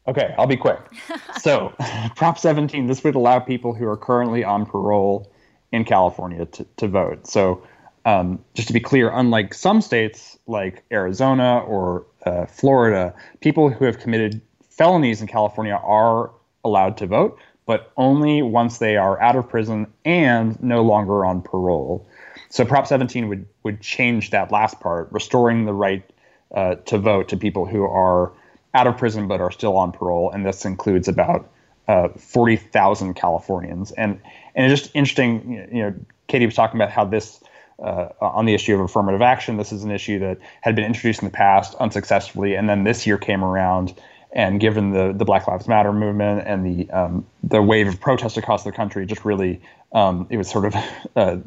Okay, 0.07 0.33
I'll 0.37 0.47
be 0.47 0.57
quick. 0.57 0.79
so, 1.41 1.73
Prop 2.15 2.37
17, 2.37 2.87
this 2.87 3.03
would 3.03 3.15
allow 3.15 3.39
people 3.39 3.73
who 3.73 3.87
are 3.87 3.97
currently 3.97 4.43
on 4.43 4.65
parole 4.65 5.31
in 5.71 5.83
California 5.83 6.45
to, 6.45 6.65
to 6.77 6.87
vote. 6.87 7.27
So, 7.27 7.61
um, 8.05 8.39
just 8.53 8.69
to 8.69 8.73
be 8.73 8.79
clear, 8.79 9.09
unlike 9.09 9.53
some 9.53 9.81
states 9.81 10.39
like 10.47 10.83
Arizona 10.91 11.59
or 11.59 12.05
uh, 12.25 12.45
Florida, 12.45 13.13
people 13.41 13.69
who 13.69 13.83
have 13.83 13.99
committed 13.99 14.41
felonies 14.69 15.19
in 15.19 15.27
California 15.27 15.73
are 15.73 16.31
allowed 16.63 16.95
to 16.97 17.07
vote, 17.07 17.37
but 17.65 17.91
only 17.97 18.41
once 18.41 18.77
they 18.77 18.95
are 18.95 19.21
out 19.21 19.35
of 19.35 19.49
prison 19.49 19.87
and 20.05 20.61
no 20.63 20.83
longer 20.83 21.25
on 21.25 21.41
parole. 21.41 22.07
So, 22.49 22.63
Prop 22.63 22.87
17 22.87 23.27
would, 23.27 23.45
would 23.63 23.81
change 23.81 24.29
that 24.29 24.53
last 24.53 24.79
part, 24.79 25.11
restoring 25.11 25.65
the 25.65 25.73
right 25.73 26.09
uh, 26.55 26.75
to 26.75 26.97
vote 26.97 27.27
to 27.27 27.35
people 27.35 27.65
who 27.65 27.83
are 27.83 28.31
out 28.77 28.87
of 28.87 28.97
prison 28.97 29.27
but 29.27 29.41
are 29.41 29.51
still 29.51 29.75
on 29.75 29.91
parole, 29.91 30.31
and 30.31 30.45
this 30.45 30.65
includes 30.65 31.07
about 31.07 31.49
uh, 31.87 32.09
40,000 32.09 33.13
Californians. 33.13 33.91
And 33.91 34.19
and 34.55 34.71
it's 34.71 34.81
just 34.81 34.95
interesting, 34.95 35.67
you 35.71 35.83
know, 35.83 35.93
Katie 36.27 36.45
was 36.45 36.55
talking 36.55 36.79
about 36.79 36.91
how 36.91 37.05
this. 37.05 37.39
Uh, 37.79 38.09
on 38.21 38.47
the 38.47 38.55
issue 38.55 38.73
of 38.73 38.79
affirmative 38.79 39.21
action, 39.21 39.57
this 39.57 39.71
is 39.71 39.83
an 39.83 39.91
issue 39.91 40.17
that 40.17 40.39
had 40.61 40.75
been 40.75 40.83
introduced 40.83 41.21
in 41.21 41.27
the 41.27 41.31
past 41.31 41.75
unsuccessfully, 41.75 42.55
and 42.55 42.67
then 42.67 42.83
this 42.85 43.05
year 43.05 43.19
came 43.19 43.43
around, 43.43 43.93
and 44.31 44.59
given 44.59 44.93
the, 44.93 45.13
the 45.15 45.23
Black 45.23 45.47
Lives 45.47 45.67
Matter 45.67 45.93
movement 45.93 46.47
and 46.47 46.65
the 46.65 46.89
um, 46.89 47.23
the 47.43 47.61
wave 47.61 47.87
of 47.87 47.99
protests 47.99 48.35
across 48.35 48.63
the 48.63 48.71
country, 48.71 49.05
just 49.05 49.23
really 49.23 49.61
um, 49.91 50.25
it 50.29 50.37
was 50.37 50.49
sort 50.49 50.65
of, 50.65 50.75
uh, 51.15 51.37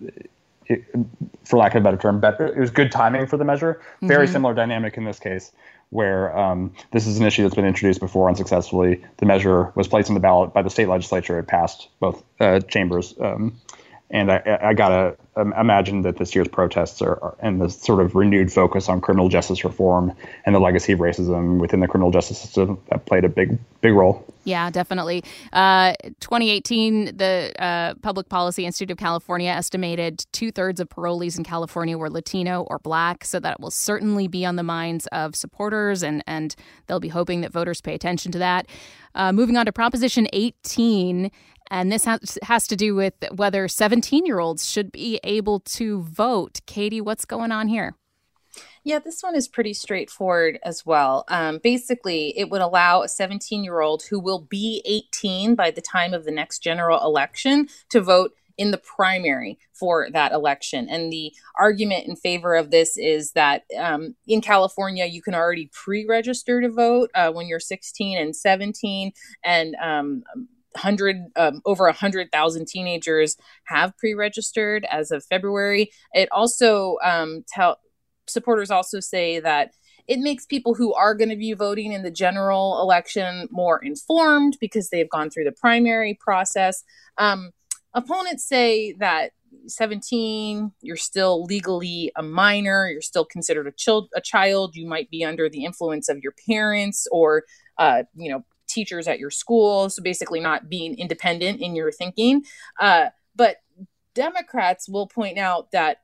it, 0.66 0.85
for 1.44 1.59
lack 1.59 1.74
of 1.74 1.82
a 1.82 1.85
better 1.85 1.97
term, 1.97 2.20
better, 2.20 2.47
it 2.47 2.59
was 2.59 2.70
good 2.70 2.93
timing 2.93 3.27
for 3.27 3.36
the 3.36 3.44
measure. 3.44 3.81
Very 4.02 4.27
mm-hmm. 4.27 4.32
similar 4.32 4.55
dynamic 4.55 4.97
in 4.97 5.05
this 5.05 5.19
case, 5.19 5.52
where 5.90 6.36
um, 6.36 6.72
this 6.92 7.06
is 7.06 7.18
an 7.18 7.26
issue 7.26 7.42
that's 7.42 7.54
been 7.54 7.66
introduced 7.66 8.00
before 8.00 8.28
unsuccessfully. 8.28 9.04
The 9.18 9.26
measure 9.26 9.72
was 9.74 9.88
placed 9.88 10.08
on 10.08 10.14
the 10.14 10.20
ballot 10.20 10.52
by 10.52 10.62
the 10.62 10.70
state 10.70 10.88
legislature. 10.88 11.38
It 11.38 11.46
passed 11.46 11.88
both 11.98 12.22
uh, 12.38 12.60
chambers. 12.60 13.14
Um, 13.20 13.60
and 14.11 14.32
I, 14.32 14.59
I 14.62 14.74
gotta 14.74 15.16
um, 15.37 15.53
imagine 15.53 16.03
that 16.03 16.16
this 16.16 16.35
year's 16.35 16.49
protests 16.49 17.01
are, 17.01 17.23
are, 17.23 17.37
and 17.41 17.61
the 17.61 17.69
sort 17.69 18.01
of 18.01 18.15
renewed 18.15 18.53
focus 18.53 18.89
on 18.89 19.01
criminal 19.01 19.28
justice 19.28 19.65
reform 19.65 20.12
and 20.45 20.55
the 20.55 20.59
legacy 20.59 20.93
of 20.93 20.99
racism 20.99 21.59
within 21.59 21.81
the 21.81 21.87
criminal 21.87 22.11
justice 22.11 22.39
system 22.39 22.81
that 22.91 23.07
played 23.07 23.24
a 23.24 23.28
big, 23.28 23.59
big 23.81 23.93
role. 23.93 24.24
Yeah, 24.45 24.70
definitely. 24.70 25.23
Uh, 25.53 25.95
2018, 26.20 27.16
the 27.16 27.53
uh, 27.59 27.95
Public 28.03 28.28
Policy 28.28 28.66
Institute 28.66 28.91
of 28.91 28.99
California 28.99 29.51
estimated 29.51 30.27
two 30.32 30.51
thirds 30.51 30.81
of 30.81 30.89
parolees 30.89 31.39
in 31.39 31.45
California 31.45 31.97
were 31.97 32.11
Latino 32.11 32.62
or 32.69 32.78
Black, 32.81 33.24
so 33.24 33.39
that 33.39 33.61
will 33.61 33.70
certainly 33.70 34.27
be 34.27 34.45
on 34.45 34.57
the 34.57 34.62
minds 34.62 35.07
of 35.09 35.37
supporters, 35.37 36.03
and 36.03 36.24
and 36.27 36.57
they'll 36.87 37.01
be 37.01 37.09
hoping 37.09 37.43
that 37.43 37.53
voters 37.53 37.81
pay 37.81 37.95
attention 37.95 38.32
to 38.32 38.39
that. 38.39 38.66
Uh, 39.15 39.32
moving 39.32 39.57
on 39.57 39.66
to 39.66 39.73
Proposition 39.73 40.27
18, 40.32 41.31
and 41.70 41.90
this 41.90 42.05
has, 42.05 42.38
has 42.42 42.66
to 42.68 42.76
do 42.76 42.94
with 42.94 43.14
whether 43.34 43.68
17 43.68 44.26
year 44.26 44.40
olds 44.40 44.68
should 44.68 44.90
be 44.90 45.20
able 45.24 45.60
to 45.60 46.02
vote. 46.02 46.60
Katie, 46.66 47.01
what's 47.01 47.24
going 47.24 47.52
on 47.52 47.68
here? 47.68 47.94
Yeah, 48.82 48.98
this 48.98 49.22
one 49.22 49.36
is 49.36 49.47
pretty 49.47 49.74
straightforward 49.74 50.59
as 50.64 50.84
well. 50.86 51.24
Um, 51.28 51.60
basically, 51.62 52.36
it 52.36 52.51
would 52.51 52.62
allow 52.62 53.02
a 53.02 53.09
17 53.09 53.62
year 53.62 53.80
old 53.80 54.05
who 54.10 54.18
will 54.18 54.40
be 54.40 54.82
18 54.84 55.55
by 55.55 55.70
the 55.70 55.82
time 55.82 56.14
of 56.14 56.24
the 56.24 56.30
next 56.30 56.60
general 56.60 57.01
election 57.05 57.68
to 57.90 58.01
vote 58.01 58.32
in 58.56 58.72
the 58.72 58.78
primary 58.78 59.59
for 59.72 60.09
that 60.12 60.32
election. 60.32 60.86
And 60.88 61.10
the 61.10 61.32
argument 61.59 62.06
in 62.06 62.16
favor 62.16 62.55
of 62.55 62.70
this 62.70 62.97
is 62.97 63.32
that 63.32 63.64
um, 63.78 64.16
in 64.26 64.40
California, 64.40 65.06
you 65.06 65.22
can 65.22 65.34
already 65.34 65.70
pre 65.72 66.06
register 66.06 66.60
to 66.60 66.68
vote 66.68 67.10
uh, 67.14 67.32
when 67.32 67.47
you're 67.47 67.60
16 67.60 68.18
and 68.18 68.34
17. 68.34 69.12
And 69.44 69.76
um, 69.76 70.24
hundred 70.76 71.16
um, 71.36 71.60
over 71.64 71.86
a 71.86 71.92
hundred 71.92 72.30
thousand 72.32 72.66
teenagers 72.68 73.36
have 73.64 73.97
pre-registered 73.97 74.84
as 74.90 75.10
of 75.10 75.24
February. 75.24 75.90
It 76.12 76.28
also 76.32 76.97
um, 77.05 77.44
tell 77.48 77.78
supporters 78.28 78.70
also 78.70 79.01
say 79.01 79.40
that 79.40 79.72
it 80.06 80.18
makes 80.18 80.47
people 80.47 80.74
who 80.74 80.92
are 80.94 81.14
going 81.14 81.28
to 81.28 81.36
be 81.36 81.52
voting 81.52 81.92
in 81.92 82.02
the 82.02 82.10
general 82.10 82.80
election 82.80 83.48
more 83.51 83.82
informed 83.82 84.56
because 84.60 84.90
they've 84.90 85.10
gone 85.10 85.30
through 85.30 85.44
the 85.44 85.52
primary 85.52 86.18
process. 86.20 86.82
Um, 87.18 87.51
opponents 87.94 88.44
say 88.44 88.92
that 88.94 89.32
17 89.66 90.72
you're 90.80 90.97
still 90.97 91.42
legally 91.44 92.12
a 92.16 92.22
minor 92.22 92.88
you're 92.88 93.01
still 93.01 93.24
considered 93.24 93.66
a 93.66 93.72
child 93.72 94.09
a 94.14 94.20
child 94.20 94.76
you 94.76 94.86
might 94.86 95.10
be 95.10 95.24
under 95.24 95.48
the 95.48 95.64
influence 95.64 96.09
of 96.09 96.18
your 96.22 96.32
parents 96.48 97.09
or 97.10 97.42
uh, 97.78 98.05
you 98.14 98.30
know 98.30 98.44
teachers 98.70 99.09
at 99.09 99.18
your 99.18 99.30
school 99.30 99.90
so 99.90 100.02
basically 100.02 100.40
not 100.40 100.68
being 100.68 100.98
independent 100.98 101.60
in 101.60 101.74
your 101.74 101.90
thinking 101.90 102.42
uh, 102.80 103.06
but 103.34 103.56
democrats 104.14 104.88
will 104.88 105.06
point 105.06 105.38
out 105.38 105.70
that 105.72 105.98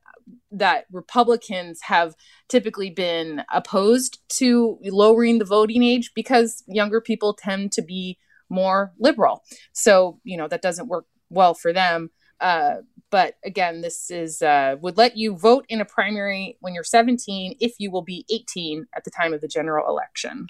that 0.51 0.85
Republicans 0.91 1.81
have 1.83 2.15
typically 2.49 2.89
been 2.89 3.43
opposed 3.51 4.19
to 4.29 4.77
lowering 4.83 5.39
the 5.39 5.45
voting 5.45 5.83
age 5.83 6.11
because 6.13 6.63
younger 6.67 7.01
people 7.01 7.33
tend 7.33 7.71
to 7.73 7.81
be 7.81 8.17
more 8.49 8.93
liberal. 8.99 9.43
So, 9.73 10.19
you 10.23 10.37
know, 10.37 10.47
that 10.47 10.61
doesn't 10.61 10.87
work 10.87 11.05
well 11.29 11.53
for 11.53 11.73
them. 11.73 12.11
Uh, 12.39 12.77
but 13.09 13.35
again, 13.43 13.81
this 13.81 14.11
is 14.11 14.41
uh, 14.41 14.75
would 14.81 14.97
let 14.97 15.17
you 15.17 15.35
vote 15.35 15.65
in 15.69 15.81
a 15.81 15.85
primary 15.85 16.57
when 16.59 16.73
you're 16.73 16.83
17 16.83 17.55
if 17.59 17.75
you 17.79 17.89
will 17.89 18.03
be 18.03 18.25
18 18.31 18.85
at 18.95 19.03
the 19.03 19.11
time 19.11 19.33
of 19.33 19.41
the 19.41 19.47
general 19.47 19.89
election 19.89 20.47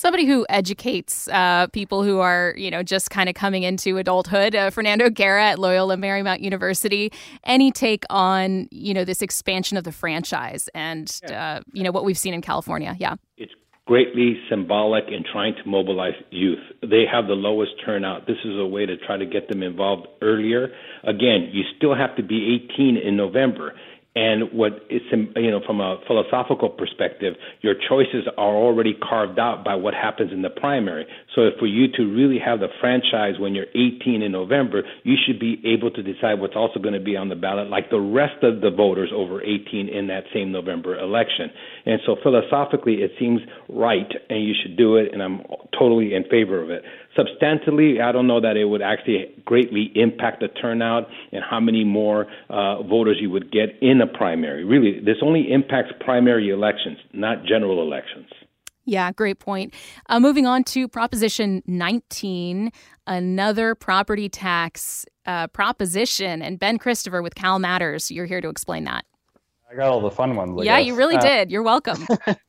somebody 0.00 0.24
who 0.24 0.46
educates 0.48 1.28
uh, 1.28 1.66
people 1.74 2.02
who 2.02 2.20
are, 2.20 2.54
you 2.56 2.70
know, 2.70 2.82
just 2.82 3.10
kind 3.10 3.28
of 3.28 3.34
coming 3.34 3.64
into 3.64 3.98
adulthood. 3.98 4.56
Uh, 4.56 4.70
Fernando 4.70 5.10
Guerra 5.10 5.50
at 5.50 5.58
Loyola 5.58 5.96
Marymount 5.96 6.40
University. 6.40 7.12
Any 7.44 7.70
take 7.70 8.04
on, 8.08 8.66
you 8.70 8.94
know, 8.94 9.04
this 9.04 9.20
expansion 9.20 9.76
of 9.76 9.84
the 9.84 9.92
franchise 9.92 10.70
and, 10.74 11.20
yeah. 11.28 11.56
uh, 11.56 11.60
you 11.74 11.82
know, 11.82 11.90
what 11.90 12.04
we've 12.04 12.16
seen 12.16 12.32
in 12.32 12.40
California? 12.40 12.96
Yeah. 12.98 13.16
It's 13.36 13.52
greatly 13.84 14.40
symbolic 14.48 15.04
in 15.08 15.22
trying 15.30 15.54
to 15.62 15.68
mobilize 15.68 16.14
youth. 16.30 16.60
They 16.80 17.04
have 17.12 17.26
the 17.26 17.34
lowest 17.34 17.72
turnout. 17.84 18.26
This 18.26 18.38
is 18.42 18.58
a 18.58 18.66
way 18.66 18.86
to 18.86 18.96
try 18.96 19.18
to 19.18 19.26
get 19.26 19.48
them 19.48 19.62
involved 19.62 20.06
earlier. 20.22 20.68
Again, 21.02 21.50
you 21.52 21.64
still 21.76 21.94
have 21.94 22.16
to 22.16 22.22
be 22.22 22.58
18 22.72 22.96
in 22.96 23.18
November. 23.18 23.74
And 24.16 24.52
what 24.52 24.72
is, 24.90 25.02
you 25.12 25.50
know, 25.50 25.60
from 25.64 25.80
a 25.80 26.00
philosophical 26.06 26.68
perspective, 26.68 27.34
your 27.60 27.74
choices 27.74 28.26
are 28.36 28.56
already 28.56 28.94
carved 28.94 29.38
out 29.38 29.64
by 29.64 29.76
what 29.76 29.94
happens 29.94 30.32
in 30.32 30.42
the 30.42 30.50
primary. 30.50 31.06
So 31.34 31.48
for 31.58 31.66
you 31.66 31.86
to 31.92 32.02
really 32.02 32.38
have 32.44 32.58
the 32.58 32.68
franchise 32.80 33.38
when 33.38 33.54
you're 33.54 33.70
18 33.74 34.22
in 34.22 34.32
November, 34.32 34.82
you 35.04 35.14
should 35.24 35.38
be 35.38 35.62
able 35.64 35.90
to 35.92 36.02
decide 36.02 36.40
what's 36.40 36.56
also 36.56 36.80
going 36.80 36.94
to 36.94 37.00
be 37.00 37.16
on 37.16 37.28
the 37.28 37.36
ballot, 37.36 37.68
like 37.68 37.90
the 37.90 38.00
rest 38.00 38.42
of 38.42 38.60
the 38.60 38.70
voters 38.70 39.10
over 39.14 39.40
18 39.40 39.88
in 39.88 40.08
that 40.08 40.24
same 40.34 40.50
November 40.50 40.98
election. 40.98 41.50
And 41.86 42.00
so 42.04 42.16
philosophically, 42.22 42.94
it 42.94 43.12
seems 43.18 43.40
right, 43.68 44.10
and 44.28 44.42
you 44.42 44.54
should 44.60 44.76
do 44.76 44.96
it, 44.96 45.12
and 45.12 45.22
I'm 45.22 45.42
totally 45.78 46.14
in 46.14 46.24
favor 46.24 46.60
of 46.60 46.70
it. 46.70 46.82
Substantially, 47.16 48.00
I 48.00 48.10
don't 48.10 48.26
know 48.26 48.40
that 48.40 48.56
it 48.56 48.64
would 48.64 48.82
actually 48.82 49.26
greatly 49.44 49.92
impact 49.94 50.40
the 50.40 50.48
turnout 50.48 51.06
and 51.32 51.42
how 51.48 51.60
many 51.60 51.84
more 51.84 52.26
uh, 52.48 52.82
voters 52.82 53.18
you 53.20 53.30
would 53.30 53.52
get 53.52 53.70
in 53.80 54.00
a 54.00 54.06
primary. 54.06 54.64
Really, 54.64 54.98
this 55.00 55.16
only 55.22 55.52
impacts 55.52 55.92
primary 56.00 56.50
elections, 56.50 56.98
not 57.12 57.44
general 57.44 57.82
elections. 57.82 58.26
Yeah, 58.84 59.12
great 59.12 59.38
point. 59.38 59.74
Uh, 60.08 60.20
moving 60.20 60.46
on 60.46 60.64
to 60.64 60.88
Proposition 60.88 61.62
19, 61.66 62.72
another 63.06 63.74
property 63.74 64.28
tax 64.28 65.04
uh, 65.26 65.46
proposition. 65.48 66.42
And 66.42 66.58
Ben 66.58 66.78
Christopher 66.78 67.22
with 67.22 67.34
Cal 67.34 67.58
Matters, 67.58 68.10
you're 68.10 68.26
here 68.26 68.40
to 68.40 68.48
explain 68.48 68.84
that. 68.84 69.04
I 69.70 69.76
got 69.76 69.90
all 69.90 70.00
the 70.00 70.10
fun 70.10 70.34
ones. 70.34 70.58
I 70.58 70.64
yeah, 70.64 70.78
guess. 70.78 70.86
you 70.86 70.94
really 70.96 71.16
uh, 71.16 71.20
did. 71.20 71.50
You're 71.50 71.62
welcome. 71.62 72.06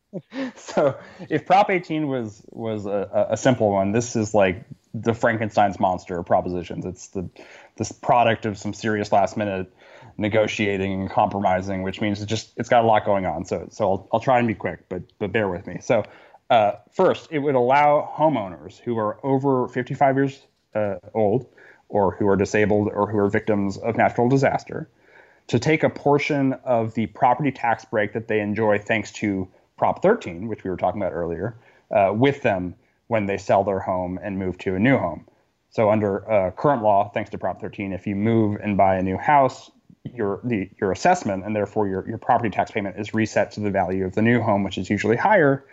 so, 0.55 0.97
if 1.29 1.45
Prop 1.45 1.69
18 1.69 2.07
was 2.07 2.41
was 2.49 2.85
a, 2.85 3.27
a, 3.29 3.37
simple 3.37 3.69
one, 3.69 3.91
this 3.91 4.15
is 4.15 4.33
like 4.33 4.65
the 4.93 5.13
Frankenstein's 5.13 5.79
monster 5.79 6.17
of 6.17 6.25
propositions. 6.25 6.85
It's 6.85 7.09
the 7.09 7.29
this 7.77 7.91
product 7.91 8.45
of 8.45 8.57
some 8.57 8.73
serious 8.73 9.11
last 9.11 9.37
minute 9.37 9.71
negotiating 10.17 11.01
and 11.01 11.09
compromising, 11.09 11.83
which 11.83 12.01
means 12.01 12.21
it's 12.21 12.29
just 12.29 12.53
it's 12.57 12.69
got 12.69 12.83
a 12.83 12.87
lot 12.87 13.05
going 13.05 13.25
on. 13.25 13.45
So, 13.45 13.67
so 13.71 13.91
I'll, 13.91 14.09
I'll 14.13 14.19
try 14.19 14.39
and 14.39 14.47
be 14.47 14.55
quick, 14.55 14.87
but 14.89 15.03
but 15.19 15.31
bear 15.31 15.47
with 15.47 15.67
me. 15.67 15.79
So, 15.81 16.03
uh, 16.49 16.73
first, 16.91 17.27
it 17.31 17.39
would 17.39 17.55
allow 17.55 18.11
homeowners 18.17 18.77
who 18.79 18.97
are 18.97 19.23
over 19.25 19.67
55 19.67 20.15
years 20.15 20.41
uh, 20.75 20.95
old, 21.13 21.47
or 21.89 22.11
who 22.15 22.27
are 22.27 22.35
disabled, 22.35 22.89
or 22.93 23.09
who 23.09 23.17
are 23.17 23.29
victims 23.29 23.77
of 23.77 23.97
natural 23.97 24.29
disaster 24.29 24.89
to 25.47 25.59
take 25.59 25.83
a 25.83 25.89
portion 25.89 26.53
of 26.63 26.93
the 26.93 27.07
property 27.07 27.51
tax 27.51 27.83
break 27.83 28.13
that 28.13 28.27
they 28.27 28.39
enjoy 28.39 28.77
thanks 28.79 29.11
to 29.11 29.47
Prop 29.77 30.01
13, 30.01 30.47
which 30.47 30.63
we 30.63 30.69
were 30.69 30.77
talking 30.77 31.01
about 31.01 31.11
earlier, 31.11 31.57
uh, 31.91 32.13
with 32.15 32.41
them 32.41 32.75
when 33.07 33.25
they 33.25 33.37
sell 33.37 33.63
their 33.63 33.79
home 33.79 34.17
and 34.23 34.39
move 34.39 34.57
to 34.59 34.75
a 34.75 34.79
new 34.79 34.97
home. 34.97 35.25
So 35.71 35.89
under 35.89 36.29
uh, 36.31 36.51
current 36.51 36.83
law, 36.83 37.09
thanks 37.09 37.29
to 37.31 37.37
Prop 37.37 37.59
13, 37.59 37.91
if 37.91 38.07
you 38.07 38.15
move 38.15 38.59
and 38.61 38.77
buy 38.77 38.95
a 38.95 39.01
new 39.01 39.17
house, 39.17 39.71
your 40.03 40.41
the 40.43 40.69
your 40.79 40.91
assessment 40.91 41.45
and 41.45 41.55
therefore 41.55 41.87
your 41.87 42.07
your 42.07 42.17
property 42.17 42.49
tax 42.49 42.71
payment 42.71 42.99
is 42.99 43.13
reset 43.13 43.51
to 43.51 43.59
the 43.59 43.71
value 43.71 44.05
of 44.05 44.13
the 44.15 44.21
new 44.21 44.41
home, 44.41 44.63
which 44.63 44.77
is 44.77 44.89
usually 44.89 45.17
higher 45.17 45.65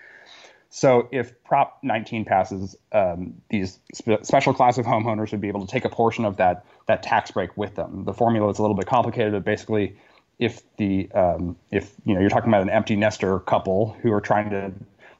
so 0.70 1.08
if 1.10 1.42
Prop 1.44 1.78
19 1.82 2.24
passes, 2.24 2.76
um, 2.92 3.40
these 3.48 3.78
spe- 3.94 4.22
special 4.22 4.52
class 4.52 4.76
of 4.78 4.84
homeowners 4.84 5.30
would 5.32 5.40
be 5.40 5.48
able 5.48 5.64
to 5.64 5.70
take 5.70 5.84
a 5.84 5.88
portion 5.88 6.24
of 6.24 6.36
that 6.36 6.64
that 6.86 7.02
tax 7.02 7.30
break 7.30 7.56
with 7.56 7.74
them. 7.74 8.04
The 8.04 8.12
formula 8.12 8.50
is 8.50 8.58
a 8.58 8.62
little 8.62 8.76
bit 8.76 8.86
complicated, 8.86 9.32
but 9.32 9.44
basically, 9.44 9.96
if 10.38 10.60
the 10.76 11.10
um, 11.12 11.56
if 11.70 11.94
you 12.04 12.14
know 12.14 12.20
you're 12.20 12.30
talking 12.30 12.50
about 12.50 12.62
an 12.62 12.70
empty 12.70 12.96
nester 12.96 13.38
couple 13.40 13.96
who 14.02 14.12
are 14.12 14.20
trying 14.20 14.50
to 14.50 14.72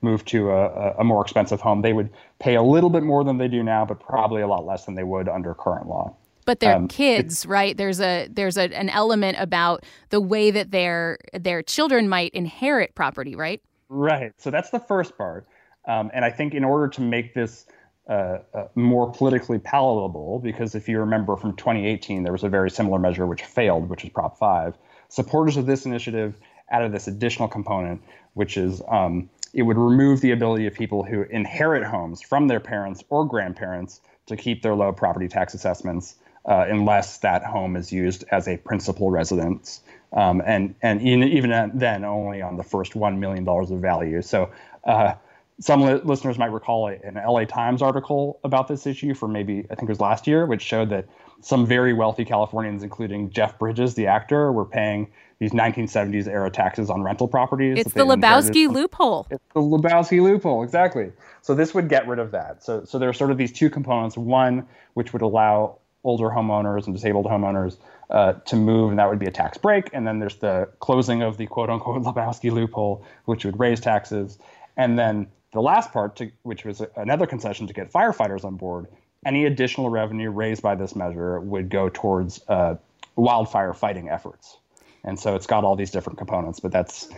move 0.03 0.25
to 0.27 0.51
a, 0.51 0.97
a 0.99 1.05
more 1.05 1.23
expensive 1.23 1.61
home, 1.61 1.83
they 1.83 1.93
would 1.93 2.11
pay 2.39 2.55
a 2.55 2.63
little 2.63 2.91
bit 2.91 3.03
more 3.03 3.25
than 3.25 3.39
they 3.39 3.49
do 3.49 3.63
now, 3.63 3.85
but 3.85 3.99
probably 3.99 4.43
a 4.43 4.47
lot 4.47 4.65
less 4.65 4.85
than 4.85 4.95
they 4.95 5.03
would 5.03 5.29
under 5.29 5.55
current 5.55 5.89
law 5.89 6.15
but 6.49 6.61
they're 6.61 6.77
um, 6.77 6.89
kids 6.89 7.47
right 7.47 7.77
there's 7.77 8.01
a 8.01 8.27
there's 8.29 8.57
a, 8.57 8.75
an 8.75 8.89
element 8.89 9.37
about 9.39 9.85
the 10.09 10.21
way 10.21 10.51
that 10.51 10.71
their 10.71 11.19
their 11.33 11.63
children 11.63 12.09
might 12.09 12.33
inherit 12.33 12.95
property 12.95 13.37
right 13.37 13.63
Right. 13.89 14.33
So 14.37 14.51
that's 14.51 14.71
the 14.71 14.81
first 14.81 15.17
part. 15.17 15.47
Um, 15.87 16.11
and 16.13 16.25
I 16.25 16.31
think 16.31 16.55
in 16.55 16.65
order 16.65 16.89
to 16.89 17.01
make 17.01 17.35
this 17.35 17.67
uh, 18.09 18.39
uh, 18.55 18.69
more 18.75 19.11
politically 19.11 19.59
palatable, 19.59 20.41
because 20.41 20.75
if 20.75 20.89
you 20.89 20.99
remember 20.99 21.37
from 21.37 21.57
2018, 21.57 22.23
there 22.23 22.33
was 22.33 22.45
a 22.45 22.49
very 22.49 22.71
similar 22.71 22.99
measure 22.99 23.27
which 23.27 23.43
failed, 23.43 23.89
which 23.89 24.05
is 24.05 24.11
Prop 24.11 24.39
5. 24.39 24.75
Supporters 25.09 25.57
of 25.57 25.67
this 25.67 25.87
initiative 25.87 26.39
added 26.71 26.93
this 26.93 27.09
additional 27.09 27.49
component, 27.49 28.03
which 28.35 28.59
is 28.59 28.83
um, 28.89 29.31
it 29.55 29.63
would 29.63 29.79
remove 29.79 30.21
the 30.21 30.33
ability 30.33 30.67
of 30.67 30.75
people 30.75 31.03
who 31.03 31.23
inherit 31.31 31.83
homes 31.83 32.21
from 32.21 32.49
their 32.49 32.61
parents 32.61 33.03
or 33.09 33.27
grandparents 33.27 34.01
to 34.27 34.37
keep 34.37 34.63
their 34.63 34.75
low 34.75 34.93
property 34.93 35.29
tax 35.29 35.55
assessments 35.55 36.17
uh, 36.45 36.67
unless 36.69 37.19
that 37.19 37.45
home 37.45 37.77
is 37.77 37.93
used 37.93 38.25
as 38.31 38.49
a 38.49 38.57
principal 38.59 39.11
residence 39.11 39.81
um, 40.13 40.43
and 40.45 40.75
and 40.83 41.03
even 41.03 41.71
then 41.75 42.05
only 42.05 42.41
on 42.43 42.57
the 42.57 42.65
first 42.65 42.97
one 42.97 43.21
million 43.21 43.45
dollars 43.45 43.71
of 43.71 43.81
value. 43.81 44.23
So. 44.23 44.51
Uh, 44.85 45.15
some 45.61 45.81
li- 45.83 46.01
listeners 46.05 46.39
might 46.39 46.53
recall 46.53 46.87
an 46.87 47.15
LA 47.15 47.45
Times 47.45 47.83
article 47.83 48.39
about 48.45 48.69
this 48.69 48.87
issue 48.87 49.13
from 49.13 49.33
maybe 49.33 49.67
I 49.71 49.75
think 49.75 49.89
it 49.89 49.89
was 49.89 50.01
last 50.01 50.29
year, 50.29 50.47
which 50.47 50.63
showed 50.63 50.89
that 50.91 51.07
some 51.41 51.67
very 51.67 51.93
wealthy 51.93 52.25
Californians, 52.25 52.85
including 52.85 53.31
Jeff 53.31 53.59
Bridges, 53.59 53.95
the 53.95 54.07
actor, 54.07 54.53
were 54.53 54.65
paying 54.65 55.11
these 55.41 55.51
1970s 55.51 56.29
era 56.29 56.49
taxes 56.49 56.91
on 56.91 57.03
rental 57.03 57.27
properties. 57.27 57.77
It's 57.77 57.93
the 57.93 58.05
Lebowski 58.05 58.69
loophole. 58.69 59.27
It's 59.31 59.43
the 59.53 59.61
Lebowski 59.61 60.23
loophole, 60.23 60.63
exactly. 60.63 61.11
So 61.43 61.57
this 61.57 61.75
would 61.75 61.89
get 61.89 62.07
rid 62.07 62.21
of 62.21 62.31
that. 62.31 62.63
So 62.63 62.85
so 62.85 63.01
there 63.01 63.09
are 63.09 63.15
sort 63.15 63.33
of 63.33 63.37
these 63.37 63.53
two 63.53 63.69
components. 63.69 64.17
One, 64.17 64.65
which 64.95 65.13
would 65.13 65.23
allow 65.23 65.79
older 66.05 66.29
homeowners 66.29 66.87
and 66.87 66.95
disabled 66.95 67.27
homeowners 67.27 67.77
uh, 68.11 68.33
to 68.33 68.57
move, 68.57 68.91
and 68.91 68.99
that 68.99 69.09
would 69.09 69.19
be 69.19 69.27
a 69.27 69.31
tax 69.31 69.59
break. 69.59 69.91
And 69.93 70.07
then 70.07 70.19
there's 70.19 70.37
the 70.37 70.69
closing 70.81 71.23
of 71.23 71.37
the 71.37 71.47
quote 71.47 71.71
unquote 71.71 72.03
Lebowski 72.05 72.51
loophole, 72.51 73.05
which 73.25 73.45
would 73.45 73.59
raise 73.59 73.81
taxes. 73.81 74.39
And 74.77 74.99
then 74.99 75.27
the 75.53 75.61
last 75.61 75.93
part, 75.93 76.17
to, 76.17 76.31
which 76.43 76.65
was 76.65 76.83
another 76.97 77.27
concession 77.27 77.67
to 77.67 77.73
get 77.73 77.93
firefighters 77.93 78.45
on 78.45 78.57
board, 78.57 78.87
any 79.27 79.45
additional 79.45 79.91
revenue 79.91 80.31
raised 80.31 80.63
by 80.63 80.75
this 80.75 80.95
measure 80.95 81.41
would 81.41 81.69
go 81.69 81.91
towards 81.93 82.41
uh, 82.49 82.77
wildfire 83.17 83.75
fighting 83.75 84.09
efforts. 84.09 84.57
And 85.05 85.19
so 85.19 85.35
it's 85.35 85.47
got 85.47 85.65
all 85.65 85.77
these 85.77 85.91
different 85.91 86.19
components, 86.19 86.61
but 86.61 86.73
that's 86.73 87.09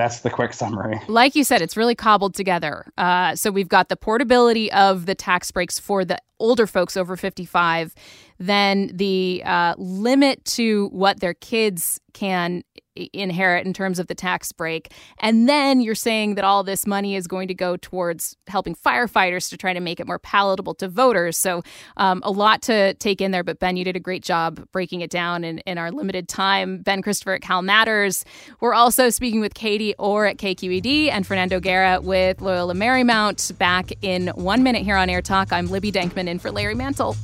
That's 0.00 0.20
the 0.20 0.30
quick 0.30 0.54
summary. 0.54 0.98
Like 1.08 1.36
you 1.36 1.44
said, 1.44 1.60
it's 1.60 1.76
really 1.76 1.94
cobbled 1.94 2.34
together. 2.34 2.86
Uh, 2.96 3.36
so 3.36 3.50
we've 3.50 3.68
got 3.68 3.90
the 3.90 3.96
portability 3.96 4.72
of 4.72 5.04
the 5.04 5.14
tax 5.14 5.50
breaks 5.50 5.78
for 5.78 6.06
the 6.06 6.18
older 6.38 6.66
folks 6.66 6.96
over 6.96 7.18
55, 7.18 7.94
then 8.38 8.90
the 8.94 9.42
uh, 9.44 9.74
limit 9.76 10.42
to 10.46 10.88
what 10.92 11.20
their 11.20 11.34
kids 11.34 12.00
can 12.14 12.64
inherit 13.12 13.66
in 13.66 13.72
terms 13.72 13.98
of 13.98 14.06
the 14.06 14.14
tax 14.14 14.52
break. 14.52 14.92
And 15.18 15.48
then 15.48 15.80
you're 15.80 15.94
saying 15.94 16.34
that 16.34 16.44
all 16.44 16.62
this 16.62 16.86
money 16.86 17.14
is 17.14 17.26
going 17.26 17.48
to 17.48 17.54
go 17.54 17.76
towards 17.76 18.36
helping 18.46 18.74
firefighters 18.74 19.48
to 19.50 19.56
try 19.56 19.72
to 19.72 19.80
make 19.80 20.00
it 20.00 20.06
more 20.06 20.18
palatable 20.18 20.74
to 20.74 20.88
voters. 20.88 21.36
So 21.36 21.62
um, 21.96 22.20
a 22.24 22.30
lot 22.30 22.62
to 22.62 22.94
take 22.94 23.20
in 23.20 23.30
there. 23.30 23.44
But 23.44 23.58
Ben, 23.58 23.76
you 23.76 23.84
did 23.84 23.96
a 23.96 24.00
great 24.00 24.22
job 24.22 24.66
breaking 24.72 25.00
it 25.00 25.10
down 25.10 25.44
in, 25.44 25.58
in 25.60 25.78
our 25.78 25.90
limited 25.90 26.28
time. 26.28 26.78
Ben 26.82 27.02
Christopher 27.02 27.34
at 27.34 27.42
Cal 27.42 27.62
Matters. 27.62 28.24
We're 28.60 28.74
also 28.74 29.10
speaking 29.10 29.40
with 29.40 29.54
Katie 29.54 29.94
Orr 29.98 30.26
at 30.26 30.38
KQED 30.38 31.10
and 31.10 31.26
Fernando 31.26 31.60
Guerra 31.60 32.00
with 32.00 32.40
Loyola 32.40 32.74
Marymount 32.74 33.56
back 33.58 33.92
in 34.02 34.28
one 34.28 34.62
minute 34.62 34.82
here 34.82 34.96
on 34.96 35.08
Air 35.08 35.22
Talk. 35.22 35.52
I'm 35.52 35.66
Libby 35.66 35.92
Denkman 35.92 36.28
in 36.28 36.38
for 36.38 36.50
Larry 36.50 36.74
Mantle. 36.74 37.16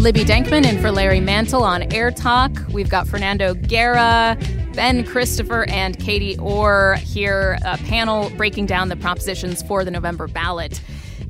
Libby 0.00 0.24
Denkman 0.24 0.66
in 0.66 0.80
for 0.80 0.90
Larry 0.90 1.20
Mantle 1.20 1.62
on 1.62 1.82
Air 1.92 2.10
Talk. 2.10 2.50
We've 2.72 2.88
got 2.88 3.06
Fernando 3.06 3.52
Guerra, 3.52 4.34
Ben 4.72 5.04
Christopher, 5.04 5.68
and 5.68 5.98
Katie 5.98 6.38
Orr 6.38 6.94
here, 7.02 7.58
a 7.66 7.76
panel 7.76 8.30
breaking 8.30 8.64
down 8.64 8.88
the 8.88 8.96
propositions 8.96 9.62
for 9.62 9.84
the 9.84 9.90
November 9.90 10.26
ballot. 10.26 10.80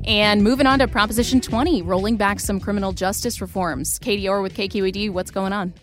And 0.05 0.41
moving 0.41 0.67
on 0.67 0.79
to 0.79 0.87
Proposition 0.87 1.41
20, 1.41 1.81
rolling 1.81 2.15
back 2.15 2.39
some 2.39 2.61
criminal 2.61 2.93
justice 2.93 3.41
reforms. 3.41 3.99
Katie 3.99 4.29
Orr 4.29 4.41
with 4.41 4.55
KQED, 4.55 5.09
what's 5.09 5.31
going 5.31 5.51
on? 5.51 5.73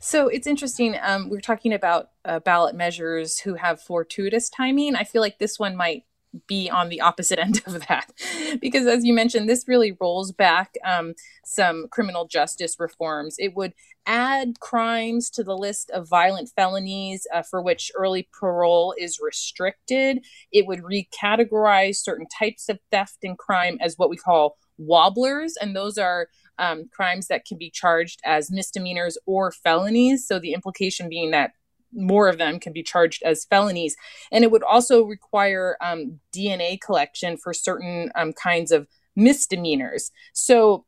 So 0.00 0.28
it's 0.28 0.46
interesting. 0.46 0.98
Um, 1.00 1.30
we 1.30 1.38
are 1.38 1.40
talking 1.40 1.72
about 1.72 2.10
uh, 2.26 2.40
ballot 2.40 2.74
measures 2.74 3.38
who 3.38 3.54
have 3.54 3.80
fortuitous 3.80 4.50
timing. 4.50 4.96
I 4.96 5.04
feel 5.04 5.22
like 5.22 5.38
this 5.38 5.58
one 5.58 5.76
might 5.76 6.04
be 6.46 6.70
on 6.70 6.88
the 6.88 7.00
opposite 7.00 7.38
end 7.40 7.62
of 7.66 7.86
that. 7.88 8.12
Because 8.60 8.86
as 8.86 9.04
you 9.04 9.14
mentioned 9.14 9.48
this 9.48 9.66
really 9.68 9.96
rolls 10.00 10.32
back 10.32 10.74
um, 10.84 11.14
some 11.44 11.88
criminal 11.90 12.26
justice 12.26 12.76
reforms. 12.78 13.36
It 13.38 13.54
would 13.54 13.72
add 14.06 14.60
crimes 14.60 15.30
to 15.30 15.42
the 15.42 15.56
list 15.56 15.90
of 15.90 16.08
violent 16.08 16.50
felonies 16.54 17.26
uh, 17.32 17.42
for 17.42 17.62
which 17.62 17.90
early 17.96 18.28
parole 18.38 18.94
is 18.98 19.18
restricted. 19.20 20.24
It 20.52 20.66
would 20.66 20.82
recategorize 20.82 21.96
certain 21.96 22.26
types 22.38 22.68
of 22.68 22.78
theft 22.90 23.18
and 23.22 23.38
crime 23.38 23.78
as 23.80 23.94
what 23.96 24.10
we 24.10 24.16
call 24.16 24.56
wobblers 24.76 25.56
and 25.60 25.74
those 25.76 25.96
are 25.98 26.28
um, 26.58 26.88
crimes 26.92 27.28
that 27.28 27.44
can 27.44 27.58
be 27.58 27.70
charged 27.70 28.20
as 28.24 28.50
misdemeanors 28.50 29.18
or 29.26 29.50
felonies. 29.50 30.26
So 30.26 30.38
the 30.38 30.52
implication 30.52 31.08
being 31.08 31.30
that 31.32 31.52
more 31.94 32.28
of 32.28 32.38
them 32.38 32.58
can 32.58 32.72
be 32.72 32.82
charged 32.82 33.22
as 33.22 33.44
felonies. 33.44 33.96
And 34.32 34.44
it 34.44 34.50
would 34.50 34.62
also 34.62 35.04
require 35.04 35.76
um, 35.80 36.20
DNA 36.34 36.80
collection 36.80 37.36
for 37.36 37.52
certain 37.52 38.10
um, 38.14 38.32
kinds 38.32 38.72
of 38.72 38.88
misdemeanors. 39.16 40.10
So 40.32 40.84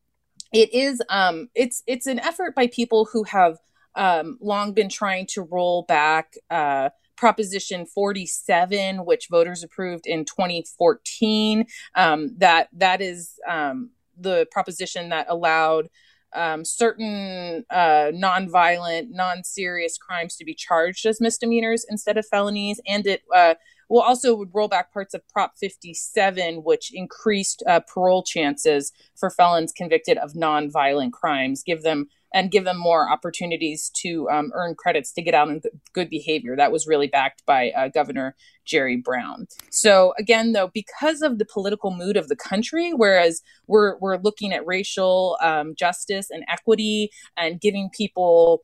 it 0.52 0.72
is 0.72 1.02
um, 1.08 1.48
it's 1.54 1.82
it's 1.86 2.06
an 2.06 2.18
effort 2.20 2.54
by 2.54 2.66
people 2.68 3.08
who 3.12 3.24
have 3.24 3.58
um, 3.94 4.38
long 4.40 4.72
been 4.72 4.88
trying 4.88 5.26
to 5.30 5.42
roll 5.42 5.82
back. 5.82 6.34
Uh, 6.50 6.90
Proposition 7.16 7.86
47, 7.86 9.06
which 9.06 9.28
voters 9.30 9.64
approved 9.64 10.06
in 10.06 10.26
2014, 10.26 11.64
um, 11.94 12.34
that 12.36 12.68
that 12.74 13.00
is 13.00 13.40
um, 13.48 13.88
the 14.18 14.46
proposition 14.50 15.08
that 15.08 15.26
allowed 15.30 15.88
um, 16.34 16.64
certain 16.64 17.64
uh, 17.70 18.10
non-violent, 18.12 19.10
non-serious 19.10 19.98
crimes 19.98 20.36
to 20.36 20.44
be 20.44 20.54
charged 20.54 21.06
as 21.06 21.20
misdemeanors 21.20 21.86
instead 21.88 22.18
of 22.18 22.26
felonies, 22.26 22.80
and 22.86 23.06
it 23.06 23.22
uh, 23.34 23.54
will 23.88 24.02
also 24.02 24.34
would 24.34 24.50
roll 24.52 24.68
back 24.68 24.92
parts 24.92 25.14
of 25.14 25.26
Prop 25.28 25.52
57, 25.58 26.64
which 26.64 26.92
increased 26.92 27.62
uh, 27.66 27.80
parole 27.80 28.22
chances 28.22 28.92
for 29.14 29.30
felons 29.30 29.72
convicted 29.72 30.18
of 30.18 30.34
non-violent 30.34 31.12
crimes, 31.12 31.62
give 31.62 31.82
them 31.82 32.08
and 32.34 32.50
give 32.50 32.64
them 32.64 32.78
more 32.78 33.10
opportunities 33.10 33.90
to 34.02 34.28
um, 34.30 34.50
earn 34.54 34.74
credits 34.74 35.12
to 35.12 35.22
get 35.22 35.34
out 35.34 35.48
in 35.48 35.60
good 35.92 36.10
behavior. 36.10 36.56
That 36.56 36.72
was 36.72 36.86
really 36.86 37.06
backed 37.06 37.44
by 37.46 37.70
uh, 37.70 37.88
Governor 37.88 38.36
Jerry 38.64 38.96
Brown. 38.96 39.46
So 39.70 40.12
again, 40.18 40.52
though, 40.52 40.70
because 40.72 41.22
of 41.22 41.38
the 41.38 41.44
political 41.44 41.90
mood 41.90 42.16
of 42.16 42.28
the 42.28 42.36
country, 42.36 42.92
whereas 42.92 43.42
we're 43.66 43.96
we're 43.98 44.18
looking 44.18 44.52
at 44.52 44.66
racial 44.66 45.38
um, 45.40 45.74
justice 45.74 46.30
and 46.30 46.44
equity 46.48 47.10
and 47.36 47.60
giving 47.60 47.90
people 47.90 48.62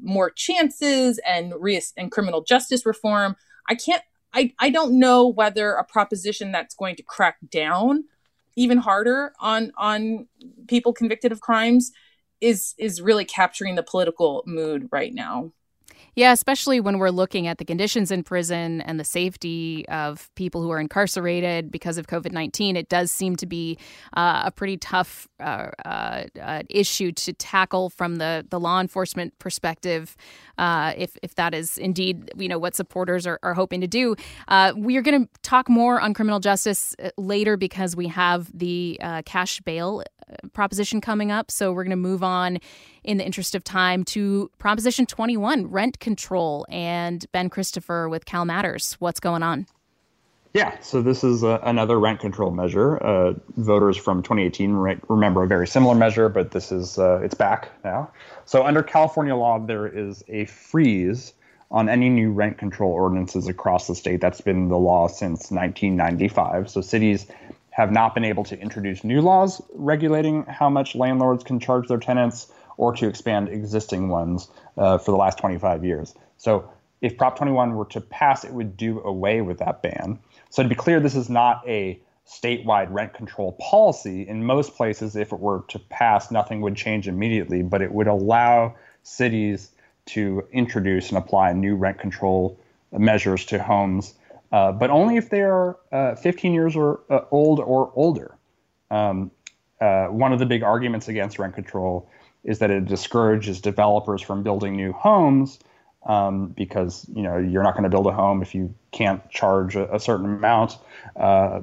more 0.00 0.30
chances 0.30 1.18
and 1.26 1.54
re- 1.58 1.80
and 1.96 2.10
criminal 2.10 2.42
justice 2.42 2.84
reform, 2.84 3.36
I 3.68 3.74
can't. 3.74 4.02
I, 4.34 4.52
I 4.58 4.68
don't 4.68 4.98
know 4.98 5.26
whether 5.26 5.72
a 5.72 5.84
proposition 5.84 6.52
that's 6.52 6.74
going 6.74 6.96
to 6.96 7.02
crack 7.02 7.38
down 7.50 8.04
even 8.56 8.78
harder 8.78 9.32
on 9.38 9.70
on 9.76 10.26
people 10.66 10.92
convicted 10.92 11.30
of 11.30 11.40
crimes 11.40 11.92
is 12.40 12.74
is 12.78 13.00
really 13.00 13.24
capturing 13.24 13.74
the 13.74 13.82
political 13.82 14.42
mood 14.46 14.88
right 14.90 15.14
now. 15.14 15.52
Yeah, 16.16 16.32
especially 16.32 16.80
when 16.80 16.98
we're 16.98 17.10
looking 17.10 17.46
at 17.46 17.58
the 17.58 17.64
conditions 17.66 18.10
in 18.10 18.22
prison 18.22 18.80
and 18.80 18.98
the 18.98 19.04
safety 19.04 19.86
of 19.88 20.34
people 20.34 20.62
who 20.62 20.70
are 20.70 20.80
incarcerated 20.80 21.70
because 21.70 21.98
of 21.98 22.06
COVID 22.06 22.32
19, 22.32 22.74
it 22.74 22.88
does 22.88 23.12
seem 23.12 23.36
to 23.36 23.44
be 23.44 23.76
uh, 24.16 24.44
a 24.46 24.50
pretty 24.50 24.78
tough 24.78 25.28
uh, 25.40 25.68
uh, 25.84 26.24
uh, 26.40 26.62
issue 26.70 27.12
to 27.12 27.34
tackle 27.34 27.90
from 27.90 28.16
the, 28.16 28.46
the 28.48 28.58
law 28.58 28.80
enforcement 28.80 29.38
perspective, 29.38 30.16
uh, 30.56 30.94
if, 30.96 31.18
if 31.22 31.34
that 31.34 31.52
is 31.52 31.76
indeed 31.76 32.30
you 32.38 32.48
know 32.48 32.58
what 32.58 32.74
supporters 32.74 33.26
are, 33.26 33.38
are 33.42 33.52
hoping 33.52 33.82
to 33.82 33.86
do. 33.86 34.16
Uh, 34.48 34.72
we 34.74 34.96
are 34.96 35.02
going 35.02 35.26
to 35.26 35.30
talk 35.42 35.68
more 35.68 36.00
on 36.00 36.14
criminal 36.14 36.40
justice 36.40 36.96
later 37.18 37.58
because 37.58 37.94
we 37.94 38.08
have 38.08 38.50
the 38.58 38.98
cash 39.26 39.60
bail 39.60 40.02
proposition 40.52 41.00
coming 41.00 41.30
up. 41.30 41.50
So 41.50 41.72
we're 41.72 41.84
going 41.84 41.90
to 41.90 41.96
move 41.96 42.22
on 42.22 42.58
in 43.04 43.18
the 43.18 43.24
interest 43.24 43.54
of 43.54 43.64
time 43.64 44.04
to 44.04 44.50
Proposition 44.58 45.06
21, 45.06 45.66
rent 45.66 46.00
control, 46.00 46.66
and 46.68 47.24
Ben 47.32 47.48
Christopher 47.48 48.08
with 48.08 48.24
Cal 48.24 48.44
Matters. 48.44 48.94
What's 48.98 49.20
going 49.20 49.42
on? 49.42 49.66
Yeah, 50.56 50.80
so 50.80 51.02
this 51.02 51.22
is 51.22 51.44
uh, 51.44 51.58
another 51.62 52.00
rent 52.00 52.20
control 52.20 52.50
measure. 52.50 52.96
Uh, 52.96 53.34
voters 53.58 53.96
from 53.98 54.22
2018 54.22 54.72
re- 54.72 54.98
remember 55.08 55.42
a 55.42 55.46
very 55.46 55.66
similar 55.66 55.94
measure, 55.94 56.30
but 56.30 56.50
this 56.50 56.72
is 56.72 56.98
uh, 56.98 57.20
it's 57.22 57.34
back 57.34 57.70
now. 57.84 58.10
So 58.46 58.64
under 58.64 58.82
California 58.82 59.36
law, 59.36 59.58
there 59.58 59.86
is 59.86 60.24
a 60.28 60.46
freeze 60.46 61.34
on 61.70 61.90
any 61.90 62.08
new 62.08 62.32
rent 62.32 62.56
control 62.56 62.92
ordinances 62.92 63.48
across 63.48 63.86
the 63.86 63.94
state. 63.94 64.22
That's 64.22 64.40
been 64.40 64.68
the 64.68 64.78
law 64.78 65.08
since 65.08 65.50
1995. 65.50 66.70
So 66.70 66.80
cities 66.80 67.26
have 67.76 67.92
not 67.92 68.14
been 68.14 68.24
able 68.24 68.42
to 68.42 68.58
introduce 68.58 69.04
new 69.04 69.20
laws 69.20 69.60
regulating 69.74 70.44
how 70.44 70.70
much 70.70 70.94
landlords 70.94 71.44
can 71.44 71.60
charge 71.60 71.86
their 71.88 71.98
tenants 71.98 72.50
or 72.78 72.94
to 72.94 73.06
expand 73.06 73.50
existing 73.50 74.08
ones 74.08 74.48
uh, 74.78 74.96
for 74.96 75.10
the 75.10 75.16
last 75.18 75.36
25 75.36 75.84
years. 75.84 76.14
So 76.38 76.70
if 77.02 77.18
Prop 77.18 77.36
21 77.36 77.74
were 77.74 77.84
to 77.84 78.00
pass, 78.00 78.44
it 78.44 78.52
would 78.54 78.78
do 78.78 79.02
away 79.02 79.42
with 79.42 79.58
that 79.58 79.82
ban. 79.82 80.18
So 80.48 80.62
to 80.62 80.70
be 80.70 80.74
clear, 80.74 81.00
this 81.00 81.14
is 81.14 81.28
not 81.28 81.68
a 81.68 82.00
statewide 82.26 82.86
rent 82.88 83.12
control 83.12 83.52
policy. 83.60 84.26
In 84.26 84.46
most 84.46 84.74
places, 84.74 85.14
if 85.14 85.34
it 85.34 85.38
were 85.38 85.62
to 85.68 85.78
pass, 85.78 86.30
nothing 86.30 86.62
would 86.62 86.76
change 86.76 87.06
immediately, 87.06 87.60
but 87.60 87.82
it 87.82 87.92
would 87.92 88.06
allow 88.06 88.74
cities 89.02 89.70
to 90.06 90.48
introduce 90.50 91.10
and 91.10 91.18
apply 91.18 91.52
new 91.52 91.76
rent 91.76 91.98
control 91.98 92.58
measures 92.90 93.44
to 93.44 93.62
homes 93.62 94.14
uh, 94.52 94.72
but 94.72 94.90
only 94.90 95.16
if 95.16 95.30
they 95.30 95.42
are 95.42 95.76
uh, 95.92 96.14
15 96.14 96.52
years 96.52 96.76
or 96.76 97.00
uh, 97.10 97.20
old 97.30 97.60
or 97.60 97.92
older. 97.94 98.36
Um, 98.90 99.30
uh, 99.80 100.06
one 100.06 100.32
of 100.32 100.38
the 100.38 100.46
big 100.46 100.62
arguments 100.62 101.08
against 101.08 101.38
rent 101.38 101.54
control 101.54 102.08
is 102.44 102.60
that 102.60 102.70
it 102.70 102.84
discourages 102.86 103.60
developers 103.60 104.22
from 104.22 104.42
building 104.42 104.76
new 104.76 104.92
homes 104.92 105.58
um, 106.06 106.48
because 106.48 107.04
you 107.12 107.22
know 107.22 107.36
you're 107.36 107.64
not 107.64 107.72
going 107.72 107.82
to 107.82 107.90
build 107.90 108.06
a 108.06 108.12
home 108.12 108.40
if 108.40 108.54
you 108.54 108.74
can't 108.92 109.28
charge 109.28 109.74
a, 109.74 109.92
a 109.94 109.98
certain 109.98 110.26
amount 110.26 110.78
uh, 111.16 111.62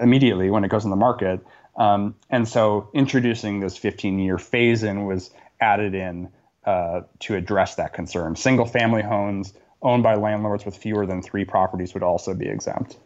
immediately 0.00 0.50
when 0.50 0.64
it 0.64 0.68
goes 0.68 0.84
in 0.84 0.90
the 0.90 0.96
market. 0.96 1.44
Um, 1.76 2.14
and 2.30 2.48
so 2.48 2.88
introducing 2.94 3.60
this 3.60 3.78
15-year 3.78 4.38
phase-in 4.38 5.04
was 5.06 5.30
added 5.60 5.94
in 5.94 6.30
to 6.64 7.34
address 7.34 7.74
that 7.74 7.92
concern. 7.92 8.36
Single-family 8.36 9.02
homes 9.02 9.52
owned 9.84 10.02
by 10.02 10.14
landlords 10.14 10.64
with 10.64 10.76
fewer 10.76 11.06
than 11.06 11.22
three 11.22 11.44
properties 11.44 11.94
would 11.94 12.02
also 12.02 12.34
be 12.34 12.48
exempt. 12.48 12.98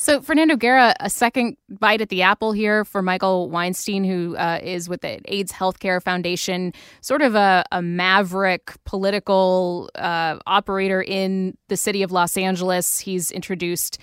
So, 0.00 0.22
Fernando 0.22 0.56
Guerra, 0.56 0.94
a 0.98 1.10
second 1.10 1.58
bite 1.68 2.00
at 2.00 2.08
the 2.08 2.22
apple 2.22 2.52
here 2.52 2.86
for 2.86 3.02
Michael 3.02 3.50
Weinstein, 3.50 4.02
who 4.02 4.34
uh, 4.34 4.58
is 4.62 4.88
with 4.88 5.02
the 5.02 5.20
AIDS 5.26 5.52
Healthcare 5.52 6.02
Foundation, 6.02 6.72
sort 7.02 7.20
of 7.20 7.34
a, 7.34 7.64
a 7.70 7.82
maverick 7.82 8.72
political 8.84 9.90
uh, 9.96 10.38
operator 10.46 11.02
in 11.02 11.54
the 11.68 11.76
city 11.76 12.02
of 12.02 12.12
Los 12.12 12.38
Angeles. 12.38 12.98
He's 12.98 13.30
introduced 13.30 13.98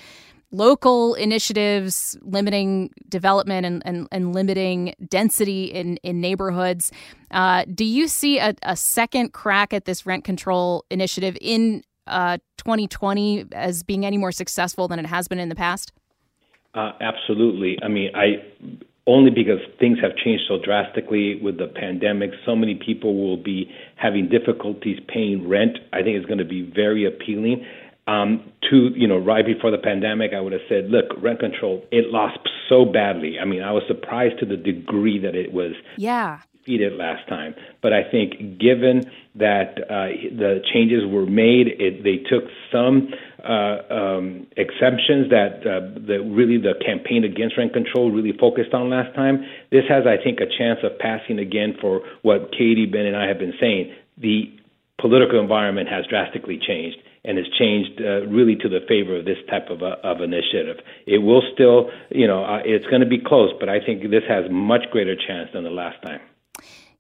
local 0.52 1.14
initiatives 1.16 2.18
limiting 2.22 2.92
development 3.10 3.66
and, 3.66 3.82
and, 3.86 4.08
and 4.12 4.34
limiting 4.34 4.94
density 5.10 5.66
in, 5.66 5.98
in 5.98 6.22
neighborhoods. 6.22 6.92
Uh, 7.32 7.66
do 7.74 7.84
you 7.84 8.08
see 8.08 8.40
a, 8.40 8.54
a, 8.64 8.76
second 8.76 9.34
crack 9.34 9.74
at 9.74 9.84
this 9.84 10.06
rent 10.06 10.24
control 10.24 10.86
initiative 10.90 11.38
in 11.42 11.84
uh, 12.08 12.38
2020 12.58 13.46
as 13.52 13.84
being 13.84 14.06
any 14.06 14.18
more 14.18 14.32
successful 14.32 14.88
than 14.88 15.00
it 15.00 15.06
has 15.06 15.28
been 15.28 15.40
in 15.40 15.50
the 15.50 15.56
past? 15.56 15.92
Uh, 16.74 16.92
absolutely. 17.02 17.78
I 17.84 17.88
mean, 17.88 18.12
I 18.16 18.44
only 19.08 19.32
because 19.32 19.60
things 19.80 19.98
have 20.02 20.16
changed 20.18 20.44
so 20.48 20.60
drastically 20.64 21.40
with 21.42 21.58
the 21.58 21.68
pandemic. 21.68 22.32
So 22.46 22.56
many 22.56 22.76
people 22.76 23.16
will 23.16 23.42
be 23.42 23.72
having 23.96 24.28
difficulties 24.28 25.00
paying 25.08 25.48
rent. 25.48 25.78
I 25.94 26.04
think 26.04 26.18
it's 26.18 26.26
going 26.26 26.40
to 26.40 26.46
be 26.46 26.70
very 26.76 27.06
appealing. 27.06 27.66
Um, 28.06 28.52
to 28.70 28.92
you 28.96 29.08
know, 29.08 29.18
right 29.18 29.46
before 29.46 29.72
the 29.72 29.78
pandemic, 29.78 30.32
I 30.34 30.40
would 30.40 30.54
have 30.54 30.62
said, 30.70 30.90
look, 30.90 31.06
rent 31.22 31.40
control 31.40 31.84
it 31.92 32.06
lost 32.08 32.40
so 32.70 32.86
badly. 32.86 33.38
I 33.40 33.46
mean, 33.46 33.62
I 33.62 33.72
was 33.72 33.84
surprised 33.88 34.40
to 34.40 34.46
the 34.46 34.56
degree 34.56 35.20
that 35.20 35.36
it 35.36 35.52
was 35.52 35.72
yeah 35.98 36.40
defeated 36.68 36.94
last 36.94 37.28
time. 37.28 37.56
But 37.82 37.94
I 37.94 38.04
think 38.10 38.60
given 38.60 39.10
that 39.36 39.78
uh, 39.90 40.08
the 40.36 40.62
changes 40.74 41.04
were 41.06 41.26
made, 41.26 41.68
it, 41.80 42.04
they 42.04 42.18
took 42.30 42.50
some 42.72 43.10
uh, 43.44 43.94
um, 43.94 44.48
exceptions 44.58 45.30
that 45.30 45.62
uh, 45.64 46.00
that 46.08 46.22
really 46.26 46.58
the 46.58 46.74
campaign 46.86 47.24
against 47.24 47.58
rent 47.58 47.74
control 47.74 48.12
really 48.12 48.38
focused 48.38 48.74
on 48.74 48.90
last 48.90 49.16
time. 49.16 49.46
This 49.72 49.84
has, 49.90 50.04
I 50.06 50.22
think, 50.22 50.40
a 50.40 50.50
chance 50.58 50.80
of 50.84 50.98
passing 51.00 51.40
again 51.40 51.76
for 51.80 52.02
what 52.22 52.52
Katie, 52.52 52.86
Ben, 52.86 53.06
and 53.06 53.16
I 53.16 53.28
have 53.28 53.40
been 53.40 53.54
saying. 53.60 53.94
The 54.18 54.52
political 55.00 55.40
environment 55.40 55.88
has 55.90 56.06
drastically 56.08 56.60
changed 56.60 56.98
and 57.24 57.38
has 57.38 57.46
changed 57.60 58.02
uh, 58.02 58.26
really 58.26 58.56
to 58.56 58.68
the 58.68 58.80
favor 58.88 59.18
of 59.18 59.26
this 59.26 59.38
type 59.48 59.70
of, 59.70 59.84
of 59.84 60.22
initiative. 60.22 60.78
It 61.06 61.20
will 61.20 61.44
still, 61.54 61.92
you 62.10 62.26
know, 62.26 62.44
uh, 62.44 62.62
it's 62.66 62.86
going 62.88 63.02
to 63.02 63.08
be 63.08 63.20
close, 63.20 63.52
but 63.60 63.70
I 63.70 63.78
think 63.86 64.02
this 64.10 64.24
has 64.28 64.46
much 64.50 64.90
greater 64.92 65.16
chance 65.16 65.50
than 65.54 65.64
the 65.64 65.70
last 65.70 66.02
time. 66.02 66.22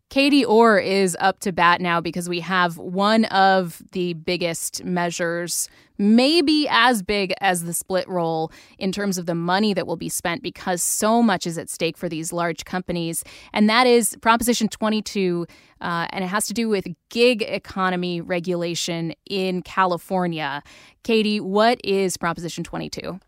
Katie 0.10 0.46
Orr 0.46 0.80
is 0.80 1.18
up 1.20 1.40
to 1.42 1.52
bat 1.52 1.82
now 1.82 2.00
because 2.00 2.30
we 2.30 2.40
have 2.40 2.78
one 2.78 3.26
of 3.26 3.82
the 3.92 4.14
biggest 4.14 4.86
measures, 4.86 5.68
maybe 5.98 6.66
as 6.70 7.04
big 7.04 7.34
as 7.42 7.66
the 7.66 7.74
split 7.74 8.08
roll 8.08 8.50
in 8.80 8.94
terms 8.94 9.18
of 9.18 9.26
the 9.26 9.36
money 9.36 9.74
that 9.74 9.86
will 9.86 9.98
be 9.98 10.08
spent 10.08 10.42
because 10.42 10.82
so 10.82 11.22
much 11.22 11.46
is 11.46 11.58
at 11.58 11.70
stake 11.70 11.98
for 11.98 12.08
these 12.08 12.32
large 12.32 12.64
companies. 12.64 13.26
And 13.52 13.70
that 13.70 13.86
is 13.86 14.16
Proposition 14.22 14.70
22, 14.70 15.46
uh, 15.82 16.08
and 16.12 16.24
it 16.24 16.28
has 16.28 16.48
to 16.48 16.54
do 16.54 16.70
with 16.70 16.88
gig 17.10 17.42
economy 17.42 18.22
regulation 18.22 19.14
in 19.30 19.62
California. 19.62 20.64
Katie, 21.04 21.42
what 21.42 21.82
is 21.84 22.16
Proposition 22.16 22.64
22? 22.64 23.20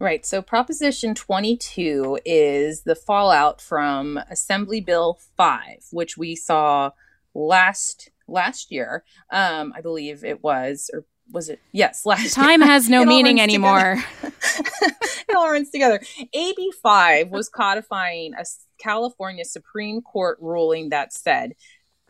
Right. 0.00 0.24
So 0.24 0.42
Proposition 0.42 1.14
22 1.14 2.20
is 2.24 2.82
the 2.82 2.94
fallout 2.94 3.60
from 3.60 4.16
Assembly 4.30 4.80
Bill 4.80 5.18
5, 5.36 5.86
which 5.90 6.16
we 6.16 6.36
saw 6.36 6.92
last 7.34 8.10
last 8.28 8.70
year. 8.70 9.02
Um, 9.30 9.72
I 9.74 9.80
believe 9.80 10.22
it 10.22 10.42
was, 10.42 10.88
or 10.92 11.04
was 11.32 11.48
it? 11.48 11.60
Yes, 11.72 12.06
last 12.06 12.34
time 12.34 12.60
year. 12.60 12.68
has 12.68 12.88
no 12.88 13.04
meaning 13.04 13.40
anymore. 13.40 13.96
it 14.22 15.36
all 15.36 15.50
runs 15.50 15.70
together. 15.70 16.00
AB 16.32 16.72
5 16.80 17.30
was 17.30 17.48
codifying 17.48 18.34
a 18.34 18.44
California 18.78 19.44
Supreme 19.44 20.00
Court 20.00 20.38
ruling 20.40 20.90
that 20.90 21.12
said 21.12 21.54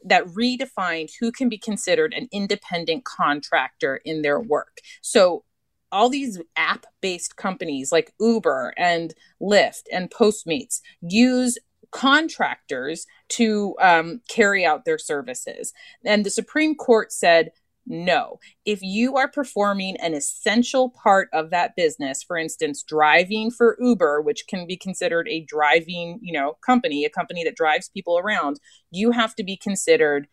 that 0.05 0.27
redefined 0.27 1.11
who 1.19 1.33
can 1.33 1.49
be 1.49 1.59
considered 1.59 2.13
an 2.13 2.29
independent 2.33 3.05
contractor 3.05 3.97
in 4.05 4.23
their 4.23 4.39
work. 4.39 4.81
So 5.01 5.45
all 5.91 6.09
these 6.09 6.41
app 6.57 6.87
based 7.01 7.37
companies 7.37 7.93
like 7.93 8.13
Uber 8.21 8.75
and 8.77 9.15
Lyft 9.41 9.85
and 9.93 10.11
Postmates 10.11 10.81
use 11.01 11.59
contractors 11.91 13.07
to 13.29 13.75
um, 13.81 14.21
carry 14.29 14.65
out 14.65 14.85
their 14.85 14.99
services. 14.99 15.73
And 16.05 16.25
the 16.25 16.31
Supreme 16.31 16.75
Court 16.75 17.13
said, 17.13 17.51
no. 17.91 18.39
If 18.67 18.83
you 18.83 19.17
are 19.17 19.29
performing 19.29 19.97
an 19.97 20.13
essential 20.13 20.91
part 20.91 21.29
of 21.33 21.51
that 21.51 21.75
business, 21.75 22.23
for 22.23 22.37
instance, 22.37 22.83
driving 22.83 23.51
for 23.51 23.79
Uber, 23.81 24.21
which 24.21 24.45
can 24.47 24.67
be 24.67 24.77
considered 24.77 25.27
a 25.29 25.41
driving, 25.41 26.19
you 26.21 26.33
know, 26.33 26.59
company, 26.65 27.07
a 27.07 27.11
company 27.11 27.45
that 27.45 27.57
drives 27.57 27.89
people 27.89 28.19
around, 28.19 28.61
you 28.91 29.13
have 29.13 29.35
to 29.37 29.43
be 29.43 29.57
considered 29.57 30.29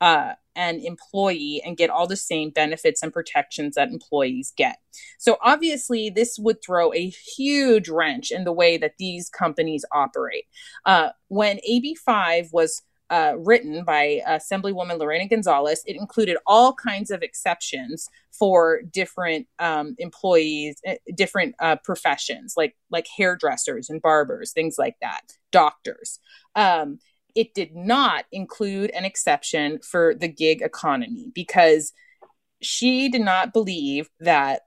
uh, 0.00 0.34
an 0.56 0.80
employee 0.80 1.62
and 1.64 1.76
get 1.76 1.90
all 1.90 2.06
the 2.06 2.16
same 2.16 2.50
benefits 2.50 3.02
and 3.02 3.12
protections 3.12 3.76
that 3.76 3.88
employees 3.88 4.52
get. 4.56 4.76
So, 5.18 5.38
obviously, 5.42 6.10
this 6.10 6.38
would 6.38 6.62
throw 6.64 6.92
a 6.92 7.08
huge 7.08 7.88
wrench 7.88 8.30
in 8.30 8.44
the 8.44 8.52
way 8.52 8.76
that 8.78 8.94
these 8.98 9.28
companies 9.28 9.84
operate. 9.92 10.44
Uh, 10.84 11.10
when 11.28 11.58
AB5 11.68 12.52
was 12.52 12.82
uh, 13.10 13.34
written 13.38 13.84
by 13.84 14.22
Assemblywoman 14.26 14.98
Lorena 14.98 15.26
Gonzalez, 15.26 15.82
it 15.84 15.96
included 15.96 16.36
all 16.46 16.72
kinds 16.72 17.10
of 17.10 17.22
exceptions 17.22 18.08
for 18.30 18.82
different 18.82 19.48
um, 19.58 19.96
employees, 19.98 20.80
eh, 20.84 20.96
different 21.16 21.56
uh, 21.58 21.76
professions, 21.82 22.54
like 22.56 22.76
like 22.90 23.06
hairdressers 23.16 23.90
and 23.90 24.00
barbers, 24.00 24.52
things 24.52 24.76
like 24.78 24.94
that, 25.00 25.22
doctors. 25.50 26.20
Um, 26.54 27.00
it 27.34 27.54
did 27.54 27.74
not 27.74 28.24
include 28.32 28.90
an 28.90 29.04
exception 29.04 29.80
for 29.80 30.14
the 30.14 30.28
gig 30.28 30.62
economy 30.62 31.30
because 31.34 31.92
she 32.60 33.08
did 33.08 33.22
not 33.22 33.52
believe 33.52 34.08
that 34.20 34.62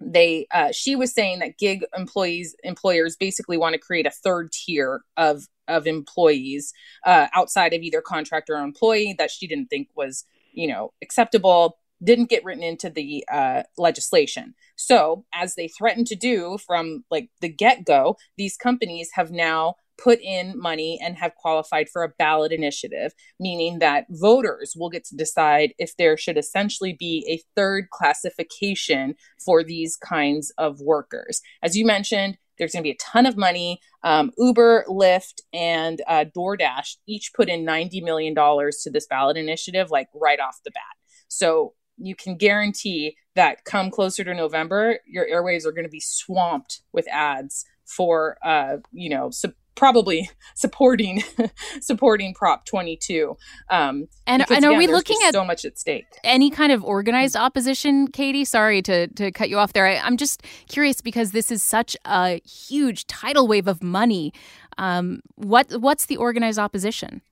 they 0.00 0.46
uh, 0.50 0.72
she 0.72 0.96
was 0.96 1.12
saying 1.12 1.40
that 1.40 1.58
gig 1.58 1.84
employees 1.96 2.56
employers 2.64 3.16
basically 3.16 3.58
want 3.58 3.74
to 3.74 3.78
create 3.78 4.06
a 4.06 4.10
third 4.10 4.50
tier 4.50 5.02
of 5.16 5.46
of 5.68 5.86
employees 5.86 6.72
uh, 7.04 7.26
outside 7.34 7.74
of 7.74 7.82
either 7.82 8.00
contractor 8.00 8.56
or 8.56 8.62
employee 8.62 9.14
that 9.18 9.30
she 9.30 9.46
didn't 9.46 9.66
think 9.66 9.88
was 9.94 10.24
you 10.52 10.66
know 10.66 10.92
acceptable 11.02 11.78
didn't 12.02 12.30
get 12.30 12.44
written 12.44 12.62
into 12.62 12.88
the 12.88 13.22
uh, 13.30 13.62
legislation. 13.76 14.54
So 14.76 15.26
as 15.34 15.54
they 15.54 15.68
threatened 15.68 16.06
to 16.06 16.16
do 16.16 16.56
from 16.66 17.04
like 17.10 17.28
the 17.42 17.48
get-go 17.48 18.16
these 18.38 18.56
companies 18.56 19.10
have 19.12 19.30
now 19.30 19.74
put 20.02 20.20
in 20.20 20.58
money 20.58 20.98
and 21.02 21.16
have 21.16 21.34
qualified 21.34 21.88
for 21.88 22.02
a 22.02 22.12
ballot 22.18 22.52
initiative, 22.52 23.12
meaning 23.38 23.78
that 23.80 24.06
voters 24.10 24.74
will 24.76 24.90
get 24.90 25.04
to 25.04 25.16
decide 25.16 25.74
if 25.78 25.96
there 25.96 26.16
should 26.16 26.38
essentially 26.38 26.96
be 26.98 27.26
a 27.28 27.42
third 27.56 27.90
classification 27.90 29.14
for 29.44 29.62
these 29.62 29.96
kinds 29.96 30.52
of 30.58 30.80
workers. 30.80 31.40
As 31.62 31.76
you 31.76 31.84
mentioned, 31.84 32.38
there's 32.58 32.72
going 32.72 32.82
to 32.82 32.88
be 32.88 32.92
a 32.92 32.96
ton 32.96 33.26
of 33.26 33.36
money. 33.36 33.80
Um, 34.02 34.32
Uber, 34.36 34.84
Lyft, 34.88 35.40
and 35.52 36.00
uh, 36.06 36.26
DoorDash 36.36 36.96
each 37.06 37.32
put 37.34 37.48
in 37.48 37.64
$90 37.64 38.02
million 38.02 38.34
to 38.34 38.90
this 38.90 39.06
ballot 39.06 39.36
initiative, 39.36 39.90
like 39.90 40.08
right 40.14 40.38
off 40.38 40.60
the 40.64 40.70
bat. 40.70 40.82
So 41.28 41.74
you 41.96 42.14
can 42.14 42.36
guarantee 42.36 43.16
that 43.34 43.64
come 43.64 43.90
closer 43.90 44.24
to 44.24 44.34
November, 44.34 44.98
your 45.06 45.26
airwaves 45.26 45.64
are 45.64 45.72
going 45.72 45.84
to 45.84 45.90
be 45.90 46.00
swamped 46.00 46.82
with 46.92 47.06
ads 47.08 47.64
for, 47.86 48.36
uh, 48.44 48.76
you 48.92 49.08
know, 49.08 49.30
su- 49.30 49.52
probably 49.80 50.30
supporting 50.54 51.24
supporting 51.80 52.34
Prop 52.34 52.66
22. 52.66 53.34
Um, 53.70 54.08
and 54.26 54.44
and 54.50 54.64
are 54.66 54.76
we 54.76 54.86
looking 54.86 55.16
at 55.24 55.32
so 55.32 55.42
much 55.42 55.64
at 55.64 55.78
stake? 55.78 56.04
Any 56.22 56.50
kind 56.50 56.70
of 56.70 56.84
organized 56.84 57.34
opposition, 57.34 58.06
Katie? 58.06 58.44
Sorry 58.44 58.82
to 58.82 59.06
to 59.08 59.32
cut 59.32 59.48
you 59.48 59.58
off 59.58 59.72
there. 59.72 59.86
I, 59.86 59.94
am 59.94 60.18
just 60.18 60.42
curious 60.68 61.00
because 61.00 61.32
this 61.32 61.50
is 61.50 61.62
such 61.62 61.96
a 62.04 62.42
huge 62.46 63.06
tidal 63.06 63.48
wave 63.48 63.66
of 63.66 63.82
money. 63.82 64.34
Um, 64.76 65.22
what 65.36 65.72
what's 65.80 66.06
the 66.06 66.18
organized 66.18 66.58
opposition? 66.58 67.22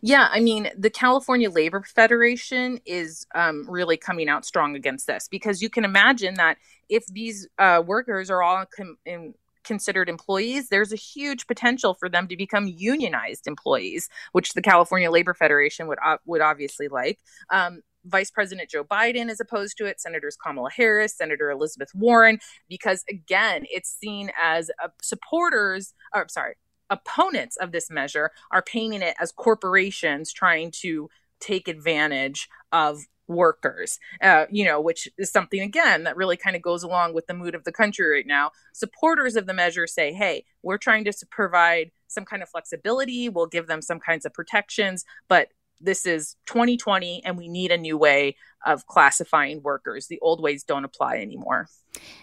Yeah, 0.00 0.28
I 0.30 0.38
mean, 0.38 0.70
the 0.78 0.90
California 0.90 1.50
Labor 1.50 1.82
Federation 1.82 2.78
is 2.86 3.26
um, 3.34 3.68
really 3.68 3.96
coming 3.96 4.28
out 4.28 4.44
strong 4.44 4.76
against 4.76 5.08
this 5.08 5.26
because 5.26 5.60
you 5.60 5.68
can 5.68 5.84
imagine 5.84 6.34
that 6.34 6.58
if 6.88 7.04
these 7.06 7.48
uh, 7.58 7.82
workers 7.84 8.30
are 8.30 8.40
all 8.40 8.64
com- 8.66 8.98
in, 9.04 9.34
considered 9.64 10.08
employees, 10.08 10.68
there's 10.68 10.92
a 10.92 10.96
huge 10.96 11.46
potential 11.46 11.94
for 11.94 12.08
them 12.08 12.28
to 12.28 12.36
become 12.36 12.66
unionized 12.66 13.46
employees, 13.46 14.08
which 14.32 14.52
the 14.52 14.62
California 14.62 15.10
Labor 15.10 15.34
Federation 15.34 15.86
would 15.88 15.98
uh, 16.04 16.18
would 16.26 16.40
obviously 16.40 16.88
like. 16.88 17.18
Um, 17.50 17.82
Vice 18.04 18.30
President 18.30 18.68
Joe 18.68 18.84
Biden 18.84 19.30
is 19.30 19.40
opposed 19.40 19.76
to 19.78 19.86
it, 19.86 20.00
Senators 20.00 20.36
Kamala 20.36 20.70
Harris, 20.70 21.16
Senator 21.16 21.50
Elizabeth 21.50 21.90
Warren, 21.94 22.40
because 22.68 23.04
again, 23.08 23.64
it's 23.70 23.96
seen 23.96 24.32
as 24.40 24.70
uh, 24.82 24.88
supporters, 25.00 25.94
or 26.14 26.26
sorry, 26.28 26.54
opponents 26.90 27.56
of 27.56 27.72
this 27.72 27.90
measure 27.90 28.30
are 28.50 28.62
painting 28.62 29.02
it 29.02 29.14
as 29.20 29.32
corporations 29.32 30.32
trying 30.32 30.70
to 30.82 31.08
take 31.40 31.68
advantage 31.68 32.48
of 32.70 33.00
workers, 33.28 33.98
uh, 34.20 34.46
you 34.50 34.64
know, 34.64 34.80
which 34.80 35.08
is 35.18 35.30
something 35.30 35.60
again 35.60 36.04
that 36.04 36.16
really 36.16 36.36
kind 36.36 36.56
of 36.56 36.62
goes 36.62 36.82
along 36.82 37.14
with 37.14 37.26
the 37.26 37.34
mood 37.34 37.54
of 37.54 37.64
the 37.64 37.72
country 37.72 38.10
right 38.10 38.26
now. 38.26 38.50
Supporters 38.72 39.36
of 39.36 39.46
the 39.46 39.54
measure 39.54 39.86
say, 39.86 40.12
hey, 40.12 40.44
we're 40.62 40.78
trying 40.78 41.04
to 41.04 41.12
provide 41.30 41.90
some 42.08 42.24
kind 42.24 42.42
of 42.42 42.48
flexibility, 42.48 43.28
we'll 43.28 43.46
give 43.46 43.66
them 43.66 43.80
some 43.82 43.98
kinds 43.98 44.26
of 44.26 44.34
protections, 44.34 45.04
but 45.28 45.48
this 45.82 46.06
is 46.06 46.36
2020 46.46 47.22
and 47.24 47.36
we 47.36 47.48
need 47.48 47.70
a 47.70 47.78
new 47.78 47.98
way 47.98 48.36
of 48.64 48.86
classifying 48.86 49.62
workers. 49.62 50.06
The 50.06 50.18
old 50.20 50.40
ways 50.40 50.64
don't 50.64 50.84
apply 50.84 51.16
anymore. 51.16 51.68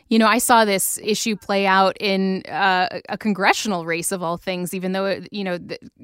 You 0.08 0.18
know, 0.18 0.28
I 0.28 0.40
saw 0.40 0.66
this 0.66 0.98
issue 1.04 1.36
play 1.36 1.68
out 1.68 1.96
in 2.00 2.42
uh, 2.50 2.88
a 3.10 3.18
congressional 3.18 3.86
race 3.86 4.12
of 4.12 4.24
all 4.24 4.38
things, 4.38 4.74
even 4.74 4.94
though, 4.94 5.22
you 5.32 5.44
know, 5.44 5.60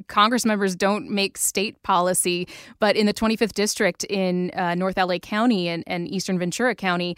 Congress 0.07 0.45
members 0.45 0.75
don't 0.75 1.09
make 1.09 1.37
state 1.37 1.81
policy. 1.81 2.47
But 2.79 2.95
in 2.95 3.07
the 3.07 3.13
25th 3.13 3.53
district 3.53 4.03
in 4.03 4.51
uh, 4.51 4.75
North 4.75 4.97
LA 4.97 5.17
County 5.17 5.67
and, 5.67 5.83
and 5.87 6.07
Eastern 6.07 6.37
Ventura 6.37 6.75
County, 6.75 7.17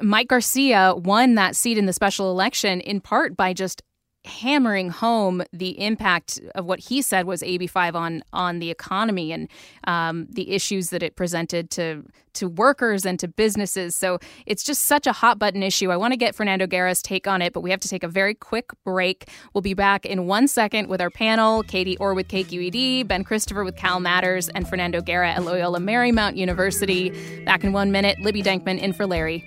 Mike 0.00 0.28
Garcia 0.28 0.94
won 0.94 1.34
that 1.34 1.56
seat 1.56 1.76
in 1.76 1.86
the 1.86 1.92
special 1.92 2.30
election 2.30 2.80
in 2.80 3.00
part 3.00 3.36
by 3.36 3.52
just 3.52 3.82
hammering 4.24 4.90
home 4.90 5.42
the 5.52 5.80
impact 5.80 6.40
of 6.54 6.66
what 6.66 6.78
he 6.78 7.00
said 7.00 7.26
was 7.26 7.42
AB5 7.42 7.94
on 7.94 8.22
on 8.32 8.58
the 8.58 8.70
economy 8.70 9.32
and 9.32 9.48
um, 9.84 10.26
the 10.30 10.50
issues 10.50 10.90
that 10.90 11.02
it 11.02 11.16
presented 11.16 11.70
to 11.70 12.04
to 12.32 12.48
workers 12.48 13.04
and 13.04 13.18
to 13.18 13.26
businesses. 13.26 13.96
So 13.96 14.18
it's 14.46 14.62
just 14.62 14.84
such 14.84 15.06
a 15.06 15.12
hot 15.12 15.38
button 15.38 15.62
issue. 15.62 15.90
I 15.90 15.96
want 15.96 16.12
to 16.12 16.16
get 16.16 16.34
Fernando 16.34 16.66
Guerra's 16.66 17.02
take 17.02 17.26
on 17.26 17.42
it, 17.42 17.52
but 17.52 17.60
we 17.62 17.70
have 17.70 17.80
to 17.80 17.88
take 17.88 18.04
a 18.04 18.08
very 18.08 18.34
quick 18.34 18.70
break. 18.84 19.28
We'll 19.52 19.62
be 19.62 19.74
back 19.74 20.06
in 20.06 20.26
one 20.26 20.46
second 20.48 20.88
with 20.88 21.00
our 21.00 21.10
panel: 21.10 21.62
Katie 21.62 21.96
Orr 21.96 22.14
with 22.14 22.28
KQED, 22.28 23.08
Ben 23.08 23.24
Christopher 23.24 23.64
with 23.64 23.76
Cal 23.76 24.00
Matters, 24.00 24.48
and 24.50 24.68
Fernando 24.68 25.00
Guerra 25.00 25.32
at 25.32 25.44
Loyola 25.44 25.78
Marymount 25.78 26.36
University. 26.36 27.10
Back 27.44 27.64
in 27.64 27.72
one 27.72 27.90
minute. 27.90 28.20
Libby 28.20 28.42
Denkman 28.42 28.78
in 28.78 28.92
for 28.92 29.06
Larry. 29.06 29.44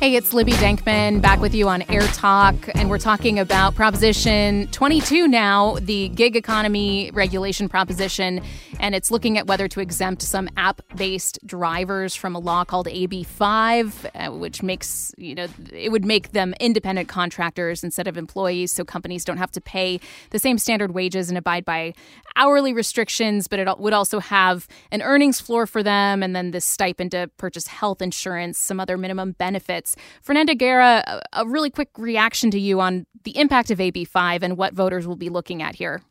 Hey, 0.00 0.14
it's 0.14 0.32
Libby 0.32 0.52
Denkman 0.52 1.20
back 1.20 1.40
with 1.40 1.54
you 1.54 1.68
on 1.68 1.82
AirTalk, 1.82 2.70
and 2.74 2.88
we're 2.88 2.96
talking 2.96 3.38
about 3.38 3.74
Proposition 3.74 4.66
22 4.68 5.28
now, 5.28 5.76
the 5.78 6.08
gig 6.08 6.36
economy 6.36 7.10
regulation 7.12 7.68
proposition, 7.68 8.40
and 8.78 8.94
it's 8.94 9.10
looking 9.10 9.36
at 9.36 9.46
whether 9.46 9.68
to 9.68 9.78
exempt 9.78 10.22
some 10.22 10.48
app 10.56 10.80
based 10.96 11.38
drivers 11.46 12.14
from 12.14 12.34
a 12.34 12.38
law 12.38 12.64
called 12.64 12.86
AB5, 12.86 14.06
uh, 14.14 14.32
which 14.32 14.62
makes, 14.62 15.12
you 15.18 15.34
know, 15.34 15.46
it 15.70 15.92
would 15.92 16.06
make 16.06 16.32
them 16.32 16.54
independent 16.58 17.10
contractors 17.10 17.84
instead 17.84 18.08
of 18.08 18.16
employees, 18.16 18.72
so 18.72 18.86
companies 18.86 19.22
don't 19.22 19.36
have 19.36 19.52
to 19.52 19.60
pay 19.60 20.00
the 20.30 20.38
same 20.38 20.56
standard 20.56 20.94
wages 20.94 21.28
and 21.28 21.36
abide 21.36 21.66
by 21.66 21.92
hourly 22.36 22.72
restrictions, 22.72 23.48
but 23.48 23.58
it 23.58 23.68
would 23.78 23.92
also 23.92 24.18
have 24.18 24.66
an 24.90 25.02
earnings 25.02 25.40
floor 25.40 25.66
for 25.66 25.82
them, 25.82 26.22
and 26.22 26.34
then 26.34 26.52
this 26.52 26.64
stipend 26.64 27.10
to 27.10 27.30
purchase 27.36 27.66
health 27.66 28.00
insurance, 28.00 28.58
some 28.58 28.80
other 28.80 28.96
minimum 28.96 29.32
benefits. 29.32 29.89
Fernando 30.22 30.54
Guerra, 30.54 31.22
a 31.32 31.46
really 31.46 31.70
quick 31.70 31.90
reaction 31.96 32.50
to 32.50 32.58
you 32.58 32.80
on 32.80 33.06
the 33.24 33.36
impact 33.38 33.70
of 33.70 33.78
AB5 33.78 34.42
and 34.42 34.56
what 34.56 34.74
voters 34.74 35.06
will 35.06 35.16
be 35.16 35.28
looking 35.28 35.62
at 35.62 35.74
here. 35.74 36.02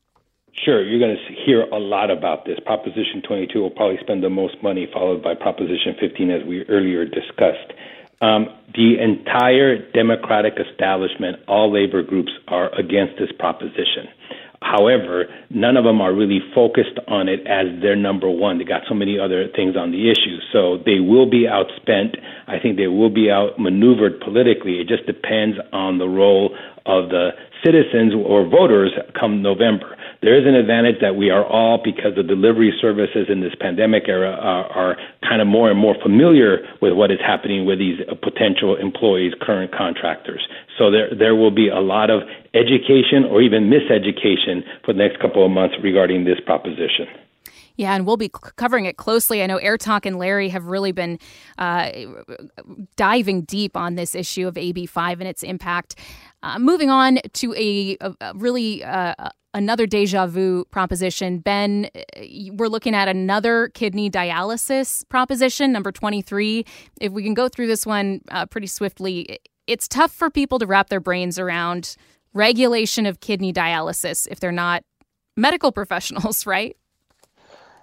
Sure, 0.66 0.84
you're 0.84 1.00
going 1.00 1.16
to 1.16 1.34
hear 1.46 1.62
a 1.62 1.80
lot 1.80 2.12
about 2.12 2.46
this. 2.46 2.60
Proposition 2.66 3.22
22 3.26 3.60
will 3.60 3.70
probably 3.70 3.98
spend 4.02 4.24
the 4.24 4.30
most 4.30 4.62
money, 4.62 4.88
followed 4.92 5.24
by 5.24 5.34
Proposition 5.34 5.96
15, 6.00 6.32
as 6.32 6.46
we 6.46 6.64
earlier 6.68 7.06
discussed. 7.06 7.72
Um, 8.22 8.48
the 8.76 9.00
entire 9.00 9.90
Democratic 9.94 10.56
establishment, 10.60 11.38
all 11.48 11.72
labor 11.72 12.04
groups, 12.04 12.32
are 12.50 12.74
against 12.78 13.18
this 13.18 13.32
proposition. 13.40 14.12
However, 14.62 15.26
none 15.50 15.78
of 15.78 15.86
them 15.86 16.02
are 16.02 16.14
really 16.14 16.42
focused 16.54 17.00
on 17.08 17.30
it 17.30 17.40
as 17.48 17.82
their 17.82 17.96
number 17.96 18.30
one. 18.30 18.58
They 18.58 18.66
got 18.66 18.82
so 18.88 18.94
many 18.94 19.18
other 19.18 19.48
things 19.56 19.76
on 19.78 19.92
the 19.92 20.12
issue. 20.12 20.38
So 20.52 20.78
they 20.86 21.00
will 21.00 21.30
be 21.30 21.48
outspent. 21.48 22.20
I 22.48 22.60
think 22.60 22.78
they 22.78 22.88
will 22.88 23.10
be 23.10 23.32
outmaneuvered 23.32 24.20
politically. 24.20 24.80
It 24.80 24.88
just 24.88 25.06
depends 25.06 25.58
on 25.72 25.98
the 25.98 26.08
role 26.08 26.56
of 26.86 27.10
the 27.10 27.32
citizens 27.64 28.14
or 28.14 28.48
voters 28.48 28.92
come 29.20 29.42
November. 29.42 29.96
There 30.22 30.36
is 30.36 30.46
an 30.46 30.56
advantage 30.56 31.00
that 31.02 31.16
we 31.16 31.30
are 31.30 31.46
all, 31.46 31.80
because 31.82 32.16
the 32.16 32.24
delivery 32.24 32.74
services 32.82 33.28
in 33.30 33.40
this 33.40 33.54
pandemic 33.60 34.04
era 34.08 34.32
are, 34.32 34.66
are 34.66 34.98
kind 35.22 35.42
of 35.42 35.48
more 35.48 35.70
and 35.70 35.80
more 35.80 35.96
familiar 36.02 36.60
with 36.82 36.94
what 36.94 37.12
is 37.12 37.20
happening 37.26 37.66
with 37.66 37.80
these 37.80 38.00
potential 38.22 38.76
employees, 38.76 39.34
current 39.40 39.72
contractors. 39.74 40.46
So 40.78 40.92
there, 40.92 41.16
there 41.18 41.36
will 41.36 41.52
be 41.52 41.70
a 41.70 41.80
lot 41.80 42.10
of 42.10 42.24
education 42.54 43.26
or 43.26 43.42
even 43.42 43.70
miseducation 43.70 44.64
for 44.86 44.94
the 44.94 45.00
next 45.00 45.20
couple 45.20 45.46
of 45.46 45.52
months 45.52 45.76
regarding 45.84 46.26
this 46.26 46.40
proposition. 46.46 47.08
Yeah, 47.80 47.96
and 47.96 48.06
we'll 48.06 48.18
be 48.18 48.30
covering 48.58 48.84
it 48.84 48.98
closely. 48.98 49.42
I 49.42 49.48
know 49.48 49.58
AirTalk 49.58 50.06
and 50.06 50.20
Larry 50.20 50.50
have 50.50 50.66
really 50.66 50.92
been 50.92 51.18
uh, 51.58 51.90
diving 52.98 53.44
deep 53.44 53.78
on 53.78 53.96
this 53.96 54.16
issue 54.16 54.50
of 54.50 54.56
AB5 54.56 55.14
and 55.14 55.24
its 55.24 55.44
impact. 55.44 55.96
Uh, 56.44 56.60
moving 56.60 56.90
on 56.90 57.20
to 57.36 57.54
a, 57.56 57.98
a, 58.02 58.34
really 58.36 58.84
uh, 58.84 59.14
another 59.54 59.88
deja 59.88 60.28
vu 60.28 60.66
proposition. 60.66 61.40
Ben, 61.40 61.90
uh, 61.96 62.00
we're 62.52 62.68
looking 62.68 62.94
at 62.94 63.08
another 63.08 63.70
kidney 63.70 64.10
dialysis 64.10 65.08
proposition, 65.08 65.72
number 65.72 65.94
23. 65.94 66.66
If 67.00 67.14
we 67.14 67.24
can 67.24 67.34
go 67.34 67.48
through 67.48 67.68
this 67.68 67.86
one 67.86 68.20
uh, 68.30 68.46
pretty 68.46 68.68
swiftly, 68.68 69.40
it's 69.68 69.88
tough 69.88 70.12
for 70.12 70.30
people 70.30 70.60
to 70.60 70.66
wrap 70.66 70.90
their 70.90 71.00
brains 71.00 71.40
around 71.40 71.96
regulation 72.34 73.06
of 73.06 73.20
kidney 73.20 73.54
dialysis 73.54 74.28
if 74.30 74.40
they're 74.40 74.52
not 74.52 74.84
medical 75.36 75.72
professionals, 75.80 76.46
right? 76.46 76.76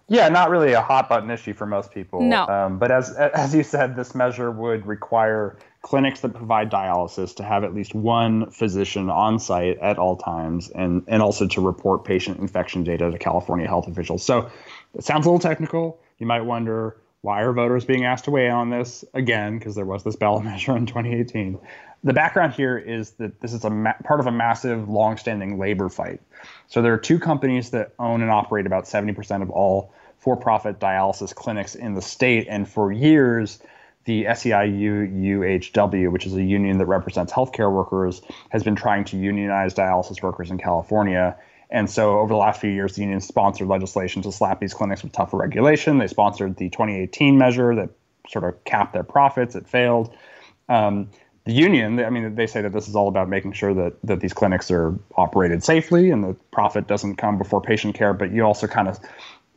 Yeah, 0.09 0.28
not 0.28 0.51
really 0.51 0.73
a 0.73 0.81
hot 0.81 1.09
button 1.09 1.31
issue 1.31 1.52
for 1.52 1.66
most 1.66 1.90
people. 1.90 2.20
No. 2.20 2.47
Um, 2.47 2.78
but 2.78 2.93
as 2.93 3.10
as 3.16 3.55
you 3.55 3.64
said, 3.64 3.97
this 3.97 4.14
measure 4.14 4.52
would 4.52 4.86
require 4.86 5.56
clinics 5.82 6.20
that 6.20 6.28
provide 6.28 6.70
dialysis 6.70 7.35
to 7.36 7.43
have 7.43 7.64
at 7.64 7.74
least 7.74 7.93
one 7.93 8.48
physician 8.52 9.10
on 9.10 9.40
site 9.40 9.78
at 9.78 9.98
all 9.98 10.16
times, 10.16 10.70
and 10.70 11.02
and 11.09 11.23
also 11.23 11.48
to 11.48 11.60
report 11.60 12.05
patient 12.05 12.39
infection 12.39 12.85
data 12.85 13.10
to 13.10 13.18
California 13.18 13.66
health 13.66 13.89
officials. 13.89 14.23
So 14.23 14.48
it 14.94 15.02
sounds 15.02 15.27
a 15.27 15.28
little 15.28 15.40
technical. 15.40 15.98
You 16.18 16.27
might 16.27 16.43
wonder 16.43 16.97
why 17.23 17.43
are 17.43 17.52
voters 17.52 17.85
being 17.85 18.05
asked 18.05 18.27
to 18.27 18.31
weigh 18.31 18.47
in 18.47 18.52
on 18.52 18.70
this 18.70 19.05
again? 19.12 19.59
Because 19.59 19.74
there 19.74 19.85
was 19.85 20.05
this 20.05 20.14
ballot 20.14 20.44
measure 20.51 20.77
in 20.77 20.86
2018. 20.86 21.59
The 22.05 22.12
background 22.12 22.52
here 22.52 22.78
is 22.78 23.12
that 23.12 23.40
this 23.40 23.52
is 23.52 23.64
a 23.64 23.70
ma- 23.70 23.94
part 24.05 24.20
of 24.20 24.27
a 24.27 24.32
massive, 24.32 24.89
long-standing 24.89 25.59
labor 25.59 25.89
fight. 25.89 26.20
So 26.68 26.82
there 26.82 26.93
are 26.93 26.98
two 26.98 27.18
companies 27.18 27.70
that 27.70 27.93
own 27.98 28.23
and 28.23 28.31
operate 28.31 28.66
about 28.66 28.85
70% 28.85 29.43
of 29.43 29.51
all 29.51 29.93
for-profit 30.18 30.78
dialysis 30.78 31.35
clinics 31.35 31.74
in 31.74 31.94
the 31.94 32.02
state, 32.02 32.47
and 32.48 32.68
for 32.68 32.93
years, 32.93 33.60
the 34.05 34.24
SEIU 34.24 35.12
UHW, 35.12 36.12
which 36.12 36.27
is 36.27 36.35
a 36.35 36.43
union 36.43 36.78
that 36.78 36.86
represents 36.86 37.32
healthcare 37.32 37.73
workers, 37.73 38.23
has 38.51 38.62
been 38.62 38.77
trying 38.77 39.05
to 39.05 39.16
unionize 39.16 39.74
dialysis 39.74 40.23
workers 40.23 40.51
in 40.51 40.59
California. 40.59 41.36
And 41.70 41.90
so, 41.90 42.20
over 42.20 42.28
the 42.28 42.39
last 42.39 42.60
few 42.60 42.70
years, 42.70 42.94
the 42.94 43.02
union 43.02 43.20
sponsored 43.20 43.66
legislation 43.66 44.23
to 44.23 44.31
slap 44.31 44.60
these 44.60 44.73
clinics 44.73 45.02
with 45.02 45.12
tougher 45.12 45.36
regulation. 45.36 45.98
They 45.98 46.06
sponsored 46.06 46.56
the 46.56 46.70
2018 46.70 47.36
measure 47.36 47.74
that 47.74 47.90
sort 48.28 48.44
of 48.44 48.62
capped 48.64 48.93
their 48.93 49.02
profits. 49.02 49.56
It 49.56 49.68
failed. 49.68 50.14
Um, 50.68 51.10
the 51.47 51.52
union, 51.52 52.01
I 52.01 52.10
mean, 52.10 52.35
they 52.35 52.48
say 52.48 52.60
that 52.60 52.73
this 52.73 52.89
is 52.89 52.97
all 52.97 53.06
about 53.06 53.28
making 53.28 53.52
sure 53.52 53.73
that 53.73 53.94
that 54.02 54.20
these 54.20 54.32
clinics 54.32 54.68
are 54.70 54.98
operated 55.14 55.62
safely 55.62 56.10
and 56.10 56.24
the 56.24 56.35
profit 56.51 56.89
doesn't 56.89 57.16
come 57.16 57.39
before 57.39 57.62
patient 57.62 57.94
care. 57.94 58.12
But 58.12 58.32
you 58.32 58.43
also 58.43 58.66
kind 58.66 58.89
of 58.89 58.98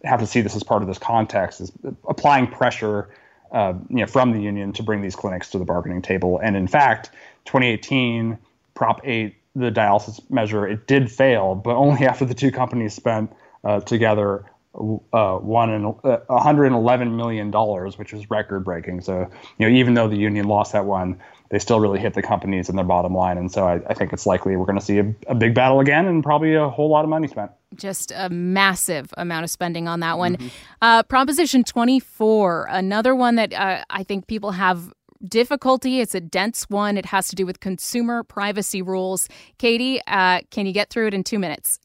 have 0.03 0.19
to 0.19 0.27
see 0.27 0.41
this 0.41 0.55
as 0.55 0.63
part 0.63 0.83
of 0.83 0.87
this 0.87 0.99
context, 0.99 1.59
is 1.59 1.71
applying 2.07 2.45
pressure, 2.45 3.09
uh, 3.51 3.73
you 3.89 3.97
know, 3.97 4.05
from 4.05 4.31
the 4.31 4.39
union 4.39 4.71
to 4.73 4.83
bring 4.83 5.01
these 5.01 5.15
clinics 5.15 5.49
to 5.49 5.57
the 5.57 5.65
bargaining 5.65 6.01
table. 6.01 6.39
And 6.41 6.55
in 6.55 6.67
fact, 6.67 7.09
2018 7.45 8.37
Prop 8.75 9.01
8, 9.03 9.35
the 9.55 9.71
dialysis 9.71 10.21
measure, 10.29 10.67
it 10.67 10.85
did 10.85 11.11
fail, 11.11 11.55
but 11.55 11.75
only 11.75 12.05
after 12.05 12.23
the 12.23 12.35
two 12.35 12.51
companies 12.51 12.93
spent 12.93 13.33
uh, 13.63 13.79
together 13.81 14.45
uh, 14.75 15.37
one 15.37 15.71
and 15.71 15.87
uh, 16.03 16.19
111 16.27 17.17
million 17.17 17.49
dollars, 17.49 17.97
which 17.97 18.13
was 18.13 18.29
record 18.29 18.63
breaking. 18.63 19.01
So, 19.01 19.27
you 19.57 19.67
know, 19.67 19.75
even 19.75 19.95
though 19.95 20.07
the 20.07 20.15
union 20.15 20.47
lost 20.47 20.73
that 20.73 20.85
one, 20.85 21.19
they 21.49 21.59
still 21.59 21.79
really 21.79 21.99
hit 21.99 22.13
the 22.13 22.21
companies 22.21 22.69
and 22.69 22.77
their 22.77 22.85
bottom 22.85 23.13
line. 23.13 23.37
And 23.37 23.51
so, 23.51 23.67
I, 23.67 23.81
I 23.87 23.93
think 23.93 24.13
it's 24.13 24.25
likely 24.25 24.55
we're 24.55 24.65
going 24.65 24.79
to 24.79 24.85
see 24.85 24.99
a, 24.99 25.15
a, 25.27 25.35
big 25.35 25.53
battle 25.53 25.79
again, 25.79 26.05
and 26.05 26.23
probably 26.23 26.55
a 26.55 26.69
whole 26.69 26.89
lot 26.89 27.03
of 27.03 27.09
money 27.09 27.27
spent. 27.27 27.51
Just 27.75 28.11
a 28.15 28.29
massive 28.29 29.13
amount 29.17 29.43
of 29.43 29.49
spending 29.49 29.87
on 29.87 29.99
that 30.01 30.17
one. 30.17 30.37
Mm-hmm. 30.37 30.47
Uh, 30.81 31.03
Proposition 31.03 31.63
24, 31.63 32.67
another 32.69 33.15
one 33.15 33.35
that 33.35 33.53
uh, 33.53 33.83
I 33.89 34.03
think 34.03 34.27
people 34.27 34.51
have 34.51 34.93
difficulty. 35.27 35.99
It's 35.99 36.15
a 36.15 36.21
dense 36.21 36.69
one. 36.69 36.97
It 36.97 37.07
has 37.07 37.27
to 37.29 37.35
do 37.35 37.45
with 37.45 37.59
consumer 37.59 38.23
privacy 38.23 38.81
rules. 38.81 39.27
Katie, 39.57 40.01
uh, 40.07 40.41
can 40.51 40.65
you 40.65 40.71
get 40.71 40.89
through 40.89 41.07
it 41.07 41.13
in 41.13 41.23
two 41.23 41.39
minutes? 41.39 41.79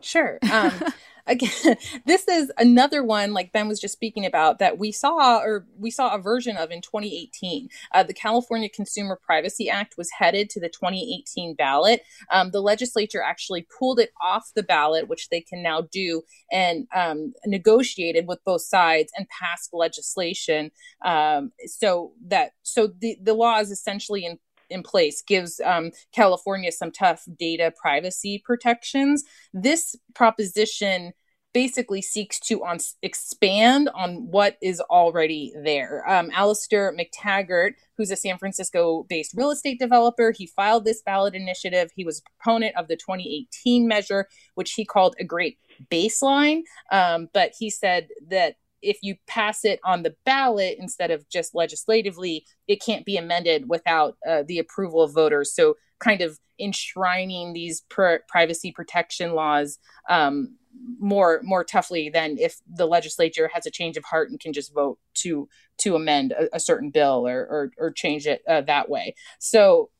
Sure. 0.00 0.38
Um, 0.50 0.72
again, 1.26 1.76
this 2.06 2.26
is 2.28 2.52
another 2.58 3.02
one 3.02 3.32
like 3.32 3.52
Ben 3.52 3.68
was 3.68 3.80
just 3.80 3.94
speaking 3.94 4.26
about 4.26 4.58
that 4.58 4.78
we 4.78 4.92
saw 4.92 5.38
or 5.38 5.66
we 5.78 5.90
saw 5.90 6.14
a 6.14 6.18
version 6.18 6.56
of 6.56 6.70
in 6.70 6.80
2018. 6.80 7.68
Uh, 7.94 8.02
the 8.02 8.14
California 8.14 8.68
Consumer 8.68 9.18
Privacy 9.24 9.68
Act 9.68 9.94
was 9.96 10.10
headed 10.10 10.50
to 10.50 10.60
the 10.60 10.68
2018 10.68 11.54
ballot. 11.54 12.02
Um, 12.30 12.50
the 12.50 12.60
legislature 12.60 13.22
actually 13.22 13.66
pulled 13.78 14.00
it 14.00 14.10
off 14.22 14.50
the 14.54 14.62
ballot, 14.62 15.08
which 15.08 15.28
they 15.28 15.40
can 15.40 15.62
now 15.62 15.82
do, 15.92 16.22
and 16.50 16.86
um, 16.94 17.32
negotiated 17.44 18.26
with 18.26 18.44
both 18.44 18.62
sides 18.62 19.12
and 19.16 19.26
passed 19.28 19.70
legislation 19.72 20.70
um, 21.04 21.52
so 21.66 22.12
that 22.26 22.52
so 22.62 22.88
the 23.00 23.16
the 23.22 23.34
law 23.34 23.58
is 23.58 23.70
essentially 23.70 24.24
in 24.24 24.38
in 24.70 24.82
place 24.82 25.22
gives 25.22 25.60
um, 25.64 25.90
California 26.12 26.72
some 26.72 26.90
tough 26.90 27.24
data 27.38 27.72
privacy 27.80 28.42
protections. 28.44 29.24
This 29.52 29.94
proposition 30.14 31.12
basically 31.56 32.02
seeks 32.02 32.38
to 32.38 32.62
on, 32.66 32.76
expand 33.00 33.88
on 33.94 34.30
what 34.30 34.58
is 34.60 34.78
already 34.90 35.54
there. 35.64 36.06
Um, 36.06 36.30
Alastair 36.34 36.94
Mactaggart, 36.94 37.76
who's 37.96 38.10
a 38.10 38.16
San 38.16 38.36
Francisco 38.36 39.06
based 39.08 39.32
real 39.34 39.50
estate 39.50 39.78
developer, 39.78 40.32
he 40.36 40.46
filed 40.48 40.84
this 40.84 41.00
ballot 41.00 41.34
initiative. 41.34 41.90
He 41.96 42.04
was 42.04 42.18
a 42.18 42.22
proponent 42.42 42.76
of 42.76 42.88
the 42.88 42.96
2018 42.96 43.88
measure, 43.88 44.28
which 44.54 44.72
he 44.72 44.84
called 44.84 45.16
a 45.18 45.24
great 45.24 45.56
baseline. 45.90 46.60
Um, 46.92 47.28
but 47.32 47.52
he 47.58 47.70
said 47.70 48.08
that 48.28 48.56
if 48.86 48.98
you 49.02 49.16
pass 49.26 49.64
it 49.64 49.80
on 49.84 50.02
the 50.02 50.14
ballot 50.24 50.76
instead 50.78 51.10
of 51.10 51.28
just 51.28 51.54
legislatively, 51.54 52.44
it 52.68 52.82
can't 52.82 53.04
be 53.04 53.16
amended 53.16 53.68
without 53.68 54.16
uh, 54.28 54.44
the 54.46 54.58
approval 54.58 55.02
of 55.02 55.12
voters. 55.12 55.54
So, 55.54 55.76
kind 55.98 56.20
of 56.20 56.38
enshrining 56.58 57.52
these 57.52 57.82
pr- 57.82 58.24
privacy 58.28 58.72
protection 58.72 59.34
laws 59.34 59.78
um, 60.08 60.56
more 60.98 61.40
more 61.42 61.64
toughly 61.64 62.08
than 62.10 62.36
if 62.38 62.56
the 62.66 62.86
legislature 62.86 63.50
has 63.52 63.66
a 63.66 63.70
change 63.70 63.96
of 63.96 64.04
heart 64.04 64.30
and 64.30 64.40
can 64.40 64.52
just 64.52 64.74
vote 64.74 64.98
to 65.14 65.48
to 65.78 65.96
amend 65.96 66.32
a, 66.32 66.56
a 66.56 66.60
certain 66.60 66.90
bill 66.90 67.26
or 67.26 67.40
or, 67.40 67.70
or 67.78 67.90
change 67.90 68.26
it 68.26 68.42
uh, 68.48 68.60
that 68.62 68.88
way. 68.88 69.14
So 69.38 69.90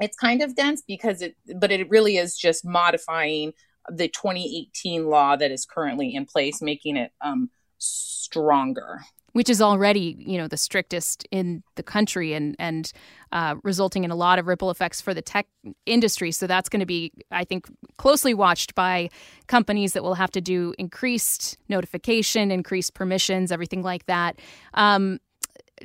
it's 0.00 0.16
kind 0.16 0.42
of 0.42 0.56
dense 0.56 0.82
because 0.86 1.22
it, 1.22 1.36
but 1.56 1.70
it 1.70 1.88
really 1.88 2.16
is 2.16 2.36
just 2.36 2.64
modifying 2.64 3.52
the 3.90 4.08
2018 4.08 5.06
law 5.06 5.36
that 5.36 5.50
is 5.50 5.66
currently 5.66 6.14
in 6.14 6.24
place, 6.24 6.62
making 6.62 6.96
it 6.96 7.12
um, 7.20 7.50
stronger 7.82 9.00
which 9.32 9.48
is 9.48 9.60
already 9.60 10.16
you 10.18 10.38
know 10.38 10.46
the 10.46 10.56
strictest 10.56 11.26
in 11.30 11.62
the 11.76 11.82
country 11.82 12.32
and 12.34 12.54
and 12.58 12.92
uh, 13.32 13.54
resulting 13.62 14.04
in 14.04 14.10
a 14.10 14.14
lot 14.14 14.38
of 14.38 14.46
ripple 14.46 14.70
effects 14.70 15.00
for 15.00 15.14
the 15.14 15.22
tech 15.22 15.46
industry 15.86 16.30
so 16.30 16.46
that's 16.46 16.68
going 16.68 16.80
to 16.80 16.86
be 16.86 17.12
i 17.30 17.44
think 17.44 17.66
closely 17.96 18.34
watched 18.34 18.74
by 18.74 19.08
companies 19.48 19.94
that 19.94 20.02
will 20.02 20.14
have 20.14 20.30
to 20.30 20.40
do 20.40 20.74
increased 20.78 21.56
notification 21.68 22.50
increased 22.50 22.94
permissions 22.94 23.50
everything 23.50 23.82
like 23.82 24.06
that 24.06 24.38
um, 24.74 25.18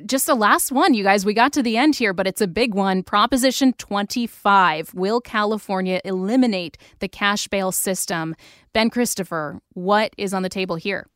just 0.06 0.26
the 0.26 0.36
last 0.36 0.70
one, 0.70 0.94
you 0.94 1.02
guys. 1.02 1.24
We 1.24 1.34
got 1.34 1.52
to 1.54 1.62
the 1.62 1.76
end 1.76 1.96
here, 1.96 2.12
but 2.12 2.28
it's 2.28 2.40
a 2.40 2.46
big 2.46 2.72
one. 2.72 3.02
Proposition 3.02 3.72
25 3.72 4.94
Will 4.94 5.20
California 5.20 6.00
eliminate 6.04 6.78
the 7.00 7.08
cash 7.08 7.48
bail 7.48 7.72
system? 7.72 8.36
Ben 8.72 8.90
Christopher, 8.90 9.60
what 9.72 10.12
is 10.16 10.32
on 10.32 10.42
the 10.42 10.48
table 10.48 10.76
here? 10.76 11.08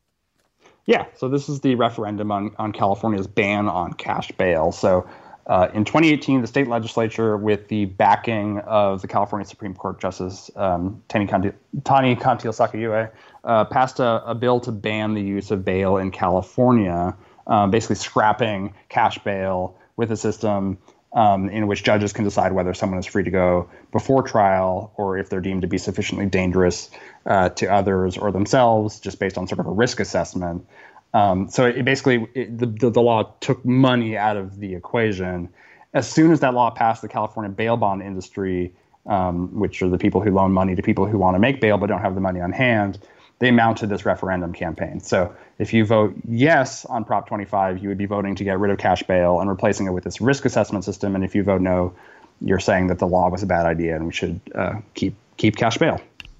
Yeah, 0.85 1.05
so 1.15 1.29
this 1.29 1.47
is 1.47 1.61
the 1.61 1.75
referendum 1.75 2.31
on, 2.31 2.55
on 2.57 2.73
California's 2.73 3.27
ban 3.27 3.67
on 3.67 3.93
cash 3.93 4.31
bail. 4.33 4.71
So 4.71 5.07
uh, 5.47 5.69
in 5.73 5.85
2018, 5.85 6.41
the 6.41 6.47
state 6.47 6.67
legislature, 6.67 7.37
with 7.37 7.67
the 7.67 7.85
backing 7.85 8.59
of 8.59 9.01
the 9.01 9.07
California 9.07 9.47
Supreme 9.47 9.73
Court 9.75 9.99
Justice 9.99 10.49
um, 10.55 11.01
Tani, 11.09 11.27
Conti- 11.27 11.51
Tani 11.83 12.15
Cantil-Sakaue, 12.15 13.11
uh, 13.43 13.65
passed 13.65 13.99
a, 13.99 14.23
a, 14.25 14.35
bill 14.35 14.59
to 14.61 14.71
ban 14.71 15.13
the 15.13 15.21
use 15.21 15.51
of 15.51 15.65
bail 15.65 15.97
in 15.97 16.11
California, 16.11 17.15
um, 17.47 17.71
basically 17.71 17.97
scrapping 17.97 18.73
cash 18.87 19.17
bail 19.19 19.77
with 19.97 20.11
a 20.11 20.17
system 20.17 20.77
um, 21.13 21.49
in 21.49 21.67
which 21.67 21.83
judges 21.83 22.11
can 22.11 22.23
decide 22.23 22.53
whether 22.53 22.73
someone 22.73 22.99
is 22.99 23.05
free 23.05 23.23
to 23.23 23.31
go 23.31 23.69
before 23.91 24.23
trial 24.23 24.91
or 24.97 25.17
if 25.17 25.29
they're 25.29 25.41
deemed 25.41 25.61
to 25.61 25.67
be 25.67 25.77
sufficiently 25.77 26.25
dangerous 26.25 26.89
uh, 27.25 27.49
to 27.49 27.71
others 27.71 28.17
or 28.17 28.31
themselves, 28.31 28.99
just 28.99 29.19
based 29.19 29.37
on 29.37 29.47
sort 29.47 29.59
of 29.59 29.67
a 29.67 29.71
risk 29.71 29.99
assessment. 29.99 30.65
Um, 31.13 31.49
so 31.49 31.65
it 31.65 31.85
basically 31.85 32.27
it, 32.33 32.57
the, 32.57 32.65
the, 32.65 32.89
the 32.89 33.01
law 33.01 33.23
took 33.39 33.63
money 33.63 34.17
out 34.17 34.37
of 34.37 34.59
the 34.59 34.73
equation. 34.73 35.49
As 35.93 36.09
soon 36.09 36.31
as 36.31 36.39
that 36.39 36.55
law 36.55 36.71
passed, 36.71 37.03
the 37.03 37.07
California 37.07 37.51
bail 37.51 37.77
bond 37.77 38.01
industry, 38.01 38.73
um, 39.05 39.59
which 39.59 39.83
are 39.83 39.89
the 39.89 39.99
people 39.99 40.21
who 40.21 40.31
loan 40.31 40.51
money 40.51 40.75
to 40.75 40.81
people 40.81 41.05
who 41.05 41.19
want 41.19 41.35
to 41.35 41.39
make 41.39 41.61
bail 41.61 41.77
but 41.77 41.87
don't 41.87 42.01
have 42.01 42.15
the 42.15 42.21
money 42.21 42.41
on 42.41 42.51
hand, 42.51 42.97
they 43.39 43.51
mounted 43.51 43.89
this 43.89 44.05
referendum 44.05 44.53
campaign. 44.53 44.99
So 44.99 45.35
if 45.59 45.73
you 45.73 45.85
vote 45.85 46.15
yes 46.27 46.85
on 46.85 47.03
Prop 47.03 47.27
25, 47.27 47.81
you 47.81 47.89
would 47.89 47.97
be 47.97 48.05
voting 48.05 48.35
to 48.35 48.43
get 48.43 48.59
rid 48.59 48.71
of 48.71 48.77
cash 48.77 49.03
bail 49.03 49.39
and 49.39 49.49
replacing 49.49 49.87
it 49.87 49.91
with 49.91 50.03
this 50.03 50.21
risk 50.21 50.45
assessment 50.45 50.85
system. 50.85 51.15
And 51.15 51.23
if 51.23 51.35
you 51.35 51.43
vote 51.43 51.61
no, 51.61 51.93
you're 52.41 52.59
saying 52.59 52.87
that 52.87 52.99
the 52.99 53.07
law 53.07 53.29
was 53.29 53.43
a 53.43 53.45
bad 53.45 53.65
idea 53.65 53.95
and 53.95 54.05
we 54.05 54.13
should 54.13 54.39
uh, 54.55 54.75
keep 54.93 55.15
keep 55.37 55.55
cash 55.55 55.77
bail. 55.77 55.99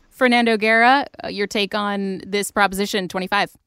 Fernando 0.09 0.57
Guerra, 0.57 1.07
uh, 1.23 1.27
your 1.27 1.47
take 1.47 1.73
on 1.73 2.21
this 2.25 2.51
Proposition 2.51 3.07
25? 3.07 3.57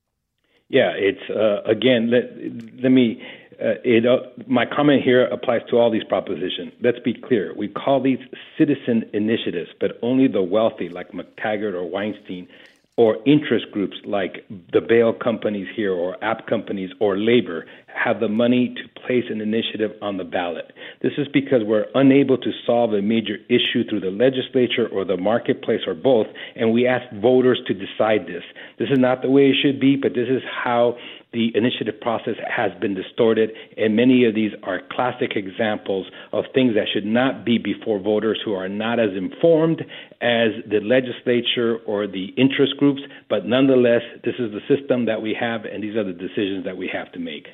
Yeah, 0.68 0.92
it's 0.94 1.30
uh, 1.30 1.62
again. 1.64 2.10
Let 2.10 2.82
let 2.82 2.90
me. 2.90 3.22
Uh, 3.58 3.80
it, 3.84 4.04
uh, 4.04 4.18
my 4.46 4.66
comment 4.66 5.02
here 5.02 5.24
applies 5.28 5.62
to 5.70 5.78
all 5.78 5.90
these 5.90 6.04
propositions. 6.04 6.72
Let's 6.82 6.98
be 6.98 7.14
clear. 7.14 7.54
We 7.56 7.68
call 7.68 8.02
these 8.02 8.18
citizen 8.58 9.08
initiatives, 9.14 9.70
but 9.80 9.98
only 10.02 10.28
the 10.28 10.42
wealthy, 10.42 10.90
like 10.90 11.12
Mactaggart 11.12 11.72
or 11.72 11.84
Weinstein, 11.84 12.48
or 12.96 13.18
interest 13.26 13.66
groups 13.72 13.96
like 14.04 14.44
the 14.72 14.80
bail 14.80 15.12
companies 15.12 15.68
here 15.76 15.92
or 15.92 16.22
app 16.24 16.46
companies 16.46 16.90
or 16.98 17.18
labor 17.18 17.66
have 17.94 18.20
the 18.20 18.28
money 18.28 18.74
to 18.74 19.00
place 19.00 19.24
an 19.30 19.40
initiative 19.40 19.90
on 20.00 20.16
the 20.16 20.24
ballot. 20.24 20.72
This 21.02 21.12
is 21.18 21.26
because 21.32 21.62
we're 21.64 21.86
unable 21.94 22.38
to 22.38 22.50
solve 22.66 22.92
a 22.92 23.02
major 23.02 23.36
issue 23.48 23.88
through 23.88 24.00
the 24.00 24.10
legislature 24.10 24.88
or 24.88 25.04
the 25.04 25.16
marketplace 25.16 25.80
or 25.86 25.94
both, 25.94 26.26
and 26.54 26.72
we 26.72 26.86
ask 26.86 27.04
voters 27.20 27.60
to 27.66 27.74
decide 27.74 28.26
this. 28.26 28.44
This 28.78 28.88
is 28.90 28.98
not 28.98 29.22
the 29.22 29.30
way 29.30 29.50
it 29.50 29.56
should 29.62 29.80
be, 29.80 29.96
but 29.96 30.14
this 30.14 30.28
is 30.28 30.42
how 30.64 30.96
the 31.32 31.50
initiative 31.54 32.00
process 32.00 32.36
has 32.48 32.72
been 32.80 32.94
distorted, 32.94 33.50
and 33.76 33.94
many 33.94 34.24
of 34.24 34.34
these 34.34 34.52
are 34.62 34.80
classic 34.90 35.32
examples 35.36 36.06
of 36.32 36.44
things 36.54 36.74
that 36.74 36.86
should 36.92 37.04
not 37.04 37.44
be 37.44 37.58
before 37.58 37.98
voters 37.98 38.40
who 38.44 38.54
are 38.54 38.68
not 38.68 38.98
as 38.98 39.10
informed 39.16 39.82
as 40.20 40.50
the 40.70 40.80
legislature 40.82 41.78
or 41.86 42.06
the 42.06 42.26
interest 42.36 42.76
groups. 42.78 43.02
But 43.28 43.44
nonetheless, 43.44 44.02
this 44.24 44.34
is 44.38 44.52
the 44.52 44.60
system 44.68 45.06
that 45.06 45.20
we 45.20 45.36
have, 45.38 45.64
and 45.64 45.82
these 45.82 45.96
are 45.96 46.04
the 46.04 46.12
decisions 46.12 46.64
that 46.64 46.76
we 46.76 46.88
have 46.92 47.12
to 47.12 47.18
make. 47.18 47.48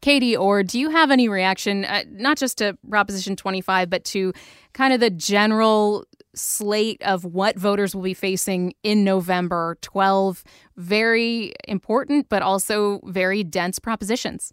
Katie 0.00 0.34
Orr, 0.34 0.62
do 0.62 0.80
you 0.80 0.88
have 0.90 1.10
any 1.10 1.28
reaction, 1.28 1.84
uh, 1.84 2.04
not 2.10 2.38
just 2.38 2.58
to 2.58 2.76
Proposition 2.88 3.36
25, 3.36 3.90
but 3.90 4.04
to 4.06 4.32
kind 4.72 4.94
of 4.94 5.00
the 5.00 5.10
general 5.10 6.04
slate 6.40 7.00
of 7.02 7.24
what 7.24 7.58
voters 7.58 7.94
will 7.94 8.02
be 8.02 8.14
facing 8.14 8.74
in 8.82 9.04
November 9.04 9.78
12 9.82 10.42
very 10.76 11.52
important 11.68 12.28
but 12.28 12.42
also 12.42 13.00
very 13.04 13.44
dense 13.44 13.78
propositions. 13.78 14.52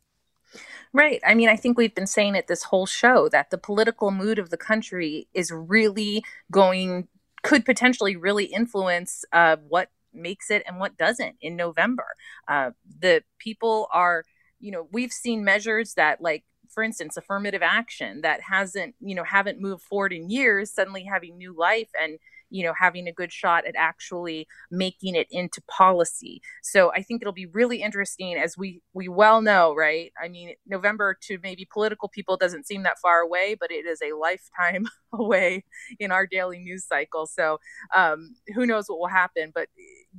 Right. 0.93 1.21
I 1.25 1.33
mean, 1.35 1.49
I 1.49 1.55
think 1.55 1.77
we've 1.77 1.93
been 1.93 2.07
saying 2.07 2.35
it 2.35 2.47
this 2.47 2.63
whole 2.63 2.85
show 2.85 3.29
that 3.29 3.49
the 3.49 3.57
political 3.57 4.11
mood 4.11 4.39
of 4.39 4.49
the 4.49 4.57
country 4.57 5.27
is 5.33 5.51
really 5.51 6.23
going, 6.49 7.07
could 7.43 7.65
potentially 7.65 8.15
really 8.15 8.45
influence 8.45 9.25
uh, 9.31 9.57
what 9.67 9.89
makes 10.13 10.49
it 10.49 10.63
and 10.65 10.79
what 10.79 10.97
doesn't 10.97 11.35
in 11.41 11.55
November. 11.55 12.05
Uh, 12.47 12.71
the 12.99 13.23
people 13.37 13.87
are, 13.91 14.23
you 14.59 14.71
know, 14.71 14.87
we've 14.91 15.11
seen 15.11 15.43
measures 15.43 15.93
that 15.95 16.21
like 16.21 16.43
for 16.69 16.83
instance 16.83 17.17
affirmative 17.17 17.61
action 17.61 18.21
that 18.21 18.41
hasn't 18.41 18.95
you 18.99 19.15
know 19.15 19.23
haven't 19.23 19.61
moved 19.61 19.83
forward 19.83 20.13
in 20.13 20.29
years 20.29 20.71
suddenly 20.71 21.03
having 21.03 21.37
new 21.37 21.55
life 21.57 21.89
and 22.01 22.19
you 22.49 22.63
know 22.63 22.73
having 22.79 23.07
a 23.07 23.11
good 23.11 23.31
shot 23.31 23.65
at 23.65 23.75
actually 23.75 24.47
making 24.71 25.15
it 25.15 25.27
into 25.31 25.61
policy. 25.67 26.41
So 26.61 26.91
i 26.93 27.01
think 27.01 27.21
it'll 27.21 27.33
be 27.33 27.45
really 27.47 27.81
interesting 27.81 28.35
as 28.35 28.57
we 28.57 28.81
we 28.93 29.07
well 29.07 29.41
know 29.41 29.75
right? 29.75 30.11
I 30.21 30.27
mean 30.27 30.53
november 30.65 31.17
to 31.23 31.39
maybe 31.43 31.67
political 31.71 32.09
people 32.09 32.37
doesn't 32.37 32.67
seem 32.67 32.83
that 32.83 32.99
far 32.99 33.19
away 33.19 33.55
but 33.59 33.71
it 33.71 33.85
is 33.85 33.99
a 34.01 34.15
lifetime 34.15 34.87
away 35.13 35.65
in 35.99 36.11
our 36.11 36.27
daily 36.27 36.59
news 36.59 36.85
cycle. 36.85 37.25
So 37.27 37.59
um, 37.95 38.35
who 38.53 38.65
knows 38.65 38.85
what 38.87 38.99
will 38.99 39.07
happen 39.07 39.51
but 39.53 39.67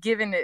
given 0.01 0.35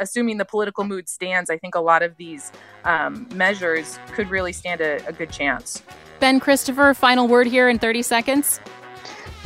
assuming 0.00 0.36
the 0.36 0.44
political 0.44 0.84
mood 0.84 1.08
stands 1.08 1.50
i 1.50 1.58
think 1.58 1.74
a 1.74 1.80
lot 1.80 2.02
of 2.02 2.16
these 2.16 2.52
um, 2.84 3.28
measures 3.34 3.98
could 4.12 4.30
really 4.30 4.52
stand 4.52 4.80
a, 4.80 5.04
a 5.06 5.12
good 5.12 5.30
chance 5.30 5.82
ben 6.20 6.40
christopher 6.40 6.94
final 6.94 7.28
word 7.28 7.46
here 7.46 7.68
in 7.68 7.78
30 7.78 8.02
seconds 8.02 8.60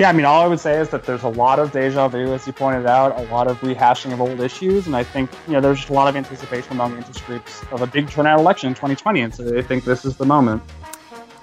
yeah, 0.01 0.09
I 0.09 0.13
mean, 0.13 0.25
all 0.25 0.41
I 0.41 0.47
would 0.47 0.61
say 0.61 0.81
is 0.81 0.89
that 0.91 1.05
there's 1.05 1.25
a 1.25 1.29
lot 1.29 1.59
of 1.59 1.73
deja 1.73 2.09
vu, 2.09 2.33
as 2.33 2.47
you 2.47 2.55
pointed 2.55 2.87
out, 2.87 3.19
a 3.19 3.31
lot 3.31 3.49
of 3.49 3.61
rehashing 3.61 4.15
of 4.15 4.21
old 4.23 4.41
issues, 4.41 4.87
and 4.87 4.97
I 4.97 5.05
think 5.05 5.31
you 5.47 5.53
know 5.53 5.61
there's 5.61 5.77
just 5.77 5.91
a 5.91 5.93
lot 5.93 6.09
of 6.09 6.17
anticipation 6.17 6.73
among 6.73 6.97
interest 6.97 7.27
groups 7.27 7.63
of 7.71 7.83
a 7.83 7.87
big 7.87 8.09
turnout 8.09 8.41
election 8.41 8.69
in 8.69 8.75
2020, 8.75 9.21
and 9.21 9.35
so 9.35 9.59
I 9.59 9.61
think 9.61 9.85
this 9.85 10.07
is 10.07 10.17
the 10.17 10.25
moment. 10.25 10.63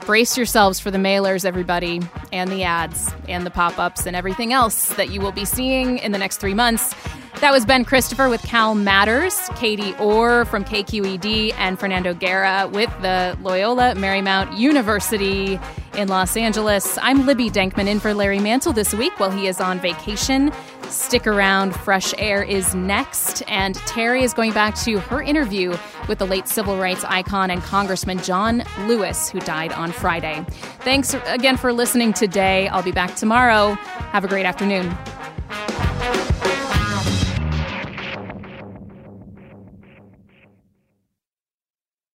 Brace 0.07 0.37
yourselves 0.37 0.79
for 0.79 0.89
the 0.89 0.97
mailers, 0.97 1.43
everybody, 1.43 1.99
and 2.31 2.49
the 2.49 2.63
ads, 2.63 3.13
and 3.27 3.45
the 3.45 3.51
pop 3.51 3.77
ups, 3.77 4.05
and 4.05 4.15
everything 4.15 4.53
else 4.53 4.87
that 4.93 5.09
you 5.09 5.19
will 5.19 5.33
be 5.33 5.43
seeing 5.43 5.97
in 5.97 6.13
the 6.13 6.17
next 6.17 6.37
three 6.37 6.53
months. 6.53 6.95
That 7.41 7.51
was 7.51 7.65
Ben 7.65 7.83
Christopher 7.83 8.29
with 8.29 8.41
Cal 8.43 8.73
Matters, 8.73 9.37
Katie 9.57 9.93
Orr 9.99 10.45
from 10.45 10.63
KQED, 10.63 11.53
and 11.57 11.77
Fernando 11.77 12.13
Guerra 12.13 12.69
with 12.71 12.89
the 13.01 13.37
Loyola 13.41 13.95
Marymount 13.95 14.57
University 14.57 15.59
in 15.97 16.07
Los 16.07 16.37
Angeles. 16.37 16.97
I'm 17.01 17.25
Libby 17.25 17.49
Denkman 17.49 17.87
in 17.87 17.99
for 17.99 18.13
Larry 18.13 18.39
Mantle 18.39 18.71
this 18.71 18.93
week 18.93 19.19
while 19.19 19.29
he 19.29 19.47
is 19.47 19.59
on 19.59 19.77
vacation. 19.77 20.53
Stick 20.89 21.27
around, 21.27 21.75
Fresh 21.75 22.13
Air 22.17 22.43
is 22.43 22.73
next, 22.73 23.43
and 23.47 23.75
Terry 23.75 24.23
is 24.23 24.33
going 24.33 24.53
back 24.53 24.75
to 24.75 24.99
her 24.99 25.21
interview 25.21 25.77
with 26.07 26.19
the 26.19 26.25
late 26.25 26.47
civil 26.47 26.77
rights 26.77 27.03
icon 27.05 27.51
and 27.51 27.61
Congressman 27.61 28.19
John 28.19 28.63
Lewis, 28.87 29.29
who 29.29 29.39
died 29.41 29.71
on 29.73 29.91
Friday. 29.91 30.45
Thanks 30.81 31.15
again 31.25 31.57
for 31.57 31.73
listening 31.73 32.13
today. 32.13 32.67
I'll 32.69 32.83
be 32.83 32.91
back 32.91 33.15
tomorrow. 33.15 33.73
Have 34.11 34.23
a 34.23 34.27
great 34.27 34.45
afternoon. 34.45 34.95